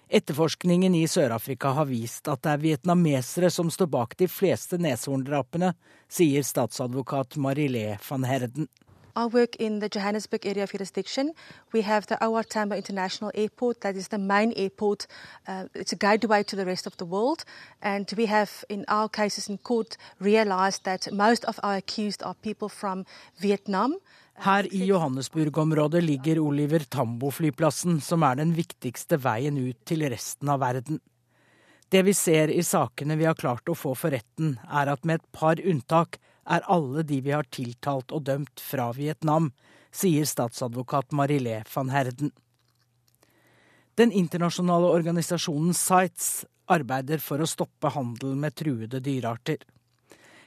Etterforskningen 0.08 0.94
i 0.94 1.06
Sør-Afrika 1.08 1.72
har 1.78 1.88
vist 1.88 2.28
at 2.28 2.42
det 2.44 2.52
er 2.52 2.60
vietnamesere 2.62 3.48
som 3.50 3.70
står 3.72 3.88
bak 3.90 4.18
de 4.20 4.28
fleste 4.28 4.76
neshorndrapene, 4.78 5.72
sier 6.08 6.44
statsadvokat 6.46 7.38
Marilé 7.40 7.96
van 8.10 8.28
Herden. 8.28 8.68
I 9.16 9.24
work 9.24 9.56
in 9.56 9.78
the 9.78 9.88
Johannesburg 9.88 10.44
area 10.44 10.64
of 10.64 10.72
jurisdiction. 10.72 11.32
We 11.72 11.80
have 11.82 12.06
the 12.06 12.22
OR 12.22 12.44
Tambo 12.44 12.76
International 12.76 13.30
Airport, 13.34 13.80
that 13.80 13.96
is 13.96 14.08
the 14.08 14.18
main 14.18 14.52
airport. 14.56 15.06
Uh, 15.48 15.64
it's 15.74 15.92
a 15.92 15.96
gateway 15.96 16.42
to 16.42 16.56
the 16.56 16.66
rest 16.66 16.86
of 16.86 16.98
the 16.98 17.06
world. 17.06 17.44
And 17.80 18.12
we 18.16 18.26
have, 18.26 18.62
in 18.68 18.84
our 18.88 19.08
cases 19.08 19.48
in 19.48 19.56
court, 19.58 19.96
realized 20.20 20.84
that 20.84 21.10
most 21.12 21.46
of 21.46 21.58
our 21.62 21.76
accused 21.76 22.22
are 22.22 22.34
people 22.34 22.68
from 22.68 23.06
Vietnam. 23.40 23.96
Her 24.34 24.66
i 24.70 24.84
Johannesburg-området 24.84 26.04
ligger 26.04 26.38
Oliver 26.38 26.84
Tambo-flyplassen, 26.84 28.00
som 28.00 28.22
er 28.22 28.36
den 28.36 28.52
viktigste 28.52 29.16
veien 29.16 29.56
ut 29.56 29.78
til 29.88 30.04
resten 30.12 30.52
av 30.52 30.60
verden. 30.60 31.00
Det 31.88 32.02
vi 32.04 32.12
ser 32.12 32.52
i 32.52 32.60
sakene 32.60 33.16
vi 33.16 33.24
har 33.24 33.38
klart 33.38 33.70
å 33.70 33.78
få 33.78 33.94
for 33.96 34.12
retten, 34.12 34.58
er 34.68 34.92
at 34.92 35.08
med 35.08 35.22
et 35.22 35.28
par 35.32 35.56
unntak 35.56 36.18
er 36.46 36.66
alle 36.70 37.02
de 37.06 37.20
vi 37.20 37.34
har 37.34 37.46
tiltalt 37.50 38.12
og 38.14 38.26
dømt 38.28 38.62
fra 38.62 38.90
Vietnam, 38.96 39.50
sier 39.92 40.26
statsadvokat 40.28 41.14
Marilé 41.16 41.62
van 41.74 41.90
Herden. 41.90 42.32
Den 43.96 44.12
internasjonale 44.12 44.90
organisasjonen 44.92 45.74
Sites 45.74 46.44
arbeider 46.68 47.22
for 47.22 47.40
å 47.40 47.48
stoppe 47.48 47.90
handel 47.94 48.34
med 48.36 48.56
truede 48.58 49.00
dyrearter. 49.00 49.62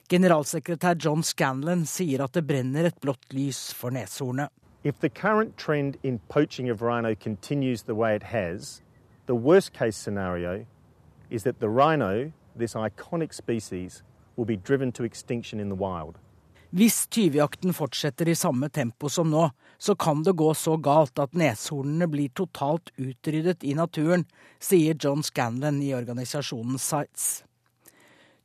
Generalsekretær 0.09 0.97
John 1.01 1.23
Scanlon 1.23 1.85
sier 1.85 2.23
at 2.25 2.33
det 2.37 2.45
brenner 2.49 2.89
et 2.89 2.99
blått 3.01 3.33
lys 3.33 3.69
for 3.77 3.93
neshornet. 3.93 4.49
If 4.83 4.99
the 4.99 5.09
current 5.09 5.57
trend 5.57 5.97
in 6.03 6.19
poaching 6.29 6.69
of 6.69 6.81
rhino 6.81 7.13
continues 7.15 7.83
the 7.83 7.95
way 7.95 8.15
it 8.15 8.23
has, 8.23 8.81
the 9.25 9.35
worst 9.35 9.73
case 9.73 9.97
scenario 9.97 10.65
is 11.29 11.43
that 11.43 11.59
the 11.59 11.69
rhino, 11.69 12.31
this 12.55 12.73
iconic 12.73 13.33
species, 13.33 14.03
Hvis 16.69 17.07
tyvjakten 17.09 17.73
fortsetter 17.73 18.29
i 18.29 18.35
samme 18.37 18.69
tempo 18.69 19.09
som 19.09 19.31
nå, 19.33 19.47
så 19.81 19.95
kan 19.97 20.21
det 20.23 20.35
gå 20.37 20.51
så 20.53 20.75
galt 20.77 21.17
at 21.19 21.33
neshornene 21.33 22.05
blir 22.11 22.29
totalt 22.37 22.91
utryddet 23.01 23.65
i 23.65 23.73
naturen, 23.73 24.27
sier 24.61 24.93
John 24.93 25.23
Scanlon 25.25 25.81
i 25.81 25.95
organisasjonen 25.97 26.77
Sights. 26.77 27.41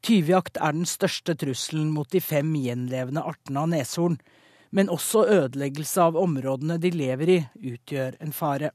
Tyvjakt 0.04 0.56
er 0.60 0.72
den 0.76 0.88
største 0.88 1.36
trusselen 1.36 1.90
mot 1.92 2.08
de 2.12 2.20
fem 2.20 2.50
gjenlevende 2.56 3.22
artene 3.24 3.62
av 3.64 3.70
neshorn, 3.72 4.16
men 4.74 4.90
også 4.92 5.26
ødeleggelse 5.30 6.08
av 6.08 6.16
områdene 6.18 6.80
de 6.80 6.90
lever 6.96 7.30
i, 7.30 7.38
utgjør 7.74 8.16
en 8.24 8.32
fare. 8.32 8.72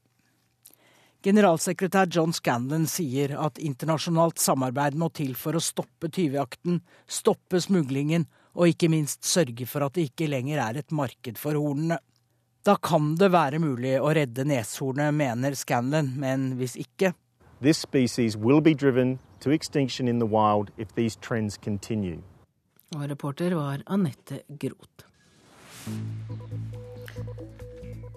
Generalsekretær 1.22 2.08
John 2.08 2.32
Scanlon 2.32 2.86
sier 2.88 3.34
at 3.36 3.58
internasjonalt 3.60 4.40
samarbeid 4.40 4.94
må 4.96 5.10
til 5.12 5.34
for 5.36 5.52
å 5.52 5.60
stoppe 5.60 6.08
tyvejakten, 6.08 6.78
stoppe 7.04 7.60
smuglingen 7.60 8.24
og 8.56 8.72
ikke 8.72 8.88
minst 8.88 9.28
sørge 9.28 9.66
for 9.68 9.84
at 9.84 9.98
det 9.98 10.06
ikke 10.08 10.30
lenger 10.32 10.62
er 10.64 10.80
et 10.80 10.94
marked 10.96 11.36
for 11.38 11.58
hornene. 11.60 12.00
Da 12.64 12.76
kan 12.80 13.14
det 13.20 13.30
være 13.32 13.60
mulig 13.60 13.98
å 14.00 14.14
redde 14.16 14.46
neshornet, 14.48 15.12
mener 15.16 15.56
Scanlon, 15.56 16.14
men 16.20 16.54
hvis 16.60 16.78
ikke 16.80 17.12
This 17.60 17.76
species 17.76 18.38
will 18.38 18.62
be 18.64 18.72
driven 18.72 19.18
to 19.40 19.50
extinction 19.50 20.08
in 20.08 20.18
the 20.18 20.26
wild 20.26 20.70
if 20.78 20.94
these 20.94 21.16
trends 21.20 21.58
continue. 21.60 22.22
Og 22.96 23.04
reporter 23.10 23.52
var 23.54 23.84
Anette 23.86 24.40
Groth. 24.48 25.04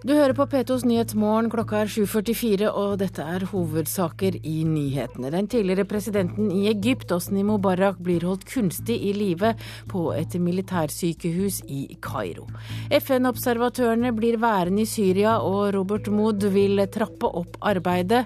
Du 0.03 0.11
hører 0.11 0.33
på 0.35 0.43
P2s 0.51 0.81
Nyhetsmorgen, 0.83 1.45
klokka 1.47 1.77
er 1.85 1.87
7.44, 1.87 2.65
og 2.75 2.97
dette 2.99 3.23
er 3.23 3.45
hovedsaker 3.47 4.35
i 4.43 4.65
nyhetene. 4.67 5.29
Den 5.31 5.47
tidligere 5.47 5.85
presidenten 5.87 6.49
i 6.51 6.65
Egypt, 6.67 7.13
Osni 7.15 7.39
Mubarak, 7.47 8.01
blir 8.03 8.25
holdt 8.27 8.43
kunstig 8.51 8.97
i 8.99 9.13
live 9.15 9.53
på 9.87 10.03
et 10.11 10.35
militærsykehus 10.35 11.61
i 11.71 11.85
Kairo. 12.03 12.49
FN-observatørene 12.99 14.11
blir 14.19 14.41
værende 14.43 14.83
i 14.83 14.91
Syria, 14.91 15.37
og 15.39 15.71
Robert 15.77 16.11
Mood 16.11 16.43
vil 16.51 16.83
trappe 16.91 17.31
opp 17.31 17.55
arbeidet. 17.63 18.25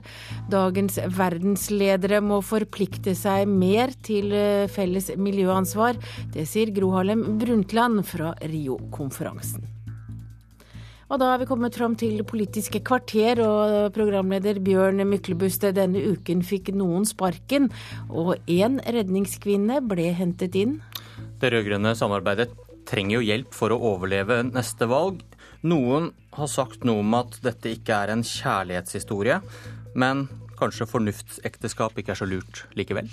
Dagens 0.49 0.98
verdensledere 1.14 2.26
må 2.26 2.41
forplikte 2.41 3.14
seg 3.14 3.45
mer 3.54 3.94
til 4.02 4.34
eh, 4.34 4.66
felles 4.66 5.14
miljøansvar. 5.14 6.02
Det 6.34 6.49
sier 6.49 6.74
Gro 6.74 6.95
Harlem 6.98 7.28
Brundtland 7.38 8.02
fra 8.10 8.34
Rio-konferansen. 8.41 9.77
Og 11.08 11.22
da 11.22 11.30
er 11.32 11.40
vi 11.40 11.48
kommet 11.48 11.76
fram 11.78 11.94
til 11.96 12.20
Politiske 12.28 12.82
kvarter, 12.84 13.40
og 13.40 13.94
programleder 13.96 14.58
Bjørn 14.60 15.00
Myklebust 15.08 15.64
denne 15.78 16.02
uken 16.04 16.42
fikk 16.44 16.74
noen 16.76 17.06
sparken, 17.08 17.70
og 18.12 18.36
én 18.52 18.76
redningskvinne 18.84 19.80
ble 19.88 20.10
hentet 20.18 20.58
inn. 20.60 20.82
Det 21.40 21.54
rød-grønne 21.54 21.94
samarbeidet 21.96 22.50
trenger 22.88 23.22
jo 23.22 23.28
hjelp 23.30 23.56
for 23.56 23.72
å 23.72 23.80
overleve 23.94 24.42
neste 24.50 24.90
valg. 24.92 25.24
Noen 25.64 26.12
har 26.36 26.52
sagt 26.52 26.84
noe 26.88 27.00
om 27.00 27.16
at 27.16 27.40
dette 27.46 27.72
ikke 27.72 28.02
er 28.04 28.12
en 28.12 28.26
kjærlighetshistorie, 28.28 29.40
men 29.96 30.28
kanskje 30.60 30.90
fornuftsekteskap 30.92 32.04
ikke 32.04 32.18
er 32.18 32.20
så 32.20 32.28
lurt 32.28 32.66
likevel? 32.76 33.08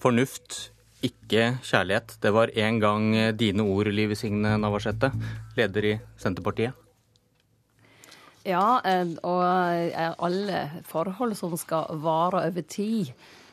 Fornuft 0.00 0.69
ikke 1.02 1.56
kjærlighet. 1.64 2.18
Det 2.20 2.34
var 2.34 2.52
en 2.54 2.78
gang 2.82 3.10
dine 3.38 3.64
ord, 3.64 3.90
Liv 3.94 4.14
Signe 4.18 4.56
Navarsete, 4.60 5.12
leder 5.56 5.92
i 5.94 5.98
Senterpartiet. 6.20 6.76
Ja, 8.48 8.80
eh, 8.88 9.10
og 9.26 9.42
eh, 9.44 10.14
alle 10.16 10.64
forhold 10.88 11.36
som 11.36 11.56
skal 11.60 11.90
vare 12.00 12.46
over 12.48 12.64
tid, 12.64 13.10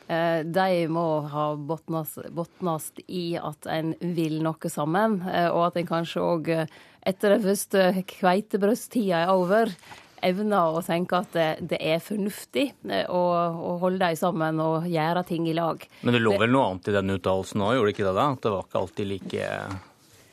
eh, 0.08 0.40
de 0.48 0.86
må 0.88 1.20
ha 1.28 1.50
botnast 1.60 3.02
i 3.04 3.36
at 3.36 3.68
en 3.68 3.92
vil 4.00 4.38
noe 4.44 4.72
sammen, 4.72 5.20
og 5.28 5.62
at 5.66 5.76
en 5.76 5.90
kanskje 5.92 6.24
òg 6.24 6.52
etter 7.08 7.34
den 7.34 7.44
første 7.44 8.04
kveitebrøsttida 8.16 9.26
er 9.26 9.34
over, 9.34 9.74
evner 10.26 10.78
å 10.78 10.82
tenke 10.84 11.20
at 11.22 11.36
det, 11.60 11.78
er 11.78 12.00
fornuftig 12.02 12.66
eh, 12.88 13.04
å, 13.10 13.20
å, 13.50 13.74
holde 13.82 14.00
dem 14.02 14.18
sammen 14.18 14.62
og 14.62 14.88
gjøre 14.90 15.24
ting 15.28 15.48
i 15.50 15.56
lag. 15.56 15.84
Men 16.02 16.16
det 16.16 16.22
lå 16.22 16.34
vel 16.40 16.52
noe 16.54 16.70
annet 16.70 16.90
i 16.90 16.96
den 16.96 17.14
uttalelsen 17.16 17.64
òg, 17.64 17.76
gjorde 17.76 17.90
det 17.90 17.96
ikke 17.96 18.08
det? 18.08 18.16
da? 18.18 18.26
At 18.32 18.42
det 18.44 18.54
var 18.54 18.66
ikke 18.66 18.82
alltid 18.82 19.10
like, 19.12 19.52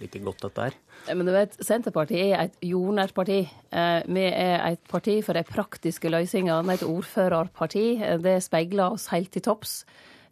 like 0.02 0.24
godt, 0.26 0.48
dette 0.48 0.68
her? 0.70 0.80
Eh, 1.06 1.14
men 1.14 1.30
du 1.30 1.34
vet, 1.36 1.60
Senterpartiet 1.66 2.26
er 2.32 2.48
et 2.48 2.58
jordnært 2.72 3.16
parti. 3.18 3.40
Eh, 3.46 4.00
vi 4.08 4.26
er 4.32 4.66
et 4.72 4.84
parti 4.92 5.20
for 5.26 5.38
de 5.38 5.46
praktiske 5.48 6.12
løsningene, 6.12 6.76
et 6.76 6.88
ordførerparti. 6.88 7.88
Det 8.24 8.40
speiler 8.46 8.98
oss 8.98 9.10
helt 9.14 9.34
til 9.36 9.46
topps. 9.46 9.84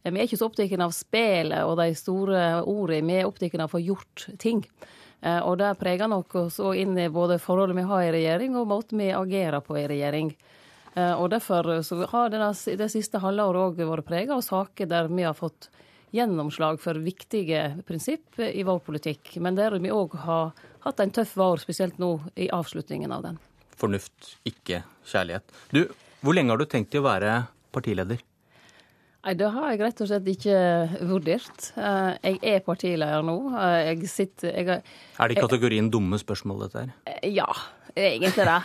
Vi 0.04 0.12
er 0.12 0.26
ikke 0.26 0.36
så 0.36 0.50
opptatt 0.50 0.74
av 0.84 0.92
spelet 0.92 1.64
og 1.64 1.78
de 1.80 1.94
store 1.96 2.42
ordene, 2.68 3.08
vi 3.08 3.22
er 3.22 3.30
opptatt 3.30 3.56
av 3.56 3.70
å 3.70 3.76
få 3.78 3.80
gjort 3.86 4.26
ting. 4.42 4.66
Eh, 5.24 5.40
og 5.40 5.58
det 5.62 5.72
preger 5.80 6.10
nok 6.12 6.36
oss 6.36 6.60
òg 6.60 6.82
inn 6.82 6.98
i 7.00 7.08
både 7.12 7.40
forholdet 7.40 7.78
vi 7.78 7.86
har 7.88 8.04
i 8.04 8.12
regjering, 8.18 8.58
og 8.60 8.68
måten 8.68 9.00
vi 9.00 9.14
agerer 9.16 9.64
på 9.64 9.78
i 9.80 9.86
regjering. 9.88 10.34
Eh, 10.96 11.14
og 11.14 11.30
derfor 11.32 11.70
har 12.12 12.34
det, 12.34 12.42
det 12.80 12.90
siste 12.92 13.22
halvåret 13.24 13.70
òg 13.70 13.80
vært 13.88 14.10
prega 14.10 14.36
av 14.36 14.44
saker 14.44 14.90
der 14.92 15.08
vi 15.08 15.24
har 15.24 15.38
fått 15.38 15.70
gjennomslag 16.14 16.78
for 16.82 17.00
viktige 17.02 17.64
prinsipp 17.88 18.38
i 18.38 18.62
vår 18.68 18.84
politikk, 18.86 19.38
men 19.42 19.56
der 19.58 19.80
vi 19.82 19.94
òg 19.94 20.20
har 20.28 20.52
hatt 20.84 21.00
en 21.00 21.16
tøff 21.16 21.38
vår, 21.40 21.64
spesielt 21.64 21.98
nå 21.98 22.18
i 22.36 22.52
avslutningen 22.54 23.16
av 23.16 23.24
den. 23.26 23.40
Fornuft, 23.80 24.36
ikke 24.46 24.84
kjærlighet. 25.10 25.56
Du, 25.72 25.88
hvor 26.22 26.36
lenge 26.36 26.54
har 26.54 26.62
du 26.62 26.68
tenkt 26.70 26.94
å 27.00 27.08
være 27.08 27.40
partileder? 27.74 28.22
Nei, 29.24 29.36
Det 29.40 29.50
har 29.56 29.70
jeg 29.72 29.80
rett 29.80 30.02
og 30.04 30.10
slett 30.10 30.26
ikke 30.34 30.56
vurdert. 31.08 31.70
Eh, 31.80 32.10
jeg 32.28 32.40
er 32.56 32.64
partileder 32.66 33.24
nå. 33.24 33.38
Eh, 33.56 33.94
jeg 33.94 34.10
sitter 34.12 34.52
jeg, 34.52 34.82
Er 34.84 35.32
det 35.32 35.38
i 35.38 35.40
kategorien 35.40 35.88
dumme 35.92 36.20
spørsmål, 36.20 36.66
dette 36.66 36.84
her? 36.84 36.90
Eh, 37.08 37.30
ja, 37.32 37.48
egentlig 37.96 38.44
det. 38.50 38.58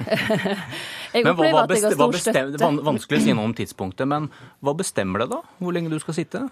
jeg 1.14 1.22
men 1.28 1.38
hva, 1.38 1.52
hva, 1.54 1.62
bestem, 1.70 1.94
hva 1.94 2.10
bestemmer, 2.10 2.82
Vanskelig 2.90 3.20
å 3.20 3.26
si 3.28 3.36
noe 3.38 3.46
om 3.46 3.54
tidspunktet, 3.54 4.10
men 4.10 4.26
hva 4.58 4.74
bestemmer 4.74 5.22
det 5.22 5.30
da? 5.36 5.40
Hvor 5.62 5.78
lenge 5.78 5.94
du 5.94 5.98
skal 6.02 6.18
sitte? 6.18 6.42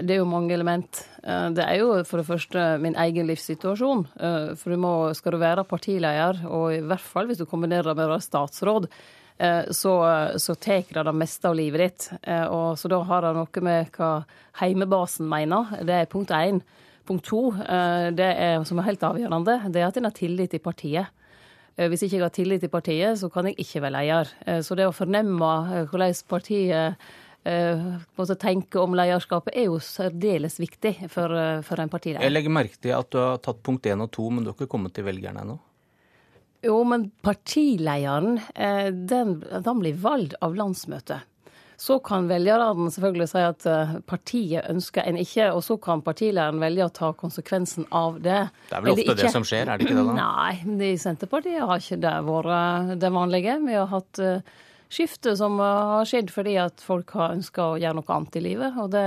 Det 0.00 0.16
er 0.16 0.22
jo 0.22 0.30
mange 0.30 0.54
element. 0.54 1.04
Det 1.20 1.64
er 1.66 1.80
jo 1.82 1.92
for 2.08 2.22
det 2.22 2.28
første 2.30 2.62
min 2.80 2.94
egen 2.96 3.26
livssituasjon. 3.28 4.06
For 4.56 4.72
du 4.72 4.80
må, 4.80 4.92
skal 5.18 5.34
du 5.34 5.42
være 5.42 5.66
partileder, 5.68 6.46
og 6.48 6.70
i 6.78 6.80
hvert 6.80 7.04
fall 7.04 7.28
hvis 7.28 7.42
du 7.42 7.44
kombinerer 7.50 7.90
det 7.90 7.98
med 7.98 8.06
å 8.06 8.12
være 8.14 8.24
statsråd, 8.24 8.86
Eh, 8.88 9.19
så, 9.72 9.92
så 10.36 10.54
tar 10.54 10.84
det 10.92 11.04
det 11.06 11.14
meste 11.16 11.48
av 11.48 11.56
livet 11.56 11.80
ditt. 11.80 12.08
Eh, 12.22 12.44
og 12.44 12.76
så 12.78 12.90
da 12.92 12.98
har 13.08 13.24
det 13.24 13.32
noe 13.38 13.62
med 13.64 13.94
hva 13.96 14.10
heimebasen 14.60 15.28
mener. 15.30 15.70
Det 15.86 15.96
er 15.96 16.10
punkt 16.10 16.34
én. 16.36 16.60
Punkt 17.08 17.24
to, 17.26 17.46
eh, 17.64 18.10
det 18.12 18.28
er, 18.36 18.58
som 18.68 18.78
er 18.78 18.90
helt 18.90 19.06
avgjørende, 19.06 19.56
det 19.72 19.80
er 19.80 19.88
at 19.88 19.96
en 19.96 20.10
har 20.10 20.14
tillit 20.16 20.52
til 20.52 20.62
partiet. 20.64 21.16
Hvis 21.80 22.02
ikke 22.04 22.18
jeg 22.18 22.24
har 22.26 22.32
tillit 22.34 22.60
til 22.60 22.68
partiet, 22.68 23.16
så 23.16 23.30
kan 23.32 23.46
jeg 23.48 23.56
ikke 23.62 23.80
være 23.80 23.94
leder. 23.94 24.30
Så 24.66 24.76
det 24.76 24.84
å 24.84 24.92
fornemme 24.92 25.86
hvordan 25.88 26.18
partiet 26.28 26.98
måtte 28.18 28.36
tenke 28.42 28.82
om 28.82 28.92
lederskapet, 28.98 29.54
er 29.56 29.70
jo 29.70 29.78
særdeles 29.80 30.58
viktig 30.60 31.08
for, 31.08 31.32
for 31.64 31.80
en 31.80 31.88
partileder. 31.88 32.26
Jeg 32.26 32.34
legger 32.34 32.52
merke 32.52 32.76
til 32.76 32.92
at 32.98 33.08
du 33.08 33.16
har 33.22 33.40
tatt 33.40 33.62
punkt 33.64 33.88
én 33.88 34.04
og 34.04 34.10
to, 34.12 34.26
men 34.28 34.44
du 34.44 34.50
har 34.50 34.58
ikke 34.58 34.68
kommet 34.74 34.92
til 34.98 35.08
velgerne 35.08 35.46
ennå? 35.46 35.56
Jo, 36.62 36.82
men 36.84 37.08
partilederen 37.24 38.38
eh, 38.54 38.92
den, 38.92 39.38
den 39.40 39.80
blir 39.80 39.98
valgt 40.00 40.36
av 40.44 40.56
landsmøtet. 40.58 41.26
Så 41.80 41.96
kan 42.04 42.26
velgerne 42.28 42.90
selvfølgelig 42.92 43.26
si 43.30 43.40
at 43.40 43.66
eh, 43.70 43.92
partiet 44.04 44.66
ønsker 44.68 45.06
en 45.08 45.16
ikke, 45.16 45.46
og 45.56 45.62
så 45.64 45.78
kan 45.80 46.02
partilederen 46.04 46.60
velge 46.60 46.84
å 46.84 46.92
ta 46.92 47.12
konsekvensen 47.16 47.86
av 47.88 48.18
det. 48.20 48.42
Det 48.68 48.76
er 48.76 48.84
vel 48.84 48.92
ofte 48.92 49.14
det 49.22 49.30
som 49.32 49.46
skjer, 49.48 49.70
er 49.70 49.80
det 49.80 49.88
ikke 49.88 49.96
det 49.96 50.04
da? 50.10 50.16
Nei, 50.18 50.90
i 50.90 50.98
Senterpartiet 51.00 51.64
har 51.64 51.80
ikke 51.80 52.00
det 52.02 52.16
vært 52.28 52.92
det 53.00 53.12
vanlige. 53.16 53.56
Vi 53.64 53.78
har 53.78 53.88
hatt 53.94 54.20
uh, 54.20 54.58
skifte 54.92 55.32
som 55.40 55.56
har 55.62 56.04
skjedd 56.10 56.28
fordi 56.34 56.58
at 56.60 56.84
folk 56.84 57.16
har 57.16 57.38
ønska 57.38 57.70
å 57.70 57.80
gjøre 57.80 58.02
noe 58.02 58.16
annet 58.18 58.36
i 58.36 58.44
livet. 58.50 58.76
Og 58.84 58.92
det 58.92 59.06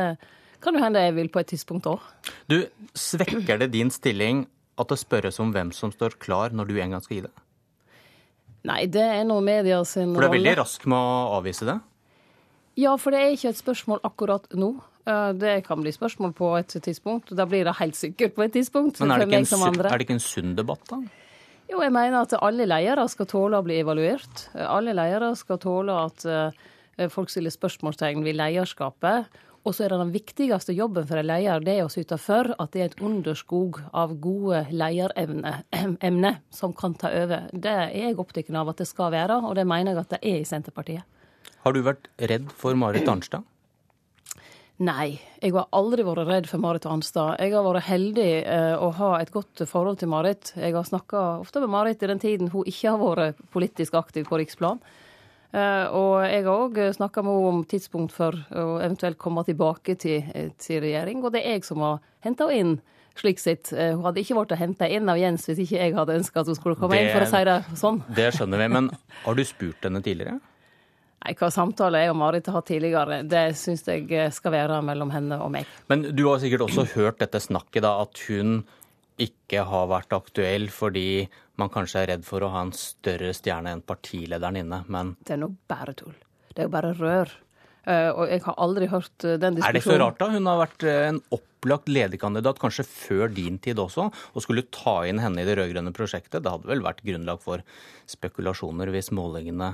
kan 0.66 0.74
jo 0.74 0.82
hende 0.82 1.06
jeg 1.06 1.14
vil 1.20 1.30
på 1.30 1.44
et 1.44 1.54
tidspunkt 1.54 1.92
òg. 1.94 2.10
Du, 2.50 2.64
svekker 2.98 3.62
det 3.62 3.70
din 3.78 3.94
stilling 3.94 4.48
at 4.82 4.90
det 4.90 4.98
spørres 4.98 5.38
om 5.44 5.54
hvem 5.54 5.70
som 5.76 5.94
står 5.94 6.18
klar 6.18 6.58
når 6.58 6.74
du 6.74 6.78
en 6.82 6.98
gang 6.98 7.06
skal 7.06 7.20
gi 7.20 7.26
det? 7.28 7.34
Nei, 8.68 8.86
det 8.88 9.04
er 9.04 9.26
nå 9.28 9.42
media 9.44 9.82
sin 9.88 10.14
rolle. 10.14 10.16
For 10.16 10.24
du 10.24 10.30
er 10.30 10.38
veldig 10.38 10.56
rask 10.62 10.86
med 10.88 10.98
å 10.98 11.40
avvise 11.40 11.68
det? 11.68 11.78
Ja, 12.80 12.96
for 12.98 13.14
det 13.14 13.22
er 13.22 13.36
ikke 13.36 13.52
et 13.52 13.60
spørsmål 13.60 14.02
akkurat 14.08 14.48
nå. 14.58 14.72
Eh, 15.06 15.32
det 15.36 15.58
kan 15.68 15.82
bli 15.84 15.92
spørsmål 15.94 16.32
på 16.38 16.54
et 16.62 16.76
tidspunkt. 16.86 17.32
og 17.32 17.38
Da 17.38 17.46
blir 17.46 17.68
det 17.68 17.76
helt 17.80 18.00
sikkert 18.00 18.36
på 18.36 18.46
et 18.46 18.54
tidspunkt. 18.56 19.00
Men 19.04 19.12
er 19.12 19.26
det, 19.26 19.28
ikke 19.28 19.60
en, 19.60 19.80
er 19.84 19.98
det 19.98 20.08
ikke 20.08 20.18
en 20.18 20.24
sunn 20.24 20.56
debatt, 20.56 20.86
da? 20.90 21.02
Jo, 21.72 21.82
jeg 21.82 21.92
mener 21.96 22.22
at 22.22 22.36
alle 22.40 22.68
ledere 22.70 23.06
skal 23.10 23.28
tåle 23.28 23.60
å 23.60 23.66
bli 23.66 23.80
evaluert. 23.82 24.48
Alle 24.56 24.94
ledere 24.96 25.34
skal 25.36 25.60
tåle 25.60 25.96
at 26.08 26.26
eh, 26.26 27.10
folk 27.12 27.32
stiller 27.34 27.54
spørsmålstegn 27.54 28.24
ved 28.24 28.38
lederskapet. 28.40 29.28
Og 29.64 29.72
så 29.72 29.86
er 29.86 29.94
det 29.94 30.00
den 30.02 30.12
viktigste 30.12 30.76
jobben 30.76 31.06
for 31.08 31.20
en 31.20 31.30
leder, 31.30 31.64
det 31.64 31.78
er 31.78 31.86
å 31.86 31.92
syte 31.92 32.18
for 32.20 32.52
at 32.60 32.74
det 32.74 32.82
er 32.82 32.90
et 32.90 33.04
underskog 33.04 33.80
av 33.96 34.18
gode 34.20 34.66
lederemner 34.76 36.42
som 36.52 36.76
kan 36.76 36.98
ta 37.00 37.14
over. 37.24 37.48
Det 37.54 37.72
er 37.72 37.96
jeg 37.96 38.20
opptatt 38.20 38.52
av 38.52 38.74
at 38.74 38.84
det 38.84 38.90
skal 38.90 39.14
være, 39.16 39.40
og 39.40 39.56
det 39.56 39.64
mener 39.70 39.94
jeg 39.94 40.04
at 40.04 40.18
det 40.18 40.22
er 40.34 40.42
i 40.42 40.48
Senterpartiet. 40.48 41.08
Har 41.64 41.72
du 41.72 41.80
vært 41.86 42.10
redd 42.20 42.52
for 42.60 42.76
Marit 42.76 43.08
Arnstad? 43.08 43.48
Nei, 44.84 45.22
jeg 45.40 45.54
har 45.54 45.70
aldri 45.72 46.04
vært 46.04 46.28
redd 46.28 46.48
for 46.50 46.60
Marit 46.60 46.88
Arnstad. 46.90 47.38
Jeg 47.40 47.54
har 47.54 47.64
vært 47.64 47.86
heldig 47.88 48.30
eh, 48.42 48.74
å 48.76 48.90
ha 48.98 49.14
et 49.22 49.32
godt 49.32 49.64
forhold 49.70 50.02
til 50.02 50.12
Marit. 50.12 50.52
Jeg 50.58 50.76
har 50.76 50.84
snakka 50.88 51.22
ofte 51.46 51.62
med 51.64 51.72
Marit 51.72 52.04
i 52.04 52.10
den 52.10 52.20
tiden 52.20 52.52
hun 52.52 52.68
ikke 52.68 52.92
har 52.92 53.00
vært 53.00 53.44
politisk 53.54 53.96
aktiv 53.96 54.28
på 54.28 54.42
riksplan. 54.42 54.84
Og 55.54 56.16
jeg 56.26 56.46
har 56.48 56.50
òg 56.50 56.80
snakka 56.98 57.22
med 57.22 57.36
henne 57.36 57.50
om 57.52 57.60
tidspunkt 57.70 58.16
for 58.16 58.34
å 58.34 58.80
eventuelt 58.82 59.20
komme 59.22 59.44
tilbake 59.46 59.94
til, 60.02 60.26
til 60.58 60.82
regjering, 60.82 61.22
og 61.22 61.36
det 61.36 61.44
er 61.44 61.60
jeg 61.60 61.68
som 61.68 61.84
har 61.86 62.00
henta 62.26 62.48
henne 62.50 62.60
inn 62.64 62.74
slik 63.20 63.38
sett. 63.38 63.70
Hun 63.70 64.02
hadde 64.08 64.24
ikke 64.24 64.40
blitt 64.40 64.58
henta 64.58 64.88
inn 64.90 65.10
av 65.12 65.20
Jens 65.22 65.46
hvis 65.46 65.62
ikke 65.66 65.78
jeg 65.78 65.94
hadde 65.94 66.18
ønska 66.18 66.42
at 66.42 66.50
hun 66.50 66.58
skulle 66.58 66.80
komme 66.80 66.98
det, 66.98 67.04
inn, 67.06 67.14
for 67.14 67.26
å 67.26 67.30
si 67.30 67.44
det 67.46 67.60
sånn. 67.78 68.02
Det 68.18 68.32
skjønner 68.34 68.64
vi, 68.64 68.70
men 68.74 68.90
har 69.28 69.38
du 69.38 69.44
spurt 69.46 69.86
henne 69.86 70.02
tidligere? 70.06 70.40
Nei, 71.24 71.36
Hva 71.40 71.50
samtale 71.54 72.02
jeg 72.04 72.12
og 72.12 72.18
Marit 72.20 72.48
har 72.50 72.58
hatt 72.58 72.68
tidligere, 72.68 73.22
det 73.30 73.44
syns 73.60 73.86
jeg 73.88 74.32
skal 74.36 74.56
være 74.58 74.82
mellom 74.84 75.14
henne 75.14 75.40
og 75.40 75.54
meg. 75.54 75.70
Men 75.92 76.10
du 76.12 76.26
har 76.28 76.42
sikkert 76.44 76.66
også 76.66 76.88
hørt 76.98 77.22
dette 77.22 77.40
snakket, 77.40 77.84
da, 77.86 77.96
at 78.04 78.26
hun 78.28 78.64
ikke 79.22 79.64
har 79.70 79.88
vært 79.92 80.14
aktuell 80.16 80.70
fordi 80.74 81.28
man 81.62 81.70
kanskje 81.74 82.02
er 82.02 82.12
redd 82.16 82.26
for 82.26 82.44
å 82.46 82.52
ha 82.54 82.64
en 82.66 82.74
større 82.76 83.34
stjerne 83.38 83.76
enn 83.76 83.84
partilederen 83.86 84.58
inne, 84.64 84.82
men 84.90 85.16
Det 85.22 85.36
er 85.36 85.44
nå 85.44 85.52
bare 85.70 85.94
tull. 85.98 86.16
Det 86.54 86.64
er 86.64 86.70
jo 86.70 86.74
bare 86.74 86.94
rør. 86.98 87.34
Uh, 87.84 88.10
og 88.16 88.30
jeg 88.32 88.42
har 88.46 88.56
aldri 88.64 88.88
hørt 88.88 89.12
den 89.20 89.58
diskusjonen. 89.58 89.68
Er 89.70 89.76
det 89.76 89.84
så 89.84 89.98
rart, 90.00 90.20
da? 90.22 90.30
Hun 90.32 90.48
har 90.48 90.60
vært 90.62 90.86
en 90.88 91.20
opplagt 91.36 91.90
lederkandidat, 91.92 92.62
kanskje 92.62 92.86
før 92.88 93.34
din 93.34 93.60
tid 93.62 93.82
også, 93.82 94.08
og 94.10 94.46
skulle 94.46 94.66
ta 94.72 95.02
inn 95.10 95.20
henne 95.22 95.44
i 95.44 95.48
det 95.48 95.58
rød-grønne 95.60 95.94
prosjektet. 95.96 96.46
Det 96.46 96.54
hadde 96.54 96.70
vel 96.70 96.84
vært 96.86 97.04
grunnlag 97.04 97.44
for 97.44 97.66
spekulasjoner 98.10 98.94
hvis 98.94 99.12
målingene 99.16 99.74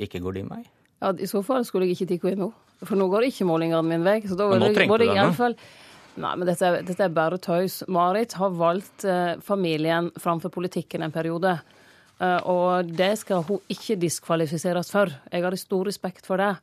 ikke 0.00 0.22
går 0.24 0.40
din 0.40 0.50
vei? 0.50 0.62
Ja, 1.02 1.12
I 1.12 1.28
så 1.28 1.42
fall 1.44 1.66
skulle 1.68 1.90
jeg 1.90 1.98
ikke 1.98 2.14
tatt 2.14 2.28
henne 2.30 2.46
nå. 2.46 2.52
For 2.82 2.98
nå 2.98 3.06
går 3.12 3.28
ikke 3.28 3.46
målingene 3.46 3.84
min 3.86 4.06
vei. 4.06 4.18
Så 4.26 4.38
da 4.38 4.48
men 4.50 4.62
nå 4.62 4.72
trengte 4.74 5.02
du 5.02 5.10
henne? 5.12 5.54
Nei, 6.20 6.32
men 6.36 6.48
dette, 6.48 6.74
dette, 6.84 7.06
er 7.06 7.14
bare 7.14 7.40
tøys. 7.40 7.82
Marit 7.88 8.36
har 8.36 8.52
valgt 8.56 9.06
eh, 9.08 9.38
familien 9.44 10.10
framfor 10.20 10.52
politikken 10.52 11.06
en 11.06 11.14
periode. 11.14 11.56
Eh, 12.20 12.38
og 12.48 12.92
det 12.92 13.14
skal 13.22 13.44
hun 13.48 13.62
ikke 13.72 13.96
diskvalifiseres 14.00 14.92
for. 14.92 15.12
Jeg 15.32 15.44
har 15.44 15.56
stor 15.60 15.88
respekt 15.88 16.28
for 16.28 16.42
det. 16.42 16.54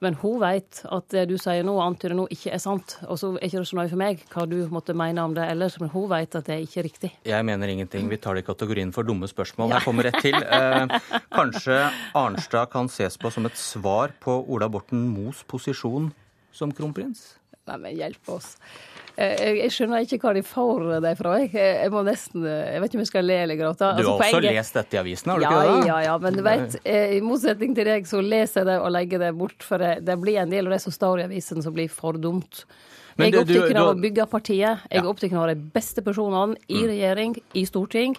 Men 0.00 0.14
hun 0.22 0.38
vet 0.40 0.78
at 0.88 1.12
det 1.12 1.26
du 1.28 1.34
sier 1.40 1.64
nå, 1.66 1.74
antyder 1.84 2.16
nå, 2.16 2.24
ikke 2.32 2.54
er 2.56 2.60
sant. 2.62 2.96
Og 3.04 3.18
så 3.20 3.34
er 3.34 3.44
ikke 3.50 3.60
det 3.60 3.68
så 3.68 3.76
nøye 3.76 3.90
for 3.90 4.00
meg 4.00 4.22
hva 4.32 4.46
du 4.48 4.56
måtte 4.72 4.96
mene 4.96 5.26
om 5.28 5.34
det 5.36 5.44
ellers, 5.52 5.76
men 5.80 5.92
hun 5.92 6.06
vet 6.08 6.38
at 6.38 6.48
det 6.48 6.54
er 6.54 6.64
ikke 6.64 6.84
riktig. 6.86 7.10
Jeg 7.28 7.46
mener 7.46 7.68
ingenting. 7.68 8.08
Vi 8.08 8.20
tar 8.20 8.36
det 8.36 8.46
i 8.46 8.48
kategorien 8.48 8.94
for 8.96 9.04
dumme 9.04 9.28
spørsmål. 9.28 9.76
Her 9.76 9.84
kommer 9.84 10.08
rett 10.08 10.20
til. 10.24 10.36
Eh, 10.50 10.92
kanskje 11.30 11.76
Arnstad 12.16 12.70
kan 12.72 12.88
ses 12.90 13.16
på 13.20 13.30
som 13.32 13.46
et 13.46 13.56
svar 13.58 14.12
på 14.20 14.34
Ola 14.50 14.66
Borten 14.72 15.04
Moes 15.12 15.44
posisjon 15.48 16.08
som 16.54 16.72
kronprins? 16.74 17.22
Nei, 17.68 17.76
men 17.78 17.94
hjelp 17.98 18.32
oss. 18.34 18.54
Eh, 19.20 19.34
jeg, 19.36 19.56
jeg, 19.58 19.72
skjønner 19.74 20.04
ikke 20.06 20.18
hva 20.22 20.32
de 20.36 20.42
får 20.46 20.84
det 21.04 21.12
fra. 21.18 21.34
Jeg, 21.42 21.52
jeg, 21.54 21.92
må 21.92 22.02
nesten, 22.06 22.44
jeg 22.46 22.80
vet 22.80 22.90
ikke 22.90 23.00
om 23.00 23.04
jeg 23.04 23.10
skal 23.10 23.26
le 23.28 23.38
eller 23.44 23.58
gråte. 23.58 23.90
Du 23.98 24.06
har 24.06 24.12
altså, 24.14 24.28
også 24.38 24.44
lest 24.46 24.78
dette 24.78 24.96
i 24.96 25.00
avisen, 25.02 25.32
har 25.32 25.40
du 25.40 25.44
ja, 25.44 25.50
ikke 25.50 25.72
det? 25.72 25.88
Ja, 25.90 25.98
ja, 26.06 26.14
men 26.22 26.38
du 26.38 26.44
vet, 26.46 26.78
eh, 26.88 27.16
i 27.18 27.20
motsetning 27.24 27.74
til 27.76 27.90
deg 27.90 28.08
så 28.08 28.22
leser 28.24 28.62
jeg 28.62 28.70
det 28.70 28.78
og 28.80 28.94
legger 28.96 29.24
det 29.26 29.32
bort. 29.36 29.66
For 29.66 29.82
det, 29.82 29.92
det 30.08 30.16
blir 30.22 30.40
en 30.40 30.54
del 30.54 30.70
av 30.70 30.76
det 30.76 30.80
som 30.86 30.94
står 30.94 31.20
i 31.24 31.26
avisen 31.28 31.60
som 31.66 31.76
blir 31.76 31.92
for 31.92 32.20
dumt. 32.20 32.64
Men 33.18 33.28
jeg 33.28 33.36
er 33.36 33.42
opptatt 33.44 33.80
av 33.82 33.90
å 33.90 33.96
bygge 34.00 34.28
partiet. 34.30 34.86
Jeg 34.88 35.02
er 35.02 35.10
opptatt 35.10 35.34
av 35.36 35.50
de 35.50 35.58
beste 35.74 36.04
personene 36.06 36.56
i 36.70 36.78
mm. 36.80 36.86
regjering, 36.94 37.34
i 37.60 37.66
storting. 37.68 38.16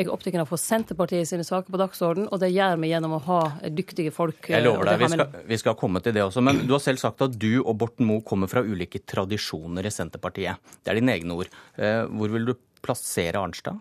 Jeg 0.00 0.06
er 0.08 0.14
opptatt 0.14 0.36
av 0.38 0.46
å 0.46 0.48
få 0.48 0.56
Senterpartiet 0.56 1.28
sine 1.28 1.44
saker 1.44 1.74
på 1.74 1.76
dagsorden, 1.76 2.24
og 2.32 2.40
det 2.40 2.48
gjør 2.54 2.78
vi 2.80 2.88
gjennom 2.88 3.18
å 3.18 3.20
ha 3.26 3.40
dyktige 3.68 4.08
folk. 4.16 4.46
Jeg 4.48 4.64
lover 4.64 4.88
deg, 4.88 5.02
vi 5.02 5.10
skal, 5.12 5.34
vi 5.50 5.58
skal, 5.60 5.76
komme 5.76 6.00
til 6.00 6.14
det 6.16 6.22
også. 6.24 6.40
Men 6.46 6.62
du 6.64 6.72
har 6.72 6.80
selv 6.80 7.02
sagt 7.02 7.20
at 7.26 7.34
du 7.36 7.58
og 7.60 7.74
Borten 7.82 8.08
Moe 8.08 8.24
kommer 8.24 8.48
fra 8.48 8.62
ulike 8.64 9.02
tradisjoner 9.04 9.84
i 9.84 9.92
Senterpartiet. 9.92 10.72
Det 10.80 10.94
er 10.94 11.02
dine 11.02 11.18
egne 11.18 11.36
ord. 11.36 11.52
Eh, 11.76 12.06
hvor 12.16 12.32
vil 12.32 12.48
du 12.48 12.54
plassere 12.80 13.42
Arnstad? 13.44 13.76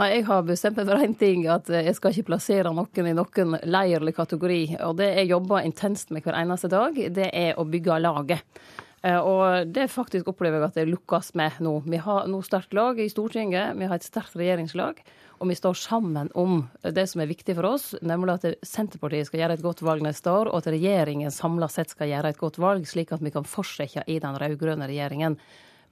Nei, 0.00 0.08
Jeg 0.14 0.24
har 0.30 0.48
bestemt 0.48 0.80
meg 0.80 0.88
for 0.88 1.04
én 1.04 1.18
ting, 1.20 1.44
at 1.52 1.68
jeg 1.72 1.98
skal 2.00 2.16
ikke 2.16 2.30
plassere 2.32 2.72
noen 2.72 3.12
i 3.12 3.14
noen 3.20 3.60
leir 3.68 4.00
eller 4.00 4.16
kategori. 4.16 4.62
Og 4.88 4.96
det 4.96 5.12
jeg 5.12 5.32
jobber 5.34 5.68
intenst 5.68 6.08
med 6.08 6.24
hver 6.24 6.40
eneste 6.40 6.72
dag, 6.72 6.96
det 6.96 7.28
er 7.36 7.60
å 7.60 7.68
bygge 7.68 8.00
laget. 8.00 8.64
Eh, 9.06 9.18
og 9.20 9.70
det 9.70 9.86
faktisk 9.92 10.32
opplever 10.32 10.58
jeg 10.58 10.70
at 10.70 10.80
det 10.80 10.88
lukkes 10.90 11.34
med 11.38 11.60
nå. 11.62 11.78
Vi 11.86 12.00
har 12.02 12.26
nå 12.30 12.40
sterkt 12.46 12.74
lag 12.76 12.98
i 12.98 13.10
Stortinget, 13.12 13.76
vi 13.78 13.86
har 13.86 14.00
et 14.00 14.06
sterkt 14.06 14.36
regjeringslag. 14.38 15.02
Og 15.36 15.50
vi 15.50 15.58
står 15.58 15.76
sammen 15.76 16.30
om 16.34 16.62
det 16.80 17.04
som 17.10 17.20
er 17.20 17.28
viktig 17.28 17.58
for 17.58 17.68
oss, 17.68 17.90
nemlig 18.00 18.38
at 18.38 18.64
Senterpartiet 18.64 19.28
skal 19.28 19.42
gjøre 19.42 19.58
et 19.58 19.64
godt 19.66 19.82
valg 19.84 20.02
neste 20.06 20.32
år, 20.32 20.48
og 20.48 20.62
at 20.62 20.70
regjeringen 20.72 21.34
samla 21.34 21.68
sett 21.68 21.92
skal 21.92 22.08
gjøre 22.08 22.32
et 22.32 22.40
godt 22.40 22.56
valg, 22.62 22.88
slik 22.88 23.12
at 23.12 23.24
vi 23.24 23.34
kan 23.34 23.44
fortsette 23.44 24.06
i 24.08 24.16
den 24.22 24.40
rød-grønne 24.40 24.88
regjeringen. 24.88 25.36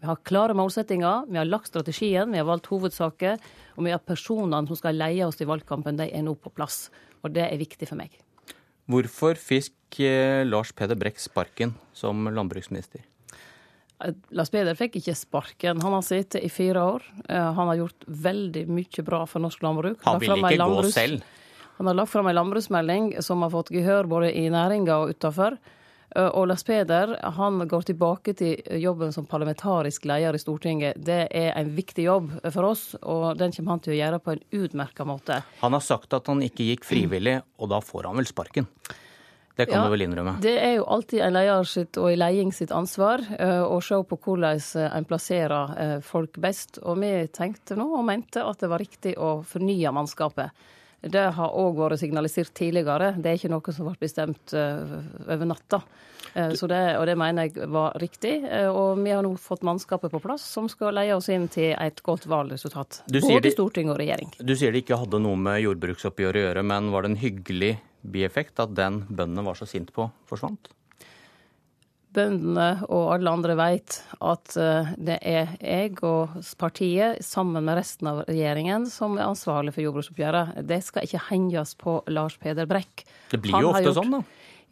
Vi 0.00 0.08
har 0.08 0.24
klare 0.24 0.56
målsettinger, 0.56 1.28
vi 1.28 1.36
har 1.36 1.48
lagt 1.48 1.68
strategien, 1.68 2.32
vi 2.32 2.40
har 2.40 2.48
valgt 2.48 2.72
hovedsaker, 2.72 3.36
og 3.76 3.84
vi 3.84 3.92
har 3.92 4.00
personene 4.00 4.64
som 4.72 4.80
skal 4.80 4.96
leie 4.96 5.28
oss 5.28 5.44
i 5.44 5.48
valgkampen, 5.48 6.00
de 6.00 6.08
er 6.08 6.24
nå 6.24 6.38
på 6.40 6.52
plass. 6.56 6.86
Og 7.20 7.36
det 7.36 7.44
er 7.44 7.60
viktig 7.60 7.88
for 7.92 8.00
meg. 8.00 8.23
Hvorfor 8.90 9.38
fikk 9.40 10.00
eh, 10.04 10.44
Lars 10.44 10.72
Peder 10.76 10.98
Brekk 10.98 11.20
sparken 11.22 11.72
som 11.96 12.26
landbruksminister? 12.28 13.04
Eh, 14.04 14.12
Lars 14.36 14.52
Peder 14.52 14.76
fikk 14.76 14.98
ikke 15.00 15.14
sparken. 15.16 15.80
Han 15.84 15.96
har 15.96 16.04
sittet 16.04 16.44
i 16.44 16.50
fire 16.52 16.82
år. 16.96 17.06
Eh, 17.28 17.52
han 17.56 17.70
har 17.70 17.80
gjort 17.80 18.04
veldig 18.28 18.66
mye 18.68 19.06
bra 19.06 19.22
for 19.30 19.44
norsk 19.44 19.64
landbruk. 19.64 20.02
Han 20.04 20.20
vil 20.20 20.36
ikke 20.36 20.68
gå 20.68 20.90
selv? 20.92 21.24
Han 21.78 21.90
har 21.90 21.96
lagt 21.98 22.12
fram 22.12 22.28
en 22.30 22.36
landbruksmelding 22.36 23.08
som 23.24 23.42
har 23.42 23.50
fått 23.50 23.72
gehør 23.74 24.06
både 24.06 24.30
i 24.36 24.44
næringa 24.52 25.00
og 25.02 25.16
utafor. 25.16 25.56
Eh, 26.16 26.26
og 26.26 26.48
Lars 26.48 26.64
Peder 26.64 27.16
han 27.36 27.62
går 27.68 27.88
tilbake 27.90 28.34
til 28.38 28.80
jobben 28.82 29.12
som 29.14 29.26
parlamentarisk 29.26 30.06
leder 30.08 30.36
i 30.36 30.42
Stortinget. 30.42 30.98
Det 30.98 31.24
er 31.30 31.52
en 31.58 31.72
viktig 31.76 32.06
jobb 32.06 32.32
for 32.50 32.70
oss, 32.70 32.84
og 33.02 33.38
den 33.40 33.54
kommer 33.54 33.76
han 33.76 33.84
til 33.84 33.94
å 33.94 34.00
gjøre 34.00 34.20
på 34.24 34.34
en 34.34 34.44
utmerka 34.64 35.06
måte. 35.08 35.40
Han 35.62 35.76
har 35.76 35.84
sagt 35.84 36.14
at 36.16 36.28
han 36.30 36.44
ikke 36.44 36.68
gikk 36.72 36.86
frivillig, 36.88 37.40
og 37.58 37.72
da 37.72 37.80
får 37.84 38.10
han 38.10 38.20
vel 38.20 38.30
sparken? 38.30 38.68
Det 39.54 39.68
kan 39.70 39.78
ja, 39.78 39.82
du 39.86 39.92
vel 39.92 40.02
innrømme? 40.02 40.32
Det 40.42 40.56
er 40.58 40.72
jo 40.80 40.86
alltid 40.90 41.20
en 41.22 41.36
leder 41.36 41.68
sitt 41.70 41.98
og 42.02 42.08
en 42.10 42.18
leding 42.18 42.48
sitt 42.50 42.72
ansvar 42.74 43.22
uh, 43.38 43.62
å 43.62 43.76
se 43.86 44.00
på 44.10 44.18
hvordan 44.18 44.62
en 44.88 45.06
plasserer 45.06 46.00
folk 46.02 46.40
best. 46.42 46.80
Og 46.82 46.98
vi 46.98 47.12
tenkte 47.30 47.78
nå 47.78 47.86
og 48.00 48.02
mente 48.08 48.42
at 48.42 48.64
det 48.64 48.72
var 48.72 48.82
riktig 48.82 49.14
å 49.14 49.36
fornye 49.46 49.94
mannskapet. 49.94 50.50
Det 51.10 51.24
har 51.36 51.54
òg 51.60 51.78
vært 51.78 52.00
signalisert 52.00 52.54
tidligere. 52.56 53.12
Det 53.18 53.30
er 53.30 53.38
ikke 53.38 53.52
noe 53.52 53.74
som 53.74 53.88
ble 53.90 53.96
bestemt 54.00 54.54
uh, 54.56 54.98
over 55.28 55.48
natta. 55.48 55.82
Så 56.34 56.66
det, 56.66 56.78
og 56.98 57.04
det 57.06 57.14
mener 57.20 57.46
jeg 57.46 57.68
var 57.70 57.94
riktig. 58.02 58.32
Uh, 58.42 58.70
og 58.72 59.02
vi 59.02 59.12
har 59.14 59.22
nå 59.22 59.34
fått 59.38 59.62
mannskapet 59.66 60.10
på 60.10 60.20
plass 60.24 60.46
som 60.56 60.66
skal 60.72 60.96
leie 60.96 61.14
oss 61.14 61.28
inn 61.30 61.46
til 61.52 61.74
et 61.76 62.00
godt 62.06 62.26
valgresultat. 62.30 63.02
Både 63.12 63.52
storting 63.54 63.92
og 63.92 64.00
regjering. 64.00 64.32
Du 64.40 64.54
sier 64.56 64.74
det 64.74 64.82
ikke 64.82 64.98
hadde 65.04 65.20
noe 65.22 65.38
med 65.38 65.60
jordbruksoppgjøret 65.62 66.40
å 66.40 66.46
gjøre, 66.48 66.64
men 66.66 66.90
var 66.94 67.04
det 67.04 67.12
en 67.12 67.20
hyggelig 67.22 67.74
bieffekt 68.04 68.60
at 68.60 68.74
den 68.76 69.04
bøndene 69.08 69.44
var 69.46 69.58
så 69.58 69.68
sint 69.68 69.92
på, 69.94 70.08
forsvant? 70.30 70.72
Bøndene 72.14 72.68
og 72.86 73.10
alle 73.14 73.32
andre 73.32 73.56
vet 73.58 73.98
at 74.24 74.54
eh, 74.60 74.92
det 74.96 75.18
er 75.26 75.54
jeg 75.58 75.98
og 76.06 76.36
partiet, 76.60 77.20
sammen 77.24 77.64
med 77.66 77.78
resten 77.78 78.10
av 78.10 78.22
regjeringen, 78.28 78.86
som 78.90 79.18
er 79.18 79.26
ansvarlig 79.26 79.74
for 79.74 79.84
jordbruksoppgjøret. 79.84 80.60
Det 80.68 80.80
skal 80.86 81.06
ikke 81.06 81.24
henges 81.30 81.74
på 81.80 81.98
Lars 82.12 82.36
Peder 82.40 82.68
Brekk. 82.70 83.04
Det 83.32 83.42
blir 83.44 83.56
jo 83.58 83.72
ofte 83.72 83.88
gjort... 83.88 84.00
sånn, 84.00 84.18
da. 84.18 84.22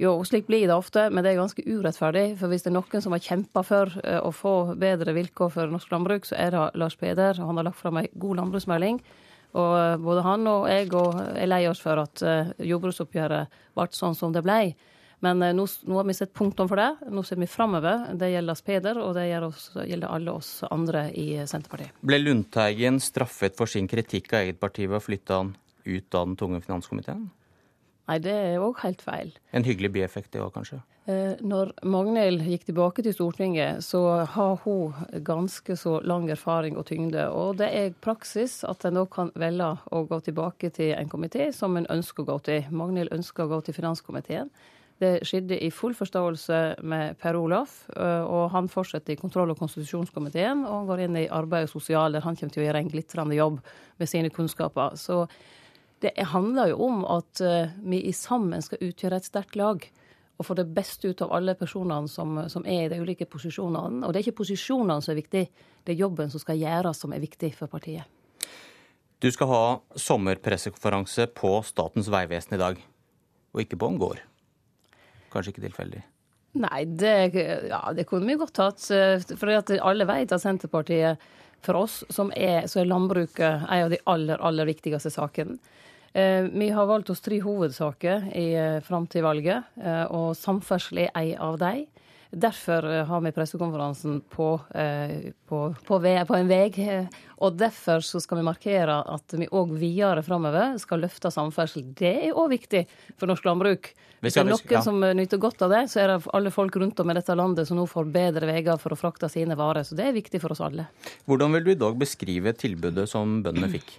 Jo, 0.01 0.15
slik 0.27 0.49
blir 0.49 0.65
det 0.67 0.75
ofte, 0.75 1.05
men 1.13 1.23
det 1.23 1.33
er 1.33 1.43
ganske 1.43 1.63
urettferdig. 1.67 2.25
For 2.41 2.51
hvis 2.51 2.65
det 2.65 2.73
er 2.73 2.79
noen 2.79 3.05
som 3.05 3.15
har 3.15 3.23
kjempa 3.23 3.65
for 3.67 3.99
eh, 4.03 4.21
å 4.23 4.33
få 4.35 4.55
bedre 4.81 5.15
vilkår 5.17 5.53
for 5.57 5.75
norsk 5.75 5.93
landbruk, 5.93 6.29
så 6.29 6.39
er 6.41 6.55
det 6.55 6.71
Lars 6.81 6.97
Peder. 6.99 7.43
Han 7.43 7.61
har 7.61 7.69
lagt 7.69 7.83
fram 7.83 8.01
ei 8.01 8.09
god 8.15 8.41
landbruksmelding. 8.41 9.03
Og 9.53 9.75
eh, 9.77 9.99
både 10.01 10.25
han 10.27 10.49
og 10.51 10.71
jeg 10.73 10.89
er 10.95 11.51
lei 11.51 11.67
oss 11.71 11.83
for 11.85 12.01
at 12.03 12.25
jordbruksoppgjøret 12.63 13.61
ble 13.77 13.93
sånn 13.99 14.19
som 14.19 14.35
det 14.35 14.47
ble. 14.47 14.73
Men 15.23 15.43
eh, 15.43 15.55
nå, 15.55 15.67
nå, 15.87 15.99
har 16.01 16.09
vi 16.09 16.17
sett 16.19 16.35
punktum 16.35 16.71
for 16.71 16.81
det. 16.81 17.11
Nå 17.15 17.23
ser 17.27 17.39
vi 17.39 17.47
framover. 17.51 18.09
Det 18.19 18.33
gjelder 18.33 18.63
Peder, 18.67 19.03
og 19.03 19.15
det 19.19 19.29
gjelder 19.31 20.09
alle 20.09 20.35
oss 20.35 20.55
andre 20.71 21.07
i 21.15 21.29
Senterpartiet. 21.47 21.95
Ble 22.03 22.19
Lundteigen 22.23 22.99
straffet 23.03 23.59
for 23.59 23.71
sin 23.71 23.91
kritikk 23.91 24.33
av 24.35 24.47
eget 24.47 24.59
parti 24.63 24.89
ved 24.89 24.99
å 24.99 25.05
flytte 25.05 25.39
han 25.39 25.55
ut 25.85 26.15
av 26.15 26.27
den 26.27 26.39
tunge 26.39 26.63
finanskomiteen? 26.63 27.29
Nei, 28.11 28.19
det 28.19 28.35
er 28.35 28.63
òg 28.63 28.81
helt 28.83 29.03
feil. 29.05 29.31
En 29.55 29.65
hyggelig 29.67 29.93
bieffekt 29.95 30.33
det 30.35 30.43
òg, 30.43 30.51
kanskje? 30.57 30.81
Eh, 31.11 31.39
når 31.43 31.73
Magnhild 31.87 32.45
gikk 32.47 32.69
tilbake 32.69 33.03
til 33.03 33.15
Stortinget, 33.15 33.83
så 33.83 34.23
har 34.35 34.59
hun 34.63 34.93
ganske 35.27 35.75
så 35.79 35.97
lang 36.07 36.29
erfaring 36.31 36.77
og 36.79 36.87
tyngde. 36.91 37.29
Og 37.31 37.57
det 37.63 37.71
er 37.75 37.97
praksis 38.03 38.61
at 38.67 38.87
en 38.87 39.01
da 39.01 39.07
kan 39.11 39.33
velge 39.39 39.71
å 39.91 40.05
gå 40.07 40.21
tilbake 40.27 40.71
til 40.75 40.95
en 40.99 41.11
komité 41.11 41.51
som 41.55 41.79
en 41.79 41.89
ønsker 41.91 42.23
å 42.23 42.31
gå 42.35 42.39
til. 42.51 42.71
Magnhild 42.71 43.15
ønsker 43.15 43.47
å 43.47 43.55
gå 43.55 43.63
til 43.67 43.79
finanskomiteen. 43.79 44.51
Det 45.03 45.25
skjedde 45.27 45.57
i 45.59 45.71
full 45.75 45.97
forståelse 45.99 46.59
med 46.87 47.17
Per 47.19 47.35
Olaf, 47.35 47.89
eh, 47.97 48.23
og 48.23 48.53
han 48.53 48.69
fortsetter 48.71 49.17
i 49.17 49.19
kontroll- 49.19 49.51
og 49.51 49.59
konstitusjonskomiteen 49.59 50.63
og 50.69 50.93
går 50.93 51.07
inn 51.07 51.19
i 51.19 51.31
arbeid 51.33 51.67
og 51.67 51.73
sosial, 51.73 52.15
der 52.15 52.23
han 52.23 52.39
kommer 52.39 52.55
til 52.55 52.63
å 52.63 52.67
gjøre 52.69 52.85
en 52.85 52.93
glitrende 52.93 53.39
jobb 53.39 53.59
med 53.99 54.11
sine 54.11 54.31
kunnskaper. 54.31 54.95
Så 55.01 55.25
det 56.03 56.15
handler 56.31 56.71
jo 56.71 56.79
om 56.87 57.03
at 57.19 57.43
eh, 57.43 57.75
vi 57.83 58.05
i 58.07 58.15
sammen 58.15 58.63
skal 58.63 58.83
utgjøre 58.83 59.19
et 59.19 59.27
sterkt 59.27 59.59
lag. 59.59 59.85
Og 60.39 60.47
få 60.47 60.57
det 60.59 60.71
beste 60.75 61.11
ut 61.11 61.21
av 61.23 61.35
alle 61.35 61.55
personene 61.55 62.09
som, 62.11 62.39
som, 62.51 62.65
er 62.67 62.87
i 62.87 62.91
de 62.91 63.03
ulike 63.03 63.27
posisjonene. 63.31 64.07
Og 64.07 64.11
det 64.11 64.21
er 64.23 64.27
ikke 64.27 64.41
posisjonene 64.41 65.03
som 65.03 65.13
er 65.13 65.21
viktig, 65.21 65.45
det 65.85 65.93
er 65.93 66.01
jobben 66.01 66.31
som 66.33 66.43
skal 66.43 66.59
gjøres 66.59 67.03
som 67.03 67.15
er 67.15 67.23
viktig 67.23 67.53
for 67.59 67.71
partiet. 67.71 68.07
Du 69.23 69.29
skal 69.31 69.51
ha 69.51 69.63
sommerpressekonferanse 69.95 71.29
på 71.37 71.61
Statens 71.67 72.11
vegvesen 72.11 72.57
i 72.59 72.63
dag. 72.63 72.83
og 73.53 73.61
ikke 73.61 73.77
på 73.77 73.89
en 73.93 73.99
gård. 74.01 74.21
Kanskje 75.33 75.55
ikke 75.55 75.67
tilfeldig? 75.67 76.03
Nei, 76.63 76.83
det, 76.85 77.13
ja, 77.71 77.81
det 77.97 78.05
kunne 78.11 78.29
vi 78.29 78.37
godt 78.37 78.61
hatt. 78.61 78.83
For 79.41 79.53
alle 79.53 80.09
vet 80.09 80.35
at 80.37 80.43
Senterpartiet 80.43 81.23
for 81.63 81.79
oss, 81.79 82.03
som 82.11 82.33
er, 82.37 82.67
så 82.69 82.83
er 82.83 82.91
landbruket 82.91 83.65
en 83.65 83.87
av 83.87 83.93
de 83.93 84.01
aller, 84.11 84.41
aller 84.43 84.69
viktigste 84.69 85.13
sakene. 85.15 85.59
Eh, 86.13 86.45
vi 86.53 86.69
har 86.75 86.89
valgt 86.91 87.11
oss 87.11 87.23
tre 87.25 87.39
hovedsaker 87.41 88.27
i, 88.37 88.53
eh, 88.55 88.81
fram 88.85 89.07
til 89.07 89.25
valget, 89.25 89.65
eh, 89.81 90.05
og 90.13 90.37
samferdsel 90.37 91.07
er 91.07 91.11
en 91.15 91.39
av 91.39 91.59
dem. 91.59 91.87
Derfor 92.33 92.87
har 93.05 93.21
vi 93.21 93.33
pressekonferansen 93.37 94.23
på, 94.33 94.47
på, 95.49 95.59
på, 95.85 95.99
på 96.01 96.37
en 96.39 96.49
vei. 96.49 96.63
Og 97.45 97.59
derfor 97.61 98.01
skal 98.01 98.41
vi 98.41 98.45
markere 98.47 98.95
at 99.15 99.35
vi 99.37 99.49
òg 99.53 99.75
videre 99.77 100.23
framover 100.25 100.79
skal 100.81 101.03
løfte 101.05 101.29
samferdsel. 101.35 101.91
Det 101.99 102.13
er 102.29 102.33
òg 102.33 102.55
viktig 102.55 102.87
for 103.21 103.29
norsk 103.29 103.45
landbruk. 103.51 103.91
Hvis 104.23 104.39
det 104.39 104.45
er 104.45 104.49
noen 104.49 104.73
ja. 104.73 104.81
som 104.87 105.03
nyter 105.03 105.41
godt 105.43 105.65
av 105.67 105.75
det, 105.75 105.83
så 105.93 106.01
er 106.01 106.15
det 106.15 106.31
alle 106.33 106.53
folk 106.55 106.77
rundt 106.81 107.01
om 107.03 107.13
i 107.13 107.19
dette 107.19 107.37
landet 107.37 107.69
som 107.69 107.77
nå 107.77 107.85
får 107.91 108.09
bedre 108.15 108.49
veier 108.49 108.81
for 108.81 108.95
å 108.95 108.99
frakte 108.99 109.29
sine 109.33 109.59
varer. 109.59 109.85
Så 109.85 109.99
det 109.99 110.07
er 110.09 110.17
viktig 110.17 110.41
for 110.41 110.55
oss 110.55 110.63
alle. 110.65 110.87
Hvordan 111.29 111.59
vil 111.59 111.67
du 111.67 111.75
i 111.75 111.81
dag 111.85 112.01
beskrive 112.01 112.55
tilbudet 112.57 113.09
som 113.11 113.43
bøndene 113.45 113.69
fikk? 113.75 113.99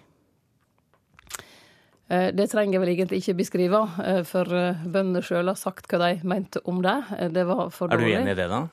Eh, 2.12 2.30
det 2.36 2.50
trenger 2.52 2.78
jeg 2.78 2.84
vel 2.84 2.92
egentlig 2.94 3.22
ikke 3.22 3.38
beskrive, 3.40 3.82
eh, 4.04 4.22
for 4.28 4.50
eh, 4.58 4.82
bøndene 4.84 5.24
sjøl 5.24 5.52
har 5.52 5.60
sagt 5.60 5.88
hva 5.92 6.02
de 6.04 6.28
mente 6.28 6.62
om 6.68 6.82
det. 6.84 6.98
Det 7.36 7.46
var 7.48 7.70
for 7.72 7.92
dårlig. 7.92 8.18
Er 8.18 8.20
du 8.20 8.24
enig 8.24 8.36
i 8.36 8.40
det, 8.42 8.50
da? 8.52 8.64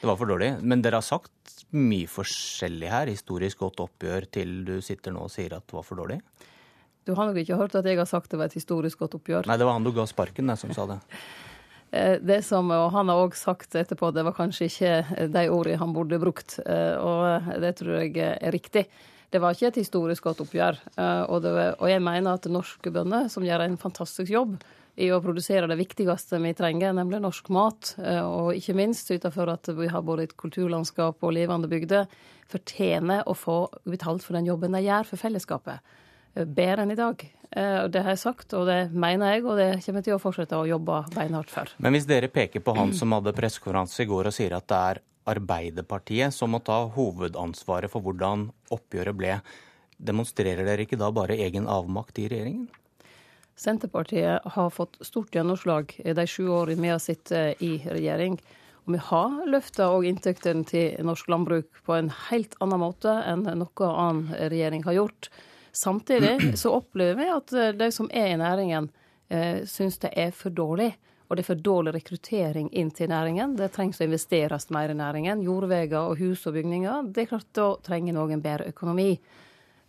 Det 0.00 0.08
var 0.10 0.18
for 0.18 0.32
dårlig. 0.32 0.50
Men 0.66 0.82
dere 0.82 0.98
har 0.98 1.06
sagt 1.06 1.62
mye 1.72 2.10
forskjellig 2.10 2.90
her. 2.90 3.12
Historisk 3.12 3.62
godt 3.62 3.84
oppgjør 3.84 4.26
til 4.34 4.56
du 4.66 4.74
sitter 4.84 5.14
nå 5.14 5.28
og 5.28 5.32
sier 5.32 5.54
at 5.56 5.64
det 5.68 5.78
var 5.78 5.86
for 5.86 6.02
dårlig? 6.02 6.18
Du 7.06 7.14
har 7.18 7.26
nok 7.26 7.38
ikke 7.38 7.58
hørt 7.58 7.74
at 7.78 7.86
jeg 7.86 7.98
har 7.98 8.06
sagt 8.06 8.30
det 8.30 8.38
var 8.38 8.50
et 8.50 8.58
historisk 8.58 9.00
godt 9.02 9.16
oppgjør? 9.18 9.48
Nei, 9.50 9.56
det 9.58 9.66
var 9.66 9.78
han 9.78 9.86
du 9.86 9.90
ga 9.94 10.04
sparken, 10.06 10.50
der, 10.50 10.58
som 10.58 10.74
sa 10.74 10.90
det. 10.90 11.00
Det 11.92 12.38
som, 12.40 12.70
og 12.72 12.86
Han 12.94 13.10
har 13.12 13.18
òg 13.20 13.34
sagt 13.36 13.74
etterpå 13.76 14.08
at 14.08 14.14
det 14.16 14.22
var 14.24 14.32
kanskje 14.32 14.64
ikke 14.70 15.26
de 15.28 15.42
ordene 15.52 15.76
han 15.76 15.90
burde 15.92 16.16
brukt. 16.22 16.54
Og 16.64 17.50
det 17.60 17.74
tror 17.76 17.98
jeg 17.98 18.16
er 18.16 18.54
riktig. 18.54 18.86
Det 19.32 19.40
var 19.40 19.56
ikke 19.56 19.70
et 19.70 19.80
historisk 19.80 20.26
godt 20.28 20.42
oppgjør. 20.44 20.78
Eh, 21.00 21.24
og, 21.24 21.40
det, 21.44 21.52
og 21.80 21.88
jeg 21.88 22.04
mener 22.04 22.36
at 22.36 22.48
norske 22.52 22.92
bønder, 22.92 23.30
som 23.32 23.44
gjør 23.46 23.64
en 23.64 23.78
fantastisk 23.80 24.28
jobb 24.32 24.58
i 25.00 25.08
å 25.08 25.22
produsere 25.24 25.70
det 25.70 25.78
viktigste 25.80 26.36
vi 26.42 26.52
trenger, 26.56 26.92
nemlig 26.92 27.22
norsk 27.24 27.48
mat, 27.54 27.94
eh, 28.02 28.20
og 28.20 28.52
ikke 28.58 28.76
minst 28.76 29.08
utenfor 29.08 29.32
for 29.38 29.54
at 29.54 29.70
vi 29.78 29.88
har 29.88 30.04
både 30.04 30.28
et 30.28 30.36
kulturlandskap 30.36 31.24
og 31.24 31.32
levende 31.32 31.70
bygder, 31.72 32.10
fortjener 32.52 33.24
å 33.24 33.32
få 33.32 33.62
betalt 33.88 34.26
for 34.26 34.36
den 34.36 34.50
jobben 34.50 34.76
de 34.76 34.84
gjør 34.84 35.08
for 35.08 35.22
fellesskapet. 35.22 35.94
Eh, 36.36 36.44
bedre 36.44 36.84
enn 36.84 36.92
i 36.92 36.98
dag. 37.00 37.24
Det 37.52 38.00
har 38.00 38.14
jeg 38.14 38.20
sagt, 38.22 38.54
og 38.56 38.64
det 38.64 38.94
mener 38.96 39.34
jeg, 39.34 39.42
og 39.44 39.58
det 39.60 39.66
kommer 39.84 40.00
jeg 40.00 40.06
til 40.06 40.14
å 40.14 40.20
fortsette 40.22 40.56
å 40.56 40.64
jobbe 40.64 41.02
beinhardt 41.12 41.50
for. 41.52 41.68
Men 41.84 41.92
hvis 41.92 42.06
dere 42.08 42.30
peker 42.32 42.64
på 42.64 42.72
han 42.78 42.94
som 42.96 43.12
hadde 43.12 43.34
pressekonferanse 43.36 44.06
i 44.06 44.08
går 44.08 44.30
og 44.30 44.32
sier 44.32 44.54
at 44.56 44.64
det 44.72 44.78
er 44.78 45.00
Arbeiderpartiet 45.28 46.34
som 46.34 46.54
må 46.54 46.62
ta 46.64 46.82
hovedansvaret 46.94 47.92
for 47.92 48.04
hvordan 48.04 48.48
oppgjøret 48.74 49.18
ble. 49.18 49.36
Demonstrerer 50.02 50.66
dere 50.66 50.86
ikke 50.86 50.98
da 50.98 51.12
bare 51.14 51.38
egen 51.38 51.68
avmakt 51.70 52.18
i 52.18 52.26
regjeringen? 52.30 52.66
Senterpartiet 53.54 54.42
har 54.54 54.72
fått 54.74 54.96
stort 55.04 55.34
gjennomslag 55.34 55.92
de 56.02 56.26
sju 56.26 56.48
årene 56.50 56.82
vi 56.82 56.90
har 56.90 57.02
sittet 57.02 57.62
i 57.62 57.76
regjering. 57.84 58.40
Og 58.82 58.96
vi 58.96 59.02
har 59.12 59.36
løfta 59.46 59.92
òg 59.94 60.08
inntektene 60.08 60.66
til 60.66 60.96
norsk 61.06 61.28
landbruk 61.30 61.82
på 61.86 61.94
en 61.94 62.10
helt 62.30 62.56
annen 62.64 62.82
måte 62.82 63.12
enn 63.30 63.46
noe 63.46 63.90
annen 63.92 64.32
regjering 64.50 64.82
har 64.88 64.98
gjort. 64.98 65.30
Samtidig 65.72 66.56
så 66.58 66.74
opplever 66.80 67.20
vi 67.20 67.30
at 67.30 67.54
de 67.78 67.90
som 67.94 68.10
er 68.10 68.32
i 68.32 68.40
næringen, 68.40 68.90
eh, 69.30 69.62
syns 69.70 70.02
det 70.02 70.10
er 70.18 70.34
for 70.34 70.50
dårlig 70.50 70.90
og 71.32 71.38
det 71.38 71.46
er 71.46 71.48
for 71.48 71.60
dårlig 71.64 71.94
rekruttering 71.94 72.66
inn 72.76 72.90
til 72.92 73.08
næringen. 73.08 73.54
Det 73.56 73.70
trengs 73.72 74.02
å 74.02 74.04
investeres 74.04 74.66
mer 74.68 74.90
i 74.92 74.96
næringen. 74.98 75.40
Jordveier 75.40 75.94
og 76.02 76.18
hus 76.20 76.42
og 76.44 76.58
bygninger. 76.58 77.06
Det 77.08 77.22
er 77.22 77.30
klart 77.30 77.46
Da 77.56 77.70
trenger 77.80 78.12
noen 78.12 78.42
bedre 78.44 78.66
økonomi. 78.68 79.14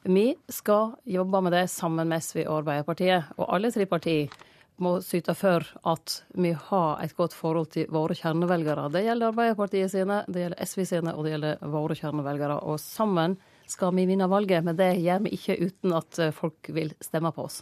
Vi 0.08 0.24
skal 0.48 0.94
jobbe 1.04 1.42
med 1.44 1.52
det 1.52 1.66
sammen 1.68 2.08
med 2.08 2.24
SV 2.24 2.46
og 2.46 2.62
Arbeiderpartiet. 2.62 3.34
Og 3.36 3.52
alle 3.58 3.72
tre 3.76 3.84
partier 3.92 4.32
må 4.80 4.94
syte 5.04 5.36
for 5.36 5.68
at 5.92 6.14
vi 6.32 6.54
har 6.70 7.04
et 7.04 7.16
godt 7.18 7.36
forhold 7.36 7.74
til 7.76 7.92
våre 7.92 8.16
kjernevelgere. 8.16 8.88
Det 8.94 9.04
gjelder 9.04 9.34
Arbeiderpartiet 9.34 9.92
sine, 9.92 10.22
det 10.30 10.46
gjelder 10.46 10.64
SV 10.64 10.86
sine, 10.94 11.12
og 11.12 11.28
det 11.28 11.34
gjelder 11.34 11.74
våre 11.76 11.98
kjernevelgere. 12.00 12.62
Og 12.72 12.80
sammen 12.80 13.36
skal 13.68 13.92
vi 14.00 14.08
vinne 14.08 14.32
valget, 14.32 14.64
men 14.64 14.80
det 14.80 14.94
gjør 15.04 15.28
vi 15.28 15.36
ikke 15.36 15.60
uten 15.60 15.98
at 16.00 16.22
folk 16.40 16.72
vil 16.72 16.96
stemme 17.04 17.36
på 17.36 17.50
oss. 17.50 17.60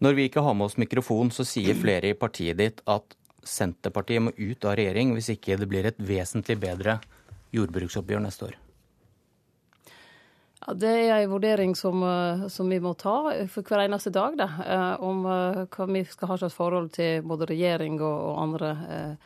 Når 0.00 0.16
vi 0.16 0.28
ikke 0.30 0.40
har 0.44 0.56
med 0.56 0.70
oss 0.70 0.78
mikrofon, 0.80 1.28
så 1.32 1.44
sier 1.44 1.76
flere 1.76 2.12
i 2.12 2.16
partiet 2.16 2.56
ditt 2.56 2.80
at 2.88 3.16
Senterpartiet 3.44 4.22
må 4.24 4.32
ut 4.36 4.64
av 4.68 4.76
regjering 4.78 5.14
hvis 5.16 5.30
ikke 5.34 5.58
det 5.60 5.68
blir 5.68 5.88
et 5.88 6.00
vesentlig 6.00 6.58
bedre 6.60 6.98
jordbruksoppgjør 7.56 8.22
neste 8.24 8.50
år. 8.50 8.58
Ja, 10.60 10.74
Det 10.74 10.88
er 10.88 11.22
en 11.22 11.30
vurdering 11.30 11.74
som, 11.76 12.02
eh, 12.02 12.48
som, 12.48 12.68
vi 12.68 12.80
må 12.80 12.94
ta 12.94 13.46
for 13.48 13.62
hver 13.62 13.86
eneste 13.86 14.12
dag. 14.12 14.36
Da, 14.36 14.48
eh, 14.66 15.02
om 15.02 15.24
eh, 15.26 15.64
hva 15.66 15.86
vi 15.88 16.04
skal 16.04 16.28
ha 16.28 16.36
slags 16.36 16.54
forhold 16.54 16.90
til 16.92 17.22
både 17.22 17.48
regjering 17.48 18.00
og, 18.00 18.18
og 18.30 18.42
andre, 18.42 19.16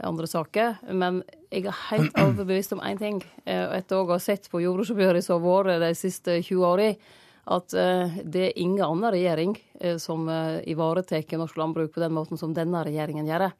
andre, 0.00 0.26
saker. 0.26 0.76
Men 0.92 1.22
jeg 1.50 1.66
er 1.66 1.80
helt 1.90 2.16
overbevist 2.18 2.72
om 2.72 2.80
én 2.80 2.98
ting. 2.98 3.22
Etter 3.46 3.96
å 3.96 4.08
ha 4.08 4.18
sett 4.18 4.50
på 4.50 4.60
jordbruksoppgjøret 4.60 5.24
som 5.24 5.40
har 5.40 5.64
vært 5.64 5.80
de 5.80 5.94
siste 5.94 6.42
20 6.42 6.64
årene, 6.64 6.96
at 7.44 7.74
eh, 7.76 8.18
det 8.24 8.46
er 8.48 8.58
ingen 8.58 8.84
annen 8.84 9.12
regjering 9.12 9.54
eh, 9.80 9.96
som 10.00 10.28
eh, 10.28 10.62
ivaretar 10.70 11.24
norsk 11.38 11.56
landbruk 11.56 11.94
på 11.94 12.00
den 12.00 12.14
måten 12.16 12.40
som 12.40 12.54
denne 12.56 12.84
regjeringen 12.86 13.28
gjør. 13.28 13.50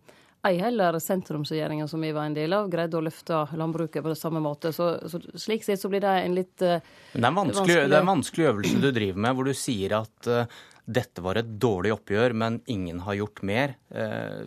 Ei 0.44 0.58
heller 0.60 0.98
sentrumsregjeringa 1.00 1.88
som 1.88 2.02
vi 2.04 2.12
var 2.12 2.28
en 2.28 2.36
del 2.36 2.52
av, 2.52 2.68
greide 2.68 2.98
å 2.98 3.04
løfte 3.04 3.46
landbruket 3.56 4.04
på 4.04 4.12
det 4.12 4.18
samme 4.20 4.42
måte. 4.44 4.74
Så, 4.76 4.90
så 5.08 5.20
slik 5.40 5.64
sett 5.64 5.80
så 5.80 5.88
blir 5.88 6.04
det 6.04 6.12
en 6.20 6.36
litt 6.36 6.60
uh, 6.60 6.76
det, 7.14 7.22
er 7.24 7.32
vanskelig, 7.32 7.78
det 7.88 7.96
er 7.96 8.02
en 8.02 8.10
vanskelig 8.10 8.50
øvelse 8.50 8.82
du 8.82 8.90
driver 8.92 9.24
med, 9.24 9.38
hvor 9.38 9.48
du 9.48 9.54
sier 9.56 9.96
at 10.02 10.28
uh, 10.28 10.60
dette 10.84 11.24
var 11.24 11.40
et 11.40 11.48
dårlig 11.48 11.94
oppgjør, 11.94 12.36
men 12.36 12.60
ingen 12.68 13.00
har 13.06 13.16
gjort 13.22 13.40
mer. 13.40 13.72
Uh, 13.88 14.44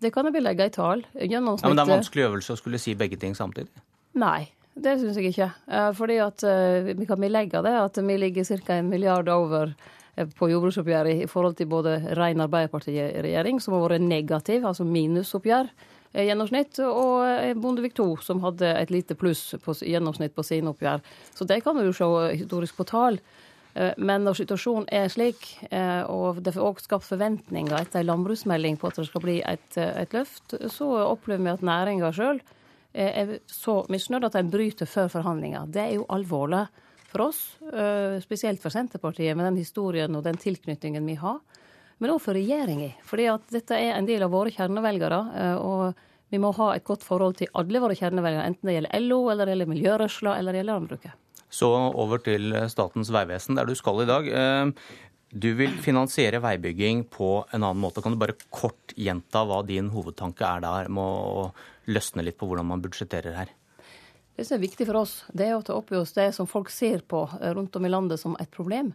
det 0.00 0.14
kan 0.16 0.24
jeg 0.24 0.38
belegge 0.38 0.70
i 0.70 0.72
tall. 0.72 1.04
Ja, 1.12 1.44
men 1.44 1.60
det 1.60 1.68
er 1.76 1.76
en 1.76 1.96
vanskelig 1.98 2.24
øvelse 2.30 2.56
å 2.56 2.62
skulle 2.62 2.80
si 2.80 2.96
begge 2.96 3.20
ting 3.20 3.36
samtidig? 3.36 3.84
Nei. 4.16 4.46
Det 4.74 4.96
syns 4.98 5.18
jeg 5.18 5.30
ikke. 5.30 5.50
Eh, 5.70 5.90
fordi 5.94 6.16
at 6.22 6.44
eh, 6.48 6.94
vi 6.98 7.06
kan 7.06 7.22
legge 7.30 7.62
det 7.62 7.74
at 7.78 7.98
vi 8.02 8.16
ligger 8.18 8.44
ca. 8.44 8.74
en 8.74 8.88
milliard 8.90 9.28
over 9.28 9.74
eh, 10.16 10.26
på 10.26 10.48
jordbruksoppgjøret 10.50 11.22
i 11.22 11.28
forhold 11.30 11.54
til 11.56 11.70
både 11.70 12.00
ren 12.18 12.42
Arbeiderparti-regjering, 12.42 13.60
som 13.62 13.76
har 13.76 13.86
vært 13.86 14.02
negativ, 14.02 14.66
altså 14.66 14.84
minusoppgjør 14.84 15.70
i 16.14 16.26
gjennomsnitt, 16.28 16.78
og 16.78 17.56
Bondevik 17.58 17.96
II, 17.98 18.20
som 18.22 18.42
hadde 18.44 18.68
et 18.78 18.90
lite 18.94 19.16
pluss 19.18 19.56
på 19.58 19.74
gjennomsnitt 19.82 20.34
på 20.34 20.44
sine 20.46 20.70
oppgjør. 20.70 21.02
Så 21.34 21.46
det 21.50 21.58
kan 21.64 21.74
vi 21.74 21.88
jo 21.88 21.94
se 21.94 22.06
historisk 22.38 22.76
på 22.78 22.86
tall. 22.86 23.18
Men 23.74 24.22
når 24.22 24.38
situasjonen 24.38 24.86
er 24.94 25.10
slik, 25.10 25.42
og 26.06 26.38
det 26.46 26.52
får 26.54 26.68
også 26.68 26.86
skapt 26.86 27.08
forventninger 27.08 27.74
etter 27.74 28.04
en 28.04 28.12
landbruksmelding 28.12 28.78
på 28.78 28.92
at 28.92 29.00
det 29.00 29.08
skal 29.08 29.24
bli 29.26 29.40
et, 29.42 29.66
et 29.74 30.14
løft, 30.14 30.54
så 30.70 30.92
opplever 31.02 31.42
vi 31.42 31.54
at 31.56 31.66
næringa 31.66 32.12
sjøl 32.14 32.38
Eh, 32.38 32.60
er 32.94 33.38
så 33.50 33.80
misnøyd 33.90 34.28
at 34.28 34.38
en 34.38 34.50
bryter 34.52 34.88
før 34.88 35.10
forhandlinger. 35.12 35.66
Det 35.74 35.82
er 35.82 35.94
jo 35.98 36.06
alvorlig 36.14 36.64
for 37.10 37.28
oss, 37.28 37.42
eh, 37.72 38.20
spesielt 38.22 38.62
for 38.62 38.74
Senterpartiet, 38.74 39.36
med 39.36 39.46
den 39.46 39.60
historien 39.62 40.14
og 40.16 40.24
den 40.24 40.38
tilknytningen 40.40 41.04
vi 41.06 41.14
har. 41.14 41.40
Men 41.98 42.10
òg 42.10 42.20
for 42.20 42.34
regjeringa, 42.34 42.92
fordi 43.06 43.28
at 43.30 43.46
dette 43.54 43.78
er 43.78 43.94
en 43.94 44.06
del 44.06 44.22
av 44.26 44.32
våre 44.34 44.50
kjernevelgere. 44.50 45.20
Eh, 45.34 45.56
og 45.56 45.94
vi 46.30 46.40
må 46.42 46.52
ha 46.56 46.72
et 46.74 46.84
godt 46.84 47.04
forhold 47.06 47.36
til 47.38 47.52
alle 47.54 47.82
våre 47.82 47.94
kjernevelgere, 47.94 48.46
enten 48.46 48.66
det 48.66 48.78
gjelder 48.78 49.04
LO, 49.06 49.20
eller 49.30 49.46
det 49.46 49.54
gjelder 49.54 49.74
miljørørsla, 49.74 50.38
eller 50.38 50.52
det 50.52 50.62
gjelder 50.62 50.74
landbruket. 50.74 51.20
Så 51.54 51.70
over 51.70 52.18
til 52.18 52.50
Statens 52.66 53.12
vegvesen, 53.14 53.54
der 53.54 53.64
du 53.64 53.76
skal 53.78 54.02
i 54.02 54.10
dag. 54.10 54.74
Du 55.30 55.52
vil 55.54 55.70
finansiere 55.82 56.40
veibygging 56.42 57.04
på 57.10 57.44
en 57.52 57.62
annen 57.62 57.78
måte. 57.78 58.02
Kan 58.02 58.14
du 58.14 58.18
bare 58.18 58.34
kort 58.50 58.90
gjenta 58.98 59.44
hva 59.46 59.60
din 59.66 59.92
hovedtanke 59.94 60.42
er 60.46 60.64
der 60.64 60.90
med 60.90 61.02
å 61.04 61.52
løsne 61.86 62.24
litt 62.24 62.38
på 62.40 62.48
hvordan 62.48 62.68
man 62.68 62.82
budsjetterer 62.84 63.36
her? 63.36 63.52
Det 64.34 64.46
som 64.48 64.56
er 64.56 64.64
viktig 64.64 64.86
for 64.88 64.98
oss, 64.98 65.18
det 65.30 65.46
er 65.46 65.56
å 65.56 65.62
ta 65.62 65.76
opp 65.78 65.92
i 65.94 65.98
oss 66.00 66.14
det 66.16 66.32
som 66.34 66.48
folk 66.50 66.70
ser 66.74 67.04
på 67.06 67.22
eh, 67.40 67.52
rundt 67.54 67.76
om 67.78 67.86
i 67.86 67.92
landet 67.92 68.18
som 68.20 68.34
et 68.42 68.50
problem. 68.50 68.90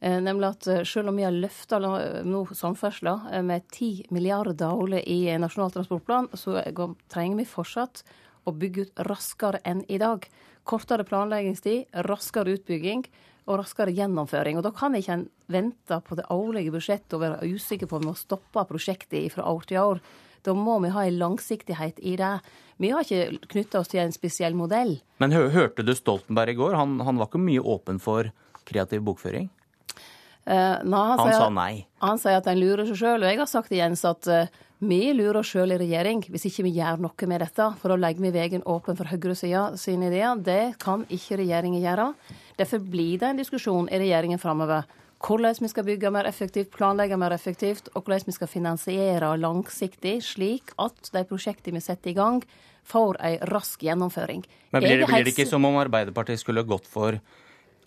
Eh, 0.00 0.16
nemlig 0.22 0.48
at 0.48 0.68
eh, 0.72 0.84
selv 0.88 1.12
om 1.12 1.18
vi 1.18 1.26
har 1.26 1.34
løfta 1.34 1.80
nå 1.82 2.44
samferdsla 2.56 3.42
med 3.44 3.66
10 3.68 4.08
milliarder 4.14 4.72
årlig 4.72 5.02
i 5.04 5.20
Nasjonal 5.36 5.74
transportplan, 5.74 6.30
så 6.32 6.62
trenger 7.12 7.42
vi 7.42 7.48
fortsatt 7.50 8.04
å 8.48 8.54
bygge 8.56 8.86
ut 8.86 9.02
raskere 9.10 9.60
enn 9.68 9.84
i 9.92 10.00
dag. 10.00 10.24
Kortere 10.68 11.04
planleggingstid, 11.04 11.90
raskere 12.08 12.56
utbygging 12.56 13.04
og 13.48 13.60
raskere 13.60 13.92
gjennomføring. 13.96 14.56
Og 14.56 14.64
Da 14.64 14.72
kan 14.76 14.96
ikke 14.96 15.18
en 15.18 15.28
vente 15.48 16.00
på 16.04 16.16
det 16.16 16.28
årlige 16.32 16.72
budsjettet 16.72 17.16
og 17.16 17.24
være 17.24 17.48
usikker 17.48 17.88
på 17.88 17.96
om 17.96 18.06
vi 18.06 18.10
må 18.10 18.16
stoppe 18.16 18.64
prosjektet 18.68 19.32
fra 19.32 19.44
år 19.48 19.68
til 19.68 19.80
år. 19.80 20.02
Da 20.48 20.56
må 20.56 20.78
vi 20.84 20.92
ha 20.94 21.04
en 21.04 21.20
langsiktighet 21.20 22.00
i 22.00 22.16
det. 22.20 22.32
Vi 22.80 22.92
har 22.94 23.04
ikke 23.04 23.50
knytta 23.52 23.82
oss 23.82 23.92
til 23.92 24.00
en 24.04 24.14
spesiell 24.14 24.56
modell. 24.56 24.96
Men 25.20 25.34
hørte 25.34 25.84
du 25.84 25.94
Stoltenberg 25.98 26.54
i 26.54 26.58
går? 26.58 26.76
Han, 26.78 26.98
han 27.04 27.20
var 27.20 27.30
ikke 27.30 27.42
mye 27.42 27.62
åpen 27.62 28.00
for 28.02 28.32
kreativ 28.68 29.04
bokføring? 29.06 29.50
han, 30.48 30.94
han 31.20 31.32
sa 31.34 31.50
nei. 31.52 31.84
Han 32.00 32.20
sier 32.20 32.38
at 32.38 32.46
en 32.48 32.56
lurer 32.56 32.86
seg 32.88 32.96
sjøl. 32.96 33.20
Og 33.20 33.28
jeg 33.28 33.40
har 33.42 33.50
sagt 33.50 33.68
til 33.68 33.82
Jens 33.82 34.04
at 34.08 34.24
vi 34.78 35.10
lurer 35.10 35.40
oss 35.40 35.50
sjøl 35.50 35.74
i 35.74 35.78
regjering 35.80 36.20
hvis 36.30 36.46
ikke 36.48 36.64
vi 36.68 36.76
gjør 36.76 37.00
noe 37.02 37.28
med 37.30 37.42
dette. 37.42 37.66
For 37.80 37.90
da 37.90 37.98
legger 37.98 38.24
vi 38.24 38.34
veien 38.34 38.64
åpen 38.64 38.98
for 38.98 39.10
høyresida 39.10 39.72
sine 39.80 40.06
ideer. 40.10 40.38
Det 40.38 40.78
kan 40.82 41.02
ikke 41.10 41.40
regjeringen 41.42 41.82
gjøre. 41.82 42.12
Derfor 42.58 42.82
blir 42.82 43.18
det 43.18 43.32
en 43.32 43.42
diskusjon 43.42 43.90
i 43.90 44.00
regjeringen 44.00 44.40
framover. 44.40 44.86
Hvordan 45.18 45.58
vi 45.58 45.68
skal 45.68 45.86
bygge 45.86 46.10
mer 46.14 46.28
effektivt, 46.30 46.70
planlegge 46.70 47.16
mer 47.18 47.34
effektivt, 47.34 47.90
og 47.94 48.04
hvordan 48.04 48.28
vi 48.28 48.36
skal 48.36 48.50
finansiere 48.50 49.32
langsiktig, 49.40 50.20
slik 50.22 50.70
at 50.78 51.10
de 51.12 51.24
prosjektene 51.26 51.80
vi 51.80 51.82
setter 51.82 52.12
i 52.12 52.18
gang, 52.18 52.44
får 52.88 53.18
ei 53.26 53.34
rask 53.50 53.82
gjennomføring. 53.82 54.46
Men 54.70 54.84
blir 54.84 55.02
det, 55.02 55.10
blir 55.10 55.26
det 55.26 55.34
ikke 55.34 55.48
som 55.50 55.66
om 55.66 55.76
Arbeiderpartiet 55.80 56.40
skulle 56.40 56.62
gått 56.68 56.86
for 56.88 57.18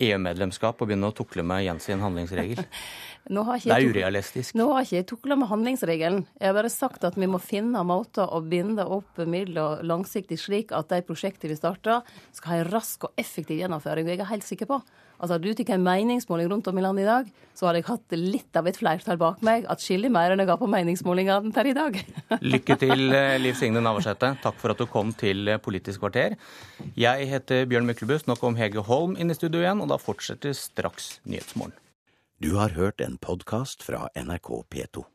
EU-medlemskap 0.01 0.81
og 0.81 0.89
begynne 0.89 1.09
å 1.11 1.15
tukle 1.15 1.45
med 1.45 1.63
Jens 1.65 1.87
sin 1.87 2.01
handlingsregel? 2.03 2.61
det 3.29 3.73
er 3.75 3.85
urealistisk. 3.85 4.55
Nå 4.57 4.67
har 4.73 4.85
ikke 4.85 4.97
jeg 4.97 5.07
tukla 5.11 5.37
med 5.39 5.51
handlingsregelen. 5.51 6.25
Jeg 6.39 6.51
har 6.51 6.57
bare 6.57 6.73
sagt 6.73 7.05
at 7.07 7.19
vi 7.21 7.29
må 7.29 7.39
finne 7.43 7.83
måter 7.87 8.27
å 8.27 8.41
binde 8.43 8.85
opp 8.85 9.21
midler 9.29 9.85
langsiktig, 9.87 10.39
slik 10.41 10.73
at 10.75 10.89
de 10.91 11.03
prosjektene 11.05 11.53
vi 11.53 11.59
starter, 11.59 12.01
skal 12.35 12.55
ha 12.55 12.59
en 12.63 12.71
rask 12.73 13.07
og 13.07 13.21
effektiv 13.21 13.61
gjennomføring. 13.61 14.09
Og 14.09 14.15
jeg 14.15 14.23
er 14.25 14.33
helt 14.33 14.47
sikker 14.47 14.69
på 14.73 14.81
Altså, 15.21 15.35
Hadde 15.37 15.51
du 15.51 15.53
tatt 15.53 15.69
en 15.75 15.83
meningsmåling 15.85 16.49
rundt 16.49 16.67
om 16.71 16.79
i 16.79 16.83
landet 16.83 17.05
i 17.05 17.09
dag, 17.09 17.27
så 17.53 17.67
hadde 17.67 17.81
jeg 17.81 17.87
hatt 17.91 18.15
litt 18.17 18.57
av 18.57 18.65
et 18.69 18.79
flertall 18.79 19.19
bak 19.21 19.43
meg. 19.45 19.67
Atskillig 19.69 20.09
mer 20.13 20.33
enn 20.33 20.41
jeg 20.41 20.49
har 20.49 20.57
på 20.57 20.69
meningsmålingene 20.71 21.53
per 21.53 21.69
i 21.69 21.75
dag. 21.77 21.99
Lykke 22.55 22.77
til, 22.81 23.05
eh, 23.13 23.37
Liv 23.41 23.59
Signe 23.59 23.83
Navarsete. 23.85 24.33
Takk 24.41 24.57
for 24.57 24.73
at 24.73 24.81
du 24.81 24.89
kom 24.89 25.13
til 25.13 25.45
eh, 25.45 25.61
Politisk 25.61 26.01
kvarter. 26.01 26.39
Jeg 26.97 27.29
heter 27.29 27.69
Bjørn 27.69 27.85
Myklebust. 27.85 28.25
Nå 28.31 28.39
kom 28.41 28.57
Hege 28.57 28.81
Holm 28.89 29.13
inn 29.13 29.29
i 29.29 29.37
studio 29.37 29.61
igjen, 29.61 29.85
og 29.85 29.93
da 29.93 30.01
fortsetter 30.01 30.57
straks 30.57 31.19
Nyhetsmorgen. 31.29 31.77
Du 32.41 32.55
har 32.57 32.73
hørt 32.73 33.05
en 33.05 33.21
podkast 33.21 33.85
fra 33.85 34.07
NRK 34.17 34.55
P2. 34.73 35.05